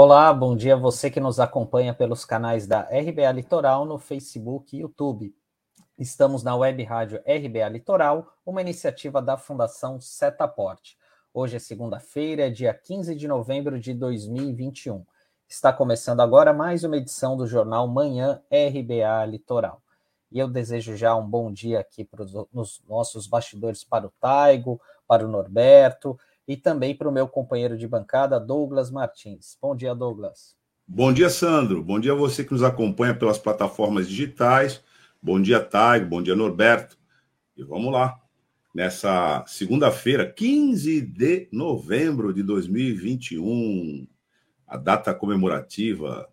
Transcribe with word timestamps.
Olá, 0.00 0.32
bom 0.32 0.54
dia 0.54 0.74
a 0.74 0.78
você 0.78 1.10
que 1.10 1.18
nos 1.18 1.40
acompanha 1.40 1.92
pelos 1.92 2.24
canais 2.24 2.68
da 2.68 2.82
RBA 2.82 3.32
Litoral 3.32 3.84
no 3.84 3.98
Facebook 3.98 4.76
e 4.76 4.82
YouTube. 4.82 5.34
Estamos 5.98 6.44
na 6.44 6.54
web 6.54 6.80
rádio 6.84 7.20
RBA 7.26 7.68
Litoral, 7.68 8.32
uma 8.46 8.60
iniciativa 8.60 9.20
da 9.20 9.36
Fundação 9.36 10.00
Setaporte. 10.00 10.96
Hoje 11.34 11.56
é 11.56 11.58
segunda-feira, 11.58 12.48
dia 12.48 12.72
15 12.72 13.12
de 13.16 13.26
novembro 13.26 13.76
de 13.80 13.92
2021. 13.92 15.04
Está 15.48 15.72
começando 15.72 16.20
agora 16.20 16.52
mais 16.52 16.84
uma 16.84 16.96
edição 16.96 17.36
do 17.36 17.44
jornal 17.44 17.88
Manhã 17.88 18.40
RBA 18.52 19.26
Litoral. 19.26 19.82
E 20.30 20.38
eu 20.38 20.46
desejo 20.46 20.96
já 20.96 21.16
um 21.16 21.28
bom 21.28 21.52
dia 21.52 21.80
aqui 21.80 22.04
para 22.04 22.22
os 22.22 22.80
nossos 22.88 23.26
bastidores 23.26 23.82
para 23.82 24.06
o 24.06 24.12
Taigo, 24.20 24.80
para 25.08 25.26
o 25.26 25.28
Norberto 25.28 26.16
e 26.48 26.56
também 26.56 26.96
para 26.96 27.08
o 27.08 27.12
meu 27.12 27.28
companheiro 27.28 27.76
de 27.76 27.86
bancada, 27.86 28.40
Douglas 28.40 28.90
Martins. 28.90 29.58
Bom 29.60 29.76
dia, 29.76 29.94
Douglas. 29.94 30.56
Bom 30.86 31.12
dia, 31.12 31.28
Sandro. 31.28 31.84
Bom 31.84 32.00
dia 32.00 32.12
a 32.12 32.16
você 32.16 32.42
que 32.42 32.52
nos 32.52 32.62
acompanha 32.62 33.14
pelas 33.14 33.38
plataformas 33.38 34.08
digitais. 34.08 34.82
Bom 35.22 35.38
dia, 35.38 35.60
Taigo. 35.60 36.06
Bom 36.06 36.22
dia, 36.22 36.34
Norberto. 36.34 36.96
E 37.54 37.62
vamos 37.62 37.92
lá. 37.92 38.18
Nessa 38.74 39.44
segunda-feira, 39.46 40.24
15 40.24 41.02
de 41.02 41.48
novembro 41.52 42.32
de 42.32 42.42
2021, 42.42 44.08
a 44.66 44.78
data 44.78 45.12
comemorativa 45.12 46.26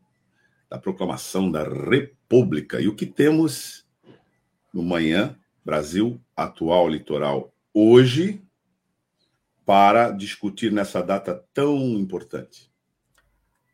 da 0.70 0.78
proclamação 0.78 1.52
da 1.52 1.64
República. 1.64 2.80
E 2.80 2.88
o 2.88 2.96
que 2.96 3.06
temos 3.06 3.86
no 4.74 4.82
manhã, 4.82 5.36
Brasil 5.66 6.22
Atual 6.36 6.88
Litoral, 6.88 7.54
hoje, 7.74 8.45
para 9.66 10.12
discutir 10.12 10.72
nessa 10.72 11.02
data 11.02 11.44
tão 11.54 11.78
importante? 11.78 12.72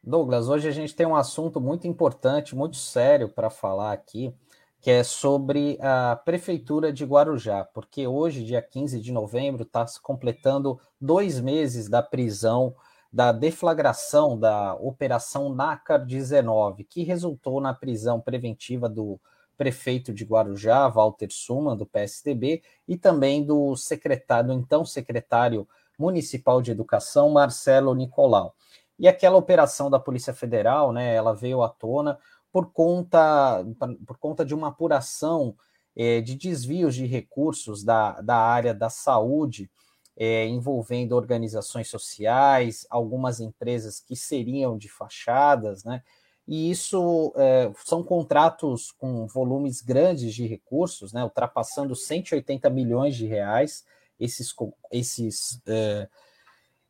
Douglas, 0.04 0.50
hoje 0.50 0.68
a 0.68 0.72
gente 0.72 0.96
tem 0.96 1.06
um 1.06 1.16
assunto 1.16 1.62
muito 1.62 1.86
importante, 1.86 2.56
muito 2.56 2.78
sério 2.78 3.30
para 3.30 3.52
falar 3.52 3.92
aqui, 3.92 4.34
que 4.80 4.90
é 4.90 5.04
sobre 5.04 5.78
a 5.80 6.16
Prefeitura 6.16 6.92
de 6.92 7.06
Guarujá, 7.06 7.64
porque 7.66 8.08
hoje, 8.08 8.44
dia 8.44 8.64
15 8.64 9.00
de 9.00 9.12
novembro, 9.12 9.62
está 9.62 9.86
se 9.86 10.02
completando 10.02 10.80
dois 11.00 11.40
meses 11.40 11.88
da 11.88 12.02
prisão, 12.02 12.74
da 13.14 13.32
deflagração 13.32 14.40
da 14.40 14.74
Operação 14.74 15.54
NACAR 15.54 16.04
19, 16.04 16.84
que 16.84 17.04
resultou 17.04 17.62
na 17.62 17.76
prisão 17.76 18.20
preventiva 18.20 18.90
do 18.90 19.20
prefeito 19.56 20.12
de 20.12 20.26
Guarujá, 20.26 20.88
Walter 20.88 21.28
Suman, 21.30 21.78
do 21.78 21.86
PSDB, 21.86 22.64
e 22.88 22.98
também 22.98 23.46
do 23.46 23.76
secretário, 23.76 24.48
do 24.48 24.54
então 24.54 24.84
secretário 24.84 25.68
Municipal 26.02 26.62
de 26.62 26.72
Educação, 26.72 27.30
Marcelo 27.30 27.94
Nicolau. 27.94 28.56
E 28.98 29.08
aquela 29.08 29.38
operação 29.38 29.90
da 29.90 30.00
Polícia 30.00 30.34
Federal, 30.34 30.92
né, 30.92 31.14
ela 31.14 31.34
veio 31.34 31.62
à 31.62 31.70
tona 31.70 32.18
por 32.52 32.72
conta, 32.74 33.64
por 34.06 34.18
conta 34.18 34.44
de 34.44 34.54
uma 34.54 34.70
apuração 34.70 35.56
é, 35.96 36.20
de 36.22 36.36
desvios 36.36 36.96
de 36.96 37.06
recursos 37.06 37.84
da, 37.84 38.20
da 38.22 38.36
área 38.36 38.74
da 38.74 38.90
saúde, 38.90 39.70
é, 40.18 40.48
envolvendo 40.48 41.16
organizações 41.16 41.88
sociais, 41.88 42.86
algumas 42.90 43.40
empresas 43.40 44.00
que 44.00 44.16
seriam 44.16 44.78
de 44.78 44.90
fachadas, 44.90 45.84
né? 45.84 46.02
E 46.48 46.70
isso 46.70 47.32
é, 47.38 47.72
são 47.86 48.04
contratos 48.04 48.92
com 48.92 49.26
volumes 49.28 49.80
grandes 49.80 50.34
de 50.34 50.46
recursos, 50.46 51.14
né? 51.14 51.24
Ultrapassando 51.24 51.96
180 51.96 52.70
milhões 52.70 53.16
de 53.16 53.26
reais 53.26 53.86
esses, 54.22 54.54
esses, 54.92 55.60
é, 55.68 56.08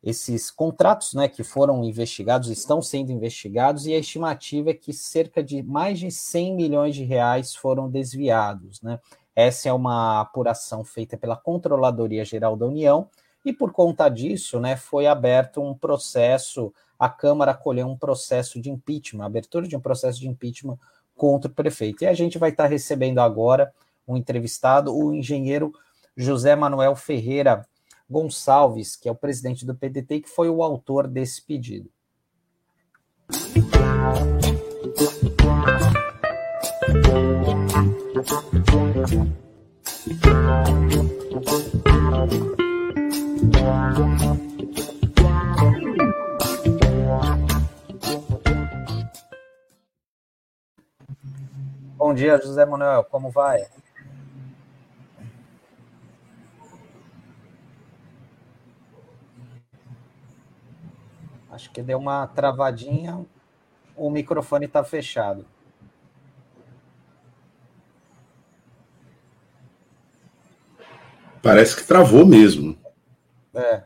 esses 0.02 0.50
contratos 0.50 1.14
né, 1.14 1.26
que 1.28 1.42
foram 1.42 1.82
investigados, 1.82 2.50
estão 2.50 2.82
sendo 2.82 3.10
investigados, 3.10 3.86
e 3.86 3.94
a 3.94 3.98
estimativa 3.98 4.70
é 4.70 4.74
que 4.74 4.92
cerca 4.92 5.42
de 5.42 5.62
mais 5.62 5.98
de 5.98 6.10
100 6.10 6.54
milhões 6.54 6.94
de 6.94 7.04
reais 7.04 7.54
foram 7.54 7.88
desviados. 7.90 8.82
Né? 8.82 9.00
Essa 9.34 9.70
é 9.70 9.72
uma 9.72 10.20
apuração 10.20 10.84
feita 10.84 11.16
pela 11.16 11.36
Controladoria 11.36 12.24
Geral 12.24 12.54
da 12.54 12.66
União, 12.66 13.08
e 13.44 13.52
por 13.52 13.72
conta 13.72 14.08
disso, 14.08 14.60
né, 14.60 14.76
foi 14.76 15.06
aberto 15.06 15.60
um 15.60 15.74
processo, 15.74 16.72
a 16.98 17.08
Câmara 17.08 17.50
acolheu 17.52 17.88
um 17.88 17.96
processo 17.96 18.60
de 18.60 18.70
impeachment, 18.70 19.24
abertura 19.24 19.66
de 19.66 19.74
um 19.74 19.80
processo 19.80 20.20
de 20.20 20.28
impeachment 20.28 20.78
contra 21.16 21.50
o 21.50 21.54
prefeito. 21.54 22.04
E 22.04 22.06
a 22.06 22.14
gente 22.14 22.38
vai 22.38 22.50
estar 22.50 22.66
recebendo 22.66 23.18
agora 23.18 23.72
um 24.06 24.16
entrevistado, 24.16 24.94
o 24.96 25.12
engenheiro 25.12 25.72
José 26.16 26.54
Manuel 26.54 26.94
Ferreira 26.94 27.66
Gonçalves, 28.08 28.96
que 28.96 29.08
é 29.08 29.12
o 29.12 29.14
presidente 29.14 29.64
do 29.64 29.74
PDT, 29.74 30.20
que 30.20 30.28
foi 30.28 30.50
o 30.50 30.62
autor 30.62 31.08
desse 31.08 31.40
pedido. 31.40 31.90
Bom 51.96 52.12
dia, 52.12 52.38
José 52.38 52.66
Manuel, 52.66 53.04
como 53.04 53.30
vai? 53.30 53.66
Acho 61.62 61.70
que 61.70 61.80
deu 61.80 61.96
uma 61.96 62.26
travadinha, 62.26 63.24
o 63.96 64.10
microfone 64.10 64.66
está 64.66 64.82
fechado. 64.82 65.46
Parece 71.40 71.76
que 71.76 71.84
travou 71.84 72.26
mesmo. 72.26 72.76
É, 73.54 73.84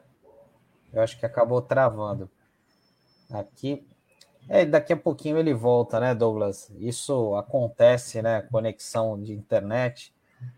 eu 0.90 1.02
acho 1.02 1.18
que 1.18 1.26
acabou 1.26 1.60
travando. 1.60 2.30
Aqui, 3.30 3.86
é, 4.48 4.64
daqui 4.64 4.94
a 4.94 4.96
pouquinho 4.96 5.36
ele 5.36 5.52
volta, 5.52 6.00
né, 6.00 6.14
Douglas? 6.14 6.72
Isso 6.78 7.36
acontece, 7.36 8.22
né? 8.22 8.40
Conexão 8.40 9.20
de 9.20 9.34
internet. 9.34 10.14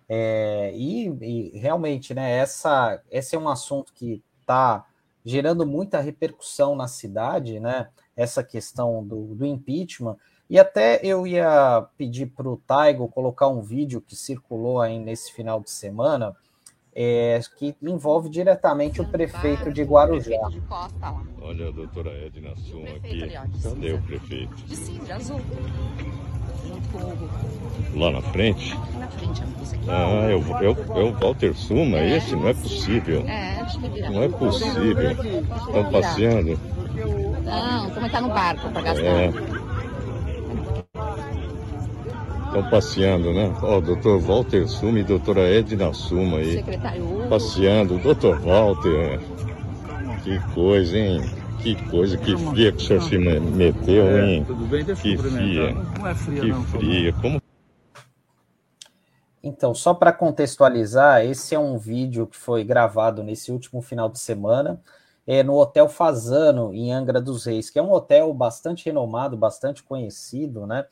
É, 0.09 0.71
e, 0.73 1.09
e, 1.21 1.59
realmente, 1.59 2.15
né? 2.15 2.31
Essa, 2.37 3.03
esse 3.11 3.35
é 3.35 3.39
um 3.39 3.49
assunto 3.49 3.93
que 3.93 4.23
está 4.41 4.87
gerando 5.25 5.67
muita 5.67 6.01
repercussão 6.01 6.75
na 6.75 6.89
cidade, 6.89 7.61
né? 7.61 7.89
Essa 8.17 8.43
questão 8.43 9.05
do, 9.05 9.35
do 9.35 9.47
impeachment. 9.47 10.17
E 10.51 10.59
até 10.59 11.01
eu 11.03 11.27
ia 11.27 11.87
pedir 11.97 12.27
para 12.27 12.49
o 12.49 12.57
Taigo 12.57 13.09
colocar 13.09 13.49
um 13.49 13.61
vídeo 13.61 14.01
que 14.01 14.17
circulou 14.17 14.81
aí 14.81 14.99
nesse 14.99 15.33
final 15.33 15.61
de 15.61 15.71
semana, 15.71 16.35
é, 16.95 17.39
que 17.57 17.77
envolve 17.83 18.29
diretamente 18.29 19.01
o 19.01 19.09
prefeito 19.09 19.73
de 19.73 19.83
Guarujá. 19.83 20.41
Olha 21.41 21.69
a 21.69 21.71
doutora 21.71 22.11
Edna 22.27 22.57
Suma 22.57 22.89
aqui. 22.97 23.29
Cadê 23.63 23.93
o 23.93 24.03
prefeito? 24.03 24.57
De 24.57 24.75
sim, 24.77 24.99
de 24.99 25.13
azul. 25.13 25.41
Lá 27.95 28.11
na 28.11 28.21
frente? 28.21 28.77
Na 28.99 29.09
frente, 29.09 29.43
Ah, 29.89 30.29
é 30.31 30.35
o, 30.35 30.57
é, 30.59 30.67
é 30.67 31.05
o 31.05 31.13
Walter 31.15 31.55
Suma, 31.55 31.99
é. 31.99 32.17
esse? 32.17 32.37
Não 32.37 32.49
é 32.49 32.55
possível. 32.55 33.25
É, 33.27 33.61
acho 33.61 33.81
que. 33.81 34.01
Não 34.03 34.23
é 34.23 34.29
possível. 34.29 35.11
Estão 35.11 35.91
passeando? 35.91 36.61
Não, 37.45 37.91
como 37.91 38.07
está 38.07 38.21
no 38.21 38.29
barco 38.29 38.71
para 38.71 38.83
gastar. 38.83 39.05
É. 39.05 39.33
Estão 42.47 42.71
passeando, 42.71 43.33
né? 43.33 43.55
Ó, 43.63 43.77
oh, 43.77 43.81
doutor 43.81 44.21
Walter 44.21 44.67
Suma 44.69 44.99
e 45.01 45.05
doutora 45.05 45.41
Edna 45.43 45.93
Suma 45.93 46.39
aí. 46.39 46.55
Secretário. 46.55 47.05
Passeando. 47.29 47.99
Doutor 47.99 48.41
Walter. 48.41 49.21
Que 50.25 50.39
coisa, 50.55 50.99
hein? 50.99 51.38
Que 51.63 51.91
coisa, 51.91 52.17
que 52.17 52.37
fria 52.37 52.73
que 52.73 52.79
o 52.79 52.81
senhor 52.81 53.03
se 53.03 53.19
meteu, 53.19 54.07
é, 54.07 54.27
hein? 54.27 54.45
Tudo 54.45 54.65
bem, 54.67 54.85
deixa 54.85 55.03
que 55.03 55.17
fria. 55.17 55.75
Não 55.75 56.07
é 56.07 56.15
fria, 56.15 56.41
que 56.41 56.47
não. 56.49 56.65
fria. 56.65 57.13
Como... 57.15 57.43
Então, 59.43 59.75
só 59.75 59.93
para 59.95 60.13
contextualizar, 60.13 61.25
esse 61.25 61.55
é 61.55 61.59
um 61.59 61.77
vídeo 61.79 62.27
que 62.27 62.37
foi 62.37 62.65
gravado 62.65 63.23
nesse 63.23 63.51
último 63.51 63.83
final 63.83 64.09
de 64.09 64.19
semana 64.19 64.81
é, 65.27 65.43
no 65.43 65.57
Hotel 65.57 65.91
Fazano, 65.91 66.73
em 66.73 66.91
Angra 66.91 67.21
dos 67.21 67.45
Reis, 67.45 67.69
que 67.69 67.79
é 67.79 67.83
um 67.83 67.93
hotel 67.93 68.33
bastante 68.33 68.87
renomado, 68.87 69.37
bastante 69.37 69.83
conhecido, 69.83 70.67
né? 70.67 70.87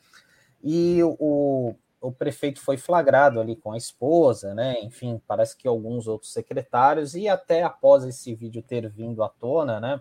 E 0.63 0.99
o, 1.03 1.73
o 1.99 2.11
prefeito 2.11 2.61
foi 2.61 2.77
flagrado 2.77 3.39
ali 3.39 3.55
com 3.55 3.71
a 3.71 3.77
esposa, 3.77 4.53
né? 4.53 4.79
Enfim, 4.81 5.19
parece 5.27 5.57
que 5.57 5.67
alguns 5.67 6.07
outros 6.07 6.31
secretários, 6.31 7.15
e 7.15 7.27
até 7.27 7.63
após 7.63 8.03
esse 8.03 8.35
vídeo 8.35 8.61
ter 8.61 8.87
vindo 8.87 9.23
à 9.23 9.29
tona, 9.29 9.79
né? 9.79 9.99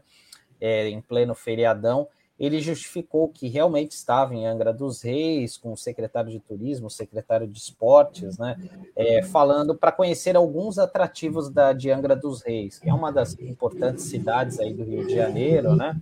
É, 0.60 0.88
em 0.88 1.00
pleno 1.00 1.34
feriadão, 1.34 2.08
ele 2.38 2.60
justificou 2.60 3.28
que 3.28 3.48
realmente 3.48 3.92
estava 3.92 4.34
em 4.34 4.46
Angra 4.46 4.72
dos 4.72 5.00
Reis, 5.00 5.56
com 5.56 5.72
o 5.72 5.76
secretário 5.76 6.30
de 6.30 6.38
Turismo, 6.38 6.88
o 6.88 6.90
secretário 6.90 7.46
de 7.46 7.58
Esportes, 7.58 8.36
né, 8.36 8.56
é, 8.94 9.22
falando 9.22 9.74
para 9.74 9.90
conhecer 9.90 10.36
alguns 10.36 10.78
atrativos 10.78 11.48
da, 11.48 11.72
de 11.72 11.90
Angra 11.90 12.14
dos 12.14 12.42
Reis, 12.42 12.78
que 12.78 12.90
é 12.90 12.94
uma 12.94 13.10
das 13.10 13.38
importantes 13.40 14.04
cidades 14.04 14.60
aí 14.60 14.74
do 14.74 14.84
Rio 14.84 15.06
de 15.06 15.14
Janeiro, 15.14 15.74
né? 15.74 15.98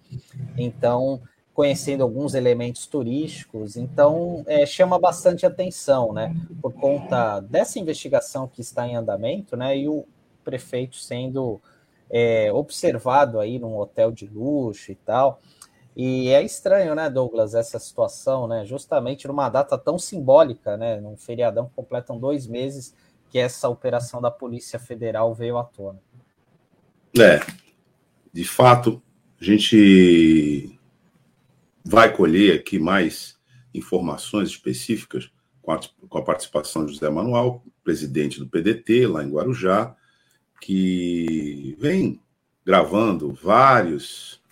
Então, 0.58 1.20
conhecendo 1.52 2.02
alguns 2.02 2.34
elementos 2.34 2.84
turísticos, 2.86 3.76
então 3.76 4.42
é, 4.46 4.66
chama 4.66 4.98
bastante 4.98 5.46
atenção, 5.46 6.12
né? 6.12 6.34
Por 6.60 6.72
conta 6.72 7.38
dessa 7.38 7.78
investigação 7.78 8.48
que 8.48 8.60
está 8.60 8.88
em 8.88 8.96
andamento, 8.96 9.56
né? 9.56 9.78
E 9.78 9.88
o 9.88 10.04
prefeito 10.42 10.96
sendo 10.96 11.60
é, 12.16 12.52
observado 12.52 13.40
aí 13.40 13.58
num 13.58 13.76
hotel 13.76 14.12
de 14.12 14.24
luxo 14.28 14.92
e 14.92 14.94
tal. 14.94 15.42
E 15.96 16.28
é 16.28 16.44
estranho, 16.44 16.94
né, 16.94 17.10
Douglas, 17.10 17.56
essa 17.56 17.76
situação, 17.80 18.46
né? 18.46 18.64
Justamente 18.64 19.26
numa 19.26 19.48
data 19.48 19.76
tão 19.76 19.98
simbólica, 19.98 20.76
né? 20.76 21.00
Num 21.00 21.16
feriadão 21.16 21.66
que 21.66 21.74
completam 21.74 22.16
dois 22.16 22.46
meses 22.46 22.94
que 23.30 23.38
essa 23.38 23.68
operação 23.68 24.22
da 24.22 24.30
Polícia 24.30 24.78
Federal 24.78 25.34
veio 25.34 25.58
à 25.58 25.64
tona. 25.64 26.00
É, 27.18 27.40
de 28.32 28.44
fato, 28.44 29.02
a 29.40 29.44
gente 29.44 30.78
vai 31.84 32.14
colher 32.14 32.60
aqui 32.60 32.78
mais 32.78 33.36
informações 33.74 34.50
específicas 34.50 35.32
com 35.60 35.72
a, 35.72 35.80
com 36.08 36.18
a 36.18 36.22
participação 36.22 36.86
de 36.86 36.92
José 36.92 37.10
Manuel, 37.10 37.64
presidente 37.82 38.38
do 38.38 38.48
PDT, 38.48 39.08
lá 39.08 39.24
em 39.24 39.30
Guarujá, 39.30 39.96
que 40.64 41.76
vem 41.78 42.18
gravando 42.64 43.34
vários 43.34 44.42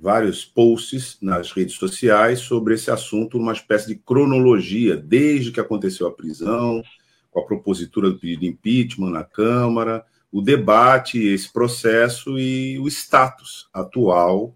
vários 0.00 0.44
posts 0.44 1.16
nas 1.22 1.52
redes 1.52 1.76
sociais 1.76 2.40
sobre 2.40 2.74
esse 2.74 2.90
assunto, 2.90 3.38
uma 3.38 3.52
espécie 3.52 3.86
de 3.86 3.94
cronologia, 3.94 4.96
desde 4.96 5.52
que 5.52 5.60
aconteceu 5.60 6.08
a 6.08 6.12
prisão, 6.12 6.82
com 7.30 7.38
a 7.40 7.44
propositura 7.46 8.10
do 8.10 8.18
pedido 8.18 8.40
de 8.40 8.48
impeachment 8.48 9.10
na 9.10 9.22
Câmara, 9.22 10.04
o 10.30 10.42
debate, 10.42 11.24
esse 11.24 11.50
processo 11.50 12.36
e 12.36 12.78
o 12.80 12.88
status 12.88 13.68
atual 13.72 14.54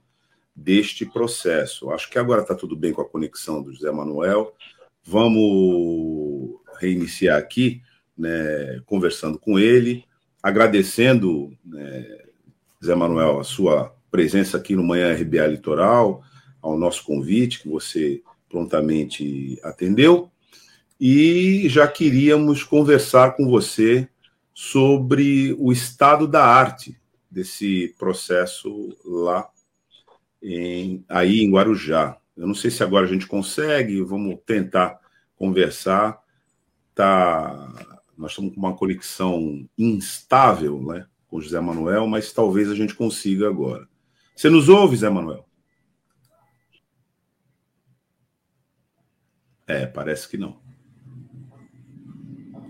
deste 0.55 1.07
processo. 1.07 1.91
Acho 1.91 2.11
que 2.11 2.19
agora 2.19 2.43
está 2.43 2.55
tudo 2.57 2.77
bem 2.77 2.93
com 2.93 3.01
a 3.01 3.09
conexão 3.09 3.63
do 3.63 3.73
José 3.73 3.91
Manuel. 3.91 4.53
Vamos 5.03 6.61
reiniciar 6.79 7.39
aqui, 7.39 7.81
né, 8.19 8.83
conversando 8.85 9.39
com 9.39 9.59
ele, 9.59 10.05
agradecendo, 10.43 11.53
né, 11.65 12.07
José 12.81 12.95
Manuel, 12.95 13.41
a 13.41 13.45
sua 13.45 13.95
presença 14.11 14.57
aqui 14.57 14.75
no 14.75 14.83
Manhã 14.83 15.13
RBA 15.15 15.47
Litoral, 15.47 16.23
ao 16.61 16.79
nosso 16.79 17.05
convite, 17.05 17.61
que 17.61 17.69
você 17.69 18.23
prontamente 18.49 19.59
atendeu. 19.63 20.31
E 21.01 21.69
já 21.69 21.87
queríamos 21.87 22.65
conversar 22.65 23.37
com 23.37 23.49
você 23.49 24.09
sobre 24.53 25.55
o 25.59 25.71
estado 25.71 26.27
da 26.27 26.45
arte 26.45 26.99
desse 27.31 27.95
processo 27.99 28.97
lá 29.05 29.49
em, 30.43 31.05
aí 31.09 31.41
em 31.41 31.51
Guarujá. 31.51 32.17
Eu 32.37 32.47
não 32.47 32.55
sei 32.55 32.71
se 32.71 32.83
agora 32.83 33.07
a 33.07 33.09
gente 33.09 33.27
consegue, 33.27 34.01
vamos 34.03 34.39
tentar 34.47 34.99
conversar. 35.37 36.19
Tá, 36.95 37.98
nós 38.19 38.33
estamos 38.33 38.53
com 38.53 38.61
uma 38.61 38.75
conexão 38.75 39.69
instável 39.79 40.83
né, 40.83 41.07
com 41.29 41.41
José 41.41 41.61
Manuel, 41.61 42.07
mas 42.09 42.33
talvez 42.33 42.69
a 42.69 42.75
gente 42.75 42.95
consiga 42.95 43.49
agora. 43.49 43.89
Você 44.35 44.51
nos 44.51 44.69
ouve, 44.69 44.97
Zé 44.97 45.09
Manuel? 45.09 45.49
É, 49.67 49.87
parece 49.87 50.29
que 50.29 50.37
não. 50.37 50.59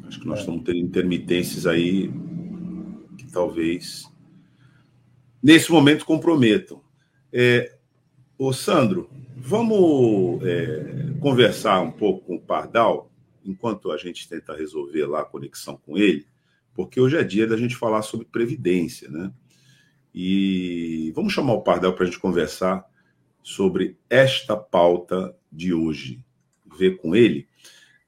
Acho 0.05 0.21
que 0.21 0.27
nós 0.27 0.41
estamos 0.41 0.65
tendo 0.65 0.79
intermitências 0.79 1.67
aí 1.67 2.11
que 3.17 3.31
talvez 3.31 4.11
nesse 5.43 5.71
momento 5.71 6.05
comprometam. 6.05 6.83
É, 7.33 7.79
ô 8.37 8.53
Sandro, 8.53 9.11
vamos 9.37 10.43
é, 10.45 11.15
conversar 11.21 11.81
um 11.81 11.93
pouco 11.93 12.27
com 12.27 12.37
o 12.37 12.41
Pardal 12.41 13.11
enquanto 13.45 13.91
a 13.91 13.97
gente 13.97 14.29
tenta 14.29 14.57
resolver 14.57 15.07
lá 15.07 15.21
a 15.21 15.25
conexão 15.25 15.77
com 15.77 15.97
ele, 15.97 16.27
porque 16.75 17.01
hoje 17.01 17.17
é 17.17 17.25
dia 17.25 17.47
da 17.47 17.57
gente 17.57 17.77
falar 17.77 18.03
sobre 18.03 18.27
previdência, 18.27 19.09
né? 19.11 19.33
E 20.15 21.13
vamos 21.15 21.33
chamar 21.33 21.53
o 21.53 21.63
Pardal 21.63 21.93
para 21.93 22.05
a 22.05 22.07
gente 22.07 22.19
conversar 22.19 22.85
sobre 23.43 23.97
esta 24.09 24.57
pauta 24.57 25.37
de 25.51 25.73
hoje, 25.73 26.23
ver 26.77 26.97
com 26.97 27.15
ele 27.15 27.49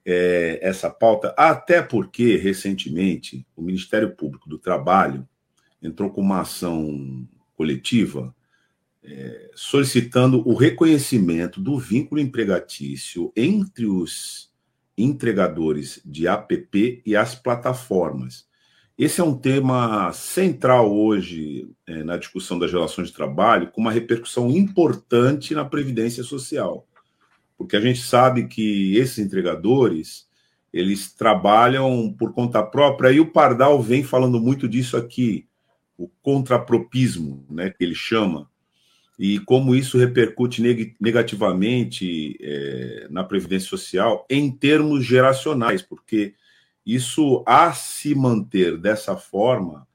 é, 0.05 0.59
essa 0.61 0.89
pauta, 0.89 1.33
até 1.37 1.81
porque 1.81 2.35
recentemente 2.37 3.45
o 3.55 3.61
Ministério 3.61 4.15
Público 4.15 4.49
do 4.49 4.57
Trabalho 4.57 5.27
entrou 5.81 6.09
com 6.09 6.21
uma 6.21 6.41
ação 6.41 7.27
coletiva 7.55 8.35
é, 9.03 9.51
solicitando 9.55 10.47
o 10.47 10.53
reconhecimento 10.53 11.59
do 11.59 11.77
vínculo 11.77 12.21
empregatício 12.21 13.31
entre 13.35 13.85
os 13.85 14.50
entregadores 15.01 16.01
de 16.05 16.27
APP 16.27 17.01
e 17.05 17.15
as 17.15 17.35
plataformas. 17.35 18.45
Esse 18.97 19.19
é 19.19 19.23
um 19.23 19.35
tema 19.35 20.13
central 20.13 20.95
hoje 20.95 21.67
é, 21.87 22.03
na 22.03 22.17
discussão 22.17 22.59
das 22.59 22.71
relações 22.71 23.07
de 23.07 23.15
trabalho, 23.15 23.71
com 23.71 23.81
uma 23.81 23.91
repercussão 23.91 24.51
importante 24.51 25.55
na 25.55 25.65
previdência 25.65 26.23
social, 26.23 26.87
porque 27.57 27.75
a 27.75 27.81
gente 27.81 28.01
sabe 28.01 28.47
que 28.47 28.95
esses 28.95 29.17
entregadores 29.17 30.29
eles 30.71 31.11
trabalham 31.11 32.13
por 32.17 32.31
conta 32.31 32.61
própria 32.61 33.11
e 33.11 33.19
o 33.19 33.31
Pardal 33.31 33.81
vem 33.81 34.03
falando 34.03 34.39
muito 34.39 34.67
disso 34.67 34.95
aqui, 34.95 35.47
o 35.97 36.07
contrapropismo, 36.21 37.43
né, 37.49 37.71
que 37.71 37.83
ele 37.83 37.95
chama, 37.95 38.50
e 39.23 39.37
como 39.37 39.75
isso 39.75 39.99
repercute 39.99 40.63
negativamente 40.99 42.35
é, 42.41 43.07
na 43.07 43.23
previdência 43.23 43.69
social 43.69 44.25
em 44.27 44.49
termos 44.49 45.05
geracionais, 45.05 45.83
porque 45.83 46.33
isso, 46.83 47.43
a 47.45 47.71
se 47.71 48.15
manter 48.15 48.79
dessa 48.79 49.15
forma, 49.15 49.87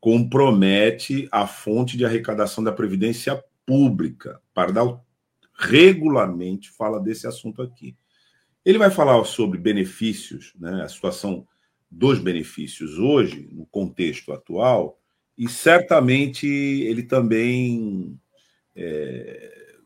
compromete 0.00 1.28
a 1.30 1.46
fonte 1.46 1.96
de 1.96 2.04
arrecadação 2.04 2.64
da 2.64 2.72
Previdência 2.72 3.40
Pública. 3.64 4.40
Pardal 4.52 5.06
regularmente 5.56 6.68
fala 6.68 6.98
desse 6.98 7.24
assunto 7.24 7.62
aqui. 7.62 7.94
Ele 8.64 8.78
vai 8.78 8.90
falar 8.90 9.22
sobre 9.22 9.60
benefícios, 9.60 10.54
né, 10.58 10.82
a 10.82 10.88
situação 10.88 11.46
dos 11.88 12.18
benefícios 12.18 12.98
hoje, 12.98 13.48
no 13.52 13.64
contexto 13.64 14.32
atual, 14.32 14.98
e 15.38 15.48
certamente 15.48 16.48
ele 16.48 17.04
também 17.04 18.18
é, 18.74 19.76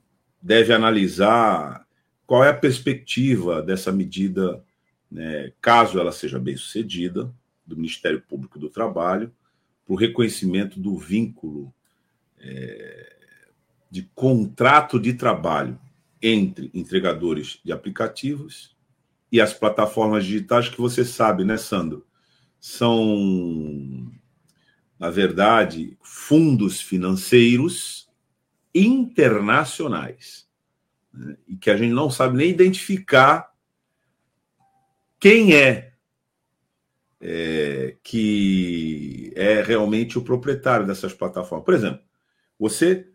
deve 0.40 0.72
analisar 0.72 1.86
qual 2.26 2.44
é 2.44 2.50
a 2.50 2.54
perspectiva 2.54 3.62
dessa 3.62 3.92
medida 3.92 4.62
né, 5.10 5.52
caso 5.60 5.98
ela 5.98 6.12
seja 6.12 6.38
bem 6.38 6.56
sucedida, 6.56 7.32
do 7.66 7.76
Ministério 7.76 8.22
Público 8.22 8.58
do 8.58 8.68
Trabalho, 8.68 9.32
para 9.84 9.92
o 9.92 9.96
reconhecimento 9.96 10.78
do 10.78 10.96
vínculo 10.96 11.72
é, 12.38 13.16
de 13.90 14.02
contrato 14.14 15.00
de 15.00 15.14
trabalho 15.14 15.78
entre 16.22 16.70
entregadores 16.72 17.60
de 17.64 17.72
aplicativos 17.72 18.76
e 19.30 19.40
as 19.40 19.52
plataformas 19.52 20.24
digitais, 20.24 20.68
que 20.68 20.80
você 20.80 21.04
sabe, 21.04 21.44
né, 21.44 21.56
Sandro? 21.56 22.06
São, 22.60 24.10
na 24.98 25.10
verdade, 25.10 25.96
fundos 26.02 26.80
financeiros 26.80 28.05
internacionais, 28.76 30.48
né, 31.12 31.36
e 31.46 31.56
que 31.56 31.70
a 31.70 31.76
gente 31.76 31.92
não 31.92 32.10
sabe 32.10 32.36
nem 32.36 32.50
identificar 32.50 33.52
quem 35.18 35.54
é, 35.54 35.92
é, 37.20 37.96
que 38.02 39.32
é 39.34 39.62
realmente 39.62 40.18
o 40.18 40.22
proprietário 40.22 40.86
dessas 40.86 41.14
plataformas. 41.14 41.64
Por 41.64 41.74
exemplo, 41.74 42.00
você, 42.58 43.10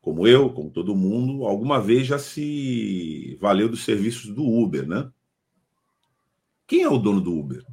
como 0.00 0.26
eu, 0.26 0.50
como 0.52 0.70
todo 0.70 0.94
mundo, 0.94 1.44
alguma 1.44 1.80
vez 1.80 2.06
já 2.06 2.18
se 2.18 3.36
valeu 3.40 3.68
dos 3.68 3.84
serviços 3.84 4.30
do 4.30 4.44
Uber, 4.44 4.86
né? 4.86 5.10
Quem 6.66 6.82
é 6.82 6.88
o 6.88 6.98
dono 6.98 7.20
do 7.20 7.36
Uber? 7.36 7.64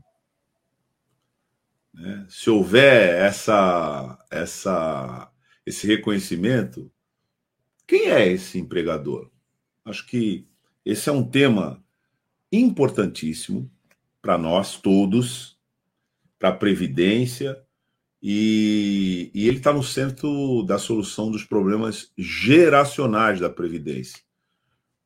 Né? 1.93 2.25
Se 2.29 2.49
houver 2.49 3.21
essa, 3.21 4.17
essa, 4.29 5.31
esse 5.65 5.87
reconhecimento, 5.87 6.91
quem 7.87 8.09
é 8.09 8.27
esse 8.27 8.59
empregador? 8.59 9.29
Acho 9.83 10.05
que 10.07 10.47
esse 10.83 11.09
é 11.09 11.11
um 11.11 11.23
tema 11.23 11.83
importantíssimo 12.51 13.71
para 14.21 14.37
nós 14.37 14.77
todos, 14.77 15.59
para 16.39 16.49
a 16.49 16.55
Previdência, 16.55 17.61
e, 18.21 19.29
e 19.33 19.47
ele 19.47 19.57
está 19.57 19.71
no 19.71 19.83
centro 19.83 20.63
da 20.63 20.79
solução 20.79 21.29
dos 21.29 21.43
problemas 21.43 22.11
geracionais 22.17 23.39
da 23.39 23.49
Previdência. 23.49 24.19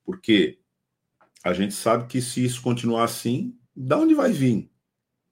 Porque 0.05 0.59
a 1.43 1.53
gente 1.53 1.73
sabe 1.73 2.07
que 2.07 2.21
se 2.21 2.43
isso 2.43 2.61
continuar 2.61 3.03
assim, 3.03 3.57
da 3.75 3.97
onde 3.97 4.13
vai 4.13 4.31
vir? 4.31 4.69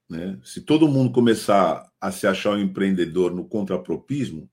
Né? 0.10 0.40
Se 0.44 0.62
todo 0.62 0.88
mundo 0.88 1.12
começar 1.12 1.90
a 2.00 2.12
se 2.12 2.28
achar 2.28 2.52
um 2.52 2.60
empreendedor 2.60 3.34
no 3.34 3.46
contrapropismo, 3.46 4.50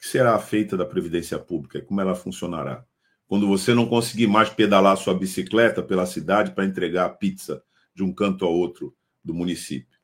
que 0.00 0.08
será 0.08 0.38
feita 0.38 0.76
da 0.76 0.86
Previdência 0.86 1.38
Pública? 1.38 1.82
Como 1.82 2.00
ela 2.00 2.14
funcionará? 2.14 2.84
quando 3.30 3.46
você 3.46 3.72
não 3.72 3.86
conseguir 3.86 4.26
mais 4.26 4.50
pedalar 4.50 4.96
sua 4.96 5.14
bicicleta 5.14 5.84
pela 5.84 6.04
cidade 6.04 6.50
para 6.50 6.64
entregar 6.64 7.06
a 7.06 7.10
pizza 7.10 7.62
de 7.94 8.02
um 8.02 8.12
canto 8.12 8.44
ao 8.44 8.52
outro 8.52 8.92
do 9.24 9.32
município. 9.32 10.00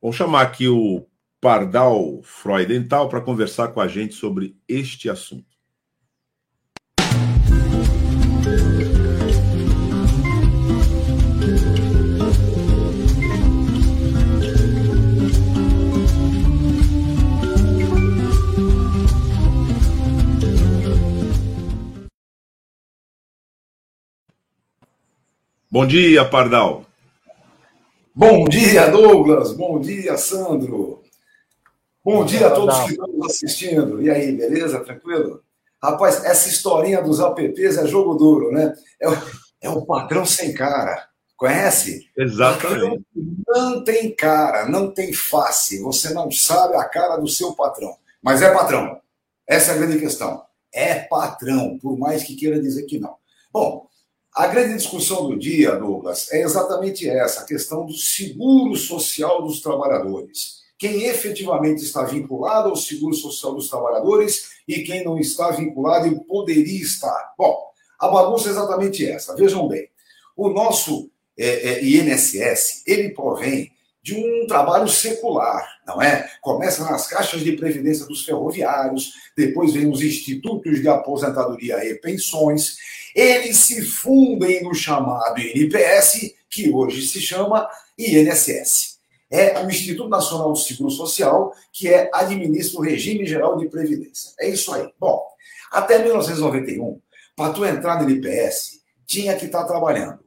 Vamos 0.00 0.14
chamar 0.14 0.42
aqui 0.42 0.68
o 0.68 1.04
Pardal 1.40 2.22
Freudental 2.22 3.08
para 3.08 3.20
conversar 3.20 3.72
com 3.72 3.80
a 3.80 3.88
gente 3.88 4.14
sobre 4.14 4.56
este 4.68 5.10
assunto. 5.10 5.55
Bom 25.76 25.86
dia, 25.86 26.24
Pardal. 26.24 26.86
Bom 28.14 28.48
dia, 28.48 28.90
Douglas. 28.90 29.52
Bom 29.52 29.78
dia, 29.78 30.16
Sandro. 30.16 31.02
Bom 32.02 32.24
dia 32.24 32.46
a 32.46 32.50
todos 32.50 32.78
que 32.84 32.92
estão 32.92 33.06
nos 33.08 33.26
assistindo. 33.26 34.00
E 34.00 34.08
aí, 34.08 34.32
beleza? 34.32 34.82
Tranquilo? 34.82 35.42
Rapaz, 35.82 36.24
essa 36.24 36.48
historinha 36.48 37.02
dos 37.02 37.20
apps 37.20 37.76
é 37.76 37.86
jogo 37.86 38.14
duro, 38.14 38.50
né? 38.52 38.74
É 38.98 39.06
o, 39.06 39.12
é 39.60 39.68
o 39.68 39.84
patrão 39.84 40.24
sem 40.24 40.54
cara. 40.54 41.10
Conhece? 41.36 42.08
Exatamente. 42.16 43.04
Não 43.46 43.84
tem 43.84 44.16
cara, 44.16 44.66
não 44.66 44.90
tem 44.90 45.12
face. 45.12 45.82
Você 45.82 46.14
não 46.14 46.30
sabe 46.30 46.76
a 46.76 46.84
cara 46.84 47.18
do 47.18 47.28
seu 47.28 47.52
patrão. 47.52 47.94
Mas 48.22 48.40
é 48.40 48.50
patrão. 48.50 48.98
Essa 49.46 49.72
é 49.72 49.74
a 49.74 49.76
grande 49.76 49.98
questão. 49.98 50.42
É 50.72 51.00
patrão, 51.00 51.78
por 51.78 51.98
mais 51.98 52.22
que 52.22 52.34
queira 52.34 52.58
dizer 52.58 52.84
que 52.84 52.98
não. 52.98 53.16
Bom, 53.52 53.86
a 54.36 54.48
grande 54.48 54.74
discussão 54.74 55.26
do 55.26 55.38
dia, 55.38 55.76
Douglas, 55.76 56.30
é 56.30 56.42
exatamente 56.42 57.08
essa, 57.08 57.40
a 57.40 57.46
questão 57.46 57.86
do 57.86 57.94
seguro 57.94 58.76
social 58.76 59.42
dos 59.42 59.62
trabalhadores. 59.62 60.56
Quem 60.78 61.04
efetivamente 61.04 61.82
está 61.82 62.02
vinculado 62.02 62.68
ao 62.68 62.76
seguro 62.76 63.14
social 63.14 63.54
dos 63.54 63.70
trabalhadores 63.70 64.50
e 64.68 64.82
quem 64.82 65.02
não 65.02 65.18
está 65.18 65.50
vinculado 65.52 66.06
e 66.06 66.20
poderia 66.26 66.82
estar. 66.82 67.32
Bom, 67.38 67.56
a 67.98 68.08
bagunça 68.08 68.48
é 68.48 68.50
exatamente 68.50 69.08
essa. 69.08 69.34
Vejam 69.34 69.66
bem, 69.68 69.88
o 70.36 70.50
nosso 70.50 71.10
é, 71.38 71.70
é, 71.70 71.84
INSS, 71.84 72.82
ele 72.86 73.14
provém 73.14 73.72
de 74.06 74.14
um 74.14 74.46
trabalho 74.46 74.86
secular, 74.86 75.80
não 75.84 76.00
é? 76.00 76.30
Começa 76.40 76.84
nas 76.84 77.08
caixas 77.08 77.40
de 77.40 77.56
previdência 77.56 78.06
dos 78.06 78.24
ferroviários, 78.24 79.14
depois 79.36 79.72
vem 79.72 79.90
os 79.90 80.00
institutos 80.00 80.80
de 80.80 80.88
aposentadoria 80.88 81.84
e 81.84 81.96
pensões, 81.96 82.76
eles 83.12 83.56
se 83.56 83.82
fundem 83.82 84.62
no 84.62 84.72
chamado 84.72 85.40
INPS, 85.40 86.36
que 86.48 86.70
hoje 86.70 87.04
se 87.04 87.20
chama 87.20 87.68
INSS. 87.98 89.00
É 89.28 89.58
o 89.64 89.68
Instituto 89.68 90.08
Nacional 90.08 90.52
do 90.52 90.58
Seguro 90.58 90.90
Social, 90.92 91.52
que 91.72 91.92
é 91.92 92.08
administra 92.14 92.78
o 92.78 92.84
regime 92.84 93.26
geral 93.26 93.56
de 93.56 93.68
previdência. 93.68 94.30
É 94.38 94.48
isso 94.48 94.72
aí. 94.72 94.88
Bom, 95.00 95.20
até 95.72 95.98
1991, 95.98 97.00
para 97.34 97.52
tu 97.52 97.64
entrar 97.64 98.00
no 98.00 98.08
INPS, 98.08 98.82
tinha 99.04 99.34
que 99.34 99.46
estar 99.46 99.62
tá 99.62 99.66
trabalhando. 99.66 100.20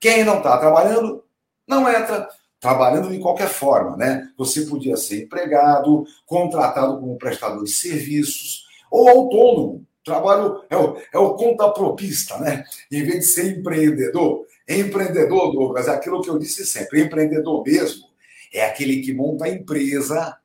Quem 0.00 0.24
não 0.24 0.38
está 0.38 0.56
trabalhando, 0.56 1.22
não 1.68 1.86
entra 1.86 2.26
trabalhando 2.66 3.10
de 3.10 3.20
qualquer 3.20 3.48
forma, 3.48 3.96
né? 3.96 4.28
Você 4.36 4.62
podia 4.62 4.96
ser 4.96 5.22
empregado, 5.22 6.04
contratado 6.26 6.98
como 6.98 7.16
prestador 7.16 7.62
de 7.62 7.70
serviços 7.70 8.64
ou 8.90 9.08
autônomo. 9.08 9.86
Trabalho 10.04 10.64
é 10.68 10.76
o, 10.76 10.96
é 11.14 11.18
o 11.18 11.34
contapropista, 11.34 12.36
né? 12.38 12.64
Em 12.90 13.04
vez 13.04 13.20
de 13.20 13.26
ser 13.26 13.56
empreendedor. 13.56 14.44
Empreendedor, 14.68 15.52
Douglas, 15.52 15.86
é 15.86 15.92
aquilo 15.92 16.20
que 16.20 16.28
eu 16.28 16.40
disse 16.40 16.66
sempre: 16.66 17.02
empreendedor 17.02 17.62
mesmo 17.62 18.04
é 18.52 18.64
aquele 18.66 19.00
que 19.00 19.14
monta 19.14 19.44
a 19.44 19.48
empresa, 19.48 20.36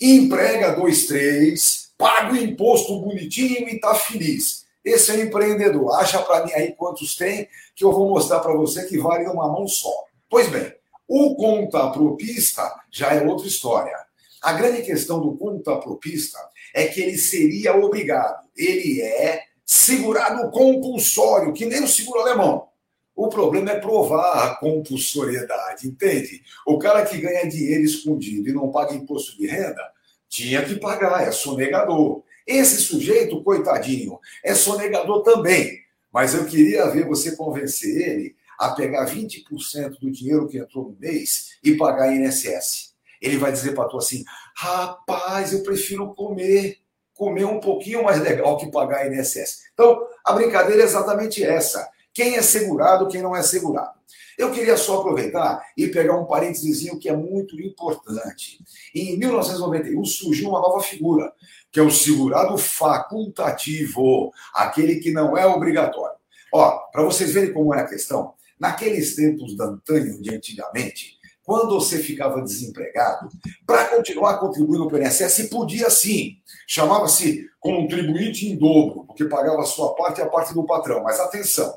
emprega 0.00 0.74
dois, 0.74 1.06
três, 1.06 1.92
paga 1.98 2.32
o 2.32 2.36
imposto 2.36 2.98
bonitinho 2.98 3.68
e 3.68 3.74
está 3.74 3.94
feliz. 3.94 4.64
Esse 4.82 5.10
é 5.10 5.20
empreendedor. 5.20 5.94
Acha 5.96 6.18
para 6.22 6.46
mim 6.46 6.52
aí 6.54 6.72
quantos 6.72 7.14
tem, 7.14 7.46
que 7.74 7.84
eu 7.84 7.92
vou 7.92 8.08
mostrar 8.08 8.40
para 8.40 8.54
você 8.54 8.86
que 8.86 8.96
vale 8.96 9.26
uma 9.26 9.48
mão 9.48 9.68
só. 9.68 9.92
Pois 10.30 10.48
bem, 10.48 10.72
o 11.14 11.36
contapropista 11.36 12.74
já 12.90 13.12
é 13.12 13.22
outra 13.22 13.46
história. 13.46 13.94
A 14.40 14.54
grande 14.54 14.80
questão 14.80 15.20
do 15.20 15.36
contapropista 15.36 16.38
é 16.72 16.86
que 16.86 17.02
ele 17.02 17.18
seria 17.18 17.76
obrigado, 17.76 18.48
ele 18.56 19.02
é 19.02 19.42
segurado 19.62 20.50
compulsório, 20.50 21.52
que 21.52 21.66
nem 21.66 21.84
o 21.84 21.86
seguro 21.86 22.20
alemão. 22.20 22.66
O 23.14 23.28
problema 23.28 23.72
é 23.72 23.78
provar 23.78 24.46
a 24.46 24.56
compulsoriedade, 24.56 25.86
entende? 25.86 26.42
O 26.66 26.78
cara 26.78 27.04
que 27.04 27.18
ganha 27.18 27.46
dinheiro 27.46 27.82
escondido 27.82 28.48
e 28.48 28.54
não 28.54 28.72
paga 28.72 28.94
imposto 28.94 29.36
de 29.36 29.46
renda, 29.46 29.82
tinha 30.30 30.64
que 30.64 30.76
pagar, 30.76 31.28
é 31.28 31.30
sonegador. 31.30 32.22
Esse 32.46 32.80
sujeito, 32.80 33.44
coitadinho, 33.44 34.18
é 34.42 34.54
sonegador 34.54 35.22
também. 35.22 35.78
Mas 36.10 36.32
eu 36.32 36.46
queria 36.46 36.88
ver 36.88 37.06
você 37.06 37.36
convencer 37.36 38.00
ele 38.08 38.34
a 38.58 38.70
pegar 38.70 39.06
20% 39.06 39.98
do 40.00 40.10
dinheiro 40.10 40.48
que 40.48 40.58
entrou 40.58 40.90
no 40.90 40.96
mês 40.98 41.58
e 41.62 41.76
pagar 41.76 42.12
INSS. 42.14 42.92
Ele 43.20 43.38
vai 43.38 43.52
dizer 43.52 43.74
para 43.74 43.88
tu 43.88 43.96
assim: 43.96 44.24
rapaz, 44.54 45.52
eu 45.52 45.62
prefiro 45.62 46.14
comer, 46.14 46.78
comer 47.14 47.44
um 47.44 47.60
pouquinho 47.60 48.04
mais 48.04 48.20
legal 48.20 48.56
que 48.56 48.70
pagar 48.70 49.06
INSS. 49.06 49.62
Então, 49.72 50.06
a 50.24 50.32
brincadeira 50.32 50.82
é 50.82 50.84
exatamente 50.84 51.42
essa. 51.42 51.88
Quem 52.12 52.36
é 52.36 52.42
segurado, 52.42 53.08
quem 53.08 53.22
não 53.22 53.34
é 53.34 53.42
segurado. 53.42 54.02
Eu 54.36 54.50
queria 54.50 54.76
só 54.76 55.00
aproveitar 55.00 55.62
e 55.76 55.88
pegar 55.88 56.16
um 56.16 56.24
parênteses 56.24 56.88
que 56.98 57.08
é 57.08 57.16
muito 57.16 57.60
importante. 57.60 58.58
Em 58.94 59.18
1991 59.18 60.04
surgiu 60.04 60.48
uma 60.48 60.60
nova 60.60 60.82
figura, 60.82 61.32
que 61.70 61.78
é 61.78 61.82
o 61.82 61.90
segurado 61.90 62.56
facultativo, 62.58 64.32
aquele 64.54 64.96
que 64.96 65.10
não 65.10 65.36
é 65.36 65.46
obrigatório. 65.46 66.16
Ó, 66.52 66.78
para 66.90 67.02
vocês 67.02 67.32
verem 67.32 67.52
como 67.52 67.74
é 67.74 67.80
a 67.80 67.86
questão, 67.86 68.34
Naqueles 68.62 69.16
tempos 69.16 69.56
da 69.56 69.64
antanho, 69.64 70.22
de 70.22 70.36
antigamente, 70.36 71.18
quando 71.42 71.74
você 71.74 71.98
ficava 71.98 72.40
desempregado, 72.40 73.28
para 73.66 73.86
continuar 73.86 74.38
contribuindo 74.38 74.86
para 74.86 75.00
o 75.00 75.02
INSS, 75.02 75.48
podia 75.48 75.90
sim. 75.90 76.36
Chamava-se 76.68 77.44
contribuinte 77.58 78.46
em 78.46 78.56
dobro, 78.56 79.04
porque 79.04 79.24
pagava 79.24 79.62
a 79.62 79.66
sua 79.66 79.96
parte 79.96 80.20
e 80.20 80.22
a 80.22 80.28
parte 80.28 80.54
do 80.54 80.64
patrão. 80.64 81.02
Mas 81.02 81.18
atenção, 81.18 81.76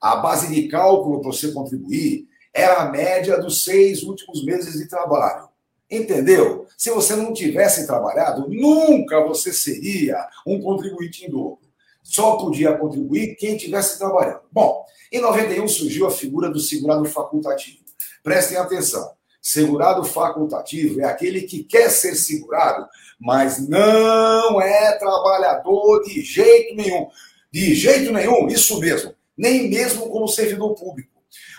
a 0.00 0.16
base 0.16 0.50
de 0.54 0.68
cálculo 0.68 1.20
para 1.20 1.32
você 1.32 1.52
contribuir 1.52 2.26
era 2.54 2.76
a 2.80 2.90
média 2.90 3.38
dos 3.38 3.62
seis 3.62 4.02
últimos 4.02 4.42
meses 4.42 4.78
de 4.78 4.88
trabalho. 4.88 5.50
Entendeu? 5.90 6.66
Se 6.78 6.90
você 6.90 7.14
não 7.14 7.34
tivesse 7.34 7.86
trabalhado, 7.86 8.48
nunca 8.48 9.22
você 9.22 9.52
seria 9.52 10.16
um 10.46 10.58
contribuinte 10.62 11.26
em 11.26 11.30
dobro. 11.30 11.60
Só 12.02 12.36
podia 12.36 12.76
contribuir 12.78 13.36
quem 13.36 13.56
estivesse 13.56 13.98
trabalhando. 13.98 14.40
Bom, 14.50 14.82
em 15.12 15.20
91 15.20 15.68
surgiu 15.68 16.06
a 16.06 16.10
figura 16.10 16.48
do 16.48 16.58
segurado 16.58 17.04
facultativo. 17.04 17.78
Prestem 18.22 18.56
atenção. 18.56 19.12
Segurado 19.40 20.04
facultativo 20.04 21.00
é 21.00 21.04
aquele 21.04 21.42
que 21.42 21.64
quer 21.64 21.90
ser 21.90 22.14
segurado, 22.14 22.86
mas 23.20 23.68
não 23.68 24.60
é 24.60 24.92
trabalhador 24.98 26.02
de 26.04 26.20
jeito 26.22 26.76
nenhum. 26.76 27.08
De 27.50 27.74
jeito 27.74 28.12
nenhum, 28.12 28.46
isso 28.46 28.78
mesmo. 28.78 29.14
Nem 29.36 29.68
mesmo 29.68 30.08
como 30.08 30.28
servidor 30.28 30.74
público. 30.74 31.10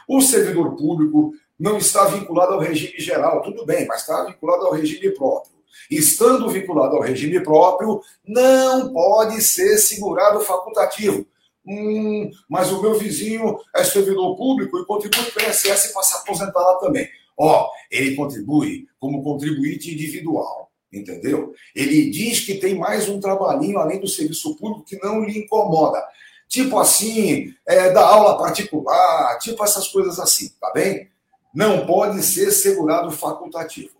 O 0.07 0.22
servidor 0.22 0.75
público 0.75 1.33
não 1.60 1.77
está 1.77 2.05
vinculado 2.05 2.53
ao 2.53 2.60
regime 2.60 2.98
geral, 2.98 3.41
tudo 3.41 3.65
bem, 3.65 3.86
mas 3.86 4.01
está 4.01 4.24
vinculado 4.24 4.65
ao 4.65 4.74
regime 4.74 5.10
próprio 5.12 5.53
estando 5.89 6.50
vinculado 6.50 6.95
ao 6.95 7.01
regime 7.01 7.39
próprio, 7.41 8.01
não 8.25 8.91
pode 8.93 9.41
ser 9.41 9.77
segurado 9.77 10.39
facultativo. 10.41 11.25
Hum, 11.65 12.29
mas 12.50 12.72
o 12.72 12.82
meu 12.82 12.98
vizinho 12.98 13.58
é 13.74 13.84
servidor 13.84 14.36
público 14.36 14.77
e 14.79 14.86
contribui 14.86 15.32
para 15.32 15.43
o 15.43 15.50
INSS 15.50 15.93
para 15.93 16.03
se 16.03 16.15
aposentar 16.15 16.60
lá 16.60 16.75
também. 16.77 17.08
Ó, 17.38 17.70
ele 17.89 18.15
contribui 18.15 18.88
como 19.00 19.24
contribuinte 19.24 19.93
individual, 19.93 20.72
entendeu? 20.91 21.53
Ele 21.75 22.10
diz 22.10 22.41
que 22.41 22.55
tem 22.55 22.77
mais 22.77 23.08
um 23.08 23.20
trabalhinho 23.20 23.79
além 23.79 24.00
do 24.00 24.08
serviço 24.08 24.55
público 24.58 24.86
que 24.86 25.00
não 25.01 25.24
lhe 25.24 25.39
incomoda. 25.39 26.03
Tipo 26.48 26.77
assim, 26.77 27.53
é, 27.65 27.91
da 27.91 28.05
aula 28.05 28.38
particular, 28.38 29.39
tipo 29.39 29.63
essas 29.63 29.88
coisas 29.88 30.20
assim, 30.20 30.50
tá 30.60 30.72
bem? 30.72 31.10
Não 31.53 31.86
pode 31.86 32.22
ser 32.22 32.51
segurado 32.51 33.10
facultativo. 33.12 33.91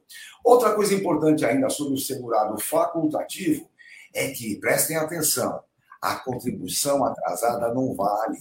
Outra 0.44 0.74
coisa 0.74 0.94
importante 0.94 1.46
ainda 1.46 1.70
sobre 1.70 1.94
o 1.94 1.98
segurado 1.98 2.60
facultativo 2.60 3.68
é 4.14 4.28
que, 4.30 4.58
prestem 4.58 4.98
atenção, 4.98 5.62
a 6.04 6.16
contribuição 6.16 7.06
atrasada 7.06 7.74
não 7.74 7.96
vale. 7.96 8.38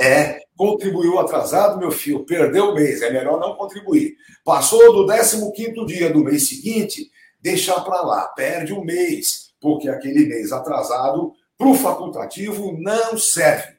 É, 0.00 0.38
contribuiu 0.56 1.18
atrasado, 1.18 1.76
meu 1.76 1.90
filho, 1.90 2.24
perdeu 2.24 2.66
o 2.66 2.74
mês, 2.74 3.02
é 3.02 3.10
melhor 3.10 3.40
não 3.40 3.56
contribuir. 3.56 4.14
Passou 4.44 4.92
do 4.92 5.52
15 5.52 5.84
dia 5.86 6.12
do 6.12 6.22
mês 6.22 6.48
seguinte, 6.48 7.10
deixar 7.40 7.80
para 7.80 8.00
lá, 8.02 8.28
perde 8.28 8.72
um 8.72 8.84
mês, 8.84 9.50
porque 9.60 9.88
aquele 9.88 10.26
mês 10.26 10.52
atrasado 10.52 11.32
Para 11.58 11.66
o 11.66 11.74
facultativo, 11.74 12.72
não 12.78 13.18
serve. 13.18 13.76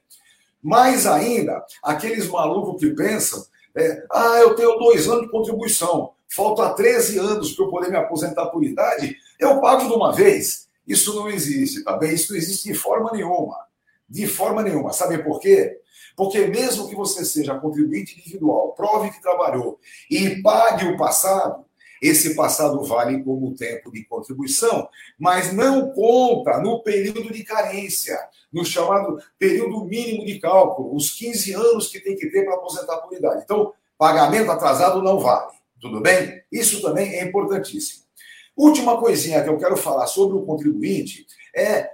Mais 0.62 1.06
ainda, 1.06 1.64
aqueles 1.82 2.28
malucos 2.28 2.78
que 2.78 2.94
pensam: 2.94 3.42
é, 3.74 4.04
ah, 4.12 4.40
eu 4.40 4.54
tenho 4.54 4.76
dois 4.78 5.08
anos 5.08 5.22
de 5.22 5.30
contribuição, 5.30 6.12
falta 6.28 6.74
13 6.74 7.18
anos 7.18 7.52
para 7.54 7.64
eu 7.64 7.70
poder 7.70 7.90
me 7.90 7.96
aposentar 7.96 8.44
por 8.48 8.62
idade, 8.62 9.16
eu 9.38 9.58
pago 9.58 9.88
de 9.88 9.94
uma 9.94 10.12
vez. 10.12 10.68
Isso 10.86 11.14
não 11.14 11.28
existe, 11.28 11.84
tá 11.84 11.96
bem? 11.96 12.14
Isso 12.14 12.32
não 12.32 12.38
existe 12.38 12.68
de 12.68 12.74
forma 12.74 13.10
nenhuma. 13.12 13.56
De 14.08 14.26
forma 14.26 14.62
nenhuma. 14.62 14.92
Sabe 14.92 15.22
por 15.22 15.40
quê? 15.40 15.80
Porque 16.16 16.46
mesmo 16.46 16.88
que 16.88 16.94
você 16.94 17.24
seja 17.24 17.58
contribuinte 17.58 18.18
individual, 18.18 18.72
prove 18.72 19.10
que 19.10 19.22
trabalhou 19.22 19.78
e 20.10 20.42
pague 20.42 20.86
o 20.86 20.96
passado, 20.96 21.64
esse 22.02 22.34
passado 22.34 22.82
vale 22.82 23.22
como 23.22 23.54
tempo 23.54 23.92
de 23.92 24.04
contribuição, 24.04 24.88
mas 25.18 25.52
não 25.52 25.90
conta 25.92 26.58
no 26.58 26.82
período 26.82 27.32
de 27.32 27.44
carência, 27.44 28.18
no 28.52 28.64
chamado 28.64 29.18
período 29.38 29.84
mínimo 29.84 30.24
de 30.24 30.38
cálculo, 30.38 30.94
os 30.94 31.10
15 31.10 31.52
anos 31.52 31.88
que 31.88 32.00
tem 32.00 32.16
que 32.16 32.30
ter 32.30 32.44
para 32.44 32.54
aposentar 32.54 32.96
por 32.98 33.12
idade. 33.12 33.42
Então, 33.44 33.72
pagamento 33.98 34.50
atrasado 34.50 35.02
não 35.02 35.20
vale. 35.20 35.52
Tudo 35.80 36.00
bem? 36.00 36.42
Isso 36.50 36.82
também 36.82 37.14
é 37.14 37.24
importantíssimo. 37.24 38.04
Última 38.60 39.00
coisinha 39.00 39.42
que 39.42 39.48
eu 39.48 39.56
quero 39.56 39.74
falar 39.74 40.06
sobre 40.06 40.36
o 40.36 40.42
contribuinte 40.42 41.26
é 41.56 41.88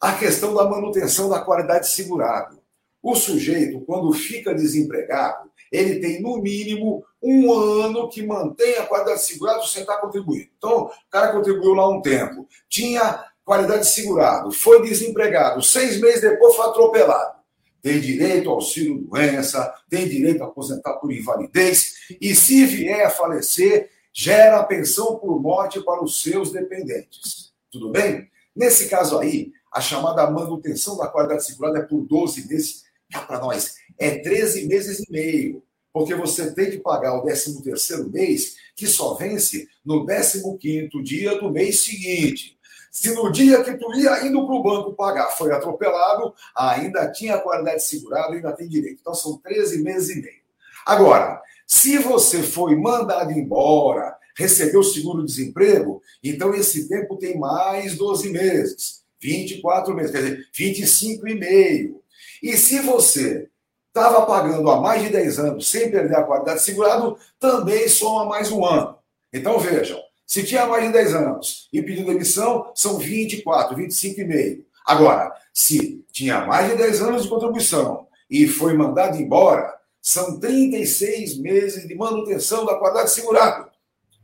a 0.00 0.12
questão 0.12 0.54
da 0.54 0.62
manutenção 0.62 1.28
da 1.28 1.40
qualidade 1.40 1.88
segurado. 1.88 2.62
O 3.02 3.16
sujeito, 3.16 3.80
quando 3.80 4.12
fica 4.12 4.54
desempregado, 4.54 5.50
ele 5.72 5.98
tem 5.98 6.22
no 6.22 6.36
mínimo 6.36 7.04
um 7.20 7.52
ano 7.52 8.08
que 8.08 8.24
mantém 8.24 8.76
a 8.78 8.86
qualidade 8.86 9.24
segurada 9.24 9.66
sem 9.66 9.82
estar 9.82 9.96
contribuindo. 9.96 10.50
Então, 10.56 10.84
o 10.84 11.10
cara 11.10 11.32
contribuiu 11.32 11.74
lá 11.74 11.88
um 11.88 12.00
tempo, 12.00 12.46
tinha 12.68 13.24
qualidade 13.44 13.88
segurado, 13.88 14.52
foi 14.52 14.82
desempregado, 14.82 15.60
seis 15.62 16.00
meses 16.00 16.20
depois 16.20 16.54
foi 16.54 16.66
atropelado. 16.66 17.40
Tem 17.82 17.98
direito 17.98 18.48
ao 18.48 18.54
auxílio 18.54 18.98
doença, 18.98 19.74
tem 19.90 20.08
direito 20.08 20.44
a 20.44 20.46
aposentar 20.46 20.92
por 20.94 21.10
invalidez, 21.10 21.94
e 22.20 22.36
se 22.36 22.64
vier 22.64 23.04
a 23.04 23.10
falecer, 23.10 23.90
gera 24.14 24.62
pensão 24.62 25.18
por 25.18 25.42
morte 25.42 25.82
para 25.82 26.02
os 26.02 26.22
seus 26.22 26.52
dependentes. 26.52 27.52
Tudo 27.70 27.90
bem? 27.90 28.30
Nesse 28.54 28.88
caso 28.88 29.18
aí, 29.18 29.52
a 29.72 29.80
chamada 29.80 30.30
manutenção 30.30 30.96
da 30.96 31.08
qualidade 31.08 31.44
segurada 31.44 31.80
é 31.80 31.82
por 31.82 32.00
12 32.00 32.46
meses. 32.46 32.84
Cá 33.10 33.22
para 33.22 33.40
nós, 33.40 33.74
é 33.98 34.18
13 34.18 34.68
meses 34.68 35.00
e 35.00 35.10
meio, 35.10 35.62
porque 35.92 36.14
você 36.14 36.54
tem 36.54 36.70
que 36.70 36.78
pagar 36.78 37.14
o 37.14 37.22
13 37.22 37.62
terceiro 37.62 38.08
mês, 38.08 38.54
que 38.76 38.86
só 38.86 39.14
vence 39.14 39.68
no 39.84 40.06
15 40.06 41.02
dia 41.02 41.38
do 41.38 41.50
mês 41.50 41.80
seguinte. 41.80 42.56
Se 42.92 43.12
no 43.12 43.32
dia 43.32 43.64
que 43.64 43.76
tu 43.76 43.92
ia 43.94 44.24
indo 44.24 44.46
para 44.46 44.54
o 44.54 44.62
banco 44.62 44.94
pagar 44.94 45.26
foi 45.30 45.52
atropelado, 45.52 46.32
ainda 46.56 47.10
tinha 47.10 47.38
qualidade 47.38 47.82
segurada, 47.82 48.32
ainda 48.34 48.52
tem 48.52 48.68
direito. 48.68 49.00
Então 49.00 49.14
são 49.14 49.36
13 49.38 49.82
meses 49.82 50.16
e 50.16 50.20
meio. 50.20 50.44
Agora, 50.86 51.42
se 51.66 51.98
você 51.98 52.42
foi 52.42 52.76
mandado 52.76 53.32
embora, 53.32 54.16
recebeu 54.36 54.82
seguro-desemprego, 54.82 56.02
então 56.22 56.54
esse 56.54 56.88
tempo 56.88 57.16
tem 57.16 57.38
mais 57.38 57.96
12 57.96 58.30
meses, 58.30 59.02
24 59.20 59.94
meses, 59.94 60.10
quer 60.10 60.22
dizer, 60.22 60.48
25 60.54 61.28
e 61.28 61.34
meio. 61.34 62.02
E 62.42 62.56
se 62.56 62.80
você 62.80 63.48
estava 63.88 64.26
pagando 64.26 64.68
há 64.70 64.80
mais 64.80 65.02
de 65.02 65.08
10 65.08 65.38
anos 65.38 65.70
sem 65.70 65.90
perder 65.90 66.16
a 66.16 66.24
qualidade 66.24 66.62
segurado, 66.62 67.16
também 67.38 67.88
soma 67.88 68.26
mais 68.26 68.50
um 68.50 68.64
ano. 68.64 68.98
Então 69.32 69.58
vejam, 69.58 69.98
se 70.26 70.42
tinha 70.42 70.66
mais 70.66 70.84
de 70.84 70.92
10 70.92 71.14
anos 71.14 71.68
e 71.72 71.80
pediu 71.80 72.04
demissão, 72.04 72.72
são 72.74 72.98
24, 72.98 73.76
25 73.76 74.20
e 74.20 74.24
meio. 74.24 74.66
Agora, 74.84 75.32
se 75.52 76.04
tinha 76.12 76.44
mais 76.44 76.70
de 76.70 76.76
10 76.76 77.02
anos 77.02 77.22
de 77.22 77.28
contribuição 77.28 78.06
e 78.28 78.46
foi 78.46 78.74
mandado 78.74 79.16
embora, 79.16 79.74
são 80.04 80.38
36 80.38 81.38
meses 81.38 81.88
de 81.88 81.94
manutenção 81.94 82.66
da 82.66 82.74
qualidade 82.74 83.10
segurada. 83.10 83.72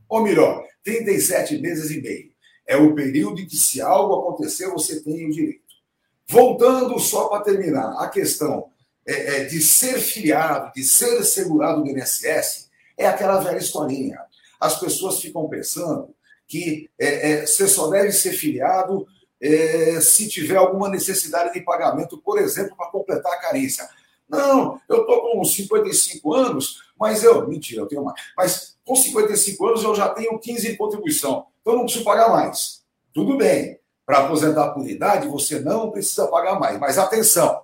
Ou 0.07 0.23
melhor, 0.23 0.63
37 0.85 1.57
meses 1.57 1.91
e 1.91 2.03
meio. 2.03 2.31
É 2.67 2.77
o 2.77 2.95
período 2.95 3.41
em 3.41 3.47
que, 3.47 3.57
se 3.57 3.81
algo 3.81 4.15
acontecer, 4.15 4.69
você 4.69 5.01
tem 5.01 5.27
o 5.27 5.33
direito. 5.33 5.63
Voltando 6.29 6.99
só 6.99 7.29
para 7.29 7.43
terminar, 7.43 7.95
a 7.99 8.11
questão 8.11 8.69
é, 9.07 9.39
é, 9.39 9.45
de 9.45 9.59
ser 9.63 9.99
filiado, 9.99 10.71
de 10.75 10.85
ser 10.85 11.25
segurado 11.25 11.83
do 11.83 11.89
INSS, 11.89 12.69
é 12.95 13.07
aquela 13.07 13.41
velha 13.41 13.57
historinha. 13.59 14.21
As 14.61 14.79
pessoas 14.79 15.19
ficam 15.19 15.49
pensando 15.49 16.15
que 16.47 16.91
é, 16.99 17.31
é 17.31 17.47
você 17.47 17.67
só 17.67 17.89
deve 17.89 18.13
ser 18.13 18.33
filiado 18.33 19.07
é, 19.41 19.99
se 20.03 20.29
tiver 20.29 20.57
alguma 20.57 20.91
necessidade 20.91 21.55
de 21.55 21.63
pagamento, 21.63 22.19
por 22.19 22.39
exemplo, 22.39 22.77
para 22.77 22.91
completar 22.91 23.33
a 23.33 23.41
carência. 23.41 23.89
Não, 24.31 24.81
eu 24.89 25.01
estou 25.01 25.33
com 25.33 25.45
55 25.45 26.35
anos, 26.35 26.83
mas 26.99 27.25
eu. 27.25 27.47
Mentira, 27.49 27.83
eu 27.83 27.87
tenho 27.87 28.05
mais. 28.05 28.21
Mas 28.37 28.77
com 28.85 28.95
55 28.95 29.67
anos 29.67 29.83
eu 29.83 29.95
já 29.95 30.09
tenho 30.11 30.39
15 30.39 30.71
de 30.71 30.77
contribuição. 30.77 31.47
Então 31.61 31.73
eu 31.73 31.79
não 31.79 31.85
preciso 31.85 32.05
pagar 32.05 32.31
mais. 32.31 32.83
Tudo 33.13 33.37
bem. 33.37 33.79
Para 34.07 34.25
aposentar 34.25 34.71
por 34.71 34.89
idade, 34.89 35.29
você 35.29 35.61
não 35.61 35.91
precisa 35.91 36.27
pagar 36.27 36.59
mais. 36.59 36.79
Mas 36.79 36.99
atenção: 36.99 37.63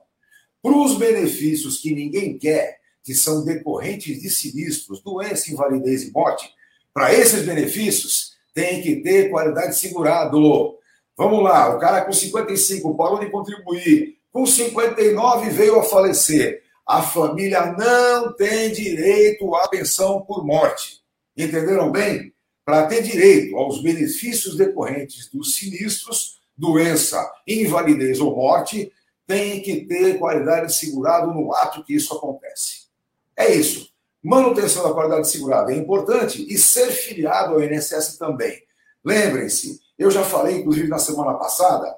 para 0.62 0.76
os 0.76 0.96
benefícios 0.96 1.78
que 1.78 1.94
ninguém 1.94 2.38
quer, 2.38 2.78
que 3.02 3.14
são 3.14 3.44
decorrentes 3.44 4.20
de 4.20 4.28
sinistros, 4.28 5.00
doença, 5.00 5.50
invalidez 5.52 6.02
e 6.02 6.10
morte, 6.10 6.50
para 6.92 7.12
esses 7.12 7.44
benefícios 7.44 8.36
tem 8.52 8.82
que 8.82 8.96
ter 8.96 9.30
qualidade 9.30 9.78
segurado. 9.78 10.76
Vamos 11.16 11.42
lá, 11.42 11.74
o 11.74 11.78
cara 11.78 12.04
com 12.04 12.12
55 12.12 12.96
parou 12.96 13.18
de 13.20 13.30
contribuir, 13.30 14.15
com 14.36 14.44
59 14.44 15.48
veio 15.48 15.80
a 15.80 15.82
falecer. 15.82 16.62
A 16.86 17.00
família 17.00 17.72
não 17.72 18.34
tem 18.34 18.70
direito 18.70 19.54
à 19.54 19.66
pensão 19.66 20.20
por 20.20 20.44
morte. 20.44 21.00
Entenderam 21.34 21.90
bem? 21.90 22.34
Para 22.62 22.84
ter 22.84 23.02
direito 23.02 23.56
aos 23.56 23.82
benefícios 23.82 24.54
decorrentes 24.54 25.30
dos 25.30 25.56
sinistros, 25.56 26.38
doença, 26.54 27.26
invalidez 27.48 28.20
ou 28.20 28.36
morte, 28.36 28.92
tem 29.26 29.62
que 29.62 29.86
ter 29.86 30.18
qualidade 30.18 30.70
segurado 30.74 31.32
no 31.32 31.54
ato 31.54 31.82
que 31.82 31.94
isso 31.94 32.12
acontece. 32.14 32.88
É 33.34 33.54
isso. 33.54 33.88
Manutenção 34.22 34.82
da 34.82 34.92
qualidade 34.92 35.30
segurada 35.30 35.72
é 35.72 35.76
importante 35.76 36.44
e 36.46 36.58
ser 36.58 36.88
filiado 36.88 37.54
ao 37.54 37.62
INSS 37.62 38.18
também. 38.18 38.54
Lembrem-se, 39.02 39.80
eu 39.98 40.10
já 40.10 40.22
falei, 40.22 40.58
inclusive 40.58 40.88
na 40.88 40.98
semana 40.98 41.38
passada, 41.38 41.90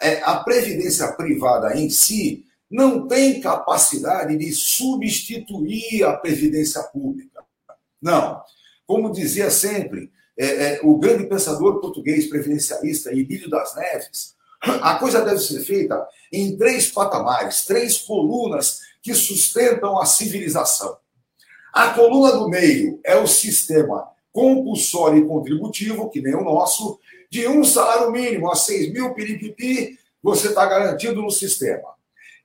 é, 0.00 0.22
a 0.22 0.36
previdência 0.36 1.12
privada 1.12 1.76
em 1.76 1.88
si 1.88 2.44
não 2.70 3.06
tem 3.06 3.40
capacidade 3.40 4.36
de 4.36 4.52
substituir 4.52 6.04
a 6.04 6.16
previdência 6.16 6.82
pública. 6.82 7.42
Não. 8.00 8.42
Como 8.86 9.12
dizia 9.12 9.50
sempre 9.50 10.10
é, 10.36 10.46
é, 10.46 10.80
o 10.82 10.98
grande 10.98 11.26
pensador 11.26 11.80
português 11.80 12.26
previdencialista 12.28 13.12
Emílio 13.12 13.48
das 13.48 13.74
Neves, 13.76 14.34
a 14.60 14.98
coisa 14.98 15.22
deve 15.22 15.38
ser 15.38 15.60
feita 15.60 16.06
em 16.32 16.56
três 16.56 16.90
patamares, 16.90 17.64
três 17.64 17.98
colunas 17.98 18.80
que 19.02 19.14
sustentam 19.14 20.00
a 20.00 20.06
civilização. 20.06 20.96
A 21.72 21.90
coluna 21.90 22.32
do 22.32 22.48
meio 22.48 23.00
é 23.04 23.16
o 23.16 23.26
sistema 23.26 24.08
compulsório 24.32 25.18
e 25.18 25.28
contributivo, 25.28 26.10
que 26.10 26.20
nem 26.20 26.34
o 26.34 26.42
nosso, 26.42 26.98
de 27.34 27.48
um 27.48 27.64
salário 27.64 28.12
mínimo 28.12 28.48
a 28.48 28.54
6 28.54 28.92
mil 28.92 29.12
piripipi, 29.12 29.98
você 30.22 30.50
está 30.50 30.64
garantido 30.66 31.20
no 31.20 31.32
sistema. 31.32 31.88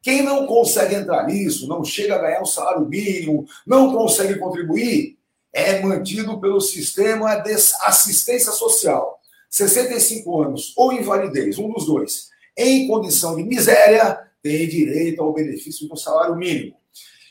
Quem 0.01 0.23
não 0.23 0.47
consegue 0.47 0.95
entrar 0.95 1.27
nisso, 1.27 1.67
não 1.67 1.83
chega 1.83 2.15
a 2.15 2.17
ganhar 2.17 2.41
um 2.41 2.45
salário 2.45 2.87
mínimo, 2.87 3.45
não 3.67 3.93
consegue 3.93 4.39
contribuir, 4.39 5.15
é 5.53 5.79
mantido 5.79 6.41
pelo 6.41 6.59
sistema 6.59 7.35
de 7.35 7.51
assistência 7.83 8.51
social. 8.51 9.19
65 9.47 10.41
anos 10.41 10.73
ou 10.75 10.91
invalidez, 10.91 11.59
um 11.59 11.71
dos 11.71 11.85
dois, 11.85 12.29
em 12.57 12.87
condição 12.87 13.35
de 13.35 13.43
miséria, 13.43 14.19
tem 14.41 14.67
direito 14.67 15.21
ao 15.21 15.33
benefício 15.33 15.87
do 15.87 15.95
salário 15.95 16.35
mínimo. 16.35 16.77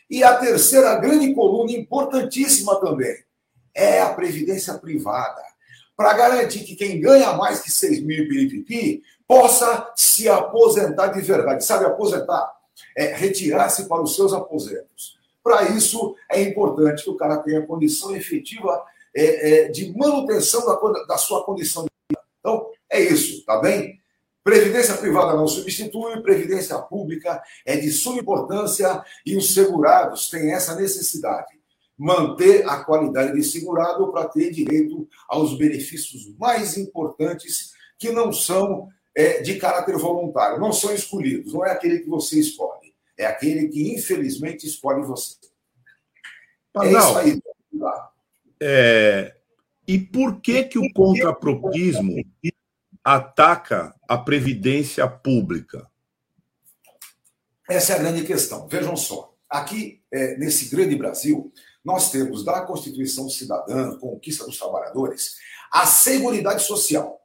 E 0.09 0.23
a 0.23 0.37
terceira 0.37 0.95
grande 0.95 1.35
coluna, 1.35 1.73
importantíssima 1.73 2.81
também, 2.81 3.17
é 3.75 4.01
a 4.01 4.15
previdência 4.15 4.75
privada 4.75 5.48
para 5.99 6.13
garantir 6.13 6.61
que 6.61 6.77
quem 6.77 7.01
ganha 7.01 7.33
mais 7.33 7.61
que 7.61 7.73
6 7.73 8.05
mil 8.05 8.29
piripipi 8.29 9.03
possa 9.27 9.93
se 9.97 10.29
aposentar 10.29 11.09
de 11.09 11.21
verdade. 11.21 11.65
Sabe, 11.65 11.87
aposentar? 11.87 12.53
É 12.97 13.17
retirar-se 13.17 13.89
para 13.89 14.01
os 14.01 14.15
seus 14.15 14.33
aposentos. 14.33 15.19
Para 15.43 15.71
isso, 15.71 16.15
é 16.31 16.41
importante 16.41 17.03
que 17.03 17.11
o 17.11 17.17
cara 17.17 17.39
tenha 17.39 17.67
condição 17.67 18.15
efetiva 18.15 18.81
é, 19.13 19.65
é, 19.65 19.69
de 19.71 19.93
manutenção 19.99 20.65
da, 20.65 21.05
da 21.05 21.19
sua 21.19 21.45
condição 21.45 21.83
de 21.83 21.91
vida. 22.09 22.25
Então, 22.39 22.71
é 22.89 23.01
isso, 23.01 23.45
tá 23.45 23.59
bem? 23.59 24.01
Previdência 24.45 24.97
privada 24.97 25.35
não 25.35 25.49
substitui, 25.49 26.23
previdência 26.23 26.79
pública 26.79 27.43
é 27.67 27.77
de 27.77 27.91
suma 27.91 28.21
importância 28.21 29.03
e 29.27 29.37
os 29.37 29.53
segurados 29.53 30.31
têm 30.31 30.53
essa 30.53 30.77
necessidade 30.77 31.58
manter 31.99 32.67
a 32.69 32.85
qualidade 32.85 33.33
de 33.35 33.43
segurado 33.43 34.13
para 34.13 34.29
ter 34.29 34.53
direito 34.53 35.09
aos 35.29 35.59
benefícios 35.59 36.33
mais 36.39 36.77
importantes, 36.77 37.73
que 37.99 38.13
não 38.13 38.33
são 38.33 38.89
é, 39.15 39.43
de 39.43 39.57
caráter 39.57 39.97
voluntário, 39.97 40.61
não 40.61 40.73
são 40.73 40.95
escolhidos, 40.95 41.53
não 41.53 41.67
é 41.67 41.73
aquele 41.73 41.99
que 41.99 42.09
você 42.09 42.39
escolhe, 42.39 42.95
é 43.19 43.27
aquele 43.27 43.67
que 43.67 43.93
infelizmente 43.93 44.65
escolhe 44.65 45.05
você. 45.05 45.35
é 46.77 46.93
isso 46.93 47.19
aí. 47.19 47.43
É, 48.61 49.35
e 49.87 49.99
por 49.99 50.41
que 50.41 50.65
que 50.65 50.79
o 50.79 50.93
contrapropismo 50.93 52.25
ataca 53.03 53.93
a 54.09 54.17
previdência 54.17 55.09
pública? 55.09 55.89
Essa 57.69 57.95
é 57.95 57.97
a 57.97 57.99
grande 57.99 58.25
questão. 58.25 58.69
Vejam 58.69 58.97
só, 58.97 59.35
aqui 59.49 60.01
é, 60.13 60.37
nesse 60.37 60.75
grande 60.75 60.95
Brasil, 60.95 61.53
nós 61.89 62.11
temos 62.11 62.45
da 62.45 62.61
Constituição 62.61 63.31
Cidadã, 63.31 63.97
Conquista 63.97 64.45
dos 64.45 64.59
Trabalhadores, 64.59 65.37
a 65.73 65.87
Seguridade 65.87 66.63
Social. 66.63 67.15
O 67.15 67.19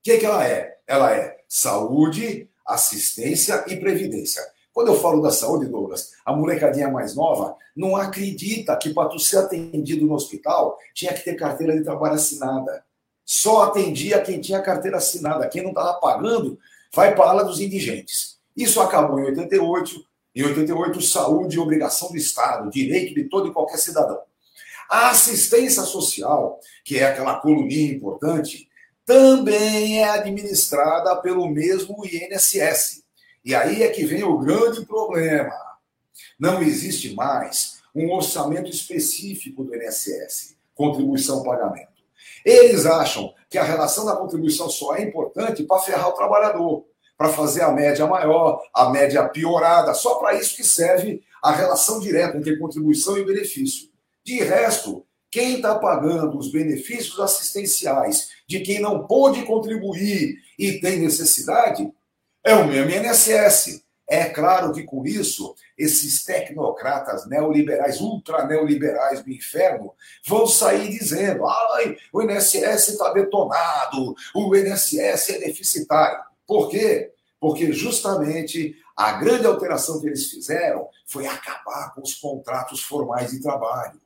que, 0.00 0.16
que 0.16 0.24
ela 0.24 0.46
é? 0.46 0.78
Ela 0.86 1.12
é 1.12 1.40
saúde, 1.48 2.48
assistência 2.64 3.64
e 3.66 3.74
previdência. 3.76 4.40
Quando 4.72 4.92
eu 4.92 5.00
falo 5.00 5.20
da 5.20 5.32
saúde, 5.32 5.66
Douglas, 5.66 6.12
a 6.24 6.32
molecadinha 6.32 6.88
mais 6.88 7.16
nova 7.16 7.56
não 7.74 7.96
acredita 7.96 8.76
que 8.76 8.94
para 8.94 9.08
tu 9.08 9.18
ser 9.18 9.38
atendido 9.38 10.06
no 10.06 10.14
hospital 10.14 10.78
tinha 10.94 11.12
que 11.12 11.24
ter 11.24 11.34
carteira 11.34 11.76
de 11.76 11.82
trabalho 11.82 12.14
assinada. 12.14 12.84
Só 13.24 13.64
atendia 13.64 14.22
quem 14.22 14.40
tinha 14.40 14.62
carteira 14.62 14.98
assinada. 14.98 15.48
Quem 15.48 15.62
não 15.64 15.70
estava 15.70 15.94
pagando 15.94 16.56
vai 16.94 17.12
para 17.12 17.24
a 17.24 17.30
ala 17.30 17.44
dos 17.44 17.58
indigentes. 17.60 18.38
Isso 18.56 18.80
acabou 18.80 19.18
em 19.18 19.24
88, 19.24 20.04
em 20.34 20.42
88, 20.42 21.00
saúde 21.00 21.56
e 21.56 21.60
obrigação 21.60 22.10
do 22.10 22.16
Estado, 22.16 22.70
direito 22.70 23.14
de 23.14 23.24
todo 23.24 23.48
e 23.48 23.52
qualquer 23.52 23.78
cidadão. 23.78 24.20
A 24.90 25.10
assistência 25.10 25.82
social, 25.82 26.58
que 26.84 26.98
é 26.98 27.06
aquela 27.06 27.40
coluninha 27.40 27.92
importante, 27.92 28.68
também 29.06 30.00
é 30.00 30.08
administrada 30.08 31.14
pelo 31.16 31.48
mesmo 31.48 32.04
INSS. 32.04 33.04
E 33.44 33.54
aí 33.54 33.82
é 33.82 33.88
que 33.90 34.04
vem 34.04 34.24
o 34.24 34.38
grande 34.38 34.84
problema. 34.84 35.54
Não 36.38 36.62
existe 36.62 37.14
mais 37.14 37.82
um 37.94 38.10
orçamento 38.10 38.68
específico 38.68 39.62
do 39.62 39.74
INSS, 39.74 40.56
contribuição 40.74 41.42
pagamento. 41.42 41.92
Eles 42.44 42.86
acham 42.86 43.32
que 43.48 43.56
a 43.56 43.62
relação 43.62 44.04
da 44.04 44.16
contribuição 44.16 44.68
só 44.68 44.96
é 44.96 45.02
importante 45.02 45.62
para 45.62 45.80
ferrar 45.80 46.08
o 46.08 46.14
trabalhador 46.14 46.84
para 47.16 47.28
fazer 47.28 47.62
a 47.62 47.70
média 47.70 48.06
maior, 48.06 48.60
a 48.74 48.90
média 48.90 49.28
piorada. 49.28 49.94
Só 49.94 50.16
para 50.16 50.34
isso 50.34 50.56
que 50.56 50.64
serve 50.64 51.22
a 51.42 51.52
relação 51.52 52.00
direta 52.00 52.36
entre 52.36 52.58
contribuição 52.58 53.16
e 53.18 53.24
benefício. 53.24 53.88
De 54.24 54.42
resto, 54.42 55.04
quem 55.30 55.56
está 55.56 55.74
pagando 55.74 56.38
os 56.38 56.50
benefícios 56.50 57.18
assistenciais 57.20 58.28
de 58.48 58.60
quem 58.60 58.80
não 58.80 59.06
pôde 59.06 59.44
contribuir 59.44 60.36
e 60.58 60.80
tem 60.80 61.00
necessidade 61.00 61.92
é 62.44 62.54
o 62.54 62.66
mesmo 62.66 62.90
INSS. 62.90 63.84
É 64.06 64.26
claro 64.26 64.72
que 64.72 64.82
com 64.82 65.04
isso, 65.06 65.54
esses 65.78 66.24
tecnocratas 66.24 67.26
neoliberais, 67.26 68.00
ultra 68.00 68.46
neoliberais 68.46 69.22
do 69.22 69.30
inferno, 69.30 69.94
vão 70.26 70.46
sair 70.46 70.90
dizendo: 70.90 71.46
ai, 71.46 71.96
o 72.12 72.22
INSS 72.22 72.88
está 72.88 73.12
detonado, 73.12 74.14
o 74.34 74.54
INSS 74.54 75.30
é 75.30 75.38
deficitário. 75.38 76.22
Por 76.46 76.68
quê? 76.68 77.12
Porque 77.40 77.72
justamente 77.72 78.76
a 78.96 79.12
grande 79.12 79.46
alteração 79.46 80.00
que 80.00 80.06
eles 80.06 80.30
fizeram 80.30 80.88
foi 81.06 81.26
acabar 81.26 81.94
com 81.94 82.02
os 82.02 82.14
contratos 82.14 82.82
formais 82.82 83.30
de 83.30 83.42
trabalho. 83.42 84.00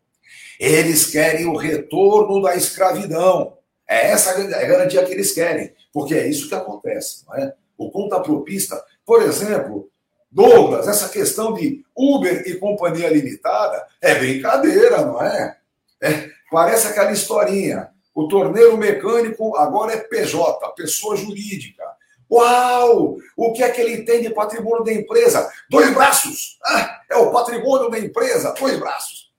Eles 0.59 1.07
querem 1.07 1.46
o 1.46 1.57
retorno 1.57 2.42
da 2.42 2.57
escravidão. 2.57 3.57
É 3.88 4.11
essa 4.11 4.31
a 4.31 4.64
garantia 4.64 5.05
que 5.05 5.12
eles 5.12 5.33
querem, 5.33 5.74
porque 5.92 6.14
é 6.14 6.27
isso 6.27 6.48
que 6.48 6.55
acontece. 6.55 7.24
Não 7.27 7.35
é? 7.35 7.55
O 7.77 7.90
contapropista, 7.90 8.83
por 9.07 9.22
exemplo, 9.22 9.90
Douglas, 10.31 10.87
essa 10.87 11.09
questão 11.09 11.55
de 11.55 11.85
Uber 11.96 12.42
e 12.46 12.57
companhia 12.57 13.09
limitada 13.09 13.87
é 14.01 14.14
brincadeira, 14.14 15.03
não 15.05 15.22
é? 15.22 15.57
é 16.03 16.31
parece 16.51 16.88
aquela 16.88 17.12
historinha. 17.12 17.90
O 18.14 18.29
torneiro 18.29 18.77
mecânico 18.77 19.57
agora 19.57 19.94
é 19.94 20.01
PJ, 20.01 20.74
pessoa 20.74 21.16
jurídica. 21.16 21.85
Uau! 22.31 23.17
O 23.37 23.53
que 23.53 23.62
é 23.62 23.71
que 23.71 23.81
ele 23.81 24.03
tem 24.03 24.23
de 24.23 24.31
patrimônio 24.31 24.85
da 24.85 24.93
empresa? 24.93 25.51
Dois 25.71 25.93
braços! 25.95 26.59
Ah, 26.64 27.01
é 27.11 27.17
o 27.17 27.31
patrimônio 27.31 27.91
da 27.91 27.99
empresa, 27.99 28.55
dois 28.59 28.79
braços. 28.79 29.33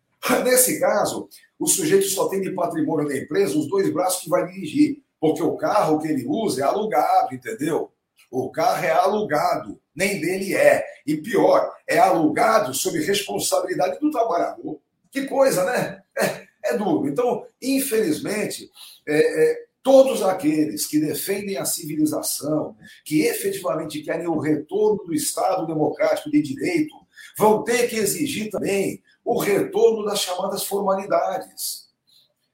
Nesse 0.44 0.80
caso, 0.80 1.30
o 1.58 1.68
sujeito 1.68 2.08
só 2.08 2.28
tem 2.28 2.42
de 2.42 2.52
patrimônio 2.52 3.08
da 3.08 3.18
empresa 3.18 3.58
os 3.58 3.68
dois 3.68 3.92
braços 3.92 4.24
que 4.24 4.30
vai 4.30 4.48
dirigir, 4.48 5.02
porque 5.20 5.44
o 5.44 5.56
carro 5.56 6.00
que 6.00 6.08
ele 6.08 6.26
usa 6.28 6.62
é 6.62 6.64
alugado, 6.66 7.34
entendeu? 7.34 7.92
O 8.32 8.50
carro 8.50 8.86
é 8.86 8.92
alugado, 8.92 9.80
nem 9.96 10.22
dele 10.22 10.56
é. 10.56 10.86
E 11.06 11.18
pior, 11.18 11.72
é 11.88 11.98
alugado 11.98 12.74
sob 12.74 13.00
responsabilidade 13.00 14.00
do 14.00 14.12
trabalhador. 14.12 14.80
Que 15.12 15.26
coisa, 15.26 15.64
né? 15.66 16.02
É, 16.18 16.48
é 16.74 16.78
duro. 16.78 17.08
Então, 17.08 17.46
infelizmente, 17.62 18.70
é, 19.08 19.52
é, 19.52 19.66
todos 19.84 20.22
aqueles 20.22 20.86
que 20.86 21.00
defendem 21.00 21.58
a 21.58 21.66
civilização, 21.66 22.76
que 23.06 23.22
efetivamente 23.22 24.02
querem 24.02 24.28
o 24.28 24.40
retorno 24.40 25.04
do 25.06 25.14
Estado 25.14 25.66
democrático 25.66 26.30
de 26.30 26.42
direito, 26.42 26.96
vão 27.38 27.64
ter 27.64 27.88
que 27.88 27.96
exigir 27.96 28.50
também 28.50 29.02
o 29.24 29.40
retorno 29.40 30.06
das 30.06 30.20
chamadas 30.20 30.64
formalidades. 30.64 31.90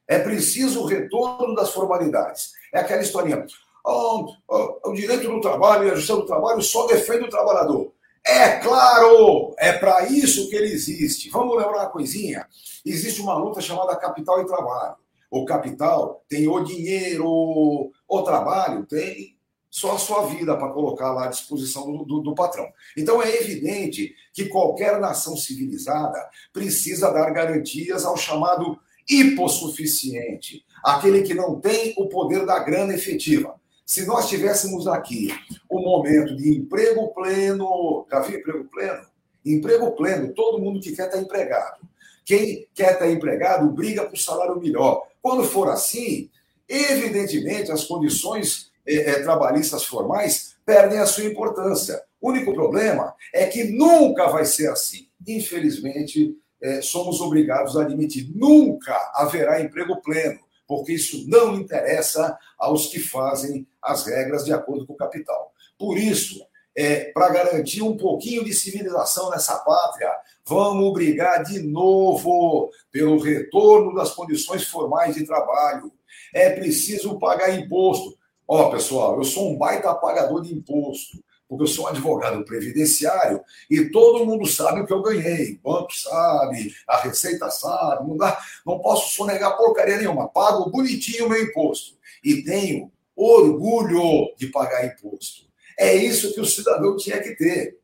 É 0.08 0.18
preciso 0.18 0.82
o 0.82 0.86
retorno 0.86 1.54
das 1.54 1.70
formalidades. 1.70 2.52
É 2.72 2.80
aquela 2.80 3.02
historinha. 3.02 3.44
Oh, 3.84 4.32
oh, 4.48 4.90
o 4.90 4.92
direito 4.92 5.28
do 5.28 5.40
trabalho 5.40 5.86
e 5.86 5.90
a 5.90 5.94
justiça 5.94 6.16
do 6.16 6.26
trabalho 6.26 6.62
só 6.62 6.86
defende 6.86 7.24
o 7.24 7.30
trabalhador. 7.30 7.92
É 8.24 8.58
claro, 8.58 9.54
é 9.56 9.72
para 9.72 10.06
isso 10.06 10.48
que 10.50 10.56
ele 10.56 10.72
existe. 10.72 11.30
Vamos 11.30 11.56
lembrar 11.56 11.82
uma 11.82 11.90
coisinha? 11.90 12.46
Existe 12.84 13.20
uma 13.20 13.38
luta 13.38 13.60
chamada 13.60 13.94
capital 13.94 14.42
e 14.42 14.46
trabalho. 14.46 14.96
O 15.30 15.44
capital 15.44 16.24
tem 16.28 16.48
o 16.48 16.60
dinheiro, 16.62 17.26
o 17.26 18.22
trabalho 18.22 18.84
tem 18.86 19.36
só 19.70 19.94
a 19.94 19.98
sua 19.98 20.26
vida 20.26 20.56
para 20.56 20.72
colocar 20.72 21.12
lá 21.12 21.26
à 21.26 21.28
disposição 21.28 21.90
do, 21.92 22.04
do, 22.04 22.20
do, 22.20 22.34
patrão. 22.34 22.66
Então 22.96 23.22
é 23.22 23.36
evidente 23.36 24.14
que 24.32 24.46
qualquer 24.46 24.98
nação 24.98 25.36
civilizada 25.36 26.18
precisa 26.52 27.10
dar 27.12 27.30
garantias 27.30 28.04
ao 28.04 28.16
chamado 28.16 28.78
hipossuficiente, 29.08 30.64
aquele 30.82 31.22
que 31.22 31.34
não 31.34 31.60
tem 31.60 31.94
o 31.98 32.08
poder 32.08 32.46
da 32.46 32.58
grana 32.58 32.94
efetiva. 32.94 33.54
Se 33.84 34.04
nós 34.06 34.28
tivéssemos 34.28 34.88
aqui 34.88 35.28
um 35.70 35.80
momento 35.82 36.34
de 36.34 36.56
emprego 36.56 37.12
pleno, 37.14 38.06
já 38.10 38.20
viu 38.20 38.40
emprego 38.40 38.64
pleno? 38.64 39.06
Emprego 39.44 39.92
pleno, 39.92 40.32
todo 40.32 40.58
mundo 40.58 40.80
que 40.80 40.96
quer 40.96 41.06
estar 41.06 41.20
empregado. 41.20 41.86
Quem 42.24 42.66
quer 42.74 42.94
estar 42.94 43.08
empregado 43.08 43.70
briga 43.70 44.04
por 44.04 44.18
salário 44.18 44.58
melhor. 44.58 45.06
Quando 45.26 45.42
for 45.42 45.68
assim, 45.68 46.30
evidentemente 46.68 47.72
as 47.72 47.82
condições 47.82 48.70
é, 48.86 48.94
é, 48.94 49.22
trabalhistas 49.24 49.84
formais 49.84 50.54
perdem 50.64 51.00
a 51.00 51.06
sua 51.06 51.24
importância. 51.24 52.00
O 52.20 52.28
único 52.28 52.54
problema 52.54 53.12
é 53.34 53.44
que 53.46 53.64
nunca 53.64 54.28
vai 54.28 54.44
ser 54.44 54.70
assim. 54.70 55.08
Infelizmente, 55.26 56.32
é, 56.62 56.80
somos 56.80 57.20
obrigados 57.20 57.76
a 57.76 57.82
admitir: 57.82 58.30
nunca 58.36 58.94
haverá 59.16 59.60
emprego 59.60 60.00
pleno, 60.00 60.38
porque 60.64 60.92
isso 60.92 61.28
não 61.28 61.56
interessa 61.56 62.38
aos 62.56 62.86
que 62.86 63.00
fazem 63.00 63.66
as 63.82 64.06
regras 64.06 64.44
de 64.44 64.52
acordo 64.52 64.86
com 64.86 64.92
o 64.92 64.96
capital. 64.96 65.52
Por 65.76 65.98
isso, 65.98 66.40
é, 66.76 67.06
para 67.06 67.30
garantir 67.30 67.82
um 67.82 67.96
pouquinho 67.96 68.44
de 68.44 68.54
civilização 68.54 69.30
nessa 69.30 69.58
pátria, 69.58 70.08
vamos 70.48 70.92
brigar 70.92 71.42
de 71.42 71.60
novo 71.60 72.70
pelo 72.90 73.18
retorno 73.18 73.94
das 73.94 74.12
condições 74.12 74.64
formais 74.64 75.16
de 75.16 75.26
trabalho. 75.26 75.92
É 76.32 76.50
preciso 76.50 77.18
pagar 77.18 77.58
imposto. 77.58 78.16
Ó, 78.46 78.70
pessoal, 78.70 79.16
eu 79.16 79.24
sou 79.24 79.50
um 79.50 79.58
baita 79.58 79.92
pagador 79.94 80.40
de 80.40 80.54
imposto, 80.54 81.18
porque 81.48 81.64
eu 81.64 81.66
sou 81.66 81.84
um 81.84 81.88
advogado 81.88 82.44
previdenciário 82.44 83.40
e 83.68 83.90
todo 83.90 84.24
mundo 84.24 84.46
sabe 84.46 84.80
o 84.80 84.86
que 84.86 84.92
eu 84.92 85.02
ganhei. 85.02 85.58
O 85.64 85.72
banco 85.72 85.92
sabe, 85.92 86.72
a 86.86 86.98
Receita 86.98 87.50
sabe, 87.50 88.08
não, 88.08 88.16
dá, 88.16 88.38
não 88.64 88.78
posso 88.78 89.16
sonegar 89.16 89.56
porcaria 89.56 89.96
nenhuma. 89.96 90.28
Pago 90.28 90.70
bonitinho 90.70 91.26
o 91.26 91.28
meu 91.28 91.42
imposto 91.42 91.96
e 92.22 92.42
tenho 92.42 92.92
orgulho 93.16 94.32
de 94.36 94.46
pagar 94.46 94.86
imposto. 94.86 95.46
É 95.76 95.94
isso 95.94 96.32
que 96.32 96.40
o 96.40 96.46
cidadão 96.46 96.96
tinha 96.96 97.20
que 97.20 97.34
ter. 97.34 97.78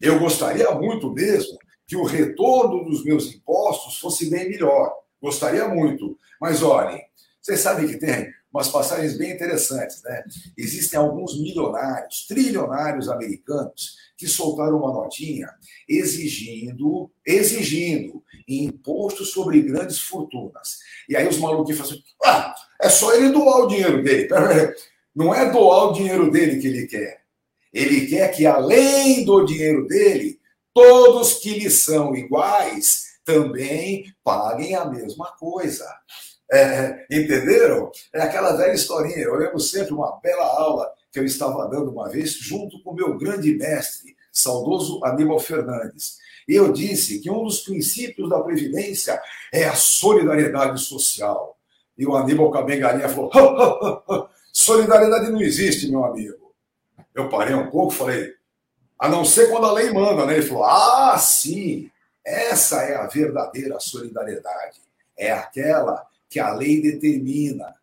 Eu 0.00 0.18
gostaria 0.18 0.70
muito 0.72 1.12
mesmo 1.12 1.56
que 1.90 1.96
o 1.96 2.04
retorno 2.04 2.84
dos 2.84 3.04
meus 3.04 3.34
impostos 3.34 3.98
fosse 3.98 4.30
bem 4.30 4.48
melhor. 4.48 4.94
Gostaria 5.20 5.66
muito. 5.66 6.16
Mas 6.40 6.62
olhem, 6.62 7.02
vocês 7.42 7.58
sabem 7.58 7.88
que 7.88 7.98
tem 7.98 8.28
umas 8.54 8.68
passagens 8.68 9.18
bem 9.18 9.32
interessantes, 9.32 10.00
né? 10.04 10.22
Existem 10.56 11.00
alguns 11.00 11.36
milionários, 11.36 12.28
trilionários 12.28 13.08
americanos 13.08 13.96
que 14.16 14.28
soltaram 14.28 14.78
uma 14.78 14.92
notinha 14.92 15.48
exigindo, 15.88 17.10
exigindo 17.26 18.22
imposto 18.46 19.24
sobre 19.24 19.60
grandes 19.60 19.98
fortunas. 19.98 20.78
E 21.08 21.16
aí 21.16 21.26
os 21.26 21.38
maluquinhos 21.38 21.80
falam 21.80 21.92
assim: 21.92 22.04
ah, 22.24 22.54
é 22.80 22.88
só 22.88 23.12
ele 23.16 23.30
doar 23.30 23.64
o 23.64 23.66
dinheiro 23.66 24.00
dele. 24.00 24.28
Não 25.12 25.34
é 25.34 25.50
doar 25.50 25.88
o 25.88 25.92
dinheiro 25.92 26.30
dele 26.30 26.60
que 26.60 26.68
ele 26.68 26.86
quer. 26.86 27.24
Ele 27.74 28.06
quer 28.06 28.28
que, 28.28 28.46
além 28.46 29.24
do 29.24 29.44
dinheiro 29.44 29.88
dele, 29.88 30.39
todos 30.72 31.34
que 31.34 31.58
lhe 31.58 31.70
são 31.70 32.14
iguais 32.14 33.10
também 33.24 34.12
paguem 34.24 34.74
a 34.74 34.84
mesma 34.84 35.32
coisa. 35.38 35.86
É, 36.52 37.06
entenderam? 37.10 37.90
É 38.12 38.22
aquela 38.22 38.56
velha 38.56 38.72
historinha. 38.72 39.18
Eu 39.18 39.36
lembro 39.36 39.60
sempre 39.60 39.92
uma 39.92 40.18
bela 40.20 40.44
aula 40.44 40.90
que 41.12 41.18
eu 41.18 41.24
estava 41.24 41.68
dando 41.68 41.90
uma 41.90 42.08
vez, 42.08 42.32
junto 42.32 42.82
com 42.82 42.90
o 42.90 42.94
meu 42.94 43.16
grande 43.16 43.54
mestre, 43.54 44.16
saudoso 44.32 45.04
Aníbal 45.04 45.38
Fernandes. 45.38 46.18
Eu 46.48 46.72
disse 46.72 47.20
que 47.20 47.30
um 47.30 47.44
dos 47.44 47.60
princípios 47.60 48.28
da 48.28 48.40
Previdência 48.40 49.20
é 49.52 49.64
a 49.64 49.74
solidariedade 49.74 50.80
social. 50.80 51.56
E 51.96 52.06
o 52.06 52.16
Aníbal 52.16 52.50
Cabengarinha 52.50 53.08
falou: 53.08 53.30
solidariedade 54.52 55.30
não 55.30 55.40
existe, 55.40 55.88
meu 55.88 56.04
amigo. 56.04 56.52
Eu 57.14 57.28
parei 57.28 57.54
um 57.54 57.70
pouco 57.70 57.92
e 57.92 57.96
falei: 57.96 58.34
a 59.00 59.08
não 59.08 59.24
ser 59.24 59.48
quando 59.48 59.64
a 59.64 59.72
lei 59.72 59.90
manda, 59.90 60.26
né? 60.26 60.34
Ele 60.34 60.46
falou: 60.46 60.64
ah, 60.64 61.16
sim, 61.18 61.90
essa 62.24 62.82
é 62.82 62.96
a 62.96 63.06
verdadeira 63.06 63.80
solidariedade. 63.80 64.78
É 65.16 65.32
aquela 65.32 66.06
que 66.28 66.38
a 66.38 66.52
lei 66.52 66.82
determina. 66.82 67.74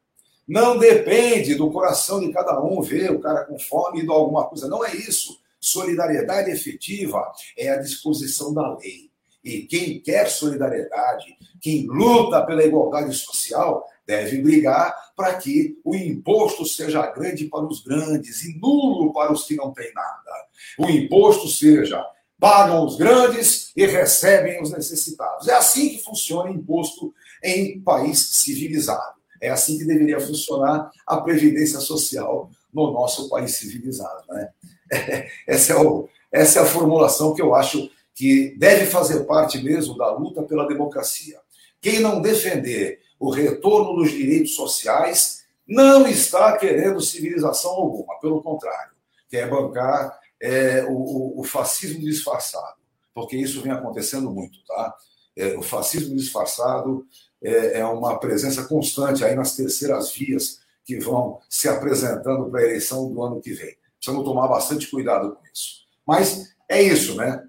Não 0.48 0.78
depende 0.78 1.56
do 1.56 1.72
coração 1.72 2.20
de 2.20 2.32
cada 2.32 2.62
um 2.62 2.82
ver 2.82 3.12
o 3.12 3.20
cara 3.20 3.46
com 3.46 3.60
fome 3.60 4.02
e 4.02 4.08
dar 4.08 4.14
alguma 4.14 4.46
coisa. 4.46 4.68
Não 4.68 4.86
é 4.86 4.96
isso. 4.96 5.42
Solidariedade 5.60 6.52
efetiva 6.52 7.30
é 7.58 7.70
a 7.70 7.78
disposição 7.78 8.54
da 8.54 8.78
lei. 8.78 9.07
E 9.48 9.62
quem 9.62 10.02
quer 10.02 10.28
solidariedade, 10.30 11.38
quem 11.62 11.88
luta 11.88 12.46
pela 12.46 12.66
igualdade 12.66 13.16
social, 13.16 13.86
deve 14.06 14.42
brigar 14.42 14.94
para 15.16 15.36
que 15.36 15.80
o 15.86 15.96
imposto 15.96 16.66
seja 16.66 17.10
grande 17.12 17.46
para 17.46 17.66
os 17.66 17.82
grandes 17.82 18.44
e 18.44 18.60
nulo 18.60 19.14
para 19.14 19.32
os 19.32 19.46
que 19.46 19.56
não 19.56 19.72
têm 19.72 19.90
nada. 19.94 20.32
O 20.78 20.90
imposto 20.90 21.48
seja 21.48 22.06
pagam 22.38 22.86
os 22.86 22.98
grandes 22.98 23.72
e 23.76 23.86
recebem 23.86 24.62
os 24.62 24.70
necessitados. 24.72 25.48
É 25.48 25.54
assim 25.54 25.90
que 25.90 26.04
funciona 26.04 26.52
imposto 26.52 27.14
em 27.42 27.80
país 27.80 28.20
civilizado. 28.20 29.16
É 29.42 29.50
assim 29.50 29.78
que 29.78 29.86
deveria 29.86 30.20
funcionar 30.20 30.92
a 31.08 31.22
previdência 31.22 31.80
social 31.80 32.52
no 32.74 32.92
nosso 32.92 33.30
país 33.30 33.56
civilizado. 33.56 34.24
Né? 34.28 34.50
Essa, 35.48 35.74
é 35.74 35.78
o, 35.78 36.10
essa 36.32 36.60
é 36.60 36.62
a 36.64 36.66
formulação 36.66 37.34
que 37.34 37.42
eu 37.42 37.56
acho 37.56 37.90
que 38.18 38.56
deve 38.58 38.88
fazer 38.88 39.26
parte 39.26 39.64
mesmo 39.64 39.96
da 39.96 40.12
luta 40.12 40.42
pela 40.42 40.68
democracia. 40.68 41.40
Quem 41.80 42.00
não 42.00 42.20
defender 42.20 43.00
o 43.20 43.30
retorno 43.30 43.96
dos 43.96 44.10
direitos 44.10 44.56
sociais 44.56 45.44
não 45.68 46.08
está 46.08 46.58
querendo 46.58 47.00
civilização 47.00 47.70
alguma, 47.70 48.20
pelo 48.20 48.42
contrário, 48.42 48.94
quer 49.30 49.48
bancar 49.48 50.20
é, 50.42 50.84
o, 50.90 51.40
o, 51.40 51.44
fascismo 51.44 52.00
disfarçado, 52.00 52.78
porque 53.14 53.38
isso 53.38 53.62
vem 53.62 53.72
acontecendo 53.72 54.32
muito, 54.32 54.58
tá? 54.66 54.96
É, 55.36 55.56
o 55.56 55.62
fascismo 55.62 56.16
disfarçado 56.16 57.06
é, 57.44 57.80
é, 57.80 57.86
uma 57.86 58.20
presença 58.20 58.64
constante 58.64 59.24
aí 59.24 59.36
nas 59.36 59.56
terceiras 59.56 60.12
vias 60.12 60.60
que 60.84 61.00
vão 61.00 61.40
se 61.48 61.70
apresentando 61.70 62.50
para 62.50 62.62
a 62.62 62.64
eleição 62.64 63.14
do 63.14 63.22
ano 63.22 63.40
que 63.40 63.54
vem. 63.54 63.78
Precisamos 64.00 64.26
tomar 64.26 64.48
bastante 64.48 64.90
cuidado 64.90 65.36
com 65.36 65.44
isso. 65.54 65.86
Mas 66.08 66.56
é 66.68 66.82
isso, 66.82 67.16
né? 67.16 67.47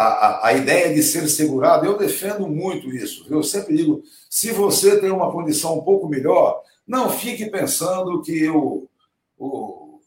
A, 0.00 0.04
a, 0.04 0.46
a, 0.46 0.52
ideia 0.54 0.94
de 0.94 1.02
ser 1.02 1.28
segurado, 1.28 1.84
eu 1.84 1.98
defendo 1.98 2.48
muito 2.48 2.88
isso. 2.88 3.26
Eu 3.28 3.42
sempre 3.42 3.76
digo: 3.76 4.02
se 4.30 4.50
você 4.50 4.98
tem 4.98 5.10
uma 5.10 5.30
condição 5.30 5.78
um 5.78 5.82
pouco 5.82 6.08
melhor, 6.08 6.62
não 6.88 7.10
fique 7.10 7.50
pensando 7.50 8.22
que 8.22 8.48
o, 8.48 8.88
o, 9.36 10.00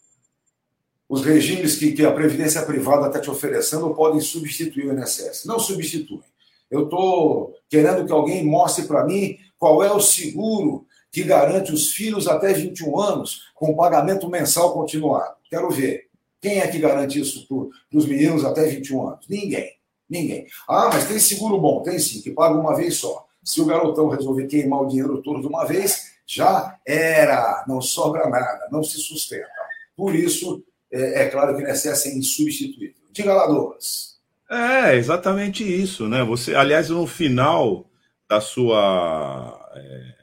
os 1.07 1.23
regimes 1.23 1.75
que, 1.75 1.91
que 1.91 2.03
a 2.03 2.11
Previdência 2.11 2.63
Privada 2.63 3.05
está 3.05 3.19
te 3.19 3.29
oferecendo 3.29 3.93
podem 3.93 4.19
substituir 4.19 4.87
o 4.87 4.99
INSS. 4.99 5.45
Não 5.45 5.59
substituem. 5.59 6.23
Eu 6.71 6.85
estou 6.85 7.53
querendo 7.69 8.03
que 8.03 8.11
alguém 8.11 8.43
mostre 8.43 8.87
para 8.87 9.05
mim 9.05 9.37
qual 9.59 9.83
é 9.83 9.91
o 9.91 10.01
seguro 10.01 10.87
que 11.11 11.21
garante 11.21 11.71
os 11.71 11.91
filhos 11.91 12.27
até 12.27 12.51
21 12.51 12.99
anos 12.99 13.41
com 13.53 13.75
pagamento 13.75 14.27
mensal 14.27 14.73
continuado. 14.73 15.35
Quero 15.47 15.69
ver. 15.69 16.07
Quem 16.41 16.61
é 16.61 16.67
que 16.67 16.79
garante 16.79 17.19
isso 17.19 17.47
para 17.47 17.99
os 17.99 18.07
meninos 18.07 18.43
até 18.43 18.65
21 18.65 19.07
anos? 19.07 19.27
Ninguém. 19.29 19.82
Ninguém. 20.13 20.45
Ah, 20.69 20.91
mas 20.93 21.07
tem 21.07 21.17
seguro 21.17 21.59
bom? 21.59 21.81
Tem 21.81 21.97
sim, 21.97 22.21
que 22.21 22.29
paga 22.29 22.53
uma 22.53 22.75
vez 22.75 22.97
só. 22.97 23.25
Se 23.43 23.59
o 23.59 23.65
garotão 23.65 24.09
resolver 24.09 24.45
queimar 24.45 24.83
o 24.83 24.87
dinheiro 24.87 25.23
todo 25.23 25.41
de 25.41 25.47
uma 25.47 25.65
vez, 25.65 26.13
já 26.27 26.77
era. 26.85 27.65
Não 27.67 27.81
sobra 27.81 28.29
nada, 28.29 28.67
não 28.71 28.83
se 28.83 28.99
sustenta. 28.99 29.49
Por 29.97 30.13
isso, 30.13 30.63
é, 30.91 31.23
é 31.23 31.29
claro 31.29 31.57
que 31.57 31.63
o 31.63 31.67
INSS 31.67 32.05
é 32.05 32.13
insubstituível. 32.13 32.93
Diga 33.11 33.33
lá, 33.33 33.47
Douglas. 33.47 34.19
É, 34.51 34.95
exatamente 34.95 35.63
isso, 35.63 36.07
né? 36.07 36.23
Você, 36.23 36.53
aliás, 36.53 36.89
no 36.89 37.07
final 37.07 37.89
da 38.29 38.39
sua. 38.39 39.71
É, 39.73 40.13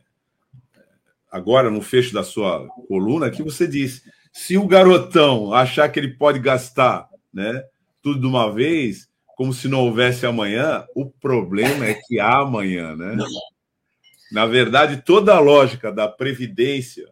agora, 1.32 1.68
no 1.68 1.82
fecho 1.82 2.14
da 2.14 2.22
sua 2.22 2.68
coluna, 2.86 3.26
aqui 3.26 3.42
você 3.42 3.66
diz: 3.66 4.04
se 4.32 4.56
o 4.56 4.68
garotão 4.68 5.52
achar 5.52 5.88
que 5.88 5.98
ele 5.98 6.14
pode 6.14 6.38
gastar 6.38 7.08
né, 7.34 7.64
tudo 8.00 8.20
de 8.20 8.26
uma 8.26 8.52
vez, 8.52 9.09
como 9.40 9.54
se 9.54 9.68
não 9.68 9.86
houvesse 9.86 10.26
amanhã, 10.26 10.84
o 10.94 11.06
problema 11.06 11.86
é 11.86 11.94
que 11.94 12.20
há 12.20 12.40
amanhã, 12.40 12.94
né? 12.94 13.16
Na 14.30 14.44
verdade, 14.44 15.00
toda 15.00 15.34
a 15.34 15.40
lógica 15.40 15.90
da 15.90 16.06
previdência 16.06 17.08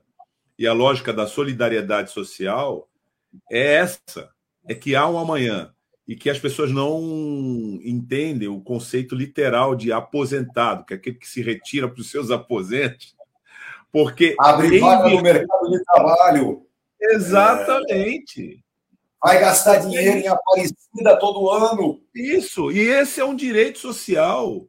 e 0.58 0.66
a 0.66 0.74
lógica 0.74 1.10
da 1.10 1.26
solidariedade 1.26 2.10
social 2.10 2.86
é 3.50 3.76
essa: 3.76 4.28
é 4.68 4.74
que 4.74 4.94
há 4.94 5.08
um 5.08 5.18
amanhã 5.18 5.72
e 6.06 6.14
que 6.14 6.28
as 6.28 6.38
pessoas 6.38 6.70
não 6.70 7.00
entendem 7.82 8.46
o 8.46 8.60
conceito 8.60 9.14
literal 9.14 9.74
de 9.74 9.90
aposentado, 9.90 10.84
que 10.84 10.92
é 10.92 10.98
aquele 10.98 11.16
que 11.16 11.26
se 11.26 11.40
retira 11.40 11.88
para 11.88 12.02
os 12.02 12.10
seus 12.10 12.30
aposentos, 12.30 13.16
porque 13.90 14.36
abre 14.38 14.78
vaga 14.78 15.08
no 15.08 15.22
mercado 15.22 15.70
de 15.70 15.82
trabalho. 15.82 16.66
Exatamente. 17.00 18.62
É... 18.62 18.67
Vai 19.22 19.40
gastar 19.40 19.78
dinheiro 19.78 20.18
em 20.18 20.28
Aparecida 20.28 21.18
todo 21.18 21.50
ano. 21.50 22.00
Isso, 22.14 22.70
e 22.70 22.78
esse 22.78 23.20
é 23.20 23.24
um 23.24 23.34
direito 23.34 23.78
social 23.78 24.68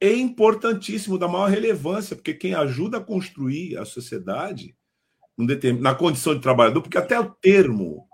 é 0.00 0.12
importantíssimo, 0.12 1.18
da 1.18 1.28
maior 1.28 1.48
relevância, 1.48 2.14
porque 2.14 2.34
quem 2.34 2.54
ajuda 2.54 2.98
a 2.98 3.04
construir 3.04 3.76
a 3.78 3.84
sociedade 3.84 4.76
na 5.80 5.94
condição 5.94 6.34
de 6.34 6.40
trabalhador, 6.40 6.82
porque 6.82 6.98
até 6.98 7.18
o 7.18 7.30
termo 7.30 8.06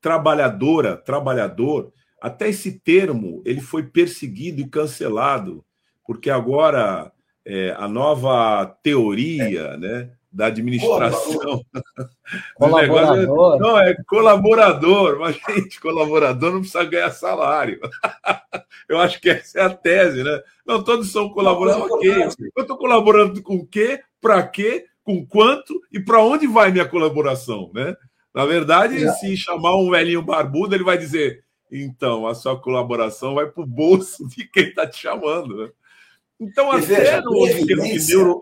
trabalhadora, 0.00 0.96
trabalhador, 0.96 1.92
até 2.20 2.48
esse 2.48 2.80
termo 2.80 3.42
ele 3.44 3.60
foi 3.60 3.82
perseguido 3.82 4.60
e 4.60 4.68
cancelado, 4.68 5.64
porque 6.06 6.30
agora 6.30 7.12
é, 7.44 7.74
a 7.78 7.88
nova 7.88 8.66
teoria, 8.82 9.60
é. 9.60 9.76
né, 9.76 10.10
da 10.34 10.46
administração. 10.46 11.64
Colaborador. 12.56 13.56
É, 13.56 13.58
não, 13.58 13.78
é 13.78 13.94
colaborador, 14.06 15.18
mas, 15.20 15.36
gente, 15.36 15.80
colaborador 15.80 16.52
não 16.52 16.60
precisa 16.60 16.84
ganhar 16.84 17.10
salário. 17.10 17.80
Eu 18.88 18.98
acho 18.98 19.20
que 19.20 19.30
essa 19.30 19.60
é 19.60 19.62
a 19.62 19.70
tese, 19.70 20.24
né? 20.24 20.42
Não, 20.66 20.82
todos 20.82 21.10
são 21.12 21.30
colaboradores. 21.30 21.92
Ok. 21.92 22.50
Eu 22.56 22.62
estou 22.62 22.76
colaborando 22.76 23.40
com 23.42 23.56
o 23.56 23.66
quê? 23.66 24.02
Para 24.20 24.42
quê? 24.46 24.86
Com 25.04 25.24
quanto? 25.24 25.80
E 25.92 26.00
para 26.00 26.20
onde 26.20 26.46
vai 26.46 26.72
minha 26.72 26.88
colaboração, 26.88 27.70
né? 27.72 27.96
Na 28.34 28.44
verdade, 28.44 29.08
se 29.18 29.36
chamar 29.36 29.76
um 29.76 29.90
velhinho 29.90 30.20
barbudo, 30.20 30.74
ele 30.74 30.82
vai 30.82 30.98
dizer: 30.98 31.44
então, 31.70 32.26
a 32.26 32.34
sua 32.34 32.60
colaboração 32.60 33.34
vai 33.34 33.46
para 33.46 33.62
o 33.62 33.66
bolso 33.66 34.26
de 34.28 34.48
quem 34.48 34.64
está 34.64 34.86
te 34.86 34.98
chamando. 34.98 35.56
Né? 35.56 35.70
Então, 36.40 36.72
e 36.72 36.82
até 36.82 36.86
veja, 36.86 37.20
no 37.20 37.46
neuro... 38.08 38.40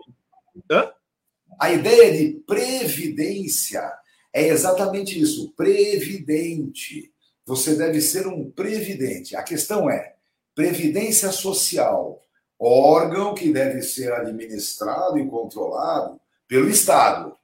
A 1.59 1.71
ideia 1.71 2.17
de 2.17 2.39
previdência 2.45 3.91
é 4.33 4.47
exatamente 4.47 5.19
isso: 5.19 5.53
previdente. 5.55 7.11
Você 7.45 7.75
deve 7.75 7.99
ser 8.01 8.27
um 8.27 8.49
previdente. 8.49 9.35
A 9.35 9.43
questão 9.43 9.89
é: 9.89 10.15
previdência 10.55 11.31
social, 11.31 12.21
órgão 12.59 13.33
que 13.33 13.51
deve 13.51 13.81
ser 13.81 14.11
administrado 14.13 15.17
e 15.19 15.27
controlado 15.27 16.19
pelo 16.47 16.69
Estado. 16.69 17.35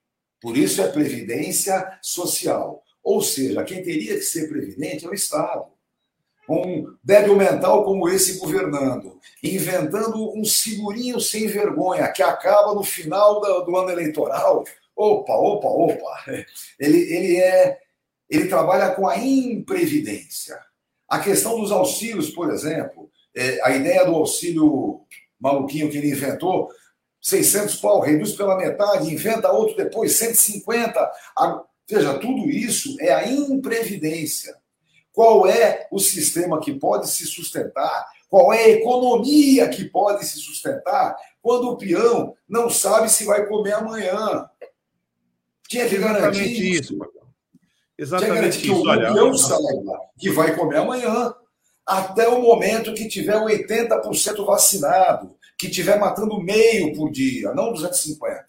Por 0.41 0.57
isso 0.57 0.81
é 0.81 0.87
previdência 0.87 1.99
social. 2.01 2.83
Ou 3.03 3.21
seja, 3.21 3.63
quem 3.63 3.83
teria 3.83 4.15
que 4.15 4.21
ser 4.21 4.47
previdente 4.47 5.05
é 5.05 5.09
o 5.09 5.13
Estado. 5.13 5.65
Um 6.49 6.95
débil 7.03 7.35
mental 7.35 7.83
como 7.83 8.09
esse 8.09 8.39
governando, 8.39 9.19
inventando 9.43 10.35
um 10.35 10.43
segurinho 10.43 11.19
sem 11.19 11.47
vergonha 11.47 12.11
que 12.11 12.23
acaba 12.23 12.73
no 12.73 12.83
final 12.83 13.39
do, 13.39 13.77
ano 13.77 13.91
eleitoral. 13.91 14.63
Opa, 14.95 15.33
opa, 15.33 15.67
opa. 15.67 16.23
Ele, 16.79 16.97
ele 16.97 17.37
é 17.37 17.77
ele 18.29 18.47
trabalha 18.47 18.91
com 18.91 19.07
a 19.07 19.17
imprevidência. 19.17 20.59
A 21.07 21.19
questão 21.19 21.59
dos 21.59 21.71
auxílios, 21.71 22.29
por 22.29 22.51
exemplo, 22.51 23.09
é, 23.35 23.59
a 23.63 23.75
ideia 23.75 24.05
do 24.05 24.13
auxílio 24.13 25.01
maluquinho 25.39 25.89
que 25.89 25.97
ele 25.97 26.11
inventou, 26.11 26.69
600 27.19 27.75
pau, 27.77 27.99
reduz 27.99 28.33
pela 28.33 28.57
metade, 28.57 29.11
inventa 29.11 29.51
outro 29.51 29.75
depois, 29.75 30.13
150. 30.13 31.11
Veja, 31.89 32.19
tudo 32.19 32.49
isso 32.49 32.95
é 32.99 33.11
a 33.11 33.27
imprevidência. 33.27 34.55
Qual 35.13 35.47
é 35.47 35.87
o 35.91 35.99
sistema 35.99 36.59
que 36.59 36.73
pode 36.73 37.09
se 37.09 37.25
sustentar? 37.25 38.07
Qual 38.29 38.53
é 38.53 38.63
a 38.63 38.69
economia 38.69 39.67
que 39.69 39.85
pode 39.85 40.25
se 40.25 40.39
sustentar 40.39 41.15
quando 41.41 41.69
o 41.69 41.77
peão 41.77 42.35
não 42.47 42.69
sabe 42.69 43.09
se 43.09 43.25
vai 43.25 43.45
comer 43.47 43.73
amanhã? 43.73 44.47
Tinha 45.67 45.89
que 45.89 45.97
garantir 45.97 46.39
Exatamente 46.39 46.71
isso. 46.71 46.97
Exatamente 47.97 48.59
Tinha 48.59 48.73
que 48.73 48.81
isso. 48.81 48.83
Que 48.83 48.89
o 48.89 49.13
peão 49.13 49.37
saiba 49.37 49.99
que 50.17 50.29
vai 50.29 50.55
comer 50.55 50.77
amanhã 50.77 51.33
até 51.85 52.27
o 52.27 52.41
momento 52.41 52.93
que 52.93 53.07
tiver 53.07 53.35
80% 53.35 54.45
vacinado, 54.45 55.35
que 55.57 55.69
tiver 55.69 55.97
matando 55.99 56.39
meio 56.39 56.95
por 56.95 57.09
dia, 57.09 57.51
não 57.53 57.73
250. 57.73 58.45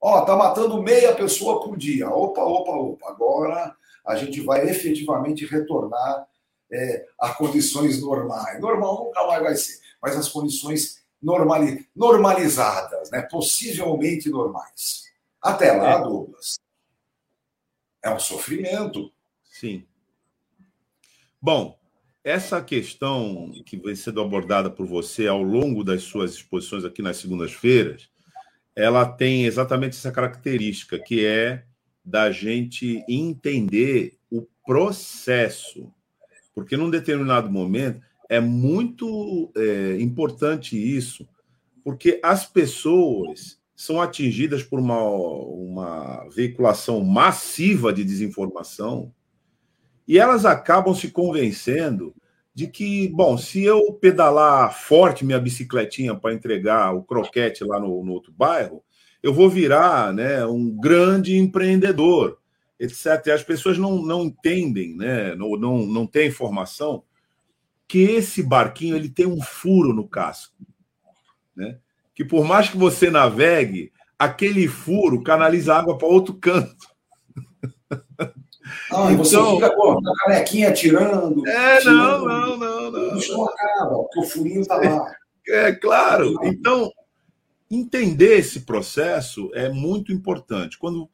Ó, 0.00 0.20
tá 0.20 0.36
matando 0.36 0.82
meia 0.82 1.14
pessoa 1.14 1.62
por 1.62 1.78
dia. 1.78 2.08
Opa, 2.10 2.42
opa, 2.42 2.72
opa. 2.72 3.08
Agora 3.08 3.74
a 4.08 4.16
gente 4.16 4.40
vai 4.40 4.66
efetivamente 4.68 5.44
retornar 5.44 6.26
é, 6.72 7.06
a 7.20 7.34
condições 7.34 8.00
normais. 8.00 8.58
Normal 8.58 9.04
nunca 9.04 9.26
mais 9.26 9.42
vai 9.42 9.54
ser, 9.54 9.78
mas 10.02 10.16
as 10.16 10.28
condições 10.28 11.04
normali 11.20 11.86
normalizadas, 11.94 13.10
né? 13.10 13.22
possivelmente 13.30 14.30
normais. 14.30 15.04
Até 15.42 15.72
lá, 15.72 15.98
é. 15.98 16.02
Douglas, 16.02 16.58
é 18.02 18.10
um 18.10 18.18
sofrimento. 18.18 19.12
Sim. 19.44 19.84
Bom, 21.40 21.78
essa 22.24 22.62
questão 22.62 23.52
que 23.66 23.76
vem 23.76 23.94
sendo 23.94 24.22
abordada 24.22 24.70
por 24.70 24.86
você 24.86 25.26
ao 25.26 25.42
longo 25.42 25.84
das 25.84 26.02
suas 26.02 26.32
exposições 26.32 26.84
aqui 26.84 27.02
nas 27.02 27.18
segundas-feiras, 27.18 28.08
ela 28.74 29.04
tem 29.06 29.44
exatamente 29.44 29.96
essa 29.96 30.10
característica, 30.10 30.98
que 30.98 31.26
é 31.26 31.64
da 32.08 32.30
gente 32.30 33.04
entender 33.08 34.16
o 34.30 34.46
processo. 34.64 35.92
Porque 36.54 36.76
num 36.76 36.90
determinado 36.90 37.50
momento 37.50 38.00
é 38.28 38.40
muito 38.40 39.52
é, 39.56 40.00
importante 40.00 40.76
isso, 40.76 41.28
porque 41.84 42.18
as 42.22 42.46
pessoas 42.46 43.58
são 43.76 44.00
atingidas 44.00 44.62
por 44.62 44.80
uma, 44.80 45.02
uma 45.02 46.28
veiculação 46.34 47.04
massiva 47.04 47.92
de 47.92 48.04
desinformação 48.04 49.12
e 50.06 50.18
elas 50.18 50.44
acabam 50.44 50.94
se 50.94 51.10
convencendo 51.10 52.14
de 52.54 52.66
que, 52.66 53.06
bom, 53.08 53.38
se 53.38 53.62
eu 53.62 53.92
pedalar 53.92 54.74
forte 54.74 55.24
minha 55.24 55.38
bicicletinha 55.38 56.14
para 56.14 56.34
entregar 56.34 56.92
o 56.92 57.04
croquete 57.04 57.62
lá 57.62 57.78
no, 57.78 58.04
no, 58.04 58.12
outro 58.12 58.32
bairro, 58.32 58.82
eu 59.22 59.32
vou 59.32 59.48
virar 59.48 60.12
né, 60.12 60.44
um 60.46 60.70
grande 60.70 61.36
empreendedor, 61.36 62.38
etc. 62.78 63.26
E 63.26 63.30
as 63.30 63.42
pessoas 63.42 63.78
não, 63.78 64.02
não 64.02 64.24
entendem, 64.24 64.96
né, 64.96 65.34
não, 65.34 65.50
não, 65.52 65.86
não 65.86 66.06
têm 66.06 66.28
informação 66.28 67.02
que 67.86 68.02
esse 68.02 68.42
barquinho 68.42 68.94
ele 68.94 69.08
tem 69.08 69.26
um 69.26 69.40
furo 69.40 69.94
no 69.94 70.06
casco. 70.06 70.54
Né? 71.56 71.78
Que 72.14 72.24
por 72.24 72.44
mais 72.44 72.68
que 72.68 72.76
você 72.76 73.10
navegue, 73.10 73.90
aquele 74.18 74.68
furo 74.68 75.22
canaliza 75.22 75.74
água 75.74 75.96
para 75.96 76.06
outro 76.06 76.34
canto. 76.34 76.86
Não, 78.90 79.10
e 79.10 79.16
você 79.16 79.34
então, 79.34 79.54
fica 79.54 79.74
com 79.74 79.92
a 79.92 80.14
canequinha 80.24 80.72
tirando. 80.72 81.46
É, 81.46 81.78
tirando, 81.78 82.26
não, 82.26 82.56
não, 82.56 82.58
não, 82.58 82.90
não. 82.90 83.16
Isso 83.16 83.32
não 83.32 83.46
acaba, 83.46 83.96
porque 84.02 84.20
o 84.20 84.24
furinho 84.24 84.60
está 84.60 84.76
lá. 84.76 85.10
É, 85.46 85.68
é, 85.68 85.72
claro. 85.72 86.34
Então, 86.42 86.92
entender 87.70 88.38
esse 88.38 88.60
processo 88.60 89.50
é 89.54 89.68
muito 89.68 90.12
importante. 90.12 90.78
Quando 90.78 91.08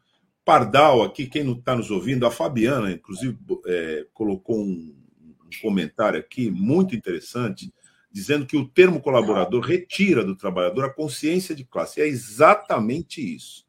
Pardal, 0.45 1.03
aqui, 1.03 1.27
quem 1.27 1.43
não 1.43 1.55
está 1.55 1.75
nos 1.75 1.91
ouvindo, 1.91 2.27
a 2.27 2.31
Fabiana, 2.31 2.93
inclusive, 2.93 3.39
é, 3.67 4.07
colocou 4.13 4.59
um, 4.59 4.95
um 5.23 5.61
comentário 5.63 6.19
aqui 6.19 6.51
muito 6.51 6.95
interessante, 6.95 7.73
dizendo 8.13 8.45
que 8.45 8.57
o 8.57 8.69
termo 8.69 9.01
colaborador 9.01 9.63
retira 9.63 10.23
do 10.23 10.37
trabalhador 10.37 10.85
a 10.85 10.93
consciência 10.93 11.55
de 11.55 11.65
classe. 11.65 12.01
É 12.01 12.07
exatamente 12.07 13.23
isso 13.23 13.65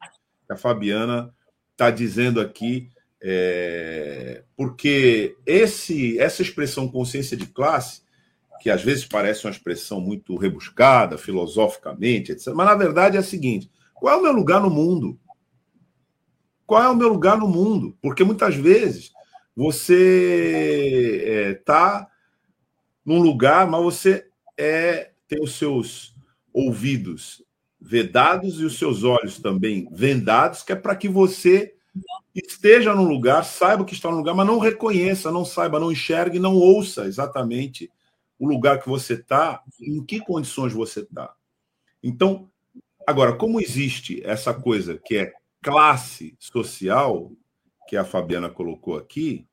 que 0.46 0.52
a 0.52 0.56
Fabiana 0.56 1.34
está 1.72 1.90
dizendo 1.90 2.40
aqui 2.40 2.90
é, 3.22 4.44
porque 4.56 5.36
esse, 5.44 6.18
essa 6.18 6.42
expressão 6.42 6.88
consciência 6.88 7.36
de 7.36 7.46
classe, 7.46 8.02
que 8.66 8.70
às 8.70 8.82
vezes 8.82 9.04
parece 9.04 9.46
uma 9.46 9.52
expressão 9.52 10.00
muito 10.00 10.34
rebuscada, 10.34 11.16
filosoficamente, 11.16 12.32
etc., 12.32 12.52
mas 12.52 12.66
na 12.66 12.74
verdade 12.74 13.16
é 13.16 13.20
a 13.20 13.22
seguinte: 13.22 13.70
qual 13.94 14.16
é 14.16 14.18
o 14.18 14.22
meu 14.24 14.32
lugar 14.32 14.60
no 14.60 14.68
mundo? 14.68 15.16
Qual 16.66 16.82
é 16.82 16.88
o 16.88 16.96
meu 16.96 17.06
lugar 17.06 17.38
no 17.38 17.46
mundo? 17.46 17.96
Porque 18.02 18.24
muitas 18.24 18.56
vezes 18.56 19.12
você 19.54 21.54
está 21.60 22.08
é, 22.10 22.12
num 23.04 23.22
lugar, 23.22 23.68
mas 23.68 23.84
você 23.84 24.26
é, 24.58 25.12
tem 25.28 25.40
os 25.40 25.56
seus 25.56 26.16
ouvidos 26.52 27.44
vedados 27.80 28.58
e 28.58 28.64
os 28.64 28.80
seus 28.80 29.04
olhos 29.04 29.38
também 29.38 29.88
vendados, 29.92 30.64
que 30.64 30.72
é 30.72 30.76
para 30.76 30.96
que 30.96 31.08
você 31.08 31.72
esteja 32.34 32.96
no 32.96 33.04
lugar, 33.04 33.44
saiba 33.44 33.84
que 33.84 33.94
está 33.94 34.10
no 34.10 34.16
lugar, 34.16 34.34
mas 34.34 34.44
não 34.44 34.58
reconheça, 34.58 35.30
não 35.30 35.44
saiba, 35.44 35.78
não 35.78 35.92
enxergue, 35.92 36.40
não 36.40 36.56
ouça 36.56 37.06
exatamente 37.06 37.88
o 38.38 38.46
lugar 38.46 38.80
que 38.80 38.88
você 38.88 39.14
está, 39.14 39.62
em 39.80 40.04
que 40.04 40.20
condições 40.20 40.72
você 40.72 41.00
está. 41.00 41.34
Então, 42.02 42.50
agora, 43.06 43.34
como 43.34 43.60
existe 43.60 44.22
essa 44.24 44.52
coisa 44.52 44.98
que 44.98 45.16
é 45.16 45.32
classe 45.62 46.36
social, 46.38 47.32
que 47.88 47.96
a 47.96 48.04
Fabiana 48.04 48.48
colocou 48.48 48.96
aqui, 48.96 49.46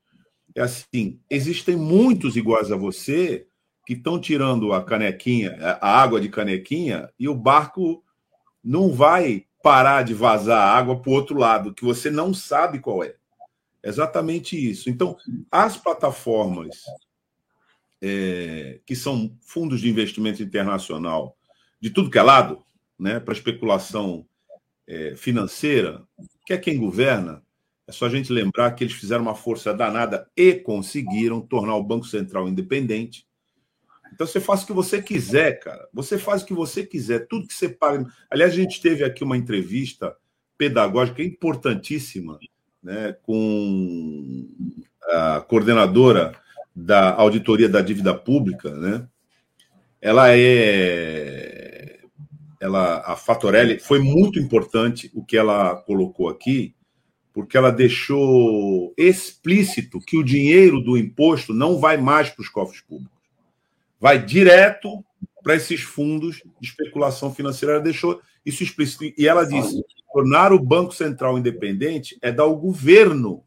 é 0.55 0.61
assim: 0.61 1.19
existem 1.29 1.75
muitos 1.75 2.35
iguais 2.35 2.71
a 2.71 2.75
você 2.75 3.47
que 3.85 3.93
estão 3.93 4.19
tirando 4.19 4.71
a 4.73 4.83
canequinha, 4.83 5.57
a 5.81 6.01
água 6.01 6.21
de 6.21 6.29
canequinha, 6.29 7.09
e 7.19 7.27
o 7.27 7.35
barco 7.35 8.03
não 8.63 8.91
vai 8.91 9.45
parar 9.61 10.03
de 10.03 10.13
vazar 10.13 10.75
água 10.75 10.99
para 10.99 11.09
o 11.09 11.13
outro 11.13 11.37
lado, 11.37 11.73
que 11.73 11.83
você 11.83 12.09
não 12.09 12.33
sabe 12.33 12.79
qual 12.79 13.03
é. 13.03 13.15
Exatamente 13.83 14.55
isso. 14.55 14.89
Então, 14.89 15.17
as 15.51 15.75
plataformas 15.75 16.83
é, 18.03 18.81
que 18.85 18.95
são 18.95 19.33
fundos 19.41 19.79
de 19.79 19.89
investimento 19.89 20.43
internacional 20.43 21.37
de 21.79 21.89
tudo 21.89 22.11
que 22.11 22.17
é 22.19 22.21
lado, 22.21 22.61
né, 22.99 23.19
para 23.19 23.33
especulação 23.33 24.25
é, 24.85 25.15
financeira, 25.15 26.03
que 26.45 26.53
é 26.53 26.57
quem 26.57 26.77
governa, 26.77 27.41
é 27.87 27.91
só 27.91 28.05
a 28.05 28.09
gente 28.09 28.31
lembrar 28.31 28.71
que 28.71 28.83
eles 28.83 28.93
fizeram 28.93 29.23
uma 29.23 29.35
força 29.35 29.73
danada 29.73 30.29
e 30.35 30.53
conseguiram 30.53 31.41
tornar 31.41 31.75
o 31.75 31.83
Banco 31.83 32.05
Central 32.05 32.47
independente 32.47 33.25
então 34.13 34.27
você 34.27 34.39
faz 34.39 34.61
o 34.61 34.67
que 34.67 34.73
você 34.73 35.01
quiser, 35.01 35.59
cara. 35.59 35.87
Você 35.91 36.19
faz 36.19 36.43
o 36.43 36.45
que 36.45 36.53
você 36.53 36.85
quiser, 36.85 37.27
tudo 37.27 37.47
que 37.47 37.53
você 37.53 37.67
paga. 37.67 38.05
Aliás, 38.29 38.53
a 38.53 38.55
gente 38.55 38.79
teve 38.79 39.03
aqui 39.03 39.23
uma 39.23 39.35
entrevista 39.35 40.15
pedagógica 40.55 41.23
importantíssima, 41.23 42.37
né, 42.81 43.13
com 43.23 44.47
a 45.01 45.41
coordenadora 45.41 46.39
da 46.76 47.13
auditoria 47.15 47.69
da 47.69 47.82
dívida 47.82 48.13
pública, 48.13 48.71
né? 48.71 49.07
Ela 50.01 50.28
é 50.36 51.99
ela 52.59 53.03
a 53.05 53.15
Fatorelli 53.17 53.80
foi 53.80 53.99
muito 53.99 54.39
importante 54.39 55.11
o 55.13 55.24
que 55.24 55.36
ela 55.36 55.76
colocou 55.76 56.30
aqui, 56.30 56.74
porque 57.34 57.57
ela 57.57 57.71
deixou 57.71 58.93
explícito 58.97 59.99
que 59.99 60.17
o 60.17 60.24
dinheiro 60.24 60.80
do 60.80 60.97
imposto 60.97 61.53
não 61.53 61.78
vai 61.78 61.97
mais 61.97 62.30
para 62.30 62.41
os 62.41 62.49
cofres 62.49 62.80
públicos 62.82 63.13
vai 64.03 64.21
direto 64.21 65.01
para 65.41 65.55
esses 65.55 65.80
fundos 65.80 66.43
de 66.59 66.67
especulação 66.67 67.34
financeira. 67.34 67.76
Ela 67.76 67.84
deixou 67.84 68.21
isso 68.45 68.61
explícito. 68.61 69.05
E 69.17 69.26
ela 69.26 69.45
disse: 69.45 69.82
tornar 70.11 70.51
o 70.51 70.59
Banco 70.59 70.93
Central 70.93 71.39
independente 71.39 72.17
é 72.21 72.30
dar 72.30 72.45
o 72.45 72.57
governo 72.57 73.45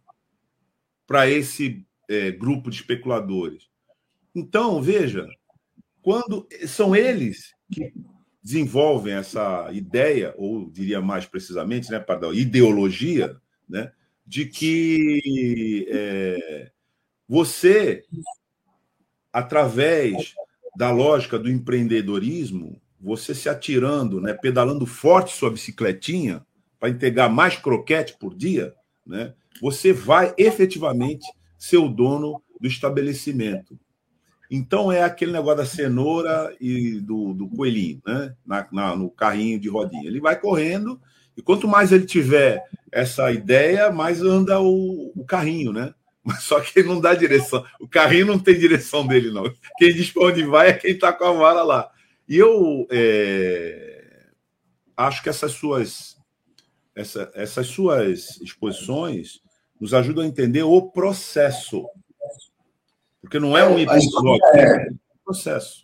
para 1.07 1.29
esse 1.29 1.86
é, 2.09 2.31
grupo 2.31 2.71
de 2.71 2.77
especuladores. 2.77 3.69
Então, 4.35 4.81
veja, 4.83 5.27
quando 6.03 6.47
são 6.67 6.95
eles 6.95 7.55
que 7.73 7.93
desenvolvem 8.43 9.15
essa 9.15 9.69
ideia, 9.73 10.33
ou 10.37 10.71
diria 10.71 11.01
mais 11.01 11.27
precisamente, 11.27 11.91
né, 11.91 11.99
perdão, 11.99 12.33
ideologia, 12.33 13.37
né, 13.69 13.91
de 14.25 14.47
que 14.47 15.87
é, 15.91 16.71
você, 17.29 18.05
através 19.33 20.35
da 20.77 20.93
lógica 20.93 21.39
do 21.39 21.51
empreendedorismo, 21.51 22.81
você 23.01 23.35
se 23.35 23.49
atirando, 23.49 24.21
né, 24.21 24.33
pedalando 24.33 24.87
forte 24.87 25.35
sua 25.35 25.51
bicicletinha 25.51 26.45
para 26.79 26.91
entregar 26.91 27.29
mais 27.29 27.57
croquete 27.57 28.17
por 28.17 28.33
dia, 28.35 28.75
né, 29.05 29.35
você 29.61 29.93
vai 29.93 30.33
efetivamente 30.39 31.27
ser 31.59 31.79
o 31.79 31.89
dono 31.89 32.43
do 32.61 32.67
estabelecimento. 32.67 33.79
Então 34.51 34.93
é 34.93 35.03
aquele 35.03 35.33
negócio 35.33 35.59
da 35.59 35.67
cenoura 35.67 36.55
e 36.61 37.01
do, 37.01 37.35
do 37.35 37.49
coelhinho, 37.49 38.01
né? 38.07 38.35
Na, 38.45 38.67
na, 38.71 38.97
no 38.97 39.11
carrinho 39.11 39.59
de 39.59 39.69
rodinha. 39.69 40.09
Ele 40.09 40.21
vai 40.21 40.39
correndo, 40.39 41.01
e 41.37 41.43
quanto 41.43 41.69
mais 41.69 41.93
ele 41.93 42.07
tiver 42.07 42.65
essa 42.91 43.31
ideia, 43.31 43.91
mais 43.91 44.23
anda 44.23 44.61
o, 44.61 45.13
o 45.15 45.25
carrinho, 45.25 45.73
né? 45.73 45.93
Mas 46.25 46.43
só 46.43 46.59
que 46.61 46.79
ele 46.79 46.89
não 46.89 47.01
dá 47.01 47.15
direção. 47.15 47.65
O 47.81 47.87
carrinho 47.87 48.27
não 48.27 48.39
tem 48.39 48.59
direção 48.59 49.07
dele, 49.07 49.31
não. 49.31 49.45
Quem 49.79 49.95
diz 49.95 50.11
para 50.11 50.25
onde 50.25 50.45
vai 50.45 50.71
é 50.71 50.73
quem 50.73 50.93
está 50.93 51.13
com 51.13 51.25
a 51.25 51.33
vara 51.33 51.63
lá. 51.63 51.89
E 52.29 52.37
eu 52.37 52.87
é, 52.91 54.27
acho 54.97 55.23
que 55.23 55.29
essas 55.29 55.53
suas, 55.53 56.17
essa, 56.97 57.31
essas 57.35 57.69
suas 57.69 58.41
exposições 58.41 59.41
nos 59.81 59.95
ajudam 59.95 60.24
a 60.24 60.27
entender 60.27 60.62
o 60.62 60.83
processo. 60.83 61.89
Porque 63.20 63.39
não 63.39 63.57
é 63.57 63.66
um 63.66 63.79
episódio, 63.79 64.39
é 64.55 64.89
um 64.91 65.24
processo. 65.24 65.83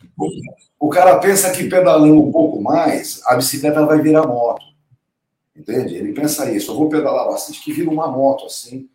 O 0.79 0.89
cara 0.89 1.19
pensa 1.19 1.51
que 1.51 1.67
pedalando 1.69 2.21
um 2.21 2.31
pouco 2.31 2.61
mais, 2.61 3.21
a 3.25 3.35
bicicleta 3.35 3.85
vai 3.85 4.01
virar 4.01 4.25
moto. 4.27 4.63
Entende? 5.55 5.95
Ele 5.95 6.13
pensa 6.13 6.49
isso, 6.51 6.71
eu 6.71 6.75
vou 6.75 6.89
pedalar 6.89 7.27
bastante, 7.27 7.61
que 7.61 7.71
vira 7.71 7.89
uma 7.89 8.07
moto 8.07 8.45
assim. 8.45 8.89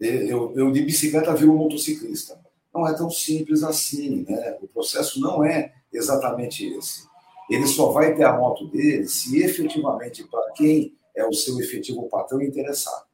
Eu, 0.00 0.52
eu 0.56 0.72
de 0.72 0.82
bicicleta 0.82 1.34
viro 1.34 1.52
um 1.52 1.56
motociclista. 1.56 2.40
Não 2.74 2.88
é 2.88 2.94
tão 2.94 3.10
simples 3.10 3.62
assim, 3.62 4.24
né? 4.28 4.58
O 4.60 4.66
processo 4.66 5.20
não 5.20 5.44
é 5.44 5.72
exatamente 5.92 6.66
esse. 6.66 7.06
Ele 7.48 7.66
só 7.66 7.92
vai 7.92 8.14
ter 8.14 8.24
a 8.24 8.36
moto 8.36 8.66
dele 8.68 9.06
se 9.06 9.42
efetivamente 9.42 10.24
para 10.24 10.52
quem 10.52 10.96
é 11.14 11.24
o 11.24 11.32
seu 11.32 11.60
efetivo 11.60 12.08
patrão 12.08 12.40
interessar. 12.40 13.04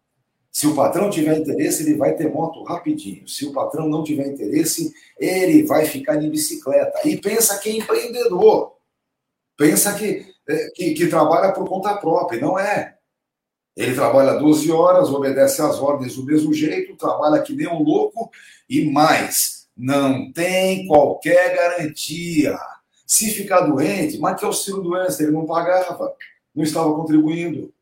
Se 0.51 0.67
o 0.67 0.75
patrão 0.75 1.11
tiver 1.11 1.39
interesse, 1.39 1.83
ele 1.83 1.97
vai 1.97 2.15
ter 2.15 2.33
moto 2.33 2.63
rapidinho. 2.65 3.29
Se 3.29 3.47
o 3.47 3.53
patrão 3.53 3.89
não 3.89 4.03
tiver 4.03 4.27
interesse, 4.27 4.93
ele 5.19 5.63
vai 5.65 5.85
ficar 5.85 6.17
de 6.17 6.29
bicicleta. 6.29 7.01
E 7.05 7.17
pensa 7.17 7.59
que 7.59 7.69
é 7.69 7.77
empreendedor. 7.77 8.77
Pensa 9.57 9.95
que, 9.95 10.27
é, 10.49 10.71
que, 10.75 10.95
que 10.95 11.07
trabalha 11.07 11.53
por 11.53 11.69
conta 11.69 11.97
própria. 11.97 12.41
Não 12.41 12.59
é. 12.59 12.97
Ele 13.77 13.95
trabalha 13.95 14.35
12 14.35 14.73
horas, 14.73 15.09
obedece 15.11 15.63
às 15.63 15.79
ordens 15.79 16.17
do 16.17 16.25
mesmo 16.25 16.53
jeito, 16.53 16.97
trabalha 16.97 17.43
que 17.43 17.55
nem 17.55 17.69
um 17.69 17.83
louco 17.83 18.31
e 18.69 18.91
mais. 18.91 19.69
Não 19.77 20.33
tem 20.33 20.87
qualquer 20.89 21.55
garantia. 21.55 22.59
Se 23.07 23.31
ficar 23.31 23.61
doente, 23.61 24.19
mas 24.19 24.39
que 24.39 24.45
auxílio 24.45 24.83
doença? 24.83 25.23
Ele 25.23 25.33
não 25.33 25.47
pagava, 25.47 26.13
não 26.53 26.65
estava 26.65 26.93
contribuindo. 26.93 27.73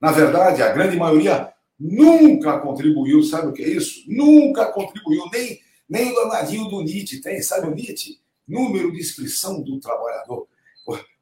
Na 0.00 0.10
verdade, 0.10 0.62
a 0.62 0.72
grande 0.72 0.96
maioria 0.96 1.53
nunca 1.78 2.58
contribuiu, 2.60 3.22
sabe 3.22 3.48
o 3.48 3.52
que 3.52 3.62
é 3.62 3.68
isso? 3.68 4.04
Nunca 4.06 4.66
contribuiu, 4.66 5.24
nem, 5.32 5.60
nem 5.88 6.12
o 6.12 6.14
danadinho 6.14 6.68
do 6.68 6.82
NIT 6.82 7.20
tem, 7.20 7.42
sabe 7.42 7.68
o 7.68 7.74
NIT? 7.74 8.20
Número 8.46 8.92
de 8.92 9.00
inscrição 9.00 9.62
do 9.62 9.80
trabalhador. 9.80 10.46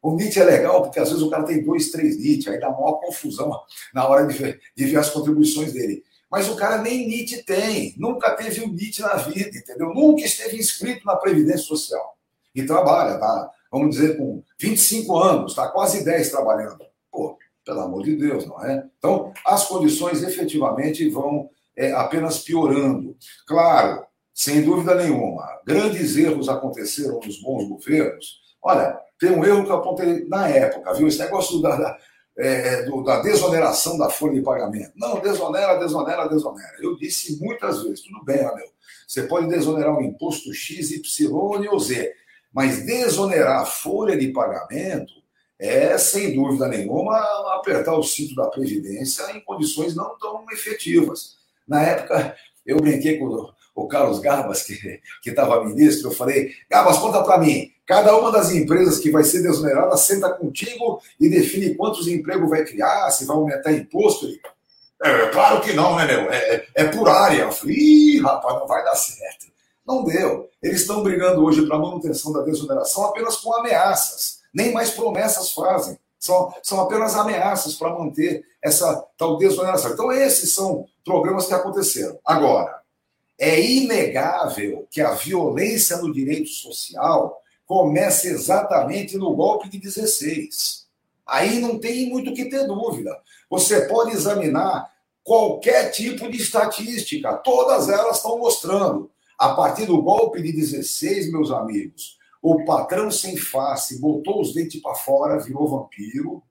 O 0.02 0.16
NIT 0.16 0.40
é 0.40 0.44
legal 0.44 0.82
porque 0.82 0.98
às 0.98 1.10
vezes 1.10 1.22
o 1.22 1.30
cara 1.30 1.44
tem 1.44 1.62
dois, 1.62 1.90
três 1.90 2.18
NIT, 2.18 2.50
aí 2.50 2.58
dá 2.58 2.70
maior 2.70 2.94
confusão 2.94 3.60
na 3.94 4.08
hora 4.08 4.26
de 4.26 4.34
ver, 4.34 4.60
de 4.76 4.84
ver 4.86 4.96
as 4.96 5.10
contribuições 5.10 5.72
dele. 5.72 6.02
Mas 6.28 6.48
o 6.48 6.56
cara 6.56 6.78
nem 6.82 7.06
NIT 7.06 7.44
tem, 7.44 7.94
nunca 7.98 8.30
teve 8.34 8.62
um 8.62 8.72
NIT 8.72 9.00
na 9.00 9.14
vida, 9.16 9.56
entendeu? 9.56 9.94
Nunca 9.94 10.24
esteve 10.24 10.58
inscrito 10.58 11.06
na 11.06 11.14
Previdência 11.14 11.58
Social. 11.58 12.16
E 12.54 12.64
trabalha, 12.64 13.18
tá? 13.18 13.50
Vamos 13.70 13.96
dizer, 13.96 14.16
com 14.16 14.42
25 14.58 15.16
anos, 15.16 15.52
está 15.52 15.68
quase 15.68 16.04
10 16.04 16.30
trabalhando. 16.30 16.84
Pô, 17.10 17.38
pelo 17.64 17.80
amor 17.80 18.02
de 18.02 18.16
Deus, 18.16 18.46
não 18.46 18.62
é? 18.64 18.84
Então, 18.98 19.32
as 19.44 19.66
condições 19.66 20.22
efetivamente 20.22 21.08
vão 21.08 21.50
é, 21.76 21.92
apenas 21.92 22.38
piorando. 22.38 23.16
Claro, 23.46 24.04
sem 24.34 24.62
dúvida 24.62 24.94
nenhuma, 24.94 25.46
grandes 25.66 26.16
erros 26.16 26.48
aconteceram 26.48 27.20
nos 27.20 27.40
bons 27.40 27.68
governos. 27.68 28.40
Olha, 28.62 28.98
tem 29.18 29.30
um 29.30 29.44
erro 29.44 29.64
que 29.64 29.70
eu 29.70 29.76
apontei 29.76 30.26
na 30.28 30.48
época, 30.48 30.94
viu? 30.94 31.06
Esse 31.06 31.18
negócio 31.18 31.60
da, 31.60 31.76
da, 31.76 31.98
é, 32.36 32.82
do, 32.84 33.02
da 33.02 33.20
desoneração 33.20 33.98
da 33.98 34.08
folha 34.08 34.34
de 34.34 34.42
pagamento. 34.42 34.92
Não, 34.96 35.20
desonera, 35.20 35.78
desonera, 35.78 36.28
desonera. 36.28 36.76
Eu 36.80 36.96
disse 36.96 37.38
muitas 37.40 37.82
vezes, 37.82 38.02
tudo 38.02 38.24
bem, 38.24 38.40
Anel, 38.40 38.72
você 39.06 39.24
pode 39.24 39.48
desonerar 39.48 39.96
um 39.96 40.02
imposto 40.02 40.52
X, 40.52 40.90
Y 40.90 41.28
ou 41.70 41.78
Z, 41.78 42.12
mas 42.52 42.84
desonerar 42.84 43.62
a 43.62 43.66
folha 43.66 44.16
de 44.16 44.28
pagamento 44.28 45.21
é, 45.62 45.96
sem 45.96 46.34
dúvida 46.34 46.66
nenhuma, 46.66 47.16
apertar 47.54 47.94
o 47.94 48.02
cinto 48.02 48.34
da 48.34 48.48
Previdência 48.48 49.30
em 49.30 49.40
condições 49.40 49.94
não 49.94 50.18
tão 50.18 50.44
efetivas. 50.50 51.36
Na 51.68 51.80
época, 51.80 52.34
eu 52.66 52.78
brinquei 52.78 53.16
com 53.16 53.52
o 53.72 53.86
Carlos 53.86 54.18
Garbas, 54.18 54.64
que 54.64 55.00
estava 55.24 55.64
ministro, 55.64 56.10
eu 56.10 56.14
falei, 56.14 56.50
Garbas, 56.68 56.98
conta 56.98 57.22
para 57.22 57.38
mim, 57.38 57.70
cada 57.86 58.16
uma 58.18 58.32
das 58.32 58.50
empresas 58.50 58.98
que 58.98 59.12
vai 59.12 59.22
ser 59.22 59.40
desonerada 59.40 59.96
senta 59.96 60.30
contigo 60.30 61.00
e 61.20 61.28
define 61.28 61.76
quantos 61.76 62.08
empregos 62.08 62.50
vai 62.50 62.64
criar, 62.64 63.08
se 63.12 63.24
vai 63.24 63.36
aumentar 63.36 63.70
imposto. 63.72 64.26
Ele, 64.26 64.40
é, 65.00 65.28
claro 65.28 65.60
que 65.60 65.72
não, 65.74 65.94
né, 65.94 66.06
meu? 66.06 66.28
É, 66.32 66.54
é, 66.54 66.66
é 66.74 66.84
por 66.86 67.08
área. 67.08 67.42
Eu 67.42 67.52
falei, 67.52 67.76
ih, 67.76 68.20
rapaz, 68.20 68.58
não 68.58 68.66
vai 68.66 68.82
dar 68.82 68.96
certo. 68.96 69.46
Não 69.86 70.02
deu. 70.02 70.48
Eles 70.60 70.80
estão 70.80 71.04
brigando 71.04 71.44
hoje 71.44 71.64
para 71.66 71.76
a 71.76 71.80
manutenção 71.80 72.32
da 72.32 72.42
desoneração 72.42 73.04
apenas 73.04 73.36
com 73.36 73.54
ameaças 73.54 74.41
nem 74.52 74.72
mais 74.72 74.90
promessas 74.90 75.52
fazem. 75.52 75.98
São, 76.18 76.54
são 76.62 76.80
apenas 76.80 77.16
ameaças 77.16 77.74
para 77.74 77.98
manter 77.98 78.44
essa 78.62 79.04
tal 79.18 79.38
desoneração. 79.38 79.92
Então, 79.92 80.12
esses 80.12 80.52
são 80.52 80.86
problemas 81.04 81.46
que 81.46 81.54
aconteceram. 81.54 82.18
Agora, 82.24 82.80
é 83.38 83.60
inegável 83.60 84.86
que 84.88 85.00
a 85.00 85.12
violência 85.12 85.96
no 85.96 86.12
direito 86.12 86.48
social 86.48 87.42
começa 87.66 88.28
exatamente 88.28 89.16
no 89.16 89.34
golpe 89.34 89.68
de 89.68 89.78
16. 89.78 90.86
Aí 91.26 91.58
não 91.58 91.78
tem 91.78 92.08
muito 92.08 92.30
o 92.30 92.34
que 92.34 92.44
ter 92.44 92.66
dúvida. 92.66 93.18
Você 93.50 93.88
pode 93.88 94.12
examinar 94.12 94.92
qualquer 95.24 95.90
tipo 95.90 96.30
de 96.30 96.36
estatística, 96.36 97.32
todas 97.38 97.88
elas 97.88 98.18
estão 98.18 98.38
mostrando. 98.38 99.10
A 99.38 99.54
partir 99.54 99.86
do 99.86 100.00
golpe 100.00 100.40
de 100.40 100.52
16, 100.52 101.32
meus 101.32 101.50
amigos, 101.50 102.18
o 102.42 102.64
patrão 102.64 103.10
sem 103.10 103.36
face 103.36 104.00
botou 104.00 104.40
os 104.40 104.52
dentes 104.52 104.82
para 104.82 104.96
fora, 104.96 105.38
virou 105.38 105.68
vampiro. 105.68 106.42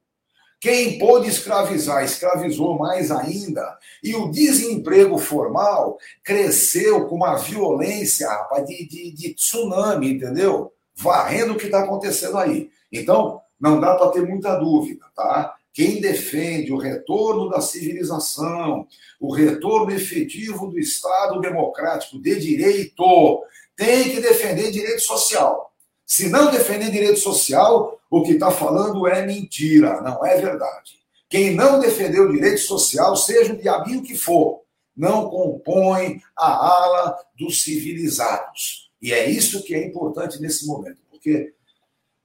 Quem 0.57 0.97
pôde 0.97 1.27
escravizar, 1.27 2.05
escravizou 2.05 2.77
mais 2.77 3.11
ainda. 3.11 3.77
E 4.01 4.15
o 4.15 4.29
desemprego 4.29 5.17
formal 5.17 5.97
cresceu 6.23 7.07
com 7.07 7.15
uma 7.15 7.35
violência 7.35 8.29
rapaz, 8.29 8.65
de, 8.67 8.87
de, 8.87 9.11
de 9.11 9.33
tsunami, 9.33 10.11
entendeu? 10.11 10.71
Varrendo 10.95 11.53
o 11.53 11.57
que 11.57 11.65
está 11.65 11.83
acontecendo 11.83 12.37
aí. 12.37 12.69
Então, 12.91 13.41
não 13.59 13.79
dá 13.79 13.95
para 13.95 14.11
ter 14.11 14.21
muita 14.21 14.55
dúvida, 14.55 15.03
tá? 15.15 15.55
Quem 15.73 15.99
defende 15.99 16.71
o 16.71 16.77
retorno 16.77 17.49
da 17.49 17.59
civilização, 17.59 18.85
o 19.19 19.33
retorno 19.33 19.91
efetivo 19.91 20.67
do 20.67 20.77
Estado 20.77 21.39
democrático 21.39 22.21
de 22.21 22.39
direito, 22.39 23.43
tem 23.75 24.11
que 24.11 24.21
defender 24.21 24.71
direito 24.71 25.01
social. 25.01 25.70
Se 26.11 26.27
não 26.27 26.51
defender 26.51 26.91
direito 26.91 27.19
social, 27.19 27.97
o 28.09 28.21
que 28.21 28.33
está 28.33 28.51
falando 28.51 29.07
é 29.07 29.25
mentira, 29.25 30.01
não 30.01 30.25
é 30.25 30.41
verdade. 30.41 30.99
Quem 31.29 31.55
não 31.55 31.79
defendeu 31.79 32.25
o 32.25 32.31
direito 32.33 32.59
social, 32.59 33.15
seja 33.15 33.53
o 33.53 33.57
diabinho 33.57 34.03
que 34.03 34.17
for, 34.17 34.59
não 34.93 35.29
compõe 35.29 36.21
a 36.35 36.51
ala 36.51 37.17
dos 37.39 37.61
civilizados. 37.61 38.91
E 39.01 39.13
é 39.13 39.29
isso 39.29 39.63
que 39.63 39.73
é 39.73 39.87
importante 39.87 40.41
nesse 40.41 40.67
momento, 40.67 40.97
porque, 41.09 41.53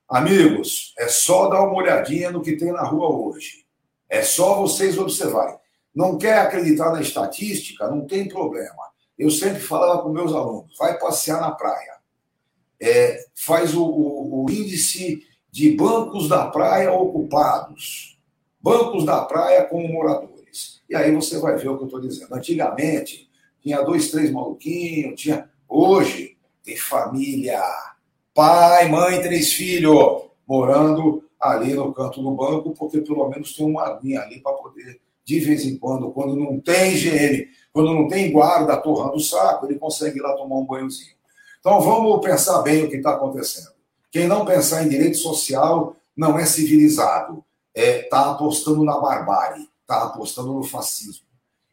amigos, 0.09 0.93
é 0.99 1.07
só 1.07 1.49
dar 1.49 1.63
uma 1.63 1.77
olhadinha 1.77 2.33
no 2.33 2.43
que 2.43 2.57
tem 2.57 2.73
na 2.73 2.83
rua 2.83 3.09
hoje. 3.09 3.65
É 4.09 4.21
só 4.21 4.57
vocês 4.61 4.99
observarem. 4.99 5.57
Não 5.95 6.19
quer 6.19 6.39
acreditar 6.39 6.91
na 6.91 7.01
estatística? 7.01 7.89
Não 7.89 8.05
tem 8.05 8.27
problema. 8.27 8.83
Eu 9.17 9.31
sempre 9.31 9.61
falava 9.61 10.03
com 10.03 10.09
meus 10.09 10.35
alunos: 10.35 10.77
vai 10.77 10.99
passear 10.99 11.41
na 11.41 11.53
praia 11.53 11.96
é, 12.81 13.25
faz 13.35 13.75
o, 13.75 13.85
o, 13.85 14.45
o 14.45 14.51
índice 14.51 15.23
de 15.51 15.71
bancos 15.73 16.29
da 16.29 16.47
praia 16.47 16.93
ocupados, 16.93 18.19
bancos 18.61 19.05
da 19.05 19.25
praia 19.25 19.65
com 19.65 19.87
moradores. 19.89 20.83
E 20.89 20.95
aí 20.95 21.15
você 21.15 21.39
vai 21.39 21.57
ver 21.57 21.69
o 21.69 21.77
que 21.77 21.83
eu 21.83 21.87
estou 21.87 22.01
dizendo. 22.01 22.35
Antigamente, 22.35 23.29
tinha 23.63 23.83
dois, 23.83 24.11
três 24.11 24.31
maluquinhos, 24.31 25.21
tinha. 25.21 25.49
Hoje, 25.69 26.37
tem 26.63 26.77
família, 26.77 27.61
pai, 28.35 28.89
mãe, 28.89 29.21
três 29.21 29.53
filhos, 29.53 30.23
morando 30.47 31.25
ali 31.41 31.75
no 31.75 31.93
canto 31.93 32.23
do 32.23 32.31
banco, 32.33 32.73
porque 32.73 33.01
pelo 33.01 33.29
menos 33.29 33.55
tem 33.55 33.67
uma 33.67 33.87
aguinha 33.87 34.21
ali 34.21 34.41
para 34.41 34.53
poder, 34.53 35.01
de 35.25 35.41
vez 35.41 35.65
em 35.65 35.77
quando, 35.79 36.11
quando 36.11 36.37
não 36.37 36.61
tem 36.61 36.93
higiene, 36.93 37.49
quando 37.73 37.95
não 37.95 38.09
tem 38.09 38.31
guarda 38.31 38.77
torrando 38.77 39.17
o 39.17 39.21
saco, 39.21 39.67
ele 39.67 39.79
consegue 39.79 40.19
ir 40.19 40.23
lá 40.23 40.35
tomar 40.35 40.57
um 40.57 40.65
banhozinho. 40.67 41.16
Então 41.67 41.81
vamos 41.81 42.25
pensar 42.25 42.63
bem 42.63 42.85
o 42.85 42.89
que 42.89 42.95
está 42.95 43.15
acontecendo. 43.15 43.73
Quem 44.13 44.29
não 44.29 44.45
pensar 44.45 44.85
em 44.85 44.89
direito 44.89 45.17
social 45.17 45.97
não 46.17 46.39
é 46.39 46.47
civilizado, 46.47 47.45
está 47.75 47.91
é, 47.91 48.03
tá 48.03 48.31
apostando 48.31 48.85
na 48.85 48.97
barbárie, 49.01 49.69
está 49.81 50.05
apostando 50.05 50.53
no 50.53 50.63
fascismo. 50.63 51.27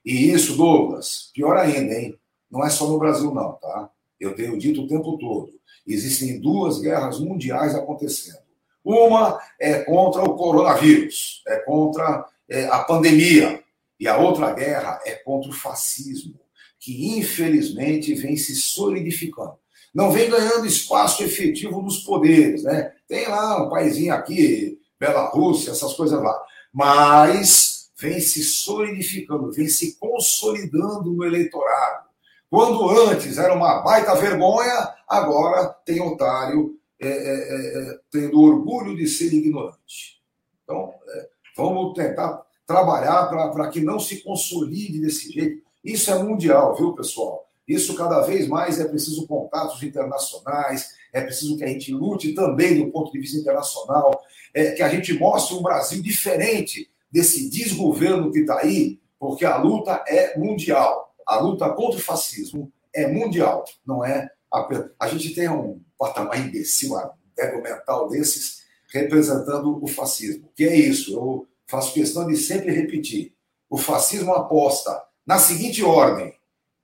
E 0.03 0.31
isso, 0.31 0.57
Douglas, 0.57 1.29
pior 1.31 1.55
ainda, 1.55 1.93
hein? 1.93 2.17
Não 2.49 2.65
é 2.65 2.71
só 2.71 2.87
no 2.87 2.97
Brasil, 2.97 3.31
não, 3.35 3.51
tá? 3.51 3.87
Eu 4.19 4.33
tenho 4.33 4.57
dito 4.57 4.81
o 4.81 4.87
tempo 4.87 5.15
todo: 5.19 5.51
existem 5.85 6.41
duas 6.41 6.79
guerras 6.79 7.19
mundiais 7.19 7.75
acontecendo. 7.75 8.41
Uma 8.83 9.39
é 9.59 9.83
contra 9.83 10.23
o 10.23 10.35
coronavírus, 10.35 11.43
é 11.47 11.57
contra 11.57 12.27
é, 12.49 12.65
a 12.65 12.79
pandemia, 12.79 13.63
e 13.99 14.07
a 14.07 14.17
outra 14.17 14.51
guerra 14.53 14.99
é 15.05 15.13
contra 15.13 15.51
o 15.51 15.53
fascismo, 15.53 16.39
que 16.79 17.15
infelizmente 17.15 18.15
vem 18.15 18.35
se 18.35 18.55
solidificando. 18.55 19.61
Não 19.93 20.11
vem 20.11 20.29
ganhando 20.29 20.65
espaço 20.65 21.23
efetivo 21.23 21.81
nos 21.81 21.99
poderes, 21.99 22.63
né? 22.63 22.93
Tem 23.07 23.27
lá 23.27 23.63
um 23.63 23.69
paísinho 23.69 24.13
aqui, 24.13 24.79
Belarus, 24.99 25.67
essas 25.67 25.93
coisas 25.93 26.21
lá. 26.21 26.41
Mas 26.73 27.91
vem 27.99 28.19
se 28.19 28.43
solidificando, 28.43 29.51
vem 29.51 29.67
se 29.67 29.97
consolidando 29.99 31.11
no 31.11 31.23
eleitorado. 31.23 32.07
Quando 32.49 32.89
antes 32.89 33.37
era 33.37 33.53
uma 33.53 33.81
baita 33.81 34.15
vergonha, 34.15 34.93
agora 35.07 35.69
tem 35.85 36.01
otário 36.01 36.77
é, 36.99 37.07
é, 37.07 37.91
é, 37.91 37.99
tendo 38.09 38.39
orgulho 38.39 38.95
de 38.95 39.07
ser 39.07 39.33
ignorante. 39.33 40.21
Então, 40.63 40.93
é, 41.07 41.29
vamos 41.57 41.93
tentar 41.93 42.41
trabalhar 42.65 43.27
para 43.27 43.69
que 43.69 43.81
não 43.81 43.99
se 43.99 44.23
consolide 44.23 44.99
desse 44.99 45.31
jeito. 45.31 45.61
Isso 45.83 46.09
é 46.11 46.23
mundial, 46.23 46.75
viu, 46.75 46.93
pessoal? 46.93 47.49
Isso 47.68 47.95
cada 47.95 48.22
vez 48.22 48.47
mais 48.47 48.80
é 48.80 48.86
preciso 48.86 49.26
contatos 49.28 49.82
internacionais, 49.84 50.89
é 51.14 51.22
preciso 51.22 51.57
que 51.57 51.64
a 51.64 51.68
gente 51.68 51.93
lute 51.93 52.34
também 52.34 52.84
do 52.84 52.91
ponto 52.91 53.11
de 53.11 53.20
vista 53.20 53.38
internacional, 53.38 54.22
é, 54.53 54.72
que 54.72 54.84
a 54.84 54.89
gente 54.89 55.14
mostre 55.14 55.55
um 55.55 55.61
Brasil 55.61 56.01
diferente 56.01 56.89
desse 57.11 57.49
desgoverno 57.49 58.32
que 58.32 58.39
está 58.39 58.59
aí, 58.59 58.99
porque 59.20 59.45
a 59.45 59.57
luta 59.57 60.03
é 60.07 60.38
mundial. 60.38 61.14
A 61.26 61.39
luta 61.39 61.70
contra 61.70 61.97
o 61.97 62.03
fascismo 62.03 62.72
é 62.93 63.07
mundial, 63.07 63.64
não 63.86 64.03
é? 64.03 64.30
A, 64.51 64.68
a 64.99 65.07
gente 65.07 65.34
tem 65.34 65.49
um 65.49 65.82
patamar 65.97 66.39
imbecil, 66.39 66.93
um 66.93 67.11
ego 67.38 67.61
mental 67.61 68.09
desses, 68.09 68.64
representando 68.91 69.82
o 69.82 69.88
fascismo. 69.88 70.49
Que 70.55 70.66
é 70.66 70.76
isso? 70.76 71.14
Eu 71.14 71.47
faço 71.68 71.93
questão 71.93 72.28
de 72.28 72.36
sempre 72.36 72.72
repetir. 72.72 73.34
O 73.70 73.78
fascismo 73.78 74.34
aposta 74.34 75.01
na 75.26 75.39
seguinte 75.39 75.84
ordem: 75.84 76.34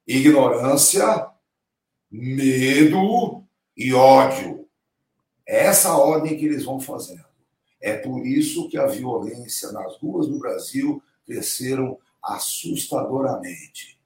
ignorância, 0.09 1.29
medo 2.09 3.43
e 3.77 3.93
ódio. 3.93 4.67
É 5.47 5.65
essa 5.65 5.95
ordem 5.95 6.35
que 6.35 6.45
eles 6.45 6.65
vão 6.65 6.79
fazendo. 6.79 7.25
É 7.79 7.95
por 7.95 8.25
isso 8.25 8.67
que 8.67 8.77
a 8.77 8.87
violência 8.87 9.71
nas 9.71 9.97
ruas 9.97 10.27
do 10.27 10.39
Brasil 10.39 11.01
cresceram 11.25 11.97
assustadoramente. 12.21 13.97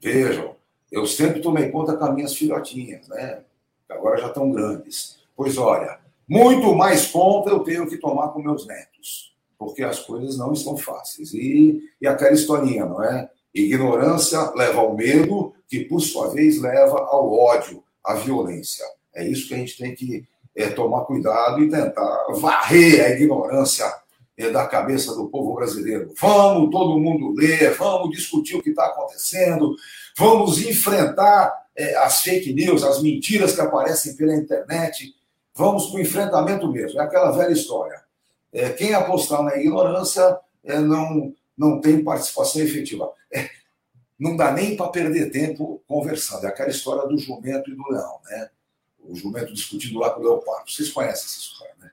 Vejam, 0.00 0.56
eu 0.90 1.06
sempre 1.06 1.40
tomei 1.40 1.70
conta 1.70 1.96
com 1.96 2.04
as 2.04 2.14
minhas 2.14 2.34
filhotinhas, 2.34 3.06
né? 3.08 3.44
Agora 3.88 4.18
já 4.18 4.28
estão 4.28 4.50
grandes. 4.50 5.20
Pois 5.36 5.56
olha, 5.58 6.00
muito 6.26 6.74
mais 6.74 7.06
conta 7.06 7.50
eu 7.50 7.60
tenho 7.60 7.86
que 7.86 7.98
tomar 7.98 8.28
com 8.28 8.42
meus 8.42 8.66
netos, 8.66 9.36
porque 9.58 9.82
as 9.82 10.00
coisas 10.00 10.36
não 10.38 10.52
estão 10.52 10.76
fáceis. 10.76 11.32
E, 11.34 11.82
e 12.00 12.06
aquela 12.06 12.32
historinha, 12.32 12.86
não 12.86 13.02
é? 13.02 13.30
Ignorância 13.54 14.50
leva 14.54 14.80
ao 14.80 14.94
medo, 14.94 15.54
que 15.68 15.80
por 15.80 16.00
sua 16.00 16.28
vez 16.28 16.60
leva 16.60 16.98
ao 16.98 17.32
ódio, 17.32 17.82
à 18.04 18.14
violência. 18.14 18.84
É 19.14 19.26
isso 19.26 19.48
que 19.48 19.54
a 19.54 19.58
gente 19.58 19.76
tem 19.76 19.94
que 19.94 20.26
é, 20.54 20.68
tomar 20.68 21.02
cuidado 21.02 21.62
e 21.62 21.68
tentar 21.68 22.26
varrer 22.30 23.04
a 23.04 23.10
ignorância 23.10 23.92
é, 24.36 24.50
da 24.50 24.66
cabeça 24.66 25.14
do 25.14 25.28
povo 25.28 25.54
brasileiro. 25.54 26.12
Vamos 26.18 26.70
todo 26.70 26.98
mundo 26.98 27.34
ler, 27.34 27.74
vamos 27.74 28.10
discutir 28.10 28.56
o 28.56 28.62
que 28.62 28.70
está 28.70 28.86
acontecendo, 28.86 29.74
vamos 30.16 30.64
enfrentar 30.64 31.52
é, 31.76 31.96
as 31.96 32.20
fake 32.20 32.52
news, 32.52 32.82
as 32.82 33.02
mentiras 33.02 33.54
que 33.54 33.60
aparecem 33.60 34.16
pela 34.16 34.34
internet. 34.34 35.14
Vamos 35.54 35.86
para 35.86 35.98
o 35.98 36.00
enfrentamento 36.00 36.70
mesmo. 36.70 37.00
É 37.00 37.04
aquela 37.04 37.30
velha 37.30 37.52
história. 37.52 38.00
É, 38.52 38.70
quem 38.70 38.94
apostar 38.94 39.42
na 39.42 39.56
ignorância 39.56 40.38
é, 40.64 40.78
não, 40.78 41.34
não 41.56 41.80
tem 41.80 42.02
participação 42.02 42.62
efetiva. 42.62 43.12
É, 43.32 43.48
não 44.18 44.36
dá 44.36 44.52
nem 44.52 44.76
para 44.76 44.88
perder 44.88 45.30
tempo 45.30 45.82
conversando. 45.86 46.44
É 46.44 46.48
aquela 46.48 46.70
história 46.70 47.08
do 47.08 47.18
jumento 47.18 47.70
e 47.70 47.74
do 47.74 47.88
leão, 47.90 48.20
né? 48.24 48.50
O 49.00 49.16
jumento 49.16 49.52
discutindo 49.52 49.98
lá 49.98 50.10
com 50.10 50.20
o 50.20 50.22
leopardo. 50.22 50.70
Vocês 50.70 50.90
conhecem 50.90 51.24
essa 51.24 51.38
história, 51.38 51.74
né? 51.80 51.90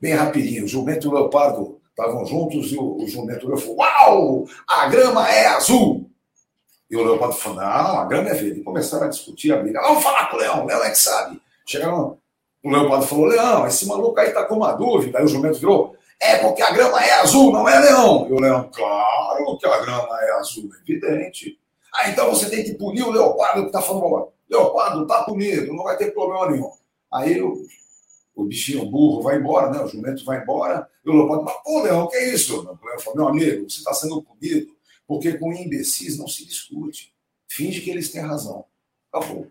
Bem 0.00 0.14
rapidinho. 0.14 0.64
O 0.64 0.68
jumento 0.68 1.06
e 1.06 1.08
o 1.08 1.14
leopardo 1.14 1.80
estavam 1.88 2.26
juntos 2.26 2.72
e 2.72 2.76
o, 2.76 3.02
o 3.02 3.08
jumento 3.08 3.56
falou: 3.56 3.76
Uau! 3.76 4.46
A 4.68 4.88
grama 4.88 5.30
é 5.30 5.46
azul! 5.46 6.10
E 6.90 6.96
o 6.96 7.02
leopardo 7.02 7.34
falou: 7.36 7.58
Não, 7.58 8.00
a 8.00 8.04
grama 8.04 8.28
é 8.28 8.34
verde. 8.34 8.60
E 8.60 8.62
começaram 8.62 9.06
a 9.06 9.08
discutir, 9.08 9.52
a 9.52 9.56
briga. 9.56 9.80
Vamos 9.80 10.02
falar 10.02 10.28
com 10.28 10.36
o 10.36 10.40
leão, 10.40 10.64
o 10.64 10.66
leão 10.66 10.84
é 10.84 10.90
que 10.90 10.98
sabe. 10.98 11.40
Chegaram. 11.64 12.18
O 12.62 12.70
leopardo 12.70 13.06
falou: 13.06 13.24
Leão, 13.24 13.66
esse 13.66 13.86
maluco 13.86 14.20
aí 14.20 14.30
tá 14.30 14.44
com 14.44 14.56
uma 14.56 14.72
dúvida. 14.72 15.18
Aí 15.18 15.24
o 15.24 15.28
jumento 15.28 15.58
virou: 15.58 15.96
É 16.20 16.38
porque 16.38 16.62
a 16.62 16.70
grama 16.70 17.02
é 17.02 17.12
azul, 17.20 17.52
não 17.52 17.68
é 17.68 17.78
leão. 17.80 18.28
E 18.28 18.32
o 18.32 18.40
leão, 18.40 18.70
claro 18.72 19.58
que 19.58 19.66
a 19.66 19.80
grama 19.80 20.18
é 20.22 20.32
azul, 20.32 20.70
é 20.74 20.80
evidente. 20.80 21.58
Ah, 21.94 22.08
então 22.08 22.30
você 22.30 22.48
tem 22.48 22.64
que 22.64 22.74
punir 22.74 23.02
o 23.02 23.10
leopardo 23.10 23.62
que 23.62 23.66
está 23.66 23.82
falando 23.82 24.32
Leopardo, 24.48 25.06
tá 25.06 25.24
comigo, 25.24 25.74
não 25.74 25.84
vai 25.84 25.96
ter 25.96 26.12
problema 26.12 26.50
nenhum. 26.50 26.70
Aí 27.10 27.40
o, 27.40 27.66
o 28.34 28.44
bichinho 28.44 28.84
burro 28.84 29.22
vai 29.22 29.36
embora, 29.38 29.70
né? 29.70 29.82
O 29.82 29.88
jumento 29.88 30.24
vai 30.24 30.42
embora, 30.42 30.86
e 31.04 31.08
o 31.08 31.14
leopardo 31.14 31.44
fala, 31.44 31.62
pô, 31.62 31.82
Leão, 31.82 32.08
que 32.08 32.16
é 32.16 32.34
isso? 32.34 32.60
O 32.60 32.86
leão 32.86 32.98
fala, 32.98 33.16
meu 33.16 33.28
amigo, 33.28 33.68
você 33.68 33.78
está 33.78 33.94
sendo 33.94 34.22
punido, 34.22 34.74
porque 35.06 35.38
com 35.38 35.52
imbecis 35.54 36.18
não 36.18 36.28
se 36.28 36.44
discute. 36.46 37.14
Finge 37.48 37.80
que 37.80 37.90
eles 37.90 38.10
têm 38.10 38.20
razão. 38.20 38.66
Acabou. 39.10 39.50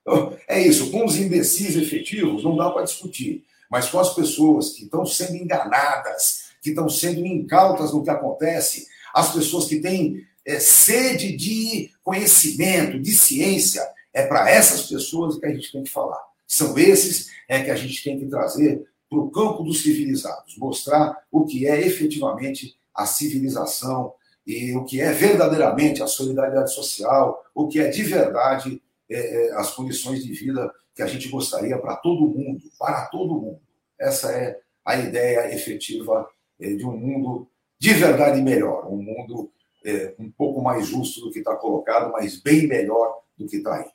Então, 0.00 0.36
é 0.48 0.60
isso, 0.60 0.90
com 0.90 1.04
os 1.04 1.18
imbecis 1.18 1.76
efetivos 1.76 2.42
não 2.42 2.56
dá 2.56 2.70
para 2.70 2.84
discutir. 2.84 3.44
Mas 3.70 3.88
com 3.90 3.98
as 3.98 4.14
pessoas 4.14 4.70
que 4.70 4.84
estão 4.84 5.04
sendo 5.04 5.36
enganadas, 5.36 6.48
que 6.62 6.70
estão 6.70 6.88
sendo 6.88 7.24
incautas 7.24 7.92
no 7.92 8.02
que 8.02 8.10
acontece, 8.10 8.86
as 9.14 9.32
pessoas 9.32 9.66
que 9.66 9.80
têm 9.80 10.26
é, 10.46 10.58
sede 10.58 11.36
de 11.36 11.90
conhecimento, 12.02 12.98
de 12.98 13.12
ciência, 13.12 13.86
é 14.12 14.26
para 14.26 14.50
essas 14.50 14.82
pessoas 14.82 15.38
que 15.38 15.46
a 15.46 15.52
gente 15.52 15.70
tem 15.70 15.82
que 15.82 15.90
falar. 15.90 16.20
São 16.46 16.76
esses 16.78 17.28
é 17.48 17.62
que 17.62 17.70
a 17.70 17.76
gente 17.76 18.02
tem 18.02 18.18
que 18.18 18.26
trazer 18.26 18.86
para 19.08 19.18
o 19.18 19.30
campo 19.30 19.62
dos 19.62 19.82
civilizados, 19.82 20.56
mostrar 20.58 21.16
o 21.32 21.46
que 21.46 21.66
é 21.66 21.80
efetivamente 21.86 22.76
a 22.94 23.06
civilização 23.06 24.12
e 24.46 24.74
o 24.76 24.84
que 24.84 25.00
é 25.00 25.12
verdadeiramente 25.12 26.02
a 26.02 26.06
solidariedade 26.06 26.74
social, 26.74 27.42
o 27.54 27.68
que 27.68 27.80
é 27.80 27.88
de 27.88 28.02
verdade 28.02 28.82
é, 29.10 29.18
é, 29.18 29.54
as 29.54 29.70
condições 29.70 30.24
de 30.24 30.32
vida 30.32 30.70
que 30.98 31.02
a 31.04 31.06
gente 31.06 31.28
gostaria 31.28 31.78
para 31.78 31.94
todo 31.94 32.26
mundo, 32.26 32.60
para 32.76 33.06
todo 33.06 33.40
mundo. 33.40 33.60
Essa 33.96 34.32
é 34.32 34.60
a 34.84 34.96
ideia 34.96 35.54
efetiva 35.54 36.28
é, 36.58 36.74
de 36.74 36.84
um 36.84 36.96
mundo 36.96 37.48
de 37.78 37.94
verdade 37.94 38.42
melhor, 38.42 38.84
um 38.88 39.00
mundo 39.00 39.48
é, 39.84 40.16
um 40.18 40.28
pouco 40.28 40.60
mais 40.60 40.88
justo 40.88 41.20
do 41.20 41.30
que 41.30 41.38
está 41.38 41.54
colocado, 41.54 42.10
mas 42.10 42.42
bem 42.42 42.66
melhor 42.66 43.20
do 43.36 43.46
que 43.46 43.58
está 43.58 43.76
aí. 43.76 43.88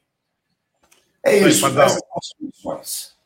É 1.22 1.38
isso, 1.40 1.68
essas 1.68 2.02
condições. 2.40 3.18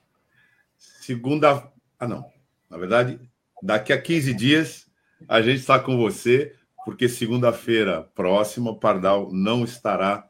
Segunda. 0.79 1.71
Ah, 1.99 2.07
não. 2.07 2.25
Na 2.67 2.79
verdade, 2.79 3.19
daqui 3.61 3.93
a 3.93 4.01
15 4.01 4.33
dias 4.33 4.87
a 5.29 5.39
gente 5.39 5.59
está 5.59 5.79
com 5.79 5.97
você, 5.97 6.55
porque 6.83 7.07
segunda-feira 7.07 8.09
próxima, 8.15 8.71
o 8.71 8.79
Pardal 8.79 9.31
não 9.31 9.63
estará 9.63 10.26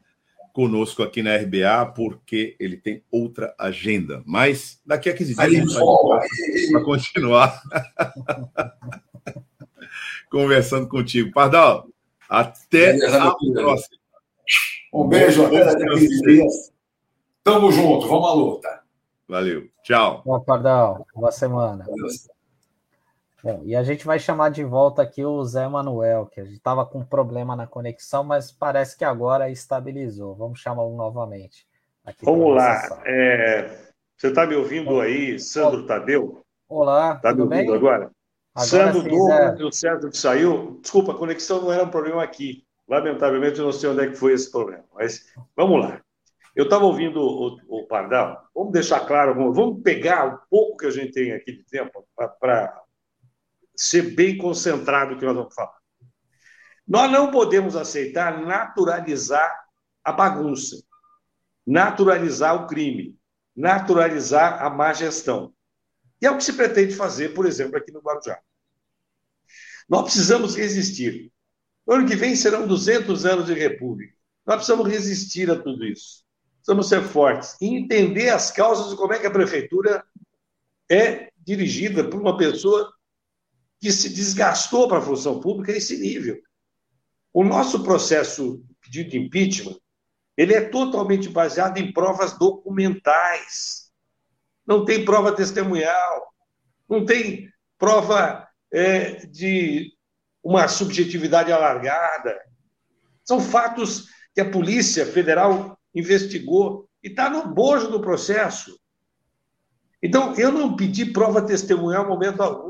conosco 0.58 1.04
aqui 1.04 1.22
na 1.22 1.36
RBA, 1.36 1.94
porque 1.96 2.56
ele 2.60 2.78
tem 2.78 3.04
outra 3.12 3.54
agenda. 3.60 4.24
Mas 4.26 4.82
daqui 4.84 5.08
a 5.08 5.14
15 5.14 5.36
dias 5.36 5.52
gente 5.52 6.74
vai 6.74 6.84
continuar 6.84 7.62
conversando 10.32 10.88
contigo. 10.88 11.32
Pardal, 11.32 11.88
até 12.28 12.98
a 13.06 13.36
próxima. 13.54 13.98
Um 14.92 15.08
beijo, 15.08 15.46
até 15.46 15.64
daqui 15.64 15.84
a 15.84 15.90
15 15.90 16.22
dias. 16.24 16.74
Tamo 17.44 17.72
junto, 17.72 18.08
vamos 18.08 18.28
à 18.28 18.34
luta. 18.34 18.82
Valeu. 19.28 19.70
Tchau. 19.84 20.24
Boa, 20.26 20.44
Pardal. 20.44 21.06
Boa 21.14 21.32
semana. 21.32 21.86
Bom, 23.44 23.62
e 23.64 23.76
a 23.76 23.84
gente 23.84 24.06
vai 24.06 24.18
chamar 24.18 24.50
de 24.50 24.64
volta 24.64 25.02
aqui 25.02 25.24
o 25.24 25.44
Zé 25.44 25.68
Manuel, 25.68 26.26
que 26.26 26.42
a 26.42 26.44
gente 26.44 26.58
estava 26.58 26.86
com 26.86 27.06
problema 27.06 27.56
na 27.56 27.68
conexão, 27.68 28.24
mas 28.24 28.52
parece 28.52 28.98
que 28.98 29.06
agora 29.06 29.50
estabilizou. 29.50 30.36
Vamos 30.36 30.60
chamá-lo 30.60 30.96
novamente. 30.96 31.68
Vamos 32.24 32.56
lá. 32.56 33.02
É... 33.06 33.88
Você 34.18 34.30
está 34.30 34.48
me 34.48 34.56
ouvindo 34.56 35.00
aí, 35.00 35.40
Sandro 35.40 35.86
Tadeu? 35.86 36.44
Olá. 36.68 37.16
Está 37.16 37.34
me 37.34 37.42
ouvindo 37.42 37.68
bem? 37.68 37.76
agora? 37.76 38.12
agora 38.56 38.68
Sandro 38.68 39.02
sim, 39.04 39.64
o 39.64 39.72
César 39.72 40.10
que 40.10 40.18
saiu. 40.18 40.80
Desculpa, 40.82 41.12
a 41.12 41.16
conexão 41.16 41.62
não 41.62 41.72
era 41.72 41.84
um 41.84 41.90
problema 41.90 42.24
aqui. 42.24 42.64
Lamentavelmente, 42.88 43.60
eu 43.60 43.66
não 43.66 43.72
sei 43.72 43.90
onde 43.90 44.04
é 44.04 44.08
que 44.08 44.16
foi 44.16 44.34
esse 44.34 44.50
problema. 44.52 44.84
Mas 44.96 45.32
vamos 45.56 45.82
lá. 45.82 46.02
Eu 46.56 46.64
estava 46.64 46.86
ouvindo 46.86 47.22
o, 47.22 47.60
o, 47.68 47.86
Pardal, 47.86 48.42
vamos 48.56 48.72
deixar 48.72 49.02
claro, 49.02 49.36
vamos 49.54 49.84
pegar 49.84 50.26
o 50.26 50.40
pouco 50.50 50.78
que 50.78 50.88
a 50.88 50.90
gente 50.90 51.12
tem 51.12 51.32
aqui 51.32 51.52
de 51.52 51.64
tempo 51.66 52.04
para 52.40 52.82
ser 53.82 54.16
bem 54.16 54.38
concentrado 54.38 55.12
no 55.12 55.20
que 55.20 55.26
nós 55.26 55.36
vamos 55.36 55.54
falar. 55.54 55.78
Nós 56.88 57.12
não 57.12 57.32
podemos 57.32 57.76
aceitar 57.76 58.42
naturalizar 58.42 59.52
a 60.04 60.12
bagunça. 60.12 60.78
naturalizar 61.66 62.56
o 62.56 62.66
crime, 62.66 63.20
naturalizar 63.54 64.64
a 64.64 64.70
má 64.70 64.94
gestão. 64.94 65.54
E 66.22 66.26
é 66.26 66.32
o 66.32 66.38
que 66.38 66.44
se 66.46 66.54
pretende 66.54 66.96
fazer, 66.96 67.34
por 67.34 67.46
exemplo, 67.46 67.78
aqui 67.78 67.92
no 67.92 68.00
Guarujá. 68.00 68.40
Nós 69.90 70.04
precisamos 70.04 70.56
resistir. 70.56 71.30
No 71.86 71.96
ano 71.96 72.08
que 72.08 72.16
vem 72.16 72.38
serão 72.38 72.66
200 72.66 73.26
anos 73.26 73.46
de 73.48 73.54
república. 73.54 74.16
Nós 74.46 74.56
precisamos 74.56 74.88
resistir 74.88 75.52
a 75.52 75.62
tudo 75.62 75.86
isso. 75.86 76.24
Precisamos 76.56 76.88
ser 76.88 77.04
fortes 77.04 77.58
e 77.60 77.68
entender 77.68 78.30
as 78.30 78.50
causas 78.50 78.90
de 78.90 78.96
como 78.96 79.12
é 79.12 79.20
que 79.20 79.28
a 79.28 79.32
prefeitura 79.32 80.06
é 80.90 81.32
dirigida 81.38 82.10
por 82.10 82.20
uma 82.20 82.38
pessoa 82.38 82.94
que 83.80 83.92
se 83.92 84.10
desgastou 84.10 84.88
para 84.88 85.00
a 85.00 85.02
função 85.02 85.40
pública 85.40 85.72
esse 85.72 85.98
nível. 85.98 86.38
O 87.34 87.44
nosso 87.44 87.84
processo 87.84 88.64
pedido 88.82 89.12
de 89.12 89.20
impeachment 89.20 89.78
ele 90.38 90.54
é 90.54 90.62
totalmente 90.62 91.28
baseado 91.28 91.80
em 91.80 91.92
provas 91.92 92.38
documentais. 92.38 93.92
Não 94.66 94.86
tem 94.86 95.04
prova 95.04 95.32
testemunhal, 95.32 96.34
não 96.88 97.04
tem 97.04 97.52
prova 97.78 98.48
é, 98.72 99.26
de 99.26 99.92
uma 100.44 100.68
subjetividade 100.68 101.52
alargada. 101.52 102.40
São 103.24 103.42
fatos 103.42 104.10
que 104.34 104.40
a 104.40 104.50
Polícia 104.50 105.06
Federal 105.06 105.78
investigou 105.94 106.88
e 107.04 107.08
está 107.08 107.30
no 107.30 107.48
bojo 107.48 107.90
do 107.90 108.00
processo. 108.00 108.80
Então, 110.04 110.36
eu 110.36 110.52
não 110.52 110.76
pedi 110.76 111.06
prova 111.06 111.42
testemunhal 111.42 112.06
em 112.06 112.10
momento 112.10 112.42
algum. 112.42 112.67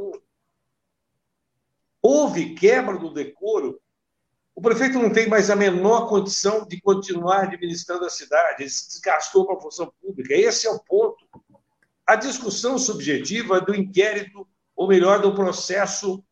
Houve 2.01 2.55
quebra 2.55 2.97
do 2.97 3.13
decoro. 3.13 3.79
O 4.55 4.61
prefeito 4.61 4.97
não 4.97 5.11
tem 5.11 5.27
mais 5.27 5.49
a 5.49 5.55
menor 5.55 6.07
condição 6.07 6.65
de 6.65 6.81
continuar 6.81 7.43
administrando 7.43 8.05
a 8.05 8.09
cidade. 8.09 8.63
Ele 8.63 8.69
se 8.69 8.87
desgastou 8.89 9.45
para 9.45 9.55
a 9.55 9.61
função 9.61 9.93
pública. 10.01 10.33
Esse 10.33 10.67
é 10.67 10.71
o 10.71 10.79
ponto. 10.83 11.27
A 12.05 12.15
discussão 12.15 12.77
subjetiva 12.77 13.61
do 13.61 13.75
inquérito, 13.75 14.47
ou 14.75 14.87
melhor, 14.87 15.21
do 15.21 15.35
processo 15.35 16.23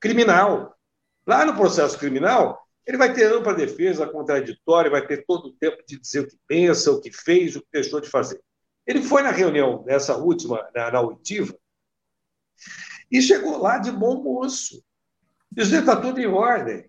criminal. 0.00 0.76
Lá 1.26 1.44
no 1.44 1.54
processo 1.54 1.98
criminal, 1.98 2.64
ele 2.86 2.98
vai 2.98 3.12
ter 3.12 3.32
ampla 3.32 3.54
defesa 3.54 4.06
contraditória, 4.06 4.90
vai 4.90 5.06
ter 5.06 5.24
todo 5.24 5.46
o 5.46 5.52
tempo 5.52 5.82
de 5.86 5.98
dizer 5.98 6.20
o 6.20 6.28
que 6.28 6.38
pensa, 6.46 6.90
o 6.90 7.00
que 7.00 7.10
fez, 7.10 7.56
o 7.56 7.60
que 7.60 7.68
deixou 7.72 8.00
de 8.00 8.08
fazer. 8.08 8.40
Ele 8.86 9.02
foi 9.02 9.22
na 9.22 9.30
reunião, 9.30 9.82
nessa 9.86 10.16
última, 10.16 10.68
na, 10.74 10.90
na 10.90 11.00
oitiva, 11.00 11.56
e 13.10 13.20
chegou 13.20 13.58
lá 13.58 13.78
de 13.78 13.90
bom 13.90 14.22
moço. 14.22 14.82
Dizendo 15.50 15.90
está 15.90 15.96
tudo 15.96 16.20
em 16.20 16.26
ordem. 16.26 16.88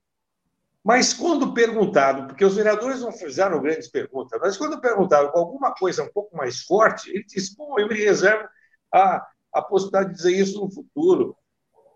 Mas 0.84 1.14
quando 1.14 1.54
perguntado, 1.54 2.28
porque 2.28 2.46
os 2.46 2.56
vereadores 2.56 3.02
não 3.02 3.12
fizeram 3.12 3.62
grandes 3.62 3.88
perguntas, 3.88 4.40
mas 4.40 4.56
quando 4.56 4.80
perguntaram 4.80 5.32
com 5.32 5.40
alguma 5.40 5.74
coisa 5.74 6.04
um 6.04 6.12
pouco 6.12 6.36
mais 6.36 6.62
forte, 6.62 7.10
ele 7.10 7.26
disse: 7.26 7.56
Bom, 7.56 7.80
eu 7.80 7.88
me 7.88 7.96
reservo 7.96 8.48
a, 8.94 9.26
a 9.54 9.62
possibilidade 9.62 10.10
de 10.10 10.16
dizer 10.16 10.36
isso 10.36 10.60
no 10.60 10.72
futuro. 10.72 11.36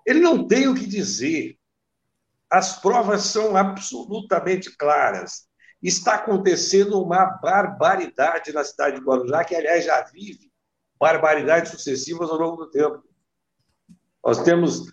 Ele 0.05 0.20
não 0.20 0.47
tem 0.47 0.67
o 0.67 0.76
que 0.76 0.88
dizer. 0.88 1.57
As 2.49 2.82
provas 2.82 3.22
são 3.24 3.55
absolutamente 3.55 4.76
claras 4.76 5.49
está 5.82 6.15
acontecendo 6.15 7.01
uma 7.01 7.26
barbaridade 7.26 8.51
na 8.51 8.63
cidade 8.63 8.99
de 8.99 9.05
Guarujá, 9.05 9.43
que, 9.43 9.55
aliás, 9.55 9.86
já 9.86 10.01
vive 10.03 10.51
barbaridades 10.99 11.72
sucessivas 11.72 12.30
ao 12.30 12.38
longo 12.38 12.65
do 12.65 12.72
tempo. 12.72 13.03
Nós 14.30 14.44
temos 14.44 14.84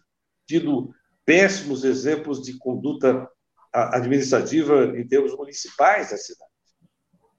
tido 0.46 0.94
péssimos 1.26 1.84
exemplos 1.84 2.40
de 2.40 2.56
conduta 2.56 3.28
administrativa 3.70 4.98
em 4.98 5.06
termos 5.06 5.36
municipais 5.36 6.08
da 6.08 6.16
cidade. 6.16 6.50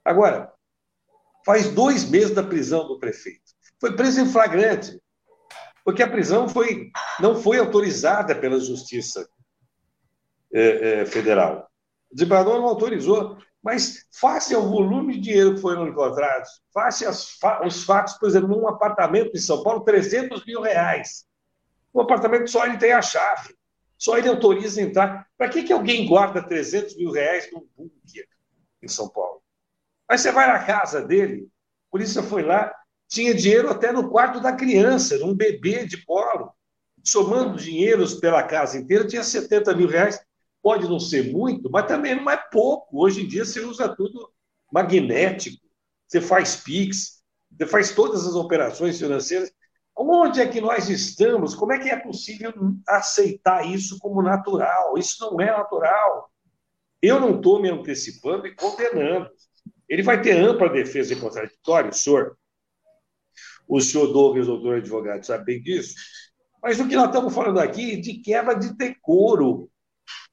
Agora, 0.06 0.54
faz 1.44 1.70
dois 1.70 2.08
meses 2.08 2.36
da 2.36 2.44
prisão 2.44 2.88
do 2.88 3.00
prefeito. 3.00 3.52
Foi 3.82 3.96
preso 3.96 4.22
em 4.22 4.30
flagrante, 4.30 5.02
porque 5.84 6.04
a 6.04 6.08
prisão 6.08 6.48
foi, 6.48 6.92
não 7.20 7.42
foi 7.42 7.58
autorizada 7.58 8.36
pela 8.36 8.60
Justiça 8.60 9.28
é, 10.54 11.02
é, 11.02 11.06
Federal. 11.08 11.68
O 12.12 12.16
desembargador 12.16 12.62
não 12.62 12.68
autorizou, 12.68 13.40
mas 13.64 14.06
face 14.20 14.54
ao 14.54 14.70
volume 14.70 15.16
de 15.16 15.22
dinheiro 15.22 15.56
que 15.56 15.62
foram 15.62 15.88
encontrados, 15.88 16.62
face 16.72 17.08
aos 17.08 17.40
os 17.66 17.84
fatos, 17.84 18.14
por 18.20 18.30
exemplo, 18.30 18.50
num 18.50 18.68
apartamento 18.68 19.32
em 19.36 19.40
São 19.40 19.64
Paulo, 19.64 19.84
300 19.84 20.46
mil 20.46 20.62
reais. 20.62 21.26
O 21.98 22.02
apartamento 22.02 22.48
só 22.48 22.64
ele 22.64 22.78
tem 22.78 22.92
a 22.92 23.02
chave, 23.02 23.56
só 23.98 24.20
ele 24.20 24.30
autoriza 24.30 24.80
entrar. 24.80 25.28
Para 25.36 25.50
que, 25.50 25.64
que 25.64 25.74
alguém 25.74 26.06
guarda 26.06 26.44
300 26.44 26.96
mil 26.96 27.10
reais 27.10 27.52
num 27.52 27.68
bunker 27.76 28.28
em 28.84 28.88
São 28.88 29.10
Paulo? 29.10 29.42
Aí 30.08 30.16
você 30.16 30.32
vai 30.32 30.46
na 30.46 30.64
casa 30.64 31.02
dele, 31.02 31.50
a 31.88 31.92
polícia 31.92 32.22
foi 32.22 32.44
lá, 32.44 32.72
tinha 33.10 33.34
dinheiro 33.34 33.68
até 33.72 33.92
no 33.92 34.12
quarto 34.12 34.40
da 34.40 34.54
criança, 34.54 35.18
num 35.18 35.34
bebê 35.34 35.88
de 35.88 36.06
colo. 36.06 36.54
Somando 37.04 37.58
dinheiros 37.58 38.14
pela 38.14 38.44
casa 38.44 38.78
inteira, 38.78 39.08
tinha 39.08 39.24
70 39.24 39.74
mil 39.76 39.88
reais. 39.88 40.20
Pode 40.62 40.88
não 40.88 41.00
ser 41.00 41.32
muito, 41.32 41.68
mas 41.68 41.88
também 41.88 42.14
não 42.14 42.30
é 42.30 42.38
pouco. 42.38 43.04
Hoje 43.04 43.24
em 43.24 43.28
dia 43.28 43.44
você 43.44 43.62
usa 43.62 43.90
tudo 43.90 44.32
magnético, 44.72 45.66
você 46.08 46.22
faz 46.22 46.58
PIX, 46.58 47.24
você 47.58 47.66
faz 47.66 47.96
todas 47.96 48.28
as 48.28 48.36
operações 48.36 49.00
financeiras. 49.00 49.52
Onde 49.98 50.40
é 50.42 50.48
que 50.48 50.62
nós 50.62 50.90
estamos? 50.90 51.56
Como 51.56 51.74
é 51.74 51.80
que 51.80 51.90
é 51.90 51.98
possível 51.98 52.54
aceitar 52.88 53.66
isso 53.66 53.98
como 53.98 54.22
natural? 54.22 54.96
Isso 54.96 55.32
não 55.32 55.42
é 55.42 55.48
natural. 55.48 56.32
Eu 57.02 57.20
não 57.20 57.38
estou 57.38 57.60
me 57.60 57.70
antecipando 57.70 58.46
e 58.46 58.56
condenando. 58.56 59.28
Ele 59.90 60.04
vai 60.04 60.22
ter 60.22 60.34
ampla 60.34 60.70
defesa 60.70 61.14
em 61.14 61.20
contraditório, 61.20 61.92
senhor. 61.94 62.38
O 63.68 63.82
senhor 63.82 64.08
Douglas, 64.14 64.46
doutor 64.46 64.78
advogado, 64.78 65.26
sabe 65.26 65.46
bem 65.46 65.62
disso. 65.62 65.96
Mas 66.62 66.80
o 66.80 66.88
que 66.88 66.96
nós 66.96 67.08
estamos 67.08 67.34
falando 67.34 67.60
aqui 67.60 67.94
é 67.94 67.96
de 67.96 68.20
quebra 68.20 68.54
de 68.54 68.74
decoro 68.76 69.70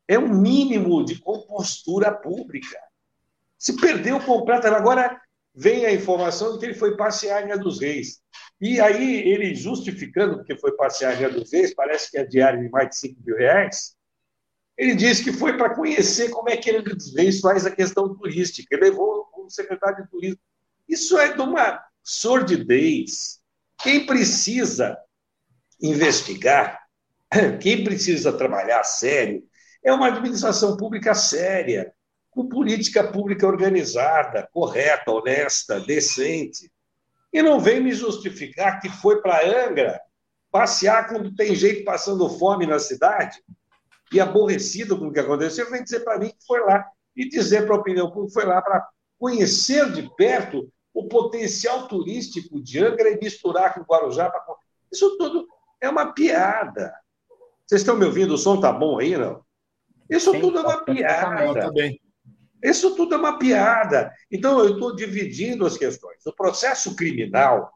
é 0.07 0.19
um 0.19 0.29
mínimo 0.29 1.05
de 1.05 1.19
compostura 1.19 2.13
pública. 2.13 2.79
Se 3.57 3.77
perdeu 3.81 4.21
completamente. 4.21 4.79
Agora 4.79 5.21
vem 5.55 5.87
a 5.87 5.93
informação 5.93 6.53
de 6.53 6.59
que 6.59 6.67
ele 6.67 6.75
foi 6.75 6.97
passear 6.97 7.49
em 7.49 7.59
dos 7.59 7.81
Reis. 7.81 8.24
E 8.65 8.81
aí, 8.81 9.29
ele 9.29 9.55
justificando 9.55 10.43
que 10.43 10.57
foi 10.57 10.73
passear 10.73 11.15
Ilha 11.19 11.29
dos 11.29 11.53
Reis, 11.53 11.75
parece 11.75 12.11
que 12.11 12.17
é 12.17 12.25
diário 12.25 12.63
de 12.63 12.71
mais 12.71 12.89
de 12.89 12.97
5 12.97 13.21
mil 13.23 13.37
reais, 13.37 13.95
ele 14.75 14.95
disse 14.95 15.23
que 15.23 15.35
foi 15.35 15.55
para 15.59 15.75
conhecer 15.75 16.31
como 16.31 16.49
é 16.49 16.57
que 16.57 16.71
Reis 17.15 17.41
faz 17.41 17.67
a 17.67 17.71
questão 17.71 18.17
turística. 18.17 18.75
Ele 18.75 18.87
levou 18.87 19.29
o 19.37 19.51
secretário 19.51 20.03
de 20.03 20.11
turismo. 20.11 20.39
Isso 20.89 21.19
é 21.19 21.35
de 21.35 21.43
uma 21.43 21.79
sordidez. 22.03 23.39
Quem 23.83 24.07
precisa 24.07 24.97
investigar, 25.79 26.81
quem 27.61 27.85
precisa 27.85 28.33
trabalhar 28.33 28.83
sério, 28.83 29.45
é 29.85 29.93
uma 29.93 30.07
administração 30.07 30.75
pública 30.79 31.15
séria, 31.15 31.93
com 32.31 32.49
política 32.49 33.05
pública 33.13 33.47
organizada, 33.47 34.49
correta, 34.51 35.13
honesta, 35.13 35.79
decente. 35.81 36.73
E 37.35 37.43
não 37.43 37.59
vem 37.59 37.81
me 37.81 37.93
justificar 37.93 38.81
que 38.81 38.89
foi 38.89 39.21
para 39.21 39.45
Angra 39.67 40.01
passear 40.53 41.09
quando 41.09 41.35
tem 41.35 41.53
gente 41.57 41.83
passando 41.83 42.31
fome 42.39 42.65
na 42.65 42.79
cidade 42.79 43.43
e 44.13 44.21
aborrecido 44.21 44.97
com 44.97 45.09
o 45.09 45.13
que 45.13 45.19
aconteceu, 45.19 45.69
vem 45.69 45.83
dizer 45.83 46.05
para 46.05 46.17
mim 46.17 46.29
que 46.29 46.47
foi 46.47 46.61
lá 46.61 46.87
e 47.17 47.29
dizer 47.29 47.67
para 47.67 47.75
a 47.75 47.79
opinião 47.81 48.09
pública 48.09 48.29
que 48.29 48.35
foi 48.35 48.45
lá 48.45 48.63
para 48.63 48.87
conhecer 49.19 49.91
de 49.91 50.09
perto 50.15 50.73
o 50.95 51.09
potencial 51.09 51.89
turístico 51.89 52.63
de 52.63 52.79
Angra 52.79 53.11
e 53.11 53.19
misturar 53.19 53.75
com 53.75 53.81
o 53.81 53.85
Guarujá. 53.85 54.31
Pra... 54.31 54.41
Isso 54.93 55.19
tudo 55.19 55.45
é 55.81 55.89
uma 55.89 56.13
piada. 56.13 56.95
Vocês 57.67 57.81
estão 57.81 57.97
me 57.97 58.05
ouvindo? 58.05 58.35
O 58.35 58.39
som 58.39 58.61
tá 58.61 58.73
bom 58.73 59.01
aí, 59.01 59.17
não? 59.17 59.43
Isso 60.09 60.31
Sim, 60.31 60.41
tudo 60.41 60.61
é 60.61 60.63
uma 60.63 60.85
piada. 60.85 61.73
Isso 62.65 62.97
tudo 62.97 63.15
é 63.15 63.19
uma 63.19 63.39
piada. 63.39 64.11
Então, 64.31 64.59
eu 64.59 64.73
estou 64.73 64.97
dividindo 64.97 65.67
as 65.67 65.77
questões. 65.77 66.25
O 66.25 66.33
processo 66.33 66.97
criminal, 66.97 67.71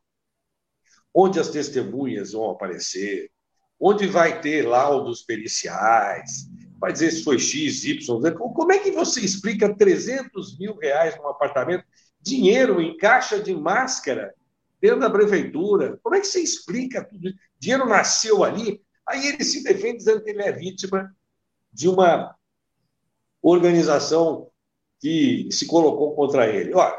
onde 1.14 1.38
as 1.38 1.50
testemunhas 1.50 2.32
vão 2.32 2.50
aparecer, 2.50 3.30
onde 3.78 4.06
vai 4.06 4.40
ter 4.40 4.66
laudos 4.66 5.22
periciais, 5.22 6.48
vai 6.80 6.90
dizer 6.90 7.10
se 7.10 7.22
foi 7.22 7.38
X, 7.38 7.84
Y, 7.84 8.20
Z. 8.22 8.32
Como 8.32 8.72
é 8.72 8.78
que 8.78 8.90
você 8.90 9.20
explica 9.20 9.76
300 9.76 10.58
mil 10.58 10.76
reais 10.76 11.16
num 11.18 11.28
apartamento, 11.28 11.84
dinheiro 12.18 12.80
em 12.80 12.96
caixa 12.96 13.38
de 13.38 13.54
máscara 13.54 14.34
dentro 14.80 15.00
da 15.00 15.10
prefeitura? 15.10 15.98
Como 16.02 16.16
é 16.16 16.20
que 16.20 16.26
você 16.26 16.40
explica 16.40 17.04
tudo 17.04 17.28
isso? 17.28 17.38
Dinheiro 17.58 17.86
nasceu 17.86 18.42
ali, 18.42 18.80
aí 19.06 19.28
ele 19.28 19.44
se 19.44 19.62
defende 19.62 19.98
dizendo 19.98 20.24
que 20.24 20.30
ele 20.30 20.42
é 20.42 20.50
vítima 20.50 21.14
de 21.70 21.88
uma 21.88 22.34
organização 23.42 24.50
que 25.00 25.48
se 25.50 25.66
colocou 25.66 26.14
contra 26.14 26.46
ele. 26.48 26.74
Olha, 26.74 26.98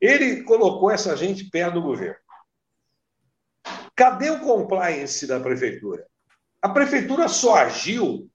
ele 0.00 0.42
colocou 0.44 0.90
essa 0.90 1.16
gente 1.16 1.44
perto 1.44 1.74
do 1.74 1.82
governo. 1.82 2.16
Cadê 3.94 4.30
o 4.30 4.40
compliance 4.40 5.26
da 5.26 5.38
prefeitura? 5.38 6.06
A 6.62 6.68
prefeitura 6.68 7.28
só 7.28 7.56
agiu. 7.56 8.30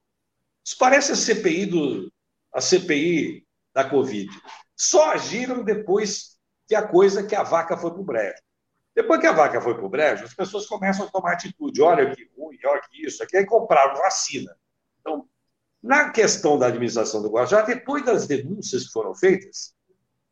Isso 0.64 0.78
parece 0.78 1.12
a 1.12 1.16
CPI 1.16 1.66
do 1.66 2.12
a 2.54 2.62
CPI 2.62 3.46
da 3.74 3.88
Covid. 3.90 4.30
só 4.78 5.12
agiram 5.12 5.64
depois 5.64 6.38
que 6.68 6.74
a 6.74 6.88
coisa 6.88 7.26
que 7.26 7.36
a 7.36 7.44
vaca 7.44 7.76
foi 7.76 7.92
para 7.92 8.00
o 8.00 8.06
brejo. 8.06 8.42
Depois 8.96 9.20
que 9.20 9.28
a 9.28 9.34
vaca 9.34 9.60
foi 9.60 9.76
para 9.76 9.86
o 9.86 9.90
brejo, 9.90 10.24
as 10.24 10.34
pessoas 10.34 10.66
começam 10.66 11.06
a 11.06 11.12
tomar 11.12 11.34
atitude. 11.34 11.82
Olha 11.82 12.16
que 12.16 12.30
ruim, 12.38 12.58
olha 12.66 12.82
que 12.82 13.06
isso, 13.06 13.22
aqui, 13.22 13.36
aí 13.36 13.46
compraram 13.46 13.96
vacina. 13.96 14.56
Então, 15.02 15.28
na 15.86 16.10
questão 16.10 16.58
da 16.58 16.66
administração 16.66 17.22
do 17.22 17.30
Guarujá, 17.30 17.62
depois 17.62 18.04
das 18.04 18.26
denúncias 18.26 18.86
que 18.86 18.92
foram 18.92 19.14
feitas, 19.14 19.76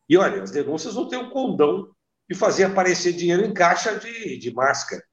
e 0.09 0.17
olha, 0.17 0.41
as 0.41 0.49
denúncias 0.49 0.95
não 0.95 1.07
têm 1.07 1.19
o 1.19 1.27
um 1.27 1.29
condão 1.29 1.91
de 2.27 2.35
fazer 2.35 2.63
aparecer 2.63 3.13
dinheiro 3.13 3.45
em 3.45 3.53
caixa 3.53 3.99
de, 3.99 4.39
de 4.39 4.51
máscara, 4.51 5.03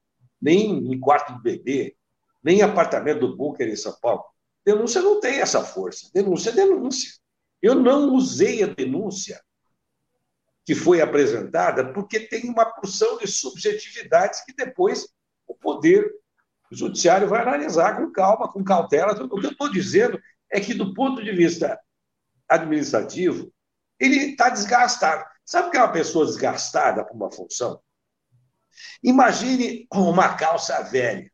nem 0.40 0.78
em 0.92 0.98
quarto 0.98 1.34
de 1.34 1.42
bebê, 1.42 1.94
nem 2.42 2.60
em 2.60 2.62
apartamento 2.62 3.20
do 3.20 3.36
bunker 3.36 3.68
em 3.68 3.76
São 3.76 3.94
Paulo. 4.00 4.24
Denúncia 4.64 5.02
não 5.02 5.20
tem 5.20 5.40
essa 5.40 5.62
força. 5.62 6.10
Denúncia 6.14 6.48
é 6.48 6.54
denúncia. 6.54 7.12
Eu 7.60 7.74
não 7.74 8.14
usei 8.14 8.62
a 8.62 8.66
denúncia 8.66 9.38
que 10.64 10.74
foi 10.74 11.02
apresentada, 11.02 11.92
porque 11.92 12.18
tem 12.18 12.48
uma 12.48 12.64
porção 12.64 13.18
de 13.18 13.26
subjetividades 13.26 14.42
que 14.42 14.54
depois 14.54 15.06
o 15.46 15.54
poder 15.54 16.10
judiciário 16.70 17.28
vai 17.28 17.42
analisar 17.42 17.96
com 17.96 18.10
calma, 18.12 18.50
com 18.50 18.62
cautela. 18.62 19.12
O 19.12 19.40
que 19.40 19.46
eu 19.46 19.50
estou 19.50 19.70
dizendo 19.70 20.20
é 20.50 20.60
que, 20.60 20.74
do 20.74 20.94
ponto 20.94 21.22
de 21.22 21.32
vista 21.32 21.78
administrativo, 22.48 23.52
ele 23.98 24.16
está 24.30 24.48
desgastado. 24.48 25.24
Sabe 25.44 25.68
o 25.68 25.70
que 25.70 25.76
é 25.76 25.80
uma 25.80 25.92
pessoa 25.92 26.26
desgastada 26.26 27.04
por 27.04 27.14
uma 27.14 27.30
função? 27.30 27.80
Imagine 29.02 29.86
uma 29.92 30.34
calça 30.34 30.80
velha, 30.82 31.30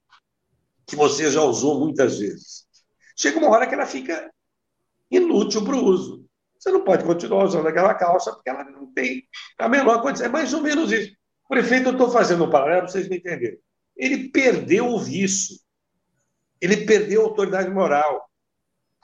que 0.87 0.97
você 0.97 1.31
já 1.31 1.43
usou 1.43 1.81
muitas 1.81 2.19
vezes. 2.19 2.67
Chega 3.17 3.39
uma 3.39 3.51
hora 3.51 3.67
que 3.67 3.75
ela 3.75 3.87
fica 3.87 4.31
inútil 5.11 5.65
para 5.65 5.77
o 5.77 5.85
uso. 5.85 6.27
Você 6.59 6.71
não 6.71 6.85
pode 6.85 7.05
continuar 7.05 7.45
usando 7.45 7.69
aquela 7.69 7.95
calça 7.95 8.33
porque 8.33 8.51
ela 8.51 8.65
não 8.65 8.93
tem 8.93 9.23
a 9.59 9.69
menor 9.69 10.03
condição. 10.03 10.27
É 10.27 10.31
mais 10.31 10.53
ou 10.53 10.63
menos 10.63 10.91
isso. 10.91 11.13
O 11.45 11.49
prefeito, 11.49 11.89
eu 11.89 11.93
estou 11.93 12.11
fazendo 12.11 12.45
um 12.45 12.51
paralelo 12.51 12.83
para 12.83 12.89
vocês 12.89 13.09
me 13.09 13.19
entenderem. 13.19 13.59
Ele 13.97 14.29
perdeu 14.29 14.89
o 14.89 14.99
vício. 14.99 15.57
Ele 16.61 16.85
perdeu 16.87 17.23
a 17.23 17.25
autoridade 17.25 17.71
moral. 17.71 18.29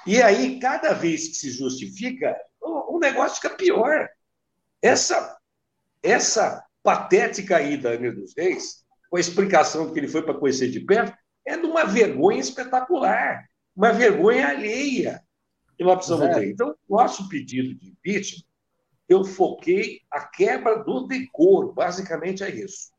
E 0.07 0.20
aí, 0.20 0.59
cada 0.59 0.93
vez 0.93 1.28
que 1.28 1.34
se 1.34 1.51
justifica, 1.51 2.36
o, 2.61 2.99
negócio 2.99 3.36
fica 3.36 3.55
pior. 3.55 4.09
Essa, 4.80 5.38
essa 6.03 6.64
patética 6.82 7.62
ida 7.62 7.90
Ana 7.90 8.12
dos 8.12 8.34
Reis, 8.36 8.84
com 9.09 9.16
a 9.16 9.20
explicação 9.20 9.86
de 9.86 9.93
que 9.93 10.01
ele 10.01 10.09
foi 10.09 10.22
para 10.22 10.34
conhecer 10.34 10.70
de 10.70 10.80
perto, 10.80 11.16
é 11.47 11.57
de 11.57 11.66
uma 11.66 11.84
vergonha 11.84 12.40
espetacular, 12.40 13.47
uma 13.76 13.93
vergonha 13.93 14.49
alheia 14.49 15.22
que 15.76 15.84
nós 15.84 15.97
precisamos 15.97 16.34
ter. 16.34 16.51
Então, 16.51 16.74
nosso 16.88 17.28
pedido 17.28 17.74
de 17.74 17.90
impeachment, 17.90 18.45
eu 19.09 19.24
foquei 19.24 20.01
a 20.11 20.24
quebra 20.24 20.82
do 20.82 21.07
decoro, 21.07 21.72
basicamente 21.72 22.43
é 22.43 22.51
isso. 22.51 22.90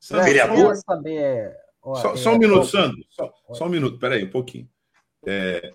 Sandro, 0.00 0.24
vereador. 0.24 0.76
Saber... 0.76 1.56
só, 1.82 2.16
só, 2.16 2.34
um 2.34 2.38
minuto, 2.38 2.66
Sandro. 2.66 3.04
Só, 3.08 3.32
só 3.52 3.66
um 3.66 3.70
minuto, 3.70 3.98
peraí, 3.98 4.24
um 4.24 4.30
pouquinho. 4.30 4.68
É, 5.26 5.74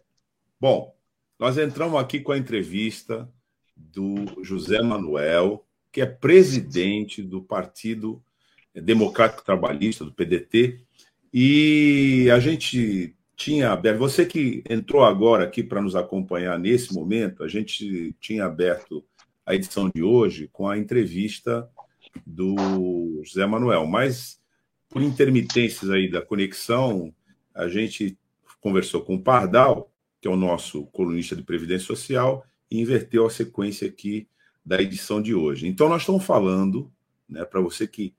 bom, 0.59 0.95
nós 1.39 1.57
entramos 1.57 1.99
aqui 1.99 2.19
com 2.19 2.31
a 2.31 2.37
entrevista 2.37 3.27
do 3.75 4.43
José 4.43 4.81
Manuel, 4.81 5.65
que 5.91 6.01
é 6.01 6.05
presidente 6.05 7.21
do 7.21 7.41
Partido 7.41 8.23
Democrático 8.73 9.43
Trabalhista, 9.43 10.05
do 10.05 10.13
PDT, 10.13 10.79
e 11.33 12.29
a 12.31 12.39
gente 12.39 13.15
tinha 13.35 13.71
aberto. 13.71 13.99
Você 13.99 14.25
que 14.25 14.63
entrou 14.69 15.03
agora 15.03 15.43
aqui 15.43 15.63
para 15.63 15.81
nos 15.81 15.95
acompanhar 15.95 16.59
nesse 16.59 16.93
momento, 16.93 17.43
a 17.43 17.47
gente 17.47 18.15
tinha 18.19 18.45
aberto 18.45 19.03
a 19.45 19.55
edição 19.55 19.89
de 19.93 20.03
hoje 20.03 20.47
com 20.53 20.69
a 20.69 20.77
entrevista 20.77 21.67
do 22.25 23.21
José 23.23 23.45
Manuel, 23.45 23.85
mas 23.85 24.41
por 24.89 25.01
intermitências 25.01 25.89
aí 25.89 26.09
da 26.09 26.21
conexão, 26.21 27.13
a 27.55 27.67
gente 27.67 28.17
conversou 28.59 29.01
com 29.01 29.15
o 29.15 29.21
Pardal, 29.21 29.91
que 30.19 30.27
é 30.27 30.31
o 30.31 30.35
nosso 30.35 30.85
colunista 30.87 31.35
de 31.35 31.43
Previdência 31.43 31.87
Social, 31.87 32.45
e 32.69 32.79
inverteu 32.79 33.25
a 33.25 33.29
sequência 33.29 33.87
aqui 33.87 34.27
da 34.65 34.81
edição 34.81 35.21
de 35.21 35.33
hoje. 35.33 35.67
Então, 35.67 35.89
nós 35.89 36.03
estamos 36.03 36.23
falando, 36.23 36.91
né, 37.27 37.43
para 37.43 37.59
você 37.59 37.87
que 37.87 38.13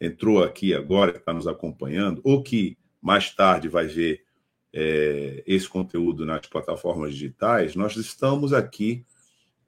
entrou 0.00 0.42
aqui 0.42 0.74
agora, 0.74 1.12
que 1.12 1.18
está 1.18 1.32
nos 1.32 1.46
acompanhando, 1.46 2.20
ou 2.24 2.42
que 2.42 2.76
mais 3.00 3.30
tarde 3.34 3.68
vai 3.68 3.86
ver 3.86 4.24
é, 4.72 5.44
esse 5.46 5.68
conteúdo 5.68 6.26
nas 6.26 6.46
plataformas 6.46 7.12
digitais, 7.12 7.76
nós 7.76 7.96
estamos 7.96 8.52
aqui 8.52 9.04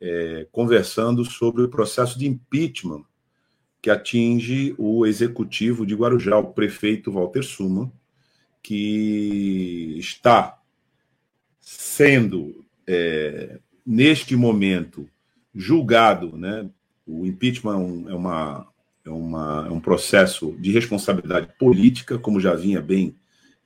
é, 0.01 0.47
conversando 0.51 1.25
sobre 1.25 1.63
o 1.63 1.69
processo 1.69 2.19
de 2.19 2.27
impeachment 2.27 3.05
que 3.87 3.91
atinge 3.91 4.75
o 4.77 5.07
executivo 5.07 5.87
de 5.87 5.95
Guarujá, 5.95 6.37
o 6.37 6.53
prefeito 6.53 7.13
Walter 7.13 7.45
Suma, 7.45 7.89
que 8.61 9.95
está 9.97 10.59
sendo, 11.61 12.65
é, 12.85 13.61
neste 13.87 14.35
momento, 14.35 15.09
julgado. 15.55 16.37
Né? 16.37 16.69
O 17.07 17.25
impeachment 17.25 17.77
é, 18.09 18.11
é, 18.11 18.15
uma, 18.17 18.67
é, 19.05 19.11
uma, 19.11 19.67
é 19.69 19.71
um 19.71 19.79
processo 19.79 20.57
de 20.59 20.73
responsabilidade 20.73 21.51
política, 21.57 22.19
como 22.19 22.41
já 22.41 22.57
vinha 22.57 22.83
bem 22.83 23.15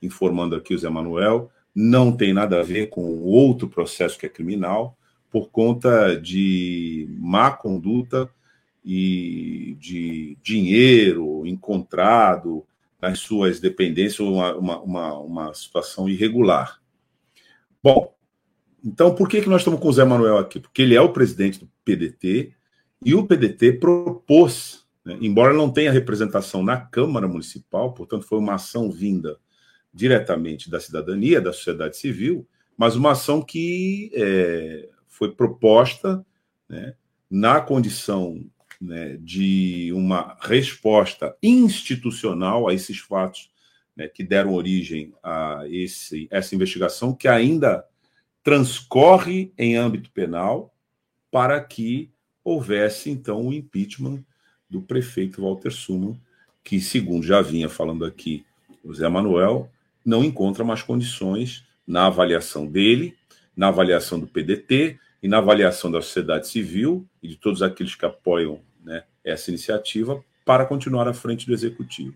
informando 0.03 0.55
aqui 0.55 0.75
o 0.75 0.77
Zé 0.77 0.87
Manuel, 0.87 1.49
não 1.73 2.15
tem 2.15 2.31
nada 2.31 2.59
a 2.59 2.63
ver 2.63 2.89
com 2.89 3.23
outro 3.23 3.67
processo 3.67 4.19
que 4.19 4.27
é 4.27 4.29
criminal, 4.29 4.95
por 5.31 5.49
conta 5.49 6.15
de 6.15 7.07
má 7.09 7.49
conduta 7.49 8.29
e 8.83 9.75
de 9.79 10.37
dinheiro 10.41 11.45
encontrado 11.45 12.65
nas 13.01 13.19
suas 13.19 13.59
dependências, 13.59 14.19
uma, 14.19 14.55
uma, 14.55 15.17
uma, 15.19 15.53
situação 15.53 16.07
irregular. 16.07 16.79
Bom, 17.81 18.15
então 18.83 19.15
por 19.15 19.27
que, 19.27 19.41
que 19.41 19.49
nós 19.49 19.61
estamos 19.61 19.79
com 19.79 19.87
o 19.87 19.93
Zé 19.93 20.03
Manuel 20.03 20.37
aqui? 20.37 20.59
Porque 20.59 20.83
ele 20.83 20.95
é 20.95 21.01
o 21.01 21.11
presidente 21.11 21.59
do 21.59 21.69
PDT 21.83 22.53
e 23.03 23.15
o 23.15 23.25
PDT 23.25 23.73
propôs, 23.73 24.85
né, 25.03 25.17
embora 25.19 25.53
não 25.53 25.71
tenha 25.71 25.91
representação 25.91 26.61
na 26.63 26.79
Câmara 26.79 27.27
Municipal, 27.27 27.93
portanto 27.93 28.27
foi 28.27 28.37
uma 28.37 28.55
ação 28.55 28.91
vinda 28.91 29.39
diretamente 29.91 30.69
da 30.69 30.79
cidadania, 30.79 31.41
da 31.41 31.51
sociedade 31.51 31.97
civil, 31.97 32.47
mas 32.77 32.95
uma 32.95 33.11
ação 33.11 33.41
que 33.41 34.11
é, 34.13 34.89
foi 35.07 35.31
proposta 35.31 36.23
né, 36.69 36.93
na 37.29 37.59
condição 37.59 38.43
né, 38.81 39.15
de 39.21 39.91
uma 39.93 40.35
resposta 40.41 41.37
institucional 41.43 42.67
a 42.67 42.73
esses 42.73 42.97
fatos 42.97 43.51
né, 43.95 44.07
que 44.07 44.23
deram 44.23 44.53
origem 44.53 45.13
a 45.23 45.63
esse, 45.67 46.27
essa 46.31 46.55
investigação, 46.55 47.13
que 47.13 47.27
ainda 47.27 47.85
transcorre 48.43 49.53
em 49.55 49.77
âmbito 49.77 50.09
penal, 50.09 50.73
para 51.29 51.61
que 51.61 52.11
houvesse, 52.43 53.11
então, 53.11 53.47
o 53.47 53.53
impeachment 53.53 54.25
do 54.67 54.81
prefeito 54.81 55.43
Walter 55.43 55.71
Suman, 55.71 56.19
que, 56.63 56.81
segundo 56.81 57.25
já 57.25 57.41
vinha 57.41 57.69
falando 57.69 58.03
aqui 58.03 58.43
o 58.83 58.93
Zé 58.93 59.07
Manuel, 59.07 59.69
não 60.03 60.23
encontra 60.23 60.63
mais 60.63 60.81
condições 60.81 61.63
na 61.85 62.07
avaliação 62.07 62.65
dele, 62.65 63.15
na 63.55 63.67
avaliação 63.67 64.19
do 64.19 64.25
PDT 64.25 64.97
e 65.21 65.27
na 65.27 65.37
avaliação 65.37 65.91
da 65.91 66.01
sociedade 66.01 66.47
civil 66.47 67.05
e 67.21 67.27
de 67.27 67.35
todos 67.35 67.61
aqueles 67.61 67.93
que 67.93 68.05
apoiam 68.05 68.59
essa 69.23 69.49
iniciativa 69.49 70.23
para 70.45 70.65
continuar 70.65 71.07
à 71.07 71.13
frente 71.13 71.45
do 71.45 71.53
executivo. 71.53 72.15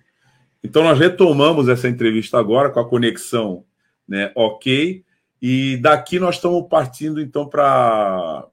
Então, 0.63 0.83
nós 0.83 0.97
retomamos 0.97 1.69
essa 1.69 1.87
entrevista 1.87 2.39
agora 2.39 2.69
com 2.69 2.79
a 2.79 2.89
conexão 2.89 3.63
né, 4.07 4.31
ok, 4.35 5.03
e 5.41 5.77
daqui 5.77 6.19
nós 6.19 6.35
estamos 6.35 6.67
partindo 6.67 7.21
então 7.21 7.47
para 7.47 8.47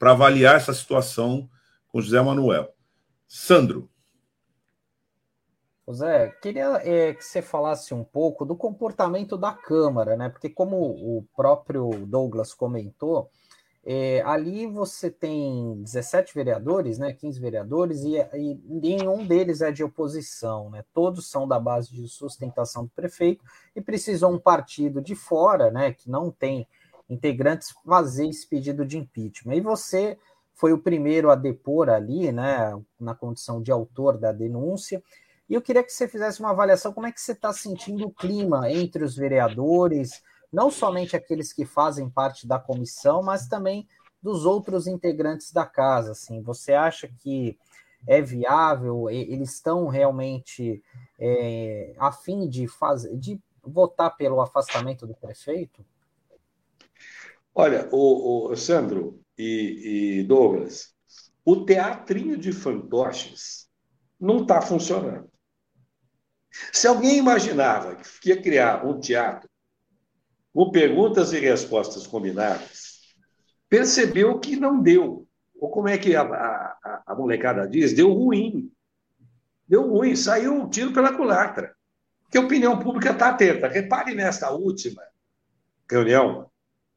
avaliar 0.00 0.56
essa 0.56 0.72
situação 0.72 1.48
com 1.88 2.00
José 2.00 2.20
Manuel. 2.20 2.72
Sandro. 3.26 3.88
Zé, 5.92 6.28
queria 6.40 6.80
é, 6.82 7.12
que 7.12 7.22
você 7.22 7.42
falasse 7.42 7.92
um 7.92 8.04
pouco 8.04 8.46
do 8.46 8.56
comportamento 8.56 9.36
da 9.36 9.52
Câmara, 9.52 10.16
né? 10.16 10.28
Porque, 10.30 10.48
como 10.48 10.76
o 10.76 11.26
próprio 11.36 11.90
Douglas 12.06 12.54
comentou, 12.54 13.30
é, 13.84 14.22
ali 14.22 14.64
você 14.66 15.10
tem 15.10 15.82
17 15.82 16.32
vereadores, 16.34 16.98
né? 16.98 17.12
15 17.12 17.40
vereadores, 17.40 18.02
e, 18.04 18.14
e 18.16 18.60
nenhum 18.64 19.26
deles 19.26 19.60
é 19.60 19.72
de 19.72 19.82
oposição, 19.82 20.70
né? 20.70 20.84
Todos 20.94 21.28
são 21.28 21.48
da 21.48 21.58
base 21.58 21.90
de 21.90 22.06
sustentação 22.06 22.84
do 22.84 22.90
prefeito 22.90 23.44
e 23.74 23.80
precisou 23.80 24.32
um 24.32 24.38
partido 24.38 25.00
de 25.00 25.16
fora, 25.16 25.70
né? 25.70 25.92
Que 25.92 26.08
não 26.08 26.30
tem 26.30 26.66
integrantes 27.10 27.74
fazer 27.84 28.28
esse 28.28 28.46
pedido 28.48 28.86
de 28.86 28.98
impeachment. 28.98 29.56
E 29.56 29.60
você 29.60 30.16
foi 30.54 30.72
o 30.72 30.78
primeiro 30.78 31.28
a 31.28 31.34
depor 31.34 31.88
ali, 31.88 32.30
né? 32.30 32.80
Na 33.00 33.16
condição 33.16 33.60
de 33.60 33.72
autor 33.72 34.16
da 34.16 34.30
denúncia. 34.30 35.02
E 35.48 35.54
eu 35.54 35.60
queria 35.60 35.82
que 35.82 35.92
você 35.92 36.06
fizesse 36.06 36.38
uma 36.38 36.50
avaliação 36.50 36.92
como 36.92 37.08
é 37.08 37.12
que 37.12 37.20
você 37.20 37.32
está 37.32 37.52
sentindo 37.52 38.06
o 38.06 38.14
clima 38.14 38.70
entre 38.70 39.02
os 39.02 39.16
vereadores, 39.16 40.22
não 40.52 40.70
somente 40.70 41.16
aqueles 41.16 41.52
que 41.52 41.64
fazem 41.64 42.10
parte 42.10 42.46
da 42.46 42.58
comissão, 42.58 43.22
mas 43.22 43.48
também 43.48 43.88
dos 44.22 44.44
outros 44.44 44.86
integrantes 44.86 45.50
da 45.50 45.64
casa. 45.64 46.12
Assim, 46.12 46.42
você 46.42 46.74
acha 46.74 47.08
que 47.08 47.58
é 48.06 48.20
viável? 48.20 49.08
Eles 49.08 49.54
estão 49.54 49.88
realmente 49.88 50.82
é, 51.18 51.94
a 51.98 52.12
fim 52.12 52.48
de 52.48 52.68
fazer, 52.68 53.16
de 53.16 53.40
votar 53.62 54.16
pelo 54.16 54.40
afastamento 54.40 55.06
do 55.06 55.14
prefeito? 55.14 55.84
Olha, 57.54 57.88
o, 57.92 58.50
o 58.50 58.56
Sandro 58.56 59.20
e, 59.36 60.18
e 60.20 60.24
Douglas, 60.24 60.94
o 61.44 61.64
teatrinho 61.64 62.36
de 62.36 62.52
fantoches 62.52 63.68
não 64.18 64.42
está 64.42 64.60
funcionando. 64.60 65.30
Se 66.72 66.86
alguém 66.86 67.18
imaginava 67.18 67.96
que 67.96 68.28
ia 68.28 68.40
criar 68.40 68.86
um 68.86 69.00
teatro 69.00 69.48
com 70.52 70.70
perguntas 70.70 71.32
e 71.32 71.38
respostas 71.38 72.06
combinadas, 72.06 73.00
percebeu 73.68 74.38
que 74.38 74.56
não 74.56 74.82
deu. 74.82 75.26
Ou 75.58 75.70
como 75.70 75.88
é 75.88 75.96
que 75.96 76.14
a, 76.14 76.22
a, 76.22 77.02
a 77.06 77.14
molecada 77.14 77.66
diz? 77.66 77.92
Deu 77.92 78.12
ruim. 78.12 78.70
Deu 79.66 79.88
ruim, 79.88 80.14
saiu 80.14 80.54
um 80.54 80.68
tiro 80.68 80.92
pela 80.92 81.16
culatra. 81.16 81.74
Porque 82.22 82.36
a 82.36 82.42
opinião 82.42 82.78
pública 82.78 83.12
está 83.12 83.28
atenta. 83.28 83.68
Repare 83.68 84.14
nesta 84.14 84.50
última 84.50 85.02
reunião 85.90 86.50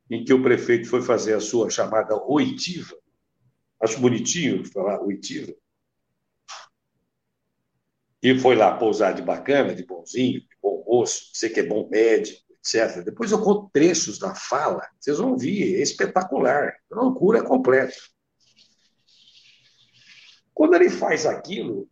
em 0.10 0.24
que 0.24 0.34
o 0.34 0.42
prefeito 0.42 0.88
foi 0.88 1.02
fazer 1.02 1.34
a 1.34 1.40
sua 1.40 1.70
chamada 1.70 2.16
oitiva. 2.26 2.96
Acho 3.82 4.00
bonitinho 4.00 4.66
falar 4.66 5.02
oitiva. 5.02 5.54
E 8.22 8.38
foi 8.40 8.56
lá 8.56 8.76
pousar 8.76 9.14
de 9.14 9.22
bacana, 9.22 9.76
de 9.76 9.86
bonzinho, 9.86 10.40
de 10.40 10.58
bom 10.62 10.84
moço, 10.88 11.30
sei 11.34 11.50
que 11.50 11.60
é 11.60 11.64
bom 11.64 11.88
médico, 11.90 12.45
etc. 12.66 13.04
Depois 13.04 13.32
eu 13.32 13.42
conto 13.42 13.70
trechos 13.72 14.18
da 14.18 14.34
fala, 14.34 14.88
vocês 15.00 15.18
vão 15.18 15.38
ver, 15.38 15.76
é 15.76 15.82
espetacular, 15.82 16.74
loucura 16.90 17.44
completa. 17.44 17.96
Quando 20.54 20.76
ele 20.76 20.90
faz 20.90 21.26
aquilo, 21.26 21.88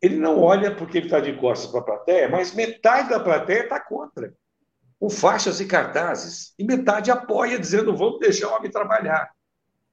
ele 0.00 0.16
não 0.16 0.40
olha 0.40 0.74
porque 0.74 0.98
ele 0.98 1.06
está 1.06 1.20
de 1.20 1.36
costas 1.36 1.70
para 1.70 1.80
a 1.80 1.84
plateia, 1.84 2.28
mas 2.28 2.54
metade 2.54 3.10
da 3.10 3.20
plateia 3.20 3.64
está 3.64 3.78
contra, 3.78 4.34
com 4.98 5.10
faixas 5.10 5.60
e 5.60 5.66
cartazes, 5.66 6.54
e 6.58 6.64
metade 6.64 7.10
apoia, 7.10 7.58
dizendo 7.58 7.96
vamos 7.96 8.20
deixar 8.20 8.48
o 8.48 8.56
homem 8.56 8.70
trabalhar. 8.70 9.30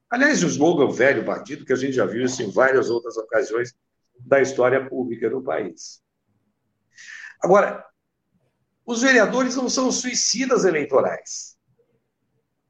Aliás, 0.08 0.42
o 0.42 0.46
slogan 0.46 0.90
velho 0.90 1.24
batido, 1.24 1.64
que 1.64 1.72
a 1.72 1.76
gente 1.76 1.92
já 1.92 2.06
viu 2.06 2.24
isso 2.24 2.42
em 2.42 2.50
várias 2.50 2.90
outras 2.90 3.16
ocasiões 3.16 3.74
da 4.18 4.40
história 4.40 4.88
pública 4.88 5.30
do 5.30 5.42
país. 5.42 6.02
Agora, 7.42 7.84
os 8.90 9.02
vereadores 9.02 9.54
não 9.54 9.68
são 9.68 9.92
suicidas 9.92 10.64
eleitorais. 10.64 11.56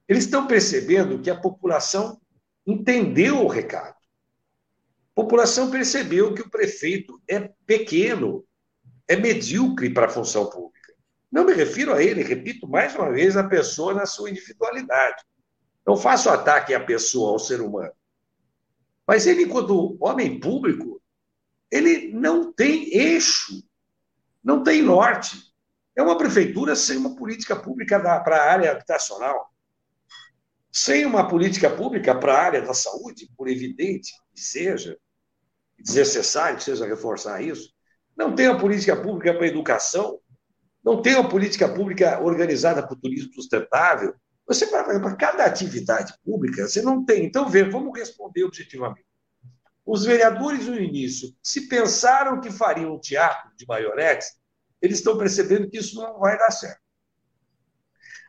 Eles 0.07 0.25
estão 0.25 0.47
percebendo 0.47 1.19
que 1.23 1.31
a 1.31 1.41
população 1.41 2.21
entendeu 2.67 3.43
o 3.43 3.49
recado. 3.49 3.95
A 3.95 5.15
população 5.15 5.71
percebeu 5.71 6.35
que 6.35 6.43
o 6.43 6.51
prefeito 6.51 7.19
é 7.27 7.51
pequeno, 7.65 8.45
é 9.09 9.17
medíocre 9.17 9.89
para 9.89 10.07
a 10.07 10.11
função 10.11 10.51
pública. 10.51 10.93
Não 11.33 11.43
me 11.43 11.55
refiro 11.55 11.95
a 11.95 12.03
ele, 12.03 12.23
repito 12.23 12.69
mais 12.69 12.95
uma 12.95 13.11
vez, 13.11 13.35
a 13.35 13.45
pessoa 13.45 13.95
na 13.95 14.05
sua 14.05 14.29
individualidade. 14.29 15.25
Não 15.87 15.97
faço 15.97 16.29
ataque 16.29 16.75
à 16.75 16.85
pessoa, 16.85 17.31
ao 17.31 17.39
ser 17.39 17.63
humano. 17.63 17.95
Mas 19.07 19.27
ele, 19.27 19.45
enquanto 19.45 19.97
homem 19.99 20.39
público, 20.39 21.01
ele 21.71 22.13
não 22.13 22.53
tem 22.53 22.95
eixo, 22.95 23.65
não 24.45 24.63
tem 24.63 24.83
norte. 24.83 25.50
É 25.97 26.03
uma 26.03 26.17
prefeitura 26.17 26.77
sem 26.77 26.97
uma 26.97 27.17
política 27.17 27.57
pública 27.57 27.99
para 27.99 28.37
a 28.37 28.51
área 28.51 28.71
habitacional, 28.71 29.51
sem 30.73 31.05
uma 31.05 31.27
política 31.27 31.69
pública 31.69 32.15
para 32.15 32.35
a 32.35 32.43
área 32.43 32.63
da 32.63 32.73
saúde, 32.73 33.31
por 33.37 33.49
evidente 33.49 34.13
que 34.33 34.41
seja, 34.41 34.97
desnecessário 35.79 36.59
que 36.59 36.65
seja 36.65 36.87
reforçar 36.87 37.43
isso, 37.43 37.73
não 38.17 38.35
tem 38.35 38.49
uma 38.49 38.59
política 38.59 38.97
pública 38.97 39.35
para 39.35 39.45
a 39.45 39.49
educação, 39.49 40.21
não 40.85 41.03
tem 41.03 41.15
uma 41.15 41.29
política 41.29 41.69
pública 41.69 42.21
organizada 42.21 42.83
para 42.83 42.95
o 42.95 43.01
turismo 43.01 43.33
sustentável. 43.35 44.15
Você, 44.47 44.67
para 44.67 45.17
cada 45.17 45.45
atividade 45.45 46.13
pública, 46.25 46.67
você 46.67 46.83
não 46.83 47.05
tem. 47.05 47.25
Então, 47.25 47.49
vê, 47.49 47.65
vamos 47.65 47.97
responder 47.99 48.45
objetivamente. 48.45 49.07
Os 49.85 50.05
vereadores, 50.05 50.67
no 50.67 50.79
início, 50.79 51.35
se 51.43 51.69
pensaram 51.69 52.41
que 52.41 52.51
fariam 52.51 52.95
um 52.95 53.01
teatro 53.01 53.51
de 53.57 53.67
maionetes, 53.67 54.40
eles 54.81 54.99
estão 54.99 55.19
percebendo 55.19 55.69
que 55.69 55.79
isso 55.79 56.01
não 56.01 56.19
vai 56.19 56.39
dar 56.39 56.51
certo. 56.51 56.81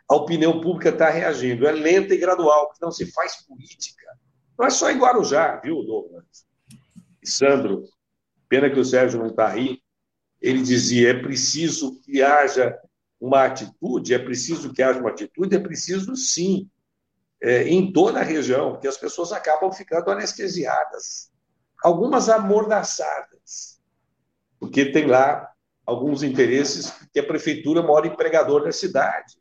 A 0.10 0.16
opinião 0.16 0.60
pública 0.60 0.90
está 0.90 1.10
reagindo. 1.10 1.66
É 1.66 1.72
lenta 1.72 2.14
e 2.14 2.18
gradual, 2.18 2.68
porque 2.68 2.84
não 2.84 2.92
se 2.92 3.12
faz 3.12 3.46
política. 3.46 4.06
Não 4.58 4.66
é 4.66 4.70
só 4.70 4.92
em 4.92 4.98
Guarujá, 4.98 5.56
viu, 5.58 5.84
Douglas? 5.84 6.46
E 7.24 7.30
Sandro, 7.30 7.84
pena 8.50 8.70
que 8.70 8.80
o 8.80 8.86
Sérgio 8.86 9.20
não 9.20 9.28
está 9.28 9.50
aí. 9.50 9.80
Ele 10.42 10.62
dizia: 10.62 11.12
é 11.12 11.22
preciso 11.22 12.02
que 12.02 12.22
haja 12.22 12.78
uma 13.20 13.46
atitude, 13.46 14.14
é 14.14 14.20
preciso 14.20 14.74
que 14.74 14.82
haja 14.82 15.00
uma 15.00 15.12
atitude, 15.12 15.56
é 15.56 15.60
preciso 15.60 16.16
sim, 16.16 16.70
é, 17.42 17.64
em 17.70 17.94
toda 17.94 18.20
a 18.20 18.24
região, 18.24 18.72
porque 18.72 18.88
as 18.88 18.98
pessoas 18.98 19.32
acabam 19.32 19.72
ficando 19.72 20.10
anestesiadas 20.10 21.32
algumas 21.82 22.30
amordaçadas, 22.30 23.80
porque 24.60 24.92
tem 24.92 25.08
lá 25.08 25.51
alguns 25.92 26.24
interesses 26.24 26.94
que 27.14 27.20
a 27.20 27.26
prefeitura 27.26 27.82
é 27.82 27.84
mora 27.84 28.08
empregador 28.08 28.64
da 28.64 28.72
cidade, 28.72 29.36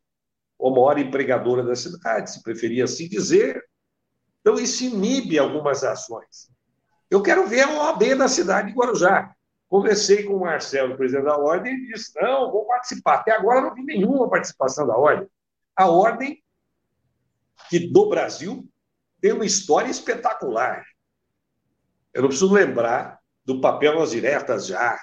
ou 0.59 0.75
mora 0.75 1.01
empregadora 1.01 1.63
da 1.63 1.75
cidade, 1.75 2.33
se 2.33 2.43
preferir 2.43 2.85
assim 2.85 3.09
dizer. 3.09 3.65
Então, 4.41 4.55
isso 4.55 4.85
inibe 4.85 5.39
algumas 5.39 5.85
ações. 5.85 6.51
Eu 7.11 7.23
quero 7.23 7.47
ver 7.47 7.63
a 7.63 7.71
OAB 7.71 8.15
da 8.17 8.29
cidade 8.29 8.69
de 8.69 8.75
Guarujá. 8.75 9.35
Conversei 9.69 10.25
com 10.25 10.35
o 10.35 10.41
Marcelo, 10.41 10.97
presidente 10.97 11.25
da 11.25 11.37
Ordem, 11.37 11.75
e 11.75 11.93
disse: 11.93 12.13
não, 12.21 12.51
vou 12.51 12.67
participar. 12.67 13.17
Até 13.17 13.33
agora 13.33 13.61
não 13.61 13.75
vi 13.75 13.83
nenhuma 13.85 14.29
participação 14.29 14.87
da 14.87 14.97
Ordem. 14.97 15.29
A 15.77 15.89
Ordem, 15.89 16.43
que 17.69 17.79
do 17.79 18.09
Brasil, 18.09 18.69
tem 19.21 19.33
uma 19.33 19.45
história 19.45 19.91
espetacular. 19.91 20.85
Eu 22.13 22.23
não 22.23 22.29
preciso 22.29 22.53
lembrar 22.53 23.21
do 23.45 23.61
papel 23.61 23.99
nas 23.99 24.11
diretas 24.11 24.67
já. 24.67 24.99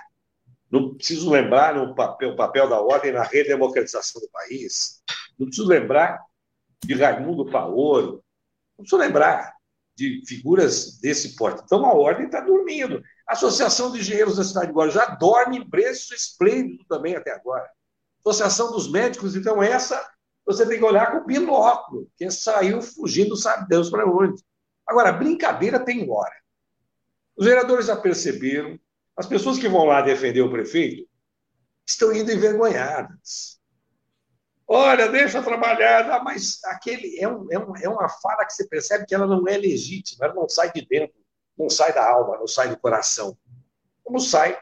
Não 0.69 0.95
preciso 0.95 1.29
lembrar 1.29 1.75
no 1.75 1.95
papel, 1.95 2.31
o 2.31 2.35
papel 2.35 2.69
da 2.69 2.81
ordem 2.81 3.11
na 3.11 3.23
redemocratização 3.23 4.21
do 4.21 4.29
país. 4.29 5.01
Não 5.39 5.47
preciso 5.47 5.67
lembrar 5.67 6.21
de 6.83 6.93
Raimundo 6.93 7.49
Paolo. 7.49 8.23
Não 8.77 8.83
preciso 8.83 8.97
lembrar 8.97 9.55
de 9.95 10.21
figuras 10.27 10.99
desse 10.99 11.35
porte. 11.35 11.63
Então, 11.65 11.85
a 11.85 11.93
ordem 11.93 12.27
está 12.27 12.39
dormindo. 12.41 13.01
A 13.27 13.33
Associação 13.33 13.91
de 13.91 13.99
Engenheiros 13.99 14.37
da 14.37 14.43
cidade 14.43 14.67
de 14.67 14.73
Guarujá 14.73 15.05
dorme 15.15 15.57
em 15.57 15.69
preço 15.69 16.13
esplêndido 16.13 16.85
também 16.87 17.15
até 17.15 17.31
agora. 17.31 17.67
Associação 18.19 18.71
dos 18.71 18.91
Médicos, 18.91 19.35
então, 19.35 19.63
essa 19.63 20.05
você 20.45 20.65
tem 20.65 20.77
que 20.79 20.85
olhar 20.85 21.11
com 21.11 21.25
binóculo, 21.25 22.09
que 22.15 22.31
saiu 22.31 22.81
fugindo, 22.81 23.35
sabe 23.35 23.67
Deus 23.67 23.89
para 23.89 24.09
onde. 24.09 24.41
Agora, 24.87 25.11
brincadeira 25.11 25.77
tem 25.77 26.09
hora. 26.09 26.33
Os 27.35 27.45
vereadores 27.45 27.87
já 27.87 27.97
perceberam, 27.97 28.79
as 29.17 29.25
pessoas 29.25 29.57
que 29.57 29.67
vão 29.67 29.85
lá 29.85 30.01
defender 30.01 30.41
o 30.41 30.51
prefeito 30.51 31.09
estão 31.85 32.13
indo 32.13 32.31
envergonhadas. 32.31 33.57
Olha, 34.67 35.07
deixa 35.07 35.41
trabalhar, 35.41 36.11
ah, 36.11 36.23
mas 36.23 36.59
aquele 36.65 37.17
é, 37.19 37.27
um, 37.27 37.47
é, 37.49 37.57
um, 37.57 37.77
é 37.77 37.89
uma 37.89 38.07
fala 38.09 38.45
que 38.45 38.53
você 38.53 38.67
percebe 38.67 39.05
que 39.05 39.15
ela 39.15 39.25
não 39.25 39.47
é 39.47 39.57
legítima, 39.57 40.25
ela 40.25 40.35
não 40.35 40.47
sai 40.47 40.71
de 40.71 40.85
dentro, 40.85 41.15
não 41.57 41.69
sai 41.69 41.93
da 41.93 42.07
alma, 42.07 42.37
não 42.37 42.47
sai 42.47 42.69
do 42.69 42.77
coração. 42.77 43.37
Como 44.03 44.19
sai 44.19 44.59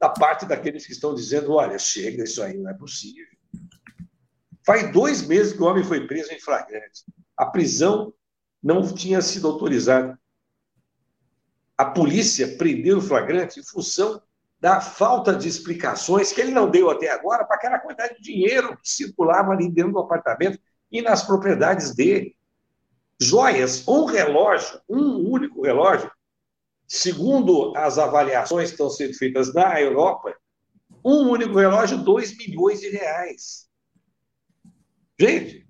da 0.00 0.08
parte 0.08 0.46
daqueles 0.46 0.86
que 0.86 0.92
estão 0.92 1.14
dizendo: 1.14 1.52
olha, 1.52 1.78
chega, 1.78 2.22
isso 2.22 2.42
aí 2.42 2.56
não 2.56 2.70
é 2.70 2.74
possível. 2.74 3.26
Faz 4.64 4.90
dois 4.92 5.22
meses 5.26 5.52
que 5.52 5.60
o 5.60 5.66
homem 5.66 5.82
foi 5.82 6.06
preso 6.06 6.32
em 6.32 6.40
flagrante. 6.40 7.04
A 7.36 7.46
prisão 7.46 8.14
não 8.62 8.82
tinha 8.94 9.20
sido 9.20 9.48
autorizada 9.48 10.18
a 11.80 11.84
polícia 11.86 12.58
prendeu 12.58 12.98
o 12.98 13.00
flagrante 13.00 13.58
em 13.58 13.62
função 13.62 14.20
da 14.60 14.82
falta 14.82 15.34
de 15.34 15.48
explicações 15.48 16.30
que 16.30 16.38
ele 16.38 16.50
não 16.50 16.70
deu 16.70 16.90
até 16.90 17.10
agora 17.10 17.42
para 17.42 17.56
aquela 17.56 17.78
quantidade 17.78 18.16
de 18.16 18.20
dinheiro 18.20 18.76
que 18.76 18.90
circulava 18.90 19.52
ali 19.52 19.66
dentro 19.66 19.92
do 19.92 19.98
apartamento 20.00 20.58
e 20.92 21.00
nas 21.00 21.22
propriedades 21.22 21.94
dele. 21.94 22.36
Joias, 23.18 23.88
um 23.88 24.04
relógio, 24.04 24.78
um 24.86 25.26
único 25.30 25.62
relógio, 25.62 26.10
segundo 26.86 27.74
as 27.74 27.96
avaliações 27.96 28.68
que 28.68 28.74
estão 28.74 28.90
sendo 28.90 29.14
feitas 29.14 29.54
na 29.54 29.80
Europa, 29.80 30.36
um 31.02 31.30
único 31.30 31.58
relógio, 31.58 31.96
2 31.96 32.36
milhões 32.36 32.80
de 32.80 32.90
reais. 32.90 33.70
Gente, 35.18 35.66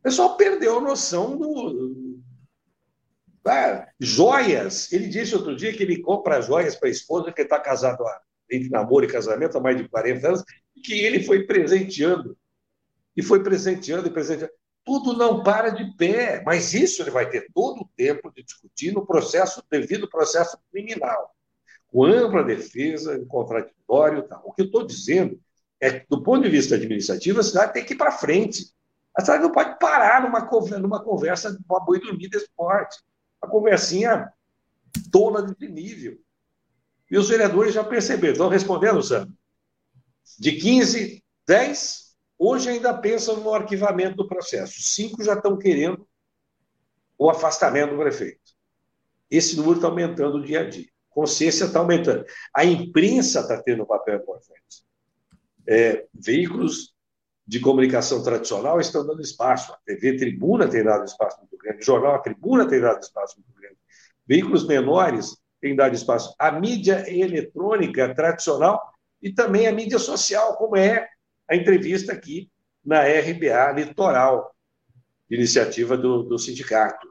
o 0.00 0.02
pessoal 0.02 0.36
perdeu 0.36 0.78
a 0.78 0.80
noção 0.80 1.36
do, 1.36 2.11
ah, 3.44 3.88
joias. 3.98 4.92
Ele 4.92 5.08
disse 5.08 5.34
outro 5.34 5.56
dia 5.56 5.72
que 5.72 5.82
ele 5.82 6.00
compra 6.00 6.40
joias 6.40 6.76
para 6.76 6.88
a 6.88 6.92
esposa, 6.92 7.32
que 7.32 7.42
está 7.42 7.58
casado 7.58 8.06
há, 8.06 8.20
entre 8.50 8.68
namoro 8.68 9.04
e 9.04 9.08
casamento 9.08 9.58
há 9.58 9.60
mais 9.60 9.76
de 9.76 9.88
40 9.88 10.28
anos, 10.28 10.44
e 10.76 10.80
que 10.80 11.00
ele 11.00 11.22
foi 11.24 11.44
presenteando. 11.44 12.36
E 13.16 13.22
foi 13.22 13.42
presenteando 13.42 14.06
e 14.08 14.10
presenteando. 14.10 14.52
tudo 14.84 15.12
não 15.12 15.42
para 15.42 15.70
de 15.70 15.96
pé, 15.96 16.42
mas 16.44 16.72
isso 16.72 17.02
ele 17.02 17.10
vai 17.10 17.28
ter 17.28 17.46
todo 17.52 17.82
o 17.82 17.90
tempo 17.96 18.32
de 18.32 18.42
discutir 18.42 18.92
no 18.92 19.06
processo, 19.06 19.62
devido 19.70 20.08
processo 20.08 20.58
criminal, 20.70 21.34
com 21.88 22.04
ampla 22.04 22.44
defesa, 22.44 23.24
contraditório. 23.26 24.22
Tal. 24.22 24.42
O 24.44 24.52
que 24.52 24.62
eu 24.62 24.66
estou 24.66 24.86
dizendo 24.86 25.38
é 25.80 25.98
que, 25.98 26.06
do 26.08 26.22
ponto 26.22 26.44
de 26.44 26.48
vista 26.48 26.76
administrativo, 26.76 27.40
a 27.40 27.42
cidade 27.42 27.72
tem 27.72 27.84
que 27.84 27.94
ir 27.94 27.96
para 27.96 28.12
frente. 28.12 28.72
A 29.16 29.20
cidade 29.20 29.42
não 29.42 29.52
pode 29.52 29.78
parar 29.78 30.22
numa, 30.22 30.48
numa 30.78 31.02
conversa 31.02 31.52
de 31.52 31.58
uma 31.68 31.80
boi 31.80 32.00
dormir 32.00 32.28
desse 32.28 32.48
porte. 32.56 32.96
Uma 33.42 33.50
conversinha 33.50 34.32
tola 35.10 35.42
desse 35.42 35.70
nível. 35.70 36.18
E 37.10 37.18
os 37.18 37.28
vereadores 37.28 37.74
já 37.74 37.84
perceberam. 37.84 38.32
Estão 38.32 38.48
respondendo, 38.48 39.02
Sandro? 39.02 39.34
De 40.38 40.52
15, 40.52 41.22
10, 41.46 42.16
hoje 42.38 42.70
ainda 42.70 42.96
pensam 42.96 43.38
no 43.38 43.52
arquivamento 43.52 44.16
do 44.16 44.28
processo. 44.28 44.80
Cinco 44.80 45.22
já 45.22 45.34
estão 45.34 45.58
querendo 45.58 46.08
o 47.18 47.28
afastamento 47.28 47.90
do 47.90 47.98
prefeito. 47.98 48.40
Esse 49.30 49.56
número 49.56 49.76
está 49.76 49.88
aumentando 49.88 50.44
dia 50.44 50.60
a 50.60 50.68
dia. 50.68 50.88
Consciência 51.10 51.64
está 51.64 51.80
aumentando. 51.80 52.24
A 52.54 52.64
imprensa 52.64 53.40
está 53.40 53.62
tendo 53.62 53.82
um 53.82 53.86
papel 53.86 54.16
importante. 54.16 54.84
É, 55.66 56.06
veículos 56.14 56.94
de 57.46 57.60
comunicação 57.60 58.22
tradicional 58.22 58.80
estão 58.80 59.06
dando 59.06 59.20
espaço. 59.20 59.72
A 59.72 59.78
TV 59.84 60.16
Tribuna 60.16 60.68
tem 60.68 60.84
dado 60.84 61.04
espaço 61.04 61.38
muito 61.38 61.56
grande. 61.56 61.82
O 61.82 61.84
jornal 61.84 62.14
A 62.14 62.18
Tribuna 62.18 62.68
tem 62.68 62.80
dado 62.80 63.00
espaço 63.00 63.36
muito 63.38 63.60
grande. 63.60 63.76
Veículos 64.26 64.66
menores 64.66 65.36
têm 65.60 65.74
dado 65.74 65.94
espaço. 65.94 66.34
A 66.38 66.52
mídia 66.52 67.04
eletrônica 67.08 68.14
tradicional 68.14 68.80
e 69.20 69.32
também 69.32 69.66
a 69.66 69.72
mídia 69.72 69.98
social, 69.98 70.56
como 70.56 70.76
é 70.76 71.08
a 71.48 71.56
entrevista 71.56 72.12
aqui 72.12 72.50
na 72.84 73.02
RBA 73.02 73.72
Litoral, 73.72 74.54
iniciativa 75.30 75.96
do, 75.96 76.24
do 76.24 76.38
sindicato. 76.38 77.08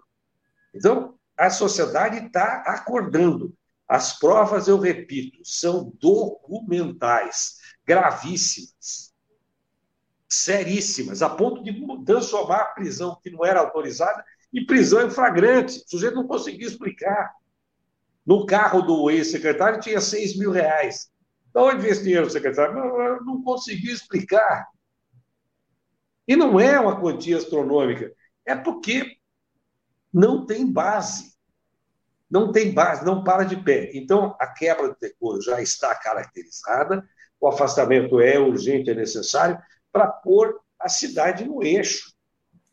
Então, 0.73 1.15
a 1.37 1.49
sociedade 1.49 2.25
está 2.25 2.63
acordando. 2.65 3.53
As 3.87 4.17
provas, 4.17 4.67
eu 4.67 4.77
repito, 4.77 5.39
são 5.43 5.91
documentais, 5.99 7.57
gravíssimas, 7.85 9.10
seríssimas, 10.31 11.21
a 11.21 11.29
ponto 11.29 11.61
de 11.61 11.85
transformar 12.05 12.73
prisão 12.73 13.19
que 13.21 13.29
não 13.29 13.45
era 13.45 13.59
autorizada 13.59 14.23
em 14.53 14.65
prisão 14.65 15.05
em 15.05 15.11
flagrante. 15.11 15.79
O 15.79 15.89
sujeito 15.89 16.15
não 16.15 16.25
conseguiu 16.25 16.67
explicar. 16.67 17.33
No 18.25 18.45
carro 18.45 18.81
do 18.81 19.11
ex-secretário 19.11 19.81
tinha 19.81 19.99
6 19.99 20.37
mil 20.37 20.51
reais. 20.51 21.11
De 21.53 21.59
onde 21.59 21.81
veio 21.81 21.91
esse 21.91 22.03
dinheiro, 22.03 22.29
secretário? 22.29 22.73
Não, 22.73 23.25
não 23.25 23.43
conseguiu 23.43 23.93
explicar. 23.93 24.67
E 26.25 26.35
não 26.35 26.57
é 26.57 26.79
uma 26.79 26.99
quantia 26.99 27.35
astronômica, 27.35 28.13
é 28.45 28.55
porque 28.55 29.17
não 30.13 30.45
tem 30.45 30.71
base. 30.71 31.31
Não 32.29 32.53
tem 32.53 32.73
base, 32.73 33.03
não 33.03 33.21
para 33.21 33.43
de 33.43 33.57
pé. 33.57 33.91
Então, 33.93 34.33
a 34.39 34.47
quebra 34.47 34.87
do 34.87 34.97
decoro 34.97 35.41
já 35.41 35.61
está 35.61 35.93
caracterizada, 35.93 37.05
o 37.37 37.49
afastamento 37.49 38.21
é 38.21 38.39
urgente, 38.39 38.89
é 38.89 38.93
necessário, 38.93 39.59
para 39.91 40.07
pôr 40.07 40.59
a 40.79 40.89
cidade 40.89 41.45
no 41.45 41.63
eixo. 41.63 42.11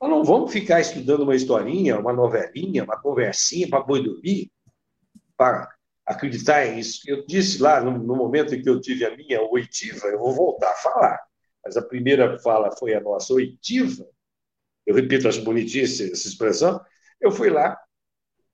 Nós 0.00 0.10
não 0.10 0.24
vamos 0.24 0.52
ficar 0.52 0.80
estudando 0.80 1.22
uma 1.22 1.34
historinha, 1.34 1.98
uma 1.98 2.12
novelinha, 2.12 2.84
uma 2.84 3.00
conversinha 3.00 3.68
para 3.68 3.80
boi 3.80 4.02
dormir, 4.02 4.50
para 5.36 5.68
acreditar 6.06 6.66
nisso. 6.66 7.02
Eu 7.06 7.26
disse 7.26 7.60
lá, 7.60 7.80
no, 7.80 7.98
no, 7.98 8.16
momento 8.16 8.54
em 8.54 8.62
que 8.62 8.68
eu 8.68 8.80
tive 8.80 9.04
a 9.04 9.16
minha 9.16 9.42
oitiva, 9.42 10.06
eu 10.06 10.18
vou 10.18 10.32
voltar 10.32 10.70
a 10.70 10.76
falar, 10.76 11.20
mas 11.64 11.76
a 11.76 11.82
primeira 11.82 12.38
fala 12.38 12.74
foi 12.76 12.94
a 12.94 13.00
nossa 13.00 13.34
oitiva, 13.34 14.06
eu 14.86 14.94
repito, 14.94 15.28
acho 15.28 15.42
bonitinha 15.42 15.84
essa 15.84 16.04
expressão, 16.04 16.80
eu 17.20 17.30
fui 17.30 17.50
lá 17.50 17.78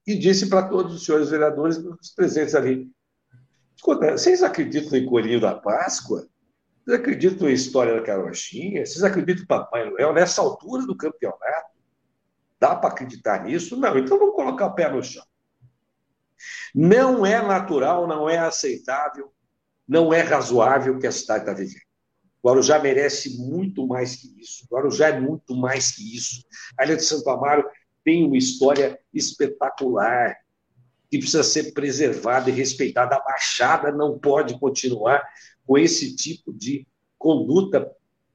e 0.07 0.17
disse 0.17 0.49
para 0.49 0.69
todos 0.69 0.95
os 0.95 1.05
senhores 1.05 1.31
vereadores 1.31 1.77
os 1.77 2.11
presentes 2.11 2.55
ali, 2.55 2.91
escuta, 3.77 4.13
vocês 4.13 4.43
acreditam 4.43 4.99
em 4.99 5.07
Coelhinho 5.07 5.41
da 5.41 5.55
Páscoa? 5.55 6.27
Vocês 6.85 7.01
acreditam 7.01 7.49
em 7.49 7.55
história 7.55 7.95
da 7.95 8.03
carochinha? 8.03 8.85
Vocês 8.85 9.03
acreditam 9.03 9.45
em 9.45 9.47
Papai 9.47 9.89
Noel 9.89 10.13
nessa 10.13 10.43
altura 10.43 10.85
do 10.87 10.95
campeonato? 10.95 11.73
Dá 12.61 12.77
para 12.77 12.91
acreditar 12.91 13.45
nisso? 13.45 13.77
Não, 13.77 13.99
então 13.99 14.19
vamos 14.19 14.35
colocar 14.35 14.67
o 14.67 14.75
pé 14.75 14.91
no 14.91 15.03
chão. 15.03 15.25
Não 16.75 17.25
é 17.25 17.41
natural, 17.41 18.07
não 18.07 18.29
é 18.29 18.37
aceitável, 18.37 19.33
não 19.89 20.13
é 20.13 20.21
razoável 20.21 20.99
que 20.99 21.07
a 21.07 21.13
cidade 21.13 21.45
está 21.45 21.55
vivendo. 21.55 21.85
Guarujá 22.45 22.79
merece 22.79 23.39
muito 23.39 23.87
mais 23.87 24.17
que 24.17 24.39
isso. 24.39 24.67
Guarujá 24.71 25.09
é 25.09 25.19
muito 25.19 25.57
mais 25.57 25.93
que 25.93 26.15
isso. 26.15 26.45
A 26.79 26.85
Ilha 26.85 26.97
de 26.97 27.05
Santo 27.05 27.31
Amaro 27.31 27.65
tem 28.05 28.27
uma 28.27 28.37
história 28.37 29.01
espetacular 29.15 30.37
que 31.11 31.19
precisa 31.19 31.43
ser 31.43 31.73
preservada 31.73 32.51
e 32.51 32.53
respeitada. 32.53 33.17
A 33.17 33.21
Baixada 33.21 33.91
não 33.91 34.19
pode 34.19 34.59
continuar 34.59 35.27
com 35.67 35.79
esse 35.79 36.15
tipo 36.15 36.53
de 36.53 36.87
conduta 37.19 37.91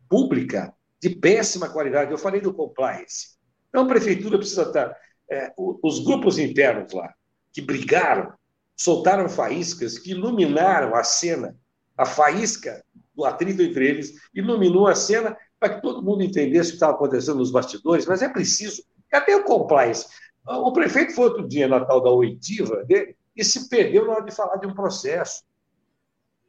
pública 0.09 0.73
de 1.01 1.09
péssima 1.09 1.69
qualidade. 1.69 2.11
Eu 2.11 2.17
falei 2.17 2.41
do 2.41 2.53
compliance. 2.53 3.37
Então, 3.69 3.83
a 3.83 3.87
prefeitura 3.87 4.37
precisa 4.37 4.63
estar. 4.63 4.95
É, 5.31 5.53
os 5.57 5.99
grupos 5.99 6.39
internos 6.39 6.91
lá, 6.91 7.13
que 7.53 7.61
brigaram, 7.61 8.33
soltaram 8.75 9.29
faíscas 9.29 9.99
que 9.99 10.11
iluminaram 10.11 10.95
a 10.95 11.03
cena, 11.03 11.55
a 11.95 12.03
faísca 12.03 12.83
do 13.13 13.23
atrito 13.25 13.61
entre 13.61 13.87
eles, 13.87 14.13
iluminou 14.33 14.87
a 14.87 14.95
cena 14.95 15.37
para 15.59 15.75
que 15.75 15.81
todo 15.81 16.01
mundo 16.01 16.23
entendesse 16.23 16.69
o 16.69 16.71
que 16.71 16.75
estava 16.77 16.93
acontecendo 16.93 17.37
nos 17.37 17.51
bastidores, 17.51 18.07
mas 18.07 18.23
é 18.23 18.29
preciso. 18.29 18.83
Cadê 19.09 19.35
o 19.35 19.43
compliance? 19.43 20.07
O 20.47 20.71
prefeito 20.71 21.13
foi 21.13 21.25
outro 21.25 21.47
dia 21.47 21.67
na 21.67 21.83
tal 21.85 22.01
da 22.01 22.09
oitiva 22.09 22.83
dele 22.85 23.15
e 23.35 23.43
se 23.43 23.69
perdeu 23.69 24.07
na 24.07 24.13
hora 24.13 24.25
de 24.25 24.33
falar 24.33 24.55
de 24.57 24.65
um 24.65 24.73
processo. 24.73 25.43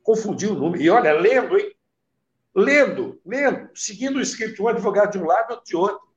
Confundiu 0.03 0.53
o 0.53 0.59
número. 0.59 0.83
E 0.83 0.91
olha, 0.91 1.13
lendo, 1.13 1.59
hein? 1.59 1.73
Lendo, 2.55 3.21
lendo, 3.25 3.71
seguindo 3.75 4.17
o 4.17 4.21
script, 4.23 4.61
um 4.61 4.69
advogado 4.69 5.13
de 5.13 5.19
um 5.19 5.27
lado, 5.27 5.51
outro 5.51 5.65
de 5.65 5.77
outro. 5.77 6.09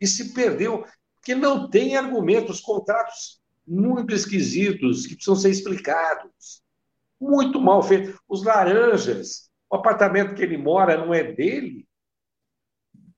E 0.00 0.06
se 0.06 0.32
perdeu, 0.32 0.84
porque 1.16 1.34
não 1.34 1.68
tem 1.68 1.96
argumentos. 1.96 2.56
Os 2.56 2.60
contratos 2.60 3.40
muito 3.66 4.14
esquisitos, 4.14 5.06
que 5.06 5.14
precisam 5.14 5.36
ser 5.36 5.50
explicados. 5.50 6.62
Muito 7.20 7.60
mal 7.60 7.82
feito. 7.82 8.18
Os 8.28 8.44
laranjas, 8.44 9.50
o 9.70 9.76
apartamento 9.76 10.34
que 10.34 10.42
ele 10.42 10.56
mora 10.56 10.96
não 10.96 11.12
é 11.12 11.22
dele. 11.22 11.86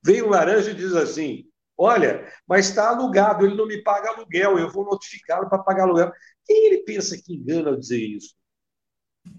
Vem 0.05 0.23
o 0.23 0.29
laranja 0.29 0.71
e 0.71 0.75
diz 0.75 0.95
assim: 0.95 1.45
Olha, 1.77 2.33
mas 2.47 2.69
está 2.69 2.89
alugado, 2.89 3.45
ele 3.45 3.55
não 3.55 3.67
me 3.67 3.83
paga 3.83 4.11
aluguel, 4.11 4.59
eu 4.59 4.71
vou 4.71 4.85
notificá-lo 4.85 5.49
para 5.49 5.59
pagar 5.59 5.83
aluguel. 5.83 6.11
Quem 6.45 6.67
ele 6.67 6.79
pensa 6.79 7.21
que 7.21 7.35
engana 7.35 7.71
ao 7.71 7.77
dizer 7.77 7.99
isso? 7.99 8.35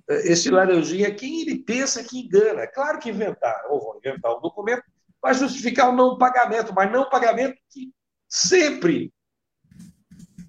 Esse 0.08 0.50
laranjinha, 0.50 1.14
quem 1.14 1.42
ele 1.42 1.60
pensa 1.60 2.04
que 2.04 2.20
engana? 2.20 2.66
Claro 2.68 3.00
que 3.00 3.10
inventaram, 3.10 3.72
ou 3.72 3.82
vão 3.82 3.98
inventar 3.98 4.38
um 4.38 4.42
documento 4.42 4.84
para 5.22 5.34
justificar 5.34 5.90
o 5.90 5.96
não 5.96 6.18
pagamento, 6.18 6.74
mas 6.74 6.92
não 6.92 7.10
pagamento 7.10 7.58
que 7.70 7.92
sempre 8.28 9.12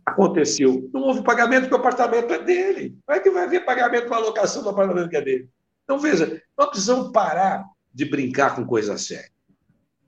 aconteceu. 0.06 0.88
Não 0.92 1.02
houve 1.02 1.22
pagamento 1.22 1.62
porque 1.62 1.74
o 1.74 1.78
apartamento 1.78 2.32
é 2.32 2.42
dele. 2.42 2.96
Como 3.04 3.18
é 3.18 3.20
que 3.20 3.30
vai 3.30 3.44
haver 3.44 3.64
pagamento 3.64 4.08
para 4.08 4.16
a 4.16 4.20
locação 4.20 4.62
do 4.62 4.68
apartamento 4.70 5.08
que 5.08 5.16
é 5.16 5.22
dele? 5.22 5.50
Então, 5.84 5.98
veja, 5.98 6.42
nós 6.56 6.68
precisamos 6.68 7.12
parar 7.12 7.64
de 7.92 8.04
brincar 8.04 8.54
com 8.54 8.64
coisa 8.64 8.96
séria. 8.98 9.30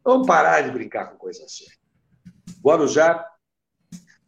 Vamos 0.05 0.27
parar 0.27 0.63
de 0.63 0.71
brincar 0.71 1.07
com 1.11 1.17
coisa 1.17 1.47
séria. 1.49 1.75
Guarujá 2.63 3.27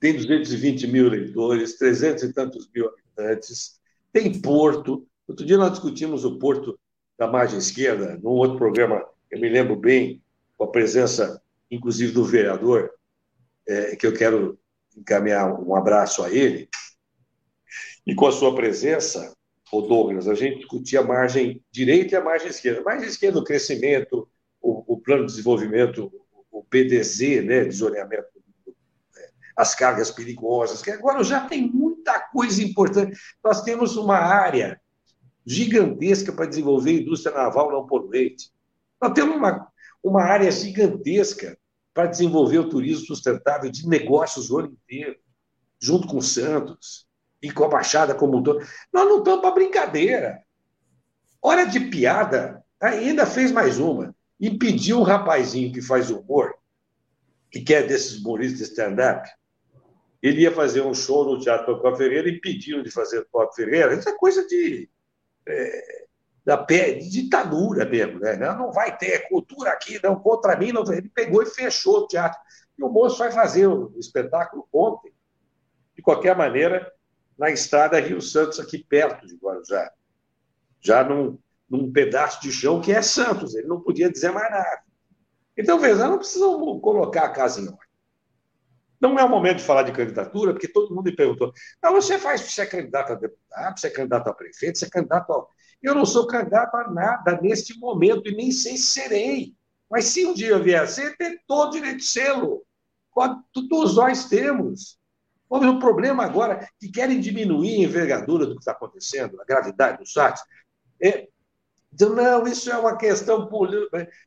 tem 0.01 0.17
220 0.17 0.87
mil 0.89 1.07
eleitores, 1.07 1.77
300 1.77 2.25
e 2.25 2.33
tantos 2.33 2.69
mil 2.75 2.89
habitantes, 2.89 3.81
tem 4.13 4.41
porto. 4.41 5.07
Outro 5.27 5.47
dia 5.47 5.57
nós 5.57 5.73
discutimos 5.73 6.25
o 6.25 6.39
porto 6.39 6.79
da 7.19 7.27
margem 7.27 7.59
esquerda, 7.59 8.19
num 8.23 8.31
outro 8.31 8.59
programa, 8.59 9.05
eu 9.31 9.41
me 9.41 9.49
lembro 9.49 9.77
bem, 9.77 10.23
com 10.57 10.65
a 10.65 10.71
presença, 10.71 11.41
inclusive, 11.71 12.13
do 12.13 12.25
vereador, 12.25 12.91
é, 13.67 13.97
que 13.97 14.07
eu 14.07 14.13
quero 14.13 14.59
encaminhar 14.97 15.61
um 15.61 15.75
abraço 15.75 16.23
a 16.23 16.31
ele. 16.31 16.69
E 18.07 18.15
com 18.15 18.27
a 18.27 18.33
sua 18.33 18.55
presença, 18.55 19.35
o 19.73 19.81
Douglas, 19.81 20.29
a 20.29 20.35
gente 20.35 20.59
discutia 20.59 21.01
a 21.01 21.05
margem 21.05 21.65
direita 21.71 22.15
e 22.15 22.19
a 22.19 22.25
margem 22.25 22.49
esquerda. 22.49 22.81
A 22.81 22.85
margem 22.85 23.09
esquerda, 23.09 23.39
o 23.39 23.45
crescimento, 23.45 24.29
o, 24.61 24.95
o 24.95 25.01
plano 25.01 25.25
de 25.25 25.33
desenvolvimento, 25.33 26.13
o 26.51 26.63
PDZ, 26.63 27.43
né, 27.45 27.65
de 27.65 27.75
zoneamento, 27.75 28.27
né, 28.67 28.73
as 29.57 29.75
cargas 29.75 30.11
perigosas, 30.11 30.83
que 30.83 30.91
agora 30.91 31.25
já 31.25 31.47
tem 31.49 31.69
muita 32.03 32.21
coisa 32.33 32.63
importante. 32.63 33.17
Nós 33.43 33.63
temos 33.63 33.97
uma 33.97 34.17
área 34.17 34.81
gigantesca 35.47 36.33
para 36.33 36.47
desenvolver 36.47 37.01
indústria 37.01 37.35
naval 37.35 37.71
não 37.71 37.87
poluente. 37.87 38.51
Nós 39.01 39.13
temos 39.13 39.37
uma, 39.37 39.69
uma 40.03 40.23
área 40.23 40.51
gigantesca 40.51 41.57
para 41.95 42.07
desenvolver 42.07 42.59
o 42.59 42.69
turismo 42.69 43.07
sustentável 43.07 43.71
de 43.71 43.89
negócios 43.89 44.51
o 44.51 44.59
ano 44.59 44.69
inteiro, 44.73 45.17
junto 45.81 46.09
com 46.09 46.21
Santos 46.21 47.07
e 47.41 47.51
com 47.51 47.65
a 47.65 47.69
Baixada 47.69 48.15
como 48.15 48.39
um 48.39 48.43
todo. 48.43 48.65
Nós 48.93 49.09
não 49.09 49.19
estamos 49.19 49.41
para 49.41 49.55
brincadeira. 49.55 50.43
Hora 51.41 51.65
de 51.65 51.81
piada, 51.81 52.65
ainda 52.81 53.27
fez 53.27 53.51
mais 53.53 53.79
uma. 53.79 54.15
E 54.41 54.59
pediu 54.59 54.99
um 54.99 55.03
rapazinho 55.03 55.73
que 55.73 55.81
faz 55.81 56.11
humor, 56.11 56.55
que 57.51 57.75
é 57.75 57.83
desses 57.83 58.19
humoristas 58.19 58.69
stand-up, 58.69 59.29
ele 60.23 60.43
ia 60.43 60.53
fazer 60.53 60.83
um 60.83 60.95
show 60.95 61.25
no 61.25 61.41
Teatro 61.41 61.81
Copa 61.81 61.97
Ferreira 61.97 62.29
e 62.29 62.41
pediram 62.41 62.83
de 62.83 62.91
fazer 62.91 63.27
Copa 63.31 63.53
Ferreira. 63.55 63.95
Isso 63.95 64.09
é 64.09 64.17
coisa 64.17 64.47
de. 64.47 64.89
É, 65.47 66.03
da 66.45 66.57
de 66.57 67.09
ditadura 67.09 67.85
mesmo, 67.85 68.19
né? 68.19 68.37
Não 68.37 68.73
vai 68.73 68.97
ter 68.97 69.29
cultura 69.29 69.71
aqui, 69.71 70.01
não, 70.03 70.17
contra 70.17 70.57
mim. 70.57 70.73
Não. 70.73 70.83
Ele 70.93 71.09
pegou 71.09 71.43
e 71.43 71.47
fechou 71.47 71.99
o 71.99 72.07
teatro. 72.07 72.39
E 72.79 72.83
o 72.83 72.89
moço 72.89 73.19
vai 73.19 73.31
fazer 73.31 73.67
o 73.67 73.93
espetáculo 73.99 74.67
ontem. 74.73 75.13
De 75.95 76.03
qualquer 76.03 76.37
maneira, 76.37 76.91
na 77.39 77.51
estrada 77.51 78.01
Rio 78.01 78.21
Santos, 78.21 78.59
aqui 78.59 78.79
perto 78.79 79.27
de 79.27 79.37
Guarujá. 79.37 79.91
Já 80.81 81.05
num, 81.05 81.39
num 81.69 81.93
pedaço 81.93 82.41
de 82.41 82.51
chão 82.51 82.81
que 82.81 82.93
é 82.93 83.03
Santos. 83.03 83.55
Ele 83.55 83.69
não 83.69 83.81
podia 83.81 84.11
dizer 84.11 84.33
mais 84.33 84.51
nada. 84.51 84.83
Então, 85.57 85.79
veja, 85.79 86.09
não 86.09 86.19
precisam 86.19 86.81
colocar 86.81 87.25
a 87.25 87.31
casa 87.31 87.61
em 87.61 87.69
ordem. 87.69 87.92
Não 89.03 89.19
é 89.19 89.25
o 89.25 89.29
momento 89.29 89.57
de 89.57 89.65
falar 89.65 89.83
de 89.83 89.91
candidatura, 89.91 90.53
porque 90.53 90.69
todo 90.69 90.95
mundo 90.95 91.07
me 91.07 91.17
perguntou: 91.17 91.53
não, 91.83 91.93
você 91.93 92.21
faz, 92.21 92.41
você 92.41 92.63
é 92.63 92.67
candidato 92.67 93.13
a 93.13 93.17
deputado, 93.17 93.81
você 93.81 93.89
é 93.89 93.91
candidato 93.91 94.29
a 94.29 94.33
prefeito, 94.33 94.79
você 94.79 94.85
é 94.85 94.89
candidato 94.89 95.33
a. 95.33 95.45
Eu 95.83 95.97
não 95.97 96.07
sou 96.07 96.25
candidato 96.25 96.77
a 96.77 96.89
nada 96.89 97.41
neste 97.43 97.77
momento 97.81 98.29
e 98.29 98.37
nem 98.37 98.53
sei 98.53 98.77
se 98.77 98.93
serei. 98.93 99.57
Mas 99.91 100.05
se 100.05 100.25
um 100.25 100.33
dia 100.33 100.51
eu 100.51 100.63
vier 100.63 100.81
a 100.81 100.87
ser, 100.87 101.17
tem 101.17 101.37
todo 101.49 101.73
direito 101.73 101.97
de 101.97 102.05
sê-lo. 102.05 102.65
Todos 103.53 103.97
nós 103.97 104.29
temos. 104.29 104.97
O 105.51 105.79
problema 105.81 106.25
agora 106.25 106.67
que 106.79 106.89
querem 106.89 107.21
diminuir 107.21 107.75
a 107.75 107.89
envergadura 107.89 108.47
do 108.47 108.55
que 108.55 108.61
está 108.61 108.73
acontecendo, 108.73 109.39
a 109.39 109.45
gravidade 109.45 109.99
dos 109.99 110.13
fatos, 110.13 110.43
é, 111.03 111.29
não, 112.01 112.47
isso 112.47 112.71
é 112.71 112.79
uma 112.79 112.97
questão 112.97 113.51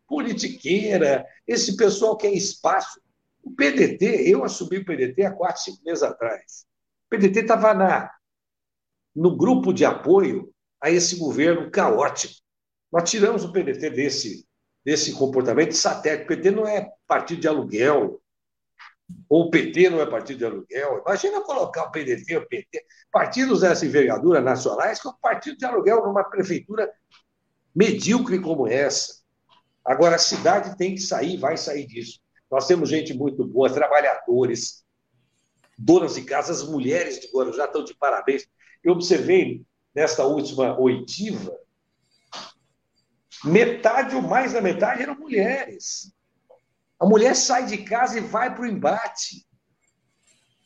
politiqueira, 0.06 1.26
esse 1.48 1.76
pessoal 1.78 2.16
quer 2.16 2.32
espaço. 2.32 3.00
O 3.46 3.52
PDT, 3.52 4.28
eu 4.28 4.44
assumi 4.44 4.80
o 4.80 4.86
PDT 4.86 5.24
há 5.24 5.32
quatro, 5.32 5.62
cinco 5.62 5.84
meses 5.86 6.02
atrás. 6.02 6.66
O 7.06 7.10
PDT 7.16 7.42
estava 7.42 8.10
no 9.16 9.38
grupo 9.38 9.72
de 9.72 9.86
apoio 9.86 10.52
a 10.82 10.90
esse 10.90 11.18
governo 11.18 11.70
caótico. 11.70 12.34
Nós 12.92 13.08
tiramos 13.10 13.46
o 13.46 13.52
PDT 13.52 13.92
desse, 13.92 14.48
desse 14.84 15.14
comportamento 15.14 15.74
satélite. 15.74 16.24
O 16.24 16.28
PT 16.28 16.52
não 16.52 16.68
é 16.68 16.92
partido 17.08 17.42
de 17.42 17.48
aluguel, 17.48 18.20
ou 19.30 19.44
o 19.44 19.50
PT 19.52 19.92
não 19.92 20.02
é 20.02 20.08
partido 20.08 20.40
de 20.40 20.46
aluguel. 20.46 21.04
Imagina 21.06 21.42
colocar 21.42 21.84
o 21.84 21.92
PDT, 21.92 22.38
o 22.38 22.48
PT, 22.48 22.84
partidos 23.12 23.62
dessa 23.62 23.86
envergadura 23.86 24.42
nacionais, 24.42 25.00
como 25.00 25.20
partido 25.22 25.58
de 25.58 25.66
aluguel 25.66 26.04
numa 26.04 26.24
prefeitura 26.24 26.92
medíocre 27.76 28.42
como 28.42 28.68
essa. 28.68 29.24
Agora, 29.84 30.16
a 30.16 30.20
cidade 30.20 30.76
tem 30.78 30.96
que 30.96 31.02
sair, 31.02 31.38
vai 31.38 31.56
sair 31.58 31.86
disso. 31.86 32.25
Nós 32.50 32.68
temos 32.68 32.90
gente 32.90 33.14
muito 33.14 33.46
boa, 33.46 33.74
trabalhadores, 33.74 34.86
donas 35.78 36.16
de 36.16 36.24
casas, 36.24 36.64
mulheres 36.64 37.20
de 37.20 37.28
Guarujá 37.28 37.66
estão 37.66 37.84
de 37.84 37.94
parabéns. 37.96 38.48
Eu 38.84 38.94
observei 38.94 39.66
nesta 39.94 40.26
última 40.26 40.80
oitiva, 40.80 41.58
metade 43.44 44.16
ou 44.16 44.22
mais 44.22 44.54
da 44.54 44.62
metade 44.62 45.02
eram 45.02 45.16
mulheres. 45.16 46.14
A 47.00 47.06
mulher 47.06 47.36
sai 47.36 47.66
de 47.66 47.80
casa 47.80 48.18
e 48.18 48.22
vai 48.22 48.54
para 48.54 48.64
o 48.64 48.68
embate. 48.68 49.46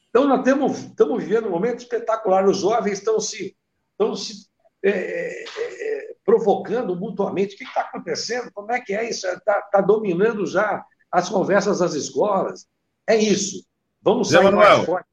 Então, 0.09 0.27
nós 0.27 0.39
estamos, 0.39 0.79
estamos 0.79 1.23
vivendo 1.23 1.47
um 1.47 1.51
momento 1.51 1.79
espetacular. 1.79 2.47
Os 2.47 2.57
jovens 2.57 2.99
estão 2.99 3.19
se, 3.19 3.55
estão 3.91 4.15
se 4.15 4.47
é, 4.83 4.89
é, 4.89 5.43
é, 5.43 6.15
provocando 6.23 6.95
mutuamente. 6.95 7.55
O 7.55 7.57
que 7.57 7.63
está 7.63 7.81
acontecendo? 7.81 8.51
Como 8.51 8.71
é 8.71 8.79
que 8.79 8.93
é 8.93 9.09
isso? 9.09 9.27
Está 9.27 9.61
tá 9.61 9.81
dominando 9.81 10.45
já 10.45 10.83
as 11.11 11.29
conversas 11.29 11.79
das 11.79 11.93
escolas. 11.93 12.67
É 13.07 13.15
isso. 13.15 13.65
Vamos 14.01 14.29
sair 14.29 14.43
Manuel, 14.43 14.77
mais 14.77 14.85
forte 14.85 15.07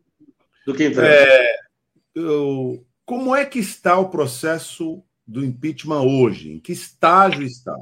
do 0.66 0.74
que 0.74 0.84
entramos. 0.84 1.10
É, 1.10 1.56
eu, 2.14 2.84
como 3.04 3.34
é 3.34 3.44
que 3.44 3.58
está 3.58 3.98
o 3.98 4.08
processo 4.08 5.02
do 5.26 5.44
impeachment 5.44 6.02
hoje? 6.02 6.52
Em 6.52 6.60
que 6.60 6.72
estágio 6.72 7.42
está? 7.42 7.76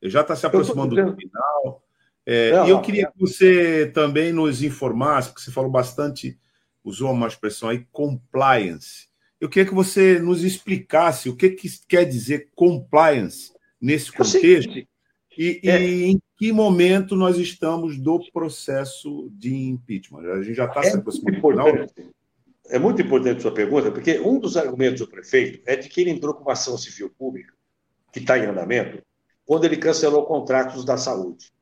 Ele 0.00 0.10
já 0.10 0.22
está 0.22 0.34
se 0.34 0.46
aproximando 0.46 0.94
do 0.94 1.16
final. 1.16 1.84
É, 2.24 2.52
não, 2.52 2.66
e 2.66 2.70
eu 2.70 2.80
queria 2.80 3.10
que 3.10 3.18
você 3.18 3.90
também 3.92 4.32
nos 4.32 4.62
informasse, 4.62 5.28
porque 5.28 5.42
você 5.42 5.50
falou 5.50 5.70
bastante, 5.70 6.38
usou 6.84 7.10
uma 7.10 7.26
expressão 7.26 7.68
aí, 7.68 7.86
compliance. 7.90 9.08
Eu 9.40 9.48
queria 9.48 9.68
que 9.68 9.74
você 9.74 10.18
nos 10.18 10.44
explicasse 10.44 11.28
o 11.28 11.36
que, 11.36 11.50
que 11.50 11.68
quer 11.88 12.04
dizer 12.04 12.50
compliance 12.54 13.52
nesse 13.80 14.12
contexto 14.12 14.86
e, 15.36 15.60
é. 15.64 15.82
e, 15.82 16.04
em 16.10 16.22
que 16.40 16.52
momento 16.52 17.14
nós 17.14 17.36
estamos 17.36 17.98
do 17.98 18.18
processo 18.32 19.28
de 19.30 19.54
impeachment? 19.54 20.22
A 20.22 20.42
gente 20.42 20.54
já 20.54 20.64
está 20.64 20.80
é 20.80 20.84
se 20.84 20.96
aproximando 20.96 21.38
do 21.38 21.48
final. 21.50 21.68
É 22.70 22.78
muito 22.78 23.02
importante 23.02 23.42
sua 23.42 23.52
pergunta, 23.52 23.92
porque 23.92 24.18
um 24.20 24.40
dos 24.40 24.56
argumentos 24.56 25.00
do 25.00 25.06
prefeito 25.06 25.60
é 25.66 25.76
de 25.76 25.86
que 25.86 26.00
ele 26.00 26.08
entrou 26.08 26.32
com 26.32 26.40
uma 26.40 26.54
ação 26.54 26.78
civil 26.78 27.10
pública, 27.10 27.52
que 28.10 28.20
está 28.20 28.38
em 28.38 28.46
andamento, 28.46 29.02
quando 29.44 29.66
ele 29.66 29.76
cancelou 29.76 30.24
contratos 30.24 30.82
da 30.82 30.96
saúde. 30.96 31.52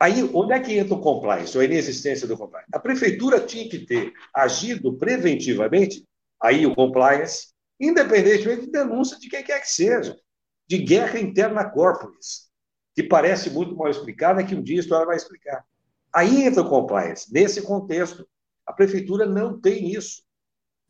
Aí, 0.00 0.28
onde 0.34 0.52
é 0.52 0.58
que 0.58 0.76
entra 0.76 0.94
o 0.94 1.00
compliance, 1.00 1.56
ou 1.56 1.62
a 1.62 1.64
inexistência 1.64 2.26
do 2.26 2.36
compliance? 2.36 2.68
A 2.72 2.80
prefeitura 2.80 3.38
tinha 3.38 3.68
que 3.68 3.86
ter 3.86 4.12
agido 4.34 4.94
preventivamente, 4.94 6.04
aí 6.42 6.66
o 6.66 6.74
compliance, 6.74 7.50
independentemente 7.78 8.62
de 8.62 8.72
denúncia 8.72 9.16
de 9.16 9.28
quem 9.28 9.44
quer 9.44 9.60
que 9.60 9.70
seja, 9.70 10.18
de 10.66 10.78
guerra 10.78 11.20
interna 11.20 11.70
corporis 11.70 12.45
que 12.96 13.02
parece 13.02 13.50
muito 13.50 13.76
mal 13.76 13.90
explicada, 13.90 14.42
que 14.42 14.54
um 14.54 14.62
dia 14.62 14.78
a 14.78 14.80
história 14.80 15.04
vai 15.04 15.16
explicar. 15.16 15.62
Aí 16.10 16.44
entra 16.44 16.62
o 16.62 16.68
compliance. 16.68 17.30
Nesse 17.30 17.60
contexto, 17.60 18.26
a 18.64 18.72
prefeitura 18.72 19.26
não 19.26 19.60
tem 19.60 19.92
isso. 19.92 20.22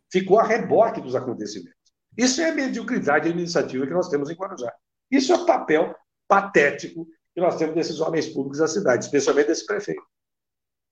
Ficou 0.08 0.38
a 0.38 0.44
reboque 0.44 1.00
dos 1.00 1.16
acontecimentos. 1.16 1.74
Isso 2.16 2.40
é 2.40 2.50
a 2.50 2.54
mediocridade 2.54 3.28
administrativa 3.28 3.84
que 3.84 3.92
nós 3.92 4.08
temos 4.08 4.30
em 4.30 4.34
Guarujá. 4.34 4.72
Isso 5.10 5.32
é 5.32 5.36
o 5.36 5.44
papel 5.44 5.96
patético 6.28 7.08
que 7.34 7.40
nós 7.40 7.56
temos 7.56 7.74
desses 7.74 8.00
homens 8.00 8.28
públicos 8.28 8.58
da 8.58 8.68
cidade, 8.68 9.04
especialmente 9.04 9.48
desse 9.48 9.66
prefeito. 9.66 10.02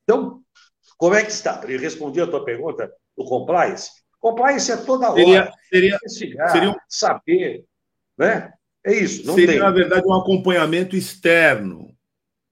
Então, 0.03 0.43
como 0.99 1.15
é 1.15 1.25
que 1.25 1.31
está? 1.31 1.63
Eu 1.69 1.79
respondi 1.79 2.21
a 2.21 2.27
tua 2.27 2.45
pergunta 2.45 2.93
do 3.17 3.25
compliance. 3.25 3.89
Compliance 4.19 4.71
é 4.73 4.77
toda 4.79 5.11
hora 5.11 5.17
seria, 5.17 5.53
seria, 5.71 5.95
investigar, 5.95 6.51
seria 6.51 6.71
um... 6.71 6.77
saber, 6.89 7.65
né? 8.19 8.53
É 8.85 8.93
isso. 8.93 9.27
Não 9.27 9.35
Seria, 9.35 9.53
tem. 9.53 9.59
na 9.61 9.71
verdade, 9.71 10.07
um 10.07 10.13
acompanhamento 10.13 10.95
externo. 10.95 11.95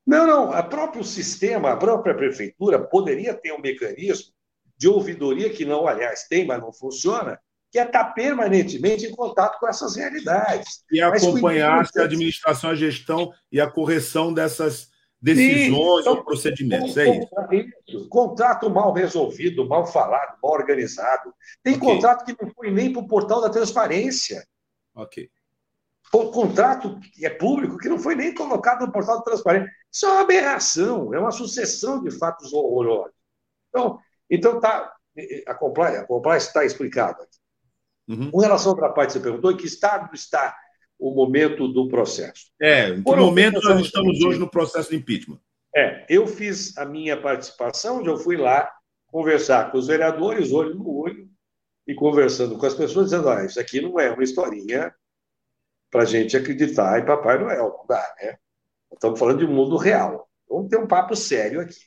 Não, 0.06 0.26
não. 0.26 0.50
O 0.50 0.62
próprio 0.64 1.04
sistema, 1.04 1.72
a 1.72 1.76
própria 1.76 2.14
prefeitura 2.14 2.78
poderia 2.78 3.34
ter 3.34 3.52
um 3.52 3.60
mecanismo 3.60 4.32
de 4.76 4.88
ouvidoria 4.88 5.50
que 5.50 5.64
não, 5.64 5.86
aliás, 5.86 6.26
tem, 6.26 6.46
mas 6.46 6.60
não 6.60 6.72
funciona, 6.72 7.38
que 7.70 7.78
é 7.78 7.84
estar 7.84 8.06
permanentemente 8.06 9.06
em 9.06 9.14
contato 9.14 9.60
com 9.60 9.68
essas 9.68 9.94
realidades. 9.94 10.82
E 10.90 11.00
acompanhar 11.00 11.86
a 11.96 12.02
administração, 12.02 12.70
a 12.70 12.74
gestão 12.74 13.32
e 13.50 13.60
a 13.60 13.70
correção 13.70 14.32
dessas 14.32 14.90
decisões 15.20 16.00
então, 16.00 16.14
ou 16.14 16.24
procedimentos. 16.24 16.96
É 16.96 17.20
isso. 17.86 18.08
Contrato 18.08 18.68
mal 18.68 18.92
resolvido, 18.92 19.68
mal 19.68 19.86
falado, 19.86 20.36
mal 20.42 20.52
organizado. 20.52 21.32
Tem 21.62 21.76
okay. 21.76 21.88
contrato 21.88 22.24
que 22.24 22.42
não 22.42 22.50
foi 22.52 22.72
nem 22.72 22.92
para 22.92 23.02
o 23.02 23.06
portal 23.06 23.40
da 23.40 23.50
transparência. 23.50 24.44
Ok 24.96 25.30
contrato 26.30 27.00
que 27.14 27.24
é 27.24 27.30
público 27.30 27.78
que 27.78 27.88
não 27.88 27.98
foi 27.98 28.14
nem 28.14 28.34
colocado 28.34 28.84
no 28.84 28.92
portal 28.92 29.18
de 29.18 29.24
transparência. 29.24 29.70
Isso 29.90 30.04
é 30.06 30.10
uma 30.10 30.20
aberração, 30.20 31.14
é 31.14 31.18
uma 31.18 31.30
sucessão 31.30 32.02
de 32.02 32.10
fatos 32.10 32.52
horrorosos. 32.52 33.14
Então, 33.70 33.98
então 34.28 34.60
tá, 34.60 34.92
a 35.46 35.54
compliance, 35.54 36.48
está 36.48 36.64
explicada. 36.64 37.26
Uhum. 38.06 38.30
Com 38.30 38.38
relação 38.38 38.72
à 38.72 38.74
outra 38.74 38.90
parte, 38.90 39.14
você 39.14 39.20
perguntou 39.20 39.52
em 39.52 39.56
que 39.56 39.66
estado 39.66 40.14
está 40.14 40.54
o 40.98 41.14
momento 41.14 41.66
do 41.66 41.88
processo. 41.88 42.50
É, 42.60 42.90
em 42.90 42.96
que 42.96 43.02
Por 43.02 43.16
momento 43.16 43.60
nós 43.62 43.80
estamos 43.80 44.20
hoje 44.20 44.38
no 44.38 44.50
processo 44.50 44.90
de 44.90 44.96
impeachment? 44.96 45.40
É, 45.74 46.04
eu 46.08 46.26
fiz 46.26 46.76
a 46.76 46.84
minha 46.84 47.20
participação, 47.20 48.00
onde 48.00 48.08
eu 48.08 48.18
fui 48.18 48.36
lá 48.36 48.70
conversar 49.06 49.72
com 49.72 49.78
os 49.78 49.86
vereadores, 49.86 50.52
olho 50.52 50.74
no 50.74 50.94
olho, 50.94 51.28
e 51.86 51.94
conversando 51.94 52.58
com 52.58 52.66
as 52.66 52.74
pessoas, 52.74 53.06
dizendo: 53.06 53.28
ah, 53.28 53.44
isso 53.44 53.58
aqui 53.58 53.80
não 53.80 53.98
é 53.98 54.10
uma 54.10 54.22
historinha 54.22 54.94
para 55.92 56.04
a 56.04 56.06
gente 56.06 56.34
acreditar 56.34 56.98
em 56.98 57.04
Papai 57.04 57.38
Noel. 57.38 57.76
Não 57.78 57.86
dá, 57.86 58.14
né? 58.20 58.38
Estamos 58.90 59.18
falando 59.18 59.40
de 59.40 59.44
um 59.44 59.54
mundo 59.54 59.76
real. 59.76 60.26
Vamos 60.48 60.70
ter 60.70 60.78
um 60.78 60.86
papo 60.86 61.14
sério 61.14 61.60
aqui. 61.60 61.80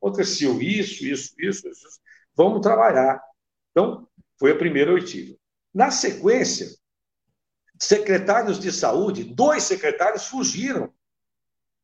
Aconteceu 0.00 0.60
isso, 0.60 1.06
isso, 1.06 1.32
isso, 1.38 1.68
isso. 1.68 2.00
Vamos 2.34 2.60
trabalhar. 2.60 3.22
Então, 3.70 4.08
foi 4.36 4.50
a 4.50 4.58
primeira 4.58 4.92
oitiva. 4.92 5.36
Na 5.72 5.92
sequência, 5.92 6.68
secretários 7.78 8.58
de 8.58 8.72
saúde, 8.72 9.22
dois 9.22 9.62
secretários 9.62 10.26
fugiram. 10.26 10.92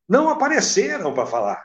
Não 0.08 0.28
apareceram 0.28 1.14
para 1.14 1.26
falar. 1.26 1.64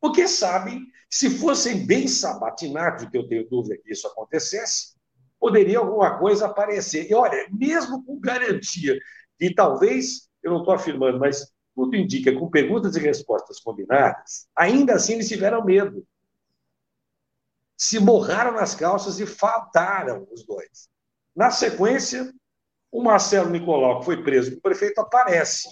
Porque 0.00 0.26
sabem, 0.26 0.84
se 1.08 1.30
fossem 1.30 1.86
bem 1.86 2.08
sabatinados, 2.08 3.08
que 3.08 3.16
eu 3.16 3.28
tenho 3.28 3.48
dúvida 3.48 3.78
que 3.78 3.92
isso 3.92 4.06
acontecesse, 4.08 4.96
poderia 5.38 5.78
alguma 5.78 6.18
coisa 6.18 6.46
aparecer. 6.46 7.08
E 7.08 7.14
olha, 7.14 7.46
mesmo 7.52 8.04
com 8.04 8.18
garantia 8.18 8.98
e 9.40 9.54
talvez, 9.54 10.28
eu 10.42 10.52
não 10.52 10.60
estou 10.60 10.74
afirmando, 10.74 11.18
mas 11.18 11.52
tudo 11.74 11.94
indica, 11.96 12.32
com 12.32 12.50
perguntas 12.50 12.96
e 12.96 13.00
respostas 13.00 13.60
combinadas, 13.60 14.48
ainda 14.56 14.94
assim 14.94 15.14
eles 15.14 15.28
tiveram 15.28 15.64
medo. 15.64 16.04
Se 17.76 18.00
borraram 18.00 18.52
nas 18.52 18.74
calças 18.74 19.20
e 19.20 19.26
faltaram 19.26 20.26
os 20.32 20.44
dois. 20.44 20.88
Na 21.36 21.50
sequência, 21.50 22.32
o 22.90 23.02
Marcelo 23.02 23.50
Nicolau, 23.50 24.00
que 24.00 24.06
foi 24.06 24.22
preso 24.24 24.56
o 24.56 24.60
prefeito, 24.60 25.00
aparece. 25.00 25.68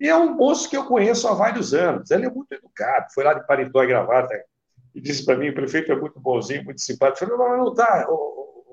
E 0.00 0.08
é 0.08 0.16
um 0.16 0.34
moço 0.34 0.68
que 0.68 0.76
eu 0.76 0.86
conheço 0.86 1.28
há 1.28 1.34
vários 1.34 1.72
anos. 1.74 2.10
Ele 2.10 2.26
é 2.26 2.30
muito 2.30 2.52
educado, 2.52 3.06
foi 3.12 3.22
lá 3.22 3.34
de 3.34 3.46
paletó 3.46 3.82
e 3.84 3.86
gravata 3.86 4.34
e 4.94 5.00
disse 5.00 5.24
para 5.24 5.36
mim: 5.36 5.50
o 5.50 5.54
prefeito 5.54 5.92
é 5.92 5.96
muito 5.96 6.18
bonzinho, 6.18 6.64
muito 6.64 6.80
simpático. 6.80 7.24
Eu 7.24 7.36
falei: 7.36 7.48
não, 7.48 7.64
não 7.64 7.74
tá, 7.74 8.06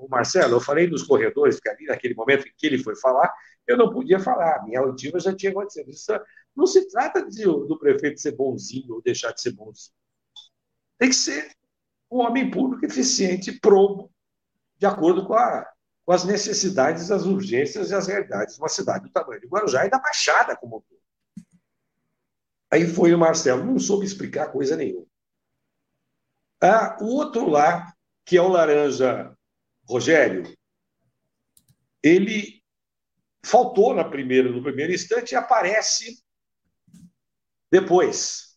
o 0.06 0.10
Marcelo, 0.10 0.54
eu 0.54 0.60
falei 0.60 0.86
nos 0.86 1.02
corredores, 1.02 1.56
porque 1.56 1.68
ali 1.68 1.86
naquele 1.86 2.14
momento 2.14 2.46
em 2.46 2.52
que 2.56 2.66
ele 2.66 2.78
foi 2.78 2.96
falar, 2.96 3.32
eu 3.66 3.76
não 3.76 3.92
podia 3.92 4.20
falar, 4.20 4.64
minha 4.64 4.80
auditiva 4.80 5.18
já 5.18 5.34
tinha 5.34 5.50
acontecido. 5.50 5.90
Isso 5.90 6.12
não 6.54 6.66
se 6.66 6.88
trata 6.88 7.28
de, 7.28 7.44
do 7.44 7.78
prefeito 7.78 8.20
ser 8.20 8.36
bonzinho 8.36 8.94
ou 8.94 9.02
deixar 9.02 9.32
de 9.32 9.40
ser 9.40 9.52
bonzinho. 9.52 9.94
Tem 10.98 11.08
que 11.08 11.14
ser 11.14 11.50
um 12.10 12.18
homem 12.18 12.50
público 12.50 12.86
eficiente, 12.86 13.52
probo, 13.60 14.10
de 14.78 14.86
acordo 14.86 15.26
com, 15.26 15.34
a, 15.34 15.66
com 16.04 16.12
as 16.12 16.24
necessidades, 16.24 17.10
as 17.10 17.24
urgências 17.24 17.90
e 17.90 17.94
as 17.94 18.06
realidades 18.06 18.54
de 18.54 18.60
uma 18.60 18.68
cidade 18.68 19.04
do 19.04 19.10
tamanho 19.10 19.40
de 19.40 19.48
Guarujá 19.48 19.84
e 19.84 19.90
da 19.90 19.98
Baixada 19.98 20.56
como 20.56 20.78
um. 20.78 20.96
Aí 22.70 22.86
foi 22.86 23.14
o 23.14 23.18
Marcelo, 23.18 23.64
não 23.64 23.78
soube 23.78 24.06
explicar 24.06 24.52
coisa 24.52 24.76
nenhuma. 24.76 25.06
Ah, 26.60 26.96
o 27.00 27.06
outro 27.06 27.48
lá, 27.48 27.92
que 28.24 28.36
é 28.36 28.42
o 28.42 28.48
laranja 28.48 29.35
Rogério, 29.88 30.44
ele 32.02 32.62
faltou 33.44 33.94
na 33.94 34.04
primeira, 34.04 34.50
no 34.50 34.62
primeiro 34.62 34.92
instante 34.92 35.32
e 35.32 35.36
aparece 35.36 36.22
depois. 37.70 38.56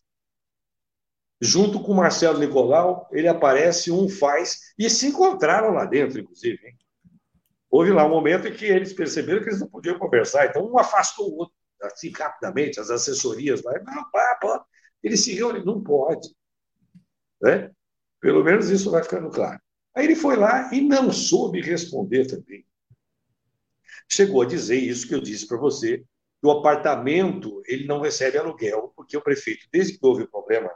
Junto 1.40 1.82
com 1.82 1.94
Marcelo 1.94 2.38
Nicolau, 2.38 3.08
ele 3.12 3.26
aparece, 3.26 3.90
um 3.90 4.08
faz, 4.08 4.74
e 4.78 4.90
se 4.90 5.06
encontraram 5.06 5.72
lá 5.72 5.86
dentro, 5.86 6.20
inclusive. 6.20 6.58
Hein? 6.66 6.76
Houve 7.70 7.92
lá 7.92 8.04
um 8.04 8.10
momento 8.10 8.46
em 8.46 8.52
que 8.52 8.66
eles 8.66 8.92
perceberam 8.92 9.40
que 9.40 9.48
eles 9.48 9.60
não 9.60 9.68
podiam 9.68 9.98
conversar, 9.98 10.46
então 10.46 10.70
um 10.70 10.78
afastou 10.78 11.30
o 11.30 11.36
outro, 11.38 11.54
assim, 11.82 12.10
rapidamente, 12.10 12.78
as 12.78 12.90
assessorias 12.90 13.62
lá. 13.62 13.72
Não, 13.84 14.10
pá, 14.10 14.38
pá. 14.40 14.64
Ele 15.02 15.16
se 15.16 15.32
reúne, 15.32 15.64
não 15.64 15.82
pode. 15.82 16.28
Né? 17.40 17.70
Pelo 18.20 18.44
menos 18.44 18.68
isso 18.68 18.90
vai 18.90 19.02
ficando 19.02 19.30
claro. 19.30 19.60
Aí 19.94 20.04
ele 20.04 20.16
foi 20.16 20.36
lá 20.36 20.72
e 20.72 20.80
não 20.80 21.12
soube 21.12 21.60
responder 21.60 22.26
também. 22.26 22.64
Chegou 24.08 24.42
a 24.42 24.46
dizer 24.46 24.76
isso 24.76 25.06
que 25.06 25.14
eu 25.14 25.20
disse 25.20 25.46
para 25.46 25.56
você, 25.56 25.98
que 25.98 26.46
o 26.46 26.50
apartamento 26.50 27.62
ele 27.66 27.86
não 27.86 28.00
recebe 28.00 28.38
aluguel, 28.38 28.92
porque 28.96 29.16
o 29.16 29.22
prefeito, 29.22 29.66
desde 29.72 29.98
que 29.98 30.06
houve 30.06 30.22
o 30.22 30.30
problema 30.30 30.70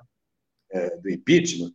é, 0.70 0.96
do 0.96 1.10
impeachment, 1.10 1.72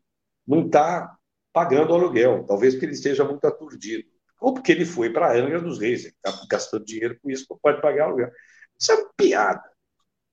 não 0.48 0.66
está 0.66 1.18
pagando 1.52 1.94
aluguel. 1.94 2.46
Talvez 2.46 2.74
porque 2.74 2.86
ele 2.86 2.94
esteja 2.94 3.24
muito 3.24 3.46
aturdido. 3.46 4.08
Ou 4.40 4.54
porque 4.54 4.72
ele 4.72 4.86
foi 4.86 5.12
para 5.12 5.28
a 5.28 5.36
Angra 5.36 5.62
dos 5.62 5.80
Reis, 5.80 6.06
está 6.06 6.32
gastando 6.50 6.86
dinheiro 6.86 7.20
com 7.22 7.30
isso, 7.30 7.46
não 7.50 7.58
pode 7.58 7.82
pagar 7.82 8.06
aluguel. 8.06 8.32
Isso 8.80 8.92
é 8.92 8.96
uma 8.96 9.14
piada. 9.18 9.70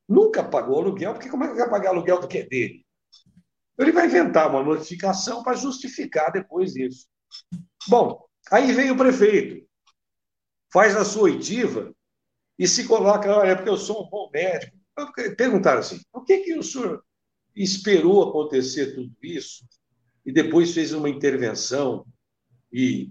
Nunca 0.08 0.44
pagou 0.44 0.78
aluguel, 0.80 1.14
porque 1.14 1.28
como 1.28 1.44
é 1.44 1.48
que 1.48 1.54
vai 1.54 1.68
pagar 1.68 1.90
aluguel 1.90 2.20
do 2.20 2.28
que 2.28 2.38
é 2.38 2.46
dele? 2.46 2.85
Ele 3.78 3.92
vai 3.92 4.06
inventar 4.06 4.50
uma 4.50 4.62
notificação 4.62 5.42
para 5.42 5.56
justificar 5.56 6.32
depois 6.32 6.74
isso. 6.76 7.06
Bom, 7.88 8.24
aí 8.50 8.72
vem 8.72 8.90
o 8.90 8.96
prefeito, 8.96 9.66
faz 10.72 10.96
a 10.96 11.04
sua 11.04 11.24
oitiva 11.24 11.94
e 12.58 12.66
se 12.66 12.86
coloca, 12.86 13.34
olha, 13.36 13.54
porque 13.54 13.68
eu 13.68 13.76
sou 13.76 14.06
um 14.06 14.10
bom 14.10 14.30
médico. 14.32 14.76
Perguntaram 15.36 15.80
assim, 15.80 16.00
por 16.10 16.24
que, 16.24 16.38
que 16.38 16.54
o 16.54 16.62
senhor 16.62 17.04
esperou 17.54 18.28
acontecer 18.28 18.94
tudo 18.94 19.14
isso 19.22 19.64
e 20.24 20.32
depois 20.32 20.72
fez 20.72 20.92
uma 20.92 21.08
intervenção 21.08 22.06
e 22.72 23.10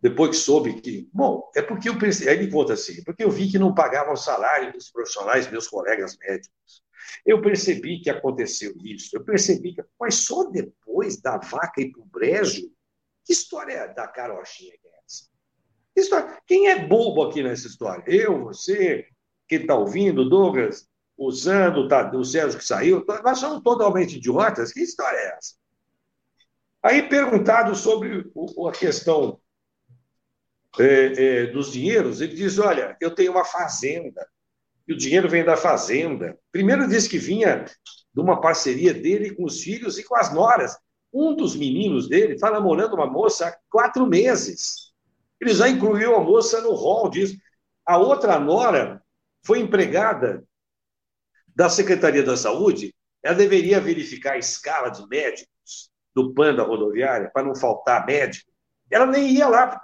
depois 0.00 0.30
que 0.30 0.36
soube 0.36 0.80
que. 0.80 1.08
Bom, 1.12 1.50
é 1.54 1.62
porque 1.62 1.88
eu 1.88 1.98
pensei. 1.98 2.28
Aí 2.28 2.38
ele 2.38 2.50
conta 2.50 2.72
assim: 2.72 3.02
porque 3.04 3.24
eu 3.24 3.30
vi 3.30 3.50
que 3.50 3.58
não 3.58 3.74
pagavam 3.74 4.12
o 4.12 4.16
salário 4.16 4.72
dos 4.72 4.90
profissionais, 4.90 5.50
meus 5.50 5.66
colegas 5.66 6.16
médicos. 6.18 6.82
Eu 7.24 7.40
percebi 7.40 8.00
que 8.00 8.10
aconteceu 8.10 8.74
isso, 8.82 9.16
eu 9.16 9.24
percebi 9.24 9.74
que. 9.74 9.82
Mas 9.98 10.16
só 10.16 10.44
depois 10.44 11.20
da 11.20 11.38
vaca 11.38 11.80
ir 11.80 11.90
para 11.90 12.02
o 12.02 12.06
brejo? 12.06 12.70
Que 13.24 13.32
história 13.32 13.72
é 13.72 13.94
da 13.94 14.08
carochinha 14.08 14.72
é 14.72 14.88
essa? 15.04 15.24
Que 15.94 16.00
história? 16.00 16.40
Quem 16.46 16.68
é 16.68 16.86
bobo 16.86 17.22
aqui 17.24 17.42
nessa 17.42 17.66
história? 17.66 18.02
Eu, 18.06 18.44
você, 18.44 19.06
quem 19.46 19.60
está 19.60 19.74
ouvindo, 19.74 20.28
Douglas, 20.28 20.88
o 21.16 21.32
Sandro, 21.32 21.88
tá, 21.88 22.10
o 22.14 22.24
Sérgio 22.24 22.58
que 22.58 22.64
saiu, 22.64 23.04
nós 23.24 23.38
somos 23.38 23.62
totalmente 23.62 24.16
idiotas. 24.16 24.72
Que 24.72 24.80
história 24.80 25.16
é 25.16 25.36
essa? 25.36 25.54
Aí, 26.82 27.08
perguntado 27.08 27.74
sobre 27.74 28.30
a 28.66 28.72
questão 28.72 29.40
é, 30.78 31.42
é, 31.42 31.46
dos 31.46 31.72
dinheiros, 31.72 32.20
ele 32.20 32.34
diz: 32.34 32.58
Olha, 32.58 32.96
eu 33.00 33.14
tenho 33.14 33.32
uma 33.32 33.44
fazenda 33.44 34.26
e 34.88 34.92
o 34.94 34.96
dinheiro 34.96 35.28
vem 35.28 35.44
da 35.44 35.54
fazenda. 35.54 36.38
Primeiro 36.50 36.88
disse 36.88 37.08
que 37.08 37.18
vinha 37.18 37.66
de 38.14 38.20
uma 38.20 38.40
parceria 38.40 38.94
dele 38.94 39.34
com 39.34 39.44
os 39.44 39.60
filhos 39.60 39.98
e 39.98 40.02
com 40.02 40.16
as 40.16 40.32
noras. 40.32 40.78
Um 41.12 41.36
dos 41.36 41.54
meninos 41.54 42.08
dele 42.08 42.34
está 42.34 42.50
namorando 42.50 42.94
uma 42.94 43.06
moça 43.06 43.48
há 43.48 43.56
quatro 43.70 44.06
meses. 44.06 44.92
Ele 45.38 45.52
já 45.52 45.68
incluiu 45.68 46.16
a 46.16 46.24
moça 46.24 46.62
no 46.62 46.72
rol 46.72 47.10
disso. 47.10 47.36
A 47.86 47.98
outra 47.98 48.38
nora 48.40 49.02
foi 49.44 49.60
empregada 49.60 50.42
da 51.54 51.68
Secretaria 51.68 52.22
da 52.22 52.36
Saúde. 52.36 52.94
Ela 53.22 53.34
deveria 53.34 53.80
verificar 53.80 54.32
a 54.32 54.38
escala 54.38 54.88
de 54.88 55.06
médicos 55.06 55.90
do 56.14 56.32
PAN 56.32 56.54
da 56.54 56.62
rodoviária 56.62 57.30
para 57.32 57.46
não 57.46 57.54
faltar 57.54 58.06
médico. 58.06 58.50
Ela 58.90 59.06
nem 59.06 59.30
ia 59.34 59.48
lá 59.48 59.78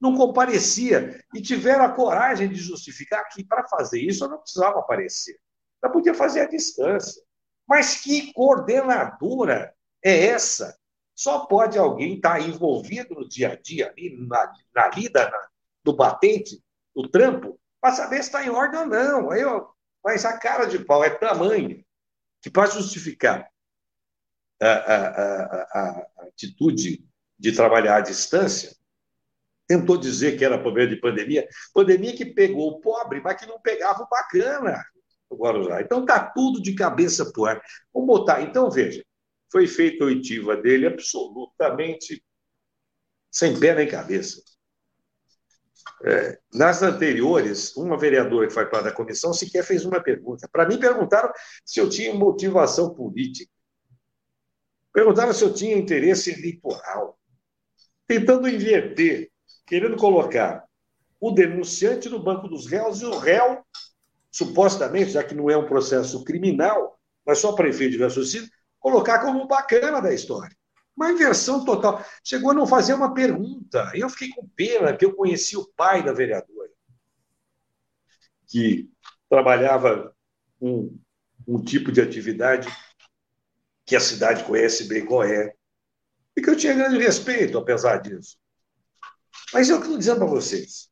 não 0.00 0.14
comparecia 0.14 1.22
e 1.34 1.40
tiveram 1.40 1.84
a 1.84 1.92
coragem 1.92 2.48
de 2.48 2.56
justificar 2.56 3.28
que 3.28 3.44
para 3.44 3.66
fazer 3.66 4.00
isso 4.00 4.24
eu 4.24 4.28
não 4.28 4.38
precisava 4.38 4.78
aparecer. 4.78 5.38
Eu 5.82 5.90
podia 5.90 6.14
fazer 6.14 6.40
à 6.40 6.46
distância. 6.46 7.22
Mas 7.66 8.00
que 8.00 8.32
coordenadora 8.32 9.74
é 10.02 10.26
essa? 10.26 10.78
Só 11.14 11.46
pode 11.46 11.78
alguém 11.78 12.16
estar 12.16 12.40
envolvido 12.40 13.14
no 13.14 13.28
dia 13.28 13.52
a 13.52 13.56
dia, 13.56 13.88
ali 13.88 14.16
na, 14.26 14.52
na 14.74 14.88
lida, 14.88 15.28
na, 15.28 15.48
no 15.84 15.96
batente, 15.96 16.62
no 16.94 17.08
trampo, 17.08 17.58
para 17.80 17.94
saber 17.94 18.16
se 18.16 18.28
está 18.28 18.44
em 18.44 18.50
ordem 18.50 18.80
ou 18.80 18.86
não. 18.86 19.32
Eu, 19.32 19.68
mas 20.04 20.24
a 20.24 20.38
cara 20.38 20.66
de 20.66 20.84
pau 20.84 21.02
é 21.02 21.10
tamanho 21.10 21.82
que, 22.42 22.50
para 22.50 22.70
justificar 22.70 23.48
a, 24.60 24.66
a, 24.66 25.06
a, 25.06 25.62
a 25.74 26.22
atitude 26.28 27.04
de 27.38 27.52
trabalhar 27.52 27.96
à 27.96 28.00
distância, 28.00 28.76
tentou 29.66 29.96
dizer 29.96 30.38
que 30.38 30.44
era 30.44 30.58
problema 30.58 30.90
de 30.90 31.00
pandemia, 31.00 31.48
pandemia 31.74 32.16
que 32.16 32.24
pegou 32.24 32.68
o 32.70 32.80
pobre, 32.80 33.20
mas 33.20 33.40
que 33.40 33.46
não 33.46 33.60
pegava 33.60 34.02
o 34.02 34.08
bacana 34.08 34.82
Guarujá. 35.34 35.80
Então 35.80 36.00
está 36.00 36.20
tudo 36.20 36.60
de 36.62 36.74
cabeça 36.74 37.30
para 37.32 37.40
o 37.40 37.46
ar. 37.46 37.62
Vamos 37.92 38.06
botar. 38.06 38.42
Então, 38.42 38.70
veja, 38.70 39.04
foi 39.50 39.66
feita 39.66 40.04
a 40.04 40.06
oitiva 40.06 40.56
dele 40.56 40.86
absolutamente 40.86 42.22
sem 43.30 43.58
pé 43.58 43.74
nem 43.74 43.88
cabeça. 43.88 44.42
É, 46.04 46.38
nas 46.52 46.82
anteriores, 46.82 47.74
uma 47.76 47.98
vereadora 47.98 48.46
que 48.46 48.54
faz 48.54 48.68
parte 48.70 48.84
da 48.84 48.92
comissão 48.92 49.32
sequer 49.32 49.64
fez 49.64 49.84
uma 49.84 50.02
pergunta. 50.02 50.48
Para 50.50 50.66
mim, 50.66 50.78
perguntaram 50.78 51.30
se 51.64 51.80
eu 51.80 51.88
tinha 51.88 52.14
motivação 52.14 52.94
política. 52.94 53.50
Perguntaram 54.92 55.32
se 55.32 55.44
eu 55.44 55.52
tinha 55.52 55.76
interesse 55.76 56.32
eleitoral. 56.32 57.18
Tentando 58.06 58.48
inverter 58.48 59.30
querendo 59.66 59.96
colocar 59.96 60.64
o 61.20 61.30
denunciante 61.30 62.08
no 62.08 62.22
banco 62.22 62.48
dos 62.48 62.66
réus 62.66 63.00
e 63.00 63.04
o 63.04 63.18
réu, 63.18 63.64
supostamente, 64.30 65.10
já 65.10 65.24
que 65.24 65.34
não 65.34 65.50
é 65.50 65.56
um 65.56 65.66
processo 65.66 66.22
criminal, 66.24 66.98
mas 67.24 67.38
só 67.38 67.52
para 67.52 67.68
efeito 67.68 67.96
de 67.96 68.02
raciocínio, 68.02 68.48
colocar 68.78 69.20
como 69.20 69.46
bacana 69.48 70.00
da 70.00 70.12
história. 70.12 70.56
Uma 70.96 71.10
inversão 71.10 71.64
total. 71.64 72.04
Chegou 72.24 72.52
a 72.52 72.54
não 72.54 72.66
fazer 72.66 72.94
uma 72.94 73.12
pergunta. 73.12 73.90
Eu 73.94 74.08
fiquei 74.08 74.30
com 74.30 74.48
pena, 74.48 74.88
porque 74.88 75.04
eu 75.04 75.14
conheci 75.14 75.56
o 75.56 75.66
pai 75.76 76.02
da 76.02 76.12
vereadora, 76.12 76.70
que 78.46 78.88
trabalhava 79.28 80.14
um, 80.60 80.96
um 81.46 81.62
tipo 81.62 81.90
de 81.90 82.00
atividade 82.00 82.68
que 83.84 83.94
a 83.94 84.00
cidade 84.00 84.44
conhece 84.44 84.88
bem 84.88 85.04
qual 85.04 85.22
é, 85.22 85.54
e 86.36 86.42
que 86.42 86.50
eu 86.50 86.56
tinha 86.56 86.74
grande 86.74 86.98
respeito, 86.98 87.56
apesar 87.56 87.98
disso. 87.98 88.36
Mas 89.52 89.68
eu 89.68 89.78
estou 89.78 89.96
dizendo 89.96 90.18
para 90.18 90.26
vocês, 90.26 90.88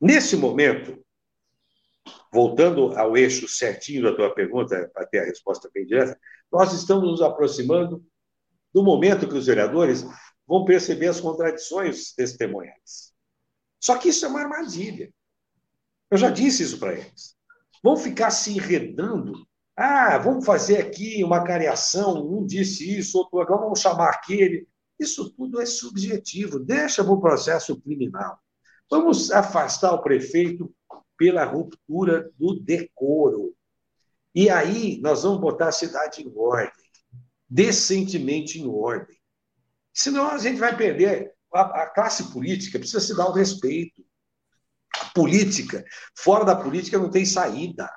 nesse 0.00 0.36
momento, 0.36 1.04
voltando 2.32 2.96
ao 2.96 3.16
eixo 3.16 3.48
certinho 3.48 4.02
da 4.02 4.14
tua 4.14 4.34
pergunta, 4.34 4.90
para 4.92 5.06
ter 5.06 5.20
a 5.20 5.24
resposta 5.24 5.70
bem 5.72 5.86
direta, 5.86 6.18
nós 6.52 6.72
estamos 6.72 7.10
nos 7.10 7.22
aproximando 7.22 8.04
do 8.72 8.82
momento 8.82 9.28
que 9.28 9.34
os 9.34 9.46
vereadores 9.46 10.04
vão 10.46 10.64
perceber 10.64 11.08
as 11.08 11.20
contradições 11.20 12.12
testemunhais. 12.12 13.12
Só 13.80 13.98
que 13.98 14.08
isso 14.08 14.24
é 14.24 14.28
uma 14.28 14.40
armadilha. 14.40 15.12
Eu 16.10 16.18
já 16.18 16.30
disse 16.30 16.62
isso 16.62 16.78
para 16.78 16.94
eles. 16.94 17.36
vão 17.82 17.96
ficar 17.96 18.30
se 18.30 18.52
enredando. 18.52 19.46
Ah, 19.76 20.18
vamos 20.18 20.44
fazer 20.44 20.78
aqui 20.78 21.22
uma 21.22 21.44
cariação, 21.44 22.24
um 22.26 22.46
disse 22.46 22.98
isso, 22.98 23.18
outro 23.18 23.40
agora 23.40 23.62
vamos 23.62 23.80
chamar 23.80 24.10
aquele. 24.10 24.66
Isso 24.98 25.30
tudo 25.30 25.60
é 25.60 25.66
subjetivo, 25.66 26.58
deixa 26.58 27.04
para 27.04 27.12
o 27.12 27.20
processo 27.20 27.80
criminal. 27.80 28.38
Vamos 28.90 29.30
afastar 29.30 29.92
o 29.92 30.02
prefeito 30.02 30.72
pela 31.16 31.44
ruptura 31.44 32.30
do 32.38 32.58
decoro. 32.60 33.54
E 34.34 34.48
aí 34.48 35.00
nós 35.00 35.22
vamos 35.22 35.40
botar 35.40 35.68
a 35.68 35.72
cidade 35.72 36.22
em 36.22 36.32
ordem, 36.36 36.72
decentemente 37.48 38.60
em 38.60 38.68
ordem. 38.68 39.16
Senão 39.92 40.28
a 40.28 40.38
gente 40.38 40.58
vai 40.58 40.76
perder. 40.76 41.34
A, 41.52 41.82
a 41.82 41.86
classe 41.86 42.32
política 42.32 42.78
precisa 42.78 43.00
se 43.00 43.16
dar 43.16 43.28
o 43.28 43.32
respeito. 43.32 44.04
A 45.00 45.06
política, 45.06 45.84
fora 46.14 46.44
da 46.44 46.54
política 46.54 46.98
não 46.98 47.10
tem 47.10 47.24
saída. 47.24 47.90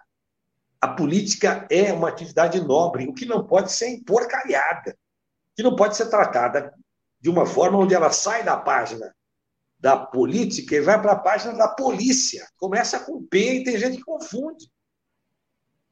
A 0.82 0.88
política 0.88 1.68
é 1.70 1.92
uma 1.92 2.08
atividade 2.08 2.60
nobre, 2.62 3.08
o 3.08 3.14
que 3.14 3.26
não 3.26 3.46
pode 3.46 3.72
ser 3.74 3.90
emporcalhada, 3.90 4.98
que 5.56 5.62
não 5.62 5.76
pode 5.76 5.98
ser 5.98 6.10
tratada 6.10 6.74
de 7.20 7.30
uma 7.30 7.46
forma 7.46 7.78
onde 7.78 7.94
ela 7.94 8.12
sai 8.12 8.44
da 8.44 8.58
página 8.58 9.14
da 9.80 9.96
política 9.98 10.76
e 10.76 10.82
vai 10.82 11.02
para 11.02 11.14
a 11.14 11.20
página 11.20 11.54
da 11.54 11.68
polícia. 11.68 12.46
Começa 12.58 13.00
com 13.00 13.24
P 13.24 13.54
e 13.54 13.64
tem 13.64 13.78
gente 13.78 13.98
que 13.98 14.04
confunde. 14.04 14.70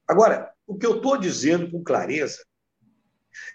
Agora, 0.08 0.52
o 0.66 0.78
que 0.78 0.86
eu 0.86 0.98
estou 0.98 1.18
dizendo 1.18 1.72
com 1.72 1.84
clareza, 1.84 2.45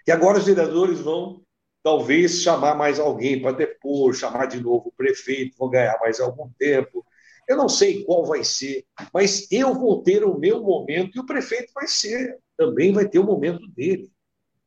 que 0.03 0.11
agora 0.11 0.39
os 0.39 0.45
vereadores 0.45 0.99
vão 0.99 1.43
talvez 1.83 2.41
chamar 2.41 2.75
mais 2.75 2.99
alguém 2.99 3.41
para 3.41 3.51
depor, 3.51 4.13
chamar 4.13 4.47
de 4.47 4.59
novo 4.59 4.89
o 4.89 4.93
prefeito, 4.93 5.57
vão 5.57 5.69
ganhar 5.69 5.99
mais 5.99 6.19
algum 6.19 6.49
tempo. 6.57 7.05
Eu 7.47 7.57
não 7.57 7.69
sei 7.69 8.03
qual 8.03 8.25
vai 8.25 8.43
ser, 8.43 8.85
mas 9.13 9.51
eu 9.51 9.73
vou 9.73 10.01
ter 10.01 10.23
o 10.23 10.37
meu 10.37 10.61
momento 10.61 11.15
e 11.15 11.19
o 11.19 11.25
prefeito 11.25 11.73
vai 11.73 11.87
ser, 11.87 12.39
também 12.57 12.93
vai 12.93 13.07
ter 13.07 13.19
o 13.19 13.23
momento 13.23 13.67
dele, 13.67 14.09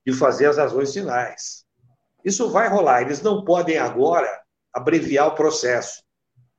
de 0.06 0.12
fazer 0.12 0.46
as 0.46 0.58
razões 0.58 0.92
finais. 0.92 1.65
Isso 2.26 2.50
vai 2.50 2.68
rolar. 2.68 3.02
Eles 3.02 3.22
não 3.22 3.44
podem 3.44 3.78
agora 3.78 4.28
abreviar 4.72 5.28
o 5.28 5.36
processo. 5.36 6.02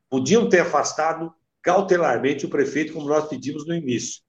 Podiam 0.09 0.47
ter 0.47 0.61
afastado 0.61 1.33
cautelarmente 1.61 2.45
o 2.45 2.49
prefeito, 2.49 2.93
como 2.93 3.09
nós 3.09 3.27
pedimos 3.27 3.67
no 3.67 3.75
início. 3.75 4.23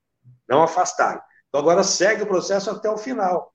Não 0.48 0.64
afastaram. 0.64 1.22
Então 1.48 1.60
agora 1.60 1.84
segue 1.84 2.24
o 2.24 2.26
processo 2.26 2.68
até 2.70 2.90
o 2.90 2.98
final. 2.98 3.54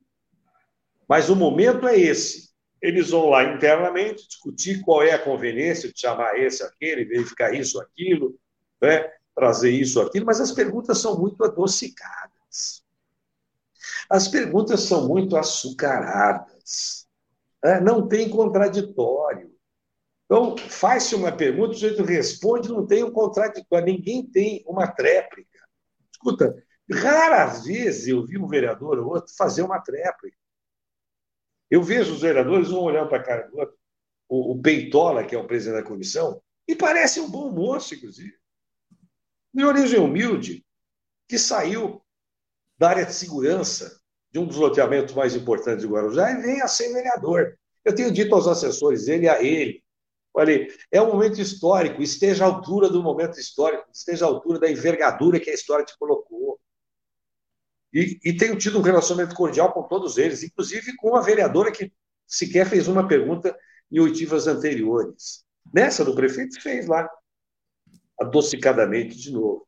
Mas 1.09 1.29
o 1.29 1.35
momento 1.35 1.85
é 1.85 1.99
esse. 1.99 2.53
Eles 2.81 3.09
vão 3.09 3.29
lá 3.29 3.43
internamente 3.43 4.25
discutir 4.29 4.81
qual 4.81 5.03
é 5.03 5.11
a 5.11 5.19
conveniência 5.19 5.91
de 5.91 5.99
chamar 5.99 6.39
esse, 6.39 6.63
aquele, 6.63 7.03
verificar 7.03 7.53
isso, 7.53 7.81
aquilo, 7.81 8.33
né? 8.81 9.11
trazer 9.35 9.71
isso, 9.71 9.99
aquilo, 9.99 10.25
mas 10.25 10.39
as 10.39 10.51
perguntas 10.51 10.99
são 10.99 11.19
muito 11.19 11.43
adocicadas. 11.43 12.83
As 14.09 14.27
perguntas 14.29 14.81
são 14.81 15.07
muito 15.07 15.35
açucaradas. 15.35 17.02
Né? 17.63 17.79
Não 17.79 18.07
tem 18.07 18.29
contraditório. 18.29 19.53
Então, 20.25 20.57
faz-se 20.57 21.15
uma 21.15 21.31
pergunta, 21.31 21.71
o 21.71 21.73
sujeito 21.73 22.03
responde, 22.03 22.69
não 22.69 22.85
tem 22.85 23.03
um 23.03 23.11
contraditório, 23.11 23.85
ninguém 23.85 24.25
tem 24.25 24.63
uma 24.67 24.87
tréplica. 24.87 25.59
Escuta, 26.11 26.55
raras 26.91 27.65
vezes 27.65 28.07
eu 28.07 28.25
vi 28.25 28.37
um 28.37 28.47
vereador 28.47 28.99
ou 28.99 29.13
outro 29.13 29.33
fazer 29.35 29.61
uma 29.61 29.79
tréplica. 29.79 30.37
Eu 31.69 31.81
vejo 31.81 32.13
os 32.13 32.21
vereadores, 32.21 32.71
um 32.71 32.79
olhando 32.79 33.09
para 33.09 33.17
a 33.19 33.23
cara 33.23 33.47
do 33.47 33.57
outro, 33.57 33.75
o, 34.27 34.53
o 34.53 34.61
Peitola, 34.61 35.23
que 35.23 35.35
é 35.35 35.37
o 35.37 35.47
presidente 35.47 35.81
da 35.81 35.87
comissão, 35.87 36.41
e 36.67 36.75
parece 36.75 37.19
um 37.19 37.29
bom 37.29 37.51
moço, 37.51 37.93
inclusive. 37.93 38.35
De 39.53 39.63
origem 39.63 39.99
humilde, 39.99 40.65
que 41.27 41.37
saiu 41.37 42.03
da 42.77 42.89
área 42.89 43.05
de 43.05 43.13
segurança 43.13 44.02
de 44.33 44.39
um 44.39 44.45
dos 44.47 44.57
loteamentos 44.57 45.13
mais 45.13 45.35
importantes 45.35 45.85
de 45.85 45.87
Guarujá 45.87 46.31
e 46.31 46.41
vem 46.41 46.59
a 46.59 46.67
ser 46.67 46.91
vereador. 46.91 47.55
Eu 47.85 47.93
tenho 47.93 48.11
dito 48.11 48.33
aos 48.33 48.47
assessores 48.47 49.05
dele, 49.05 49.29
a 49.29 49.43
ele, 49.43 49.83
olha, 50.33 50.67
é 50.91 50.99
um 50.99 51.11
momento 51.11 51.39
histórico, 51.39 52.01
esteja 52.01 52.43
à 52.43 52.47
altura 52.47 52.89
do 52.89 53.03
momento 53.03 53.39
histórico, 53.39 53.85
esteja 53.93 54.25
à 54.25 54.27
altura 54.27 54.59
da 54.59 54.71
envergadura 54.71 55.39
que 55.39 55.51
a 55.51 55.53
história 55.53 55.85
te 55.85 55.95
colocou. 55.99 56.59
E, 57.93 58.19
e 58.25 58.35
tenho 58.35 58.57
tido 58.57 58.79
um 58.79 58.81
relacionamento 58.81 59.35
cordial 59.35 59.71
com 59.71 59.83
todos 59.83 60.17
eles, 60.17 60.41
inclusive 60.41 60.95
com 60.95 61.15
a 61.15 61.21
vereadora 61.21 61.71
que 61.71 61.93
sequer 62.25 62.67
fez 62.67 62.87
uma 62.87 63.07
pergunta 63.07 63.55
em 63.91 63.99
oitivas 63.99 64.47
anteriores. 64.47 65.45
Nessa 65.71 66.03
do 66.03 66.15
prefeito 66.15 66.59
fez 66.59 66.87
lá, 66.87 67.07
adocicadamente 68.19 69.15
de 69.15 69.31
novo, 69.31 69.67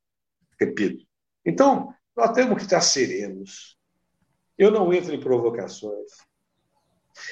repito. 0.59 1.05
Então, 1.45 1.93
nós 2.17 2.31
temos 2.31 2.57
que 2.57 2.63
estar 2.63 2.81
serenos. 2.81 3.74
Eu 4.57 4.71
não 4.71 4.93
entro 4.93 5.13
em 5.13 5.19
provocações. 5.19 6.11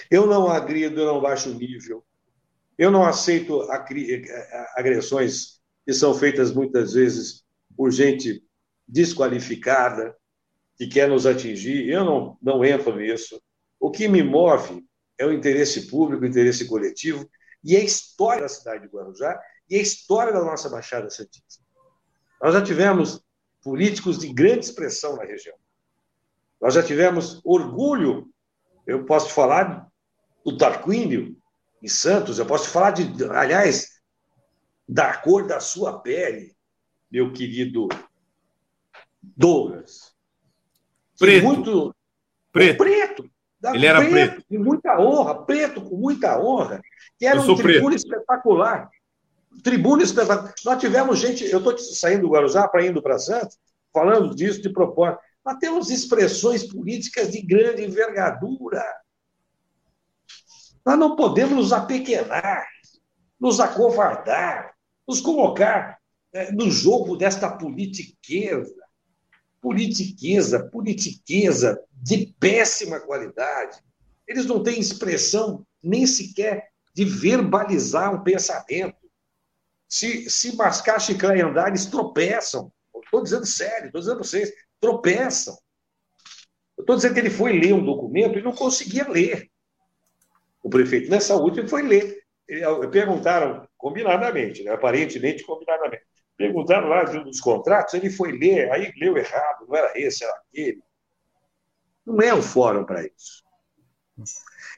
Eu 0.10 0.26
não 0.26 0.48
agrido, 0.48 1.00
eu 1.00 1.06
não 1.06 1.22
baixo 1.22 1.54
nível. 1.54 2.04
Eu 2.78 2.90
não 2.90 3.06
aceito 3.06 3.68
agressões 4.76 5.62
que 5.86 5.94
são 5.94 6.14
feitas 6.14 6.52
muitas 6.52 6.94
vezes 6.94 7.44
por 7.76 7.92
gente 7.92 8.44
desqualificada 8.88 10.16
que 10.78 10.88
quer 10.88 11.08
nos 11.08 11.26
atingir, 11.26 11.90
eu 11.90 12.04
não, 12.04 12.38
não 12.42 12.66
entro 12.66 12.96
nisso. 12.96 13.42
O 13.80 13.92
que 13.92 14.08
me 14.08 14.24
move 14.24 14.84
é 15.18 15.26
o 15.26 15.32
interesse 15.32 15.88
público, 15.88 16.24
o 16.24 16.28
interesse 16.28 16.66
coletivo 16.66 17.30
e 17.64 17.76
a 17.76 17.84
história 17.84 18.42
da 18.42 18.50
cidade 18.50 18.82
de 18.82 18.88
Guarujá 18.88 19.40
e 19.70 19.76
a 19.76 19.82
história 19.82 20.34
da 20.34 20.44
nossa 20.44 20.70
Baixada 20.70 21.10
Santista. 21.10 21.64
Nós 22.42 22.54
já 22.54 22.62
tivemos 22.62 23.22
políticos 23.62 24.20
de 24.20 24.34
grande 24.34 24.66
expressão 24.66 25.16
na 25.16 25.24
região. 25.24 25.56
Nós 26.64 26.76
já 26.76 26.82
tivemos 26.82 27.42
orgulho, 27.44 28.30
eu 28.88 29.04
posso 29.04 29.32
falar 29.32 29.86
do 30.46 30.58
Tarquínio 30.58 31.36
em 31.82 31.90
Santos, 31.90 32.40
eu 32.40 32.46
posso 32.46 32.70
falar 32.70 32.92
de, 32.92 33.26
aliás, 33.32 34.00
da 34.88 35.14
cor 35.18 35.46
da 35.46 35.60
sua 35.60 36.00
pele, 36.00 36.56
meu 37.12 37.34
querido 37.34 37.90
Douglas. 39.22 40.14
Preto. 41.20 41.46
Muito... 41.46 41.96
Preto. 42.54 42.78
Preto. 42.78 43.30
Ele 43.74 43.86
era 43.86 44.00
preto. 44.00 44.42
Com 44.48 44.60
muita 44.60 44.98
honra, 44.98 45.44
preto 45.44 45.82
com 45.82 45.98
muita 45.98 46.40
honra, 46.40 46.82
que 47.20 47.26
era 47.26 47.42
um 47.42 47.56
tribuno 47.56 47.94
espetacular. 47.94 48.90
Tribuno 49.62 50.02
espetacular. 50.02 50.54
Nós 50.64 50.80
tivemos 50.80 51.20
gente, 51.20 51.44
eu 51.44 51.58
estou 51.58 51.78
saindo 51.78 52.22
do 52.22 52.30
Guarujá 52.30 52.70
para 52.70 52.86
indo 52.86 53.02
para 53.02 53.20
Santos, 53.20 53.58
falando 53.92 54.34
disso 54.34 54.62
de 54.62 54.70
propósito. 54.70 55.22
Nós 55.46 55.58
temos 55.58 55.90
expressões 55.90 56.64
políticas 56.64 57.32
de 57.32 57.42
grande 57.42 57.84
envergadura. 57.84 58.84
Nós 60.86 60.98
não 60.98 61.16
podemos 61.16 61.56
nos 61.56 61.74
apequenar, 61.74 62.68
nos 63.40 63.60
acovardar, 63.60 64.74
nos 65.08 65.22
colocar 65.22 65.98
é, 66.34 66.52
no 66.52 66.70
jogo 66.70 67.16
desta 67.16 67.50
politiqueza 67.50 68.84
politiqueza, 69.64 70.68
politiqueza 70.70 71.82
de 71.94 72.36
péssima 72.38 73.00
qualidade. 73.00 73.80
Eles 74.28 74.46
não 74.46 74.62
têm 74.62 74.78
expressão 74.78 75.66
nem 75.82 76.06
sequer 76.06 76.68
de 76.94 77.06
verbalizar 77.06 78.14
um 78.14 78.22
pensamento. 78.22 78.98
Se, 79.88 80.30
se 80.30 80.54
mascar, 80.58 81.00
chiclar 81.00 81.38
e 81.38 81.42
andar, 81.42 81.70
eles 81.70 81.86
tropeçam. 81.86 82.72
Estou 83.06 83.24
dizendo 83.24 83.46
sério, 83.46 83.86
estou 83.86 84.02
dizendo 84.02 84.20
a 84.20 84.24
vocês, 84.24 84.52
tropeçam. 84.84 85.58
Estou 86.78 86.98
dizendo 86.98 87.14
que 87.14 87.20
ele 87.22 87.30
foi 87.30 87.54
ler 87.54 87.74
um 87.74 87.86
documento 87.86 88.38
e 88.38 88.42
não 88.42 88.52
conseguia 88.52 89.08
ler. 89.08 89.50
O 90.62 90.70
prefeito, 90.70 91.10
nessa 91.10 91.36
última, 91.36 91.68
foi 91.70 91.84
ler. 91.84 92.22
Perguntaram 92.92 93.66
combinadamente, 93.78 94.62
né? 94.64 94.74
aparentemente 94.74 95.44
combinadamente. 95.44 96.04
Perguntaram 96.36 96.90
lá 96.90 97.04
dos 97.04 97.40
contratos, 97.40 97.94
ele 97.94 98.10
foi 98.10 98.34
ler, 98.34 98.70
aí 98.72 98.92
leu 98.98 99.16
errado, 99.16 99.66
não 99.68 99.76
era 99.76 99.98
esse, 99.98 100.26
era 100.26 100.34
aquele. 100.34 100.84
Não 102.06 102.22
é 102.22 102.34
um 102.34 102.42
fórum 102.42 102.84
para 102.84 103.06
isso. 103.06 103.42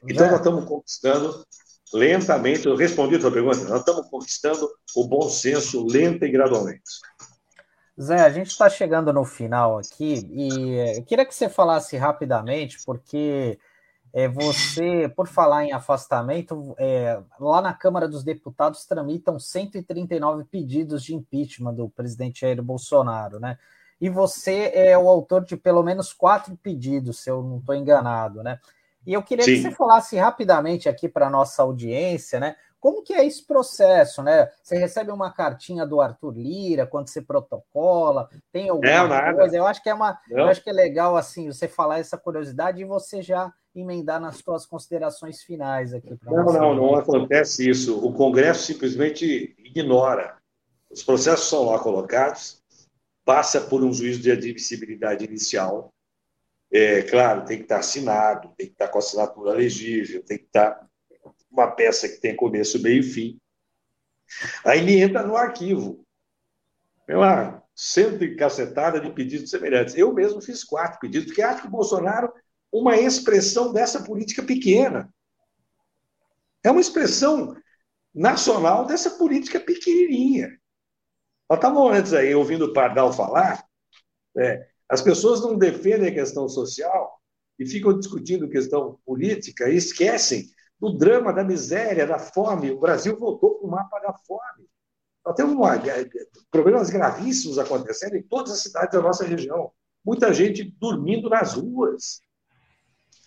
Então, 0.08 0.28
nós 0.28 0.38
estamos 0.38 0.64
conquistando 0.66 1.44
lentamente, 1.92 2.66
eu 2.66 2.76
respondi 2.76 3.16
a 3.16 3.20
sua 3.20 3.32
pergunta, 3.32 3.64
nós 3.64 3.80
estamos 3.80 4.08
conquistando 4.08 4.68
o 4.94 5.08
bom 5.08 5.28
senso 5.28 5.84
lenta 5.84 6.26
e 6.26 6.30
gradualmente. 6.30 6.82
Zé, 8.00 8.20
a 8.20 8.30
gente 8.30 8.48
está 8.48 8.68
chegando 8.68 9.12
no 9.12 9.24
final 9.24 9.78
aqui 9.78 10.26
e 10.30 10.98
eu 10.98 11.02
queria 11.04 11.24
que 11.24 11.34
você 11.34 11.48
falasse 11.48 11.96
rapidamente, 11.96 12.78
porque 12.84 13.58
é, 14.12 14.28
você, 14.28 15.08
por 15.14 15.26
falar 15.26 15.64
em 15.64 15.72
afastamento, 15.72 16.74
é, 16.78 17.20
lá 17.40 17.60
na 17.60 17.72
Câmara 17.72 18.06
dos 18.06 18.22
Deputados 18.22 18.84
tramitam 18.84 19.38
139 19.38 20.44
pedidos 20.44 21.02
de 21.02 21.14
impeachment 21.14 21.74
do 21.74 21.88
presidente 21.88 22.40
Jair 22.40 22.62
Bolsonaro, 22.62 23.40
né? 23.40 23.58
E 23.98 24.10
você 24.10 24.72
é 24.74 24.96
o 24.96 25.08
autor 25.08 25.44
de 25.44 25.56
pelo 25.56 25.82
menos 25.82 26.12
quatro 26.12 26.54
pedidos, 26.56 27.20
se 27.20 27.30
eu 27.30 27.42
não 27.42 27.58
estou 27.58 27.74
enganado, 27.74 28.42
né? 28.42 28.60
E 29.06 29.12
eu 29.12 29.22
queria 29.22 29.44
Sim. 29.44 29.54
que 29.54 29.62
você 29.62 29.70
falasse 29.70 30.16
rapidamente 30.16 30.88
aqui 30.88 31.08
para 31.08 31.28
a 31.28 31.30
nossa 31.30 31.62
audiência, 31.62 32.40
né? 32.40 32.56
Como 32.86 33.02
que 33.02 33.12
é 33.12 33.26
esse 33.26 33.44
processo, 33.44 34.22
né? 34.22 34.48
Você 34.62 34.78
recebe 34.78 35.10
uma 35.10 35.32
cartinha 35.32 35.84
do 35.84 36.00
Arthur 36.00 36.38
Lira 36.38 36.86
quando 36.86 37.08
você 37.08 37.20
protocola, 37.20 38.28
tem 38.52 38.68
alguma 38.68 39.28
é, 39.28 39.34
coisa? 39.34 39.56
Eu 39.56 39.66
acho 39.66 39.82
que 39.82 39.90
é 39.90 39.94
uma, 39.94 40.16
não. 40.30 40.38
eu 40.38 40.46
acho 40.46 40.62
que 40.62 40.70
é 40.70 40.72
legal 40.72 41.16
assim 41.16 41.50
você 41.50 41.66
falar 41.66 41.98
essa 41.98 42.16
curiosidade 42.16 42.80
e 42.80 42.84
você 42.84 43.20
já 43.22 43.52
emendar 43.74 44.20
nas 44.20 44.36
suas 44.36 44.64
considerações 44.66 45.42
finais 45.42 45.92
aqui. 45.92 46.16
Não, 46.22 46.44
não, 46.44 46.74
não 46.76 46.94
acontece 46.94 47.68
isso. 47.68 47.98
O 48.06 48.12
Congresso 48.12 48.62
simplesmente 48.62 49.56
ignora. 49.58 50.36
Os 50.88 51.02
processos 51.02 51.48
são 51.48 51.64
lá 51.64 51.80
colocados, 51.80 52.62
passa 53.24 53.60
por 53.62 53.82
um 53.82 53.92
juízo 53.92 54.22
de 54.22 54.30
admissibilidade 54.30 55.24
inicial. 55.24 55.92
É 56.70 57.02
claro, 57.02 57.44
tem 57.46 57.56
que 57.56 57.64
estar 57.64 57.80
assinado, 57.80 58.52
tem 58.56 58.68
que 58.68 58.74
estar 58.74 58.86
com 58.86 59.00
assinatura 59.00 59.54
legível, 59.54 60.22
tem 60.22 60.38
que 60.38 60.44
estar 60.44 60.85
uma 61.56 61.72
peça 61.72 62.08
que 62.08 62.20
tem 62.20 62.36
começo, 62.36 62.82
meio 62.82 63.00
e 63.00 63.02
fim. 63.02 63.40
Aí 64.64 64.80
ele 64.80 65.00
entra 65.00 65.22
no 65.22 65.36
arquivo. 65.36 66.04
Meu 67.08 67.20
lá, 67.20 67.62
cento 67.74 68.24
e 68.24 68.36
cacetada 68.36 69.00
de 69.00 69.10
pedidos 69.10 69.50
semelhantes. 69.50 69.96
Eu 69.96 70.12
mesmo 70.12 70.40
fiz 70.40 70.64
quatro 70.64 70.98
pedidos, 70.98 71.26
porque 71.26 71.42
acho 71.42 71.62
que 71.62 71.68
o 71.68 71.70
Bolsonaro 71.70 72.32
uma 72.72 72.96
expressão 72.96 73.72
dessa 73.72 74.02
política 74.02 74.42
pequena. 74.42 75.08
É 76.64 76.70
uma 76.70 76.80
expressão 76.80 77.56
nacional 78.14 78.86
dessa 78.86 79.10
política 79.10 79.60
pequenininha. 79.60 80.58
Nós 81.48 81.58
estávamos 81.58 81.96
antes 81.96 82.12
aí 82.12 82.34
ouvindo 82.34 82.66
o 82.66 82.72
Pardal 82.72 83.12
falar, 83.12 83.64
é, 84.36 84.66
as 84.88 85.00
pessoas 85.00 85.40
não 85.40 85.56
defendem 85.56 86.08
a 86.08 86.14
questão 86.14 86.48
social 86.48 87.20
e 87.58 87.66
ficam 87.66 87.96
discutindo 87.98 88.48
questão 88.48 88.98
política 89.06 89.68
e 89.70 89.76
esquecem 89.76 90.50
do 90.78 90.96
drama, 90.96 91.32
da 91.32 91.42
miséria, 91.42 92.06
da 92.06 92.18
fome. 92.18 92.70
O 92.70 92.80
Brasil 92.80 93.18
voltou 93.18 93.56
para 93.56 93.66
o 93.66 93.70
mapa 93.70 93.98
da 94.00 94.12
fome. 94.12 94.68
Nós 95.24 95.34
temos 95.34 95.54
uma, 95.54 95.74
é, 95.74 96.08
problemas 96.50 96.90
gravíssimos 96.90 97.58
acontecendo 97.58 98.14
em 98.14 98.22
todas 98.22 98.52
as 98.52 98.62
cidades 98.62 98.92
da 98.92 99.02
nossa 99.02 99.24
região. 99.24 99.72
Muita 100.04 100.32
gente 100.32 100.64
dormindo 100.78 101.28
nas 101.28 101.54
ruas. 101.54 102.20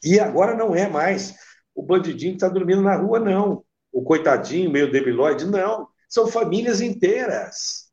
E 0.03 0.19
agora 0.19 0.55
não 0.55 0.73
é 0.73 0.87
mais 0.87 1.35
o 1.75 1.83
bandidinho 1.83 2.31
que 2.33 2.37
está 2.37 2.47
dormindo 2.47 2.81
na 2.81 2.95
rua, 2.95 3.19
não. 3.19 3.65
O 3.91 4.03
coitadinho, 4.03 4.71
meio 4.71 4.91
debilóide, 4.91 5.45
não. 5.45 5.87
São 6.07 6.27
famílias 6.27 6.79
inteiras. 6.79 7.91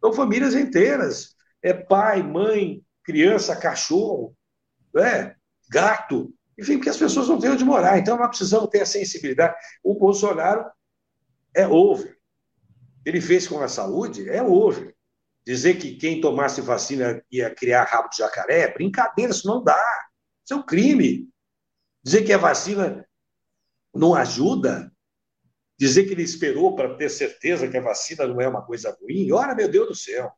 São 0.00 0.12
famílias 0.12 0.54
inteiras. 0.54 1.36
É 1.62 1.72
pai, 1.72 2.22
mãe, 2.22 2.82
criança, 3.04 3.54
cachorro, 3.54 4.34
é, 4.96 5.34
gato, 5.70 6.32
enfim, 6.60 6.76
porque 6.76 6.90
as 6.90 6.98
pessoas 6.98 7.26
não 7.26 7.38
têm 7.38 7.50
onde 7.50 7.64
morar. 7.64 7.98
Então, 7.98 8.18
nós 8.18 8.28
precisamos 8.28 8.68
ter 8.68 8.82
a 8.82 8.86
sensibilidade. 8.86 9.56
O 9.82 9.94
Bolsonaro 9.94 10.70
é 11.54 11.66
over. 11.66 12.18
Ele 13.04 13.18
fez 13.18 13.48
com 13.48 13.60
a 13.62 13.68
saúde, 13.68 14.28
é 14.28 14.42
over. 14.42 14.94
Dizer 15.46 15.78
que 15.78 15.96
quem 15.96 16.20
tomasse 16.20 16.60
vacina 16.60 17.24
ia 17.32 17.52
criar 17.54 17.84
rabo 17.84 18.10
de 18.10 18.18
jacaré, 18.18 18.60
é 18.60 18.74
brincadeira, 18.74 19.32
isso 19.32 19.48
não 19.48 19.64
dá. 19.64 19.82
Isso 20.44 20.52
é 20.52 20.56
um 20.56 20.62
crime. 20.62 21.30
Dizer 22.02 22.24
que 22.24 22.32
a 22.32 22.38
vacina 22.38 23.08
não 23.94 24.14
ajuda, 24.14 24.92
dizer 25.78 26.04
que 26.04 26.12
ele 26.12 26.22
esperou 26.22 26.76
para 26.76 26.94
ter 26.94 27.08
certeza 27.08 27.68
que 27.68 27.76
a 27.78 27.82
vacina 27.82 28.26
não 28.26 28.38
é 28.38 28.46
uma 28.46 28.62
coisa 28.62 28.94
ruim, 29.00 29.32
ora, 29.32 29.54
meu 29.54 29.68
Deus 29.68 29.88
do 29.88 29.94
céu. 29.94 30.30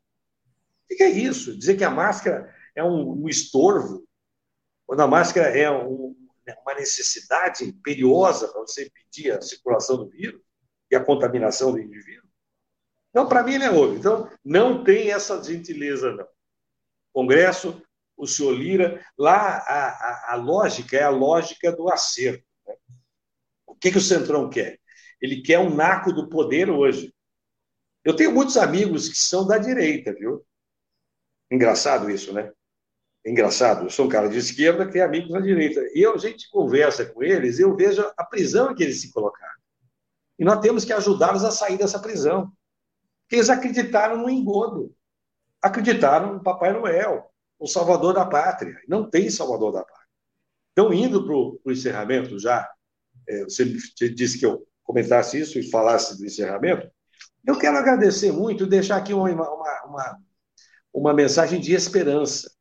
O 0.89 0.95
que 0.95 1.03
é 1.03 1.09
isso? 1.09 1.57
Dizer 1.57 1.75
que 1.75 1.83
a 1.83 1.89
máscara 1.89 2.49
é 2.73 2.83
um, 2.83 3.23
um 3.23 3.27
estorvo, 3.27 4.07
quando 4.93 5.01
a 5.01 5.07
máscara 5.07 5.47
é 5.57 5.71
um, 5.71 6.15
uma 6.61 6.75
necessidade 6.75 7.65
imperiosa 7.65 8.47
para 8.47 8.61
você 8.61 8.85
impedir 8.85 9.31
a 9.31 9.41
circulação 9.41 9.97
do 9.97 10.07
vírus 10.07 10.39
e 10.91 10.95
a 10.95 11.03
contaminação 11.03 11.71
do 11.71 11.79
indivíduo? 11.79 12.29
Não, 13.11 13.27
para 13.27 13.41
mim 13.41 13.55
ele 13.55 13.63
é 13.63 13.71
outro. 13.71 13.97
Então, 13.97 14.29
não 14.45 14.83
tem 14.83 15.11
essa 15.11 15.43
gentileza, 15.43 16.13
não. 16.13 16.27
Congresso, 17.11 17.81
o 18.15 18.27
senhor 18.27 18.51
Lira, 18.51 19.03
lá 19.17 19.57
a, 19.65 19.87
a, 19.87 20.33
a 20.33 20.35
lógica 20.35 20.95
é 20.95 21.01
a 21.01 21.09
lógica 21.09 21.71
do 21.71 21.91
acerto. 21.91 22.45
Né? 22.67 22.75
O 23.65 23.73
que, 23.73 23.89
que 23.89 23.97
o 23.97 24.01
Centrão 24.01 24.47
quer? 24.47 24.79
Ele 25.19 25.41
quer 25.41 25.57
um 25.57 25.73
naco 25.73 26.13
do 26.13 26.29
poder 26.29 26.69
hoje. 26.69 27.11
Eu 28.05 28.15
tenho 28.15 28.31
muitos 28.31 28.57
amigos 28.57 29.09
que 29.09 29.17
são 29.17 29.47
da 29.47 29.57
direita, 29.57 30.13
viu? 30.13 30.45
Engraçado 31.49 32.11
isso, 32.11 32.31
né? 32.31 32.51
Engraçado, 33.25 33.85
eu 33.85 33.89
sou 33.89 34.05
um 34.05 34.09
cara 34.09 34.27
de 34.27 34.37
esquerda 34.37 34.85
que 34.85 34.93
tem 34.93 35.01
amigos 35.01 35.31
na 35.31 35.39
direita. 35.39 35.79
E 35.93 36.01
eu, 36.01 36.13
a 36.13 36.17
gente 36.17 36.49
conversa 36.49 37.05
com 37.05 37.23
eles, 37.23 37.59
eu 37.59 37.75
vejo 37.75 38.03
a 38.17 38.23
prisão 38.23 38.75
que 38.75 38.83
eles 38.83 39.01
se 39.01 39.11
colocaram. 39.11 39.53
E 40.37 40.43
nós 40.43 40.59
temos 40.59 40.83
que 40.83 40.93
ajudá-los 40.93 41.43
a 41.43 41.51
sair 41.51 41.77
dessa 41.77 41.99
prisão. 41.99 42.51
Porque 43.23 43.35
eles 43.35 43.49
acreditaram 43.49 44.17
no 44.17 44.29
engodo. 44.29 44.93
Acreditaram 45.61 46.33
no 46.33 46.43
Papai 46.43 46.73
Noel, 46.73 47.31
o 47.57 47.67
salvador 47.67 48.13
da 48.13 48.25
pátria. 48.25 48.77
Não 48.87 49.09
tem 49.09 49.29
salvador 49.29 49.71
da 49.71 49.83
pátria. 49.83 50.03
Então, 50.71 50.91
indo 50.91 51.23
para 51.23 51.33
o 51.33 51.71
encerramento 51.71 52.37
já, 52.39 52.69
é, 53.29 53.43
você 53.43 53.65
disse 54.09 54.39
que 54.39 54.45
eu 54.45 54.67
comentasse 54.83 55.39
isso 55.39 55.57
e 55.57 55.69
falasse 55.69 56.17
do 56.17 56.25
encerramento, 56.25 56.91
eu 57.45 57.57
quero 57.57 57.77
agradecer 57.77 58.31
muito 58.31 58.63
e 58.63 58.69
deixar 58.69 58.97
aqui 58.97 59.13
uma, 59.13 59.29
uma, 59.29 59.83
uma, 59.85 60.19
uma 60.93 61.13
mensagem 61.13 61.59
de 61.59 61.73
esperança. 61.73 62.51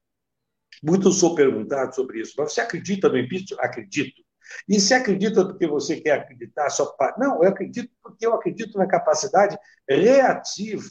Muito 0.83 1.13
sou 1.13 1.35
perguntado 1.35 1.95
sobre 1.95 2.21
isso. 2.21 2.35
Mas 2.37 2.53
você 2.53 2.61
acredita 2.61 3.09
no 3.09 3.19
impeachment? 3.19 3.59
Acredito. 3.61 4.23
E 4.69 4.81
se 4.81 4.93
acredita 4.93 5.45
porque 5.45 5.67
você 5.67 6.01
quer 6.01 6.21
acreditar 6.21 6.69
só 6.71 6.87
para. 6.87 7.17
Não, 7.19 7.43
eu 7.43 7.49
acredito 7.49 7.91
porque 8.03 8.27
eu 8.27 8.35
acredito 8.35 8.77
na 8.77 8.87
capacidade 8.87 9.57
reativa 9.89 10.89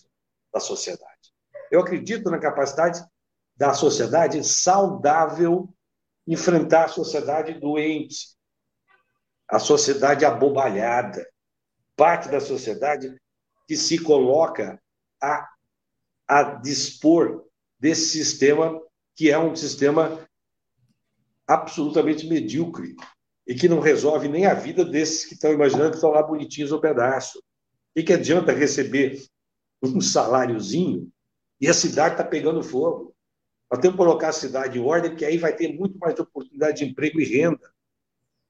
da 0.54 0.60
sociedade. 0.60 1.34
Eu 1.70 1.82
acredito 1.82 2.30
na 2.30 2.40
capacidade 2.40 3.04
da 3.56 3.74
sociedade 3.74 4.44
saudável 4.44 5.74
enfrentar 6.26 6.86
a 6.86 6.90
sociedade 6.90 7.60
doente, 7.60 8.36
a 9.48 9.60
sociedade 9.60 10.26
abobalhada, 10.26 11.28
parte 11.96 12.30
da 12.30 12.40
sociedade 12.40 13.14
que 13.68 13.76
se 13.76 14.00
coloca 14.00 14.82
a, 15.22 15.48
a 16.28 16.44
dispor 16.44 17.46
desse 17.80 18.08
sistema 18.08 18.82
que 19.22 19.30
é 19.30 19.38
um 19.38 19.56
sistema 19.56 20.28
absolutamente 21.46 22.26
medíocre 22.26 22.96
e 23.46 23.54
que 23.54 23.70
não 23.70 23.80
resolve 23.80 24.28
nem 24.28 24.48
a 24.48 24.56
vida 24.56 24.84
desses 24.84 25.26
que 25.26 25.36
estão 25.36 25.54
imaginando 25.54 25.92
que 25.92 25.98
estão 25.98 26.10
lá 26.10 26.24
bonitinhos 26.24 26.72
no 26.72 26.82
pedaço. 26.82 27.40
E 27.96 28.02
que 28.02 28.14
adianta 28.14 28.52
receber 28.52 29.24
um 29.84 30.02
saláriozinho 30.02 31.08
e 31.60 31.68
a 31.68 31.74
cidade 31.76 32.16
está 32.16 32.24
pegando 32.24 32.64
fogo. 32.64 33.14
Nós 33.70 33.80
temos 33.80 33.96
que 33.96 34.04
colocar 34.04 34.30
a 34.30 34.34
cidade 34.34 34.80
em 34.80 34.82
ordem, 34.82 35.12
porque 35.12 35.26
aí 35.26 35.38
vai 35.38 35.56
ter 35.56 35.72
muito 35.72 36.00
mais 36.00 36.20
oportunidade 36.20 36.80
de 36.80 36.90
emprego 36.90 37.22
e 37.22 37.24
renda. 37.24 37.72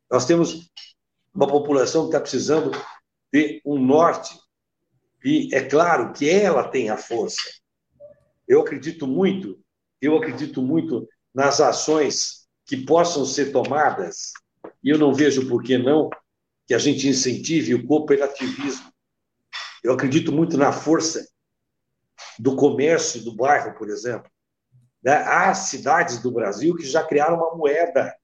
Nós 0.10 0.26
temos 0.26 0.72
uma 1.34 1.48
população 1.48 2.04
que 2.04 2.16
está 2.16 2.22
precisando 2.22 2.72
de 3.30 3.62
um 3.66 3.78
norte, 3.78 4.40
e 5.22 5.54
é 5.54 5.68
claro 5.68 6.14
que 6.14 6.30
ela 6.30 6.66
tem 6.66 6.90
a 6.90 6.96
força. 6.96 7.42
Eu 8.48 8.62
acredito 8.62 9.06
muito 9.06 9.61
eu 10.02 10.18
acredito 10.18 10.62
muito 10.62 11.08
nas 11.34 11.62
ações 11.62 12.48
que 12.66 12.78
possam 12.78 13.26
ser 13.26 13.52
tomadas, 13.52 14.32
e 14.84 14.90
eu 14.90 14.98
não 14.98 15.14
vejo 15.14 15.48
por 15.48 15.62
que 15.62 15.78
não 15.78 16.10
que 16.68 16.74
a 16.74 16.80
gente 16.80 17.08
incentive 17.08 17.76
o 17.76 17.86
cooperativismo. 17.86 18.92
Eu 19.84 19.94
acredito 19.94 20.32
muito 20.32 20.58
na 20.58 20.72
força 20.72 21.28
do 22.40 22.56
comércio 22.56 23.24
do 23.24 23.36
bairro, 23.36 23.78
por 23.78 23.90
exemplo. 23.90 24.30
Né? 25.04 25.14
Há 25.14 25.54
cidades 25.54 26.20
do 26.20 26.32
Brasil 26.32 26.76
que 26.76 26.86
já 26.86 27.04
criaram 27.04 27.38
uma 27.38 27.56
moeda 27.56 28.16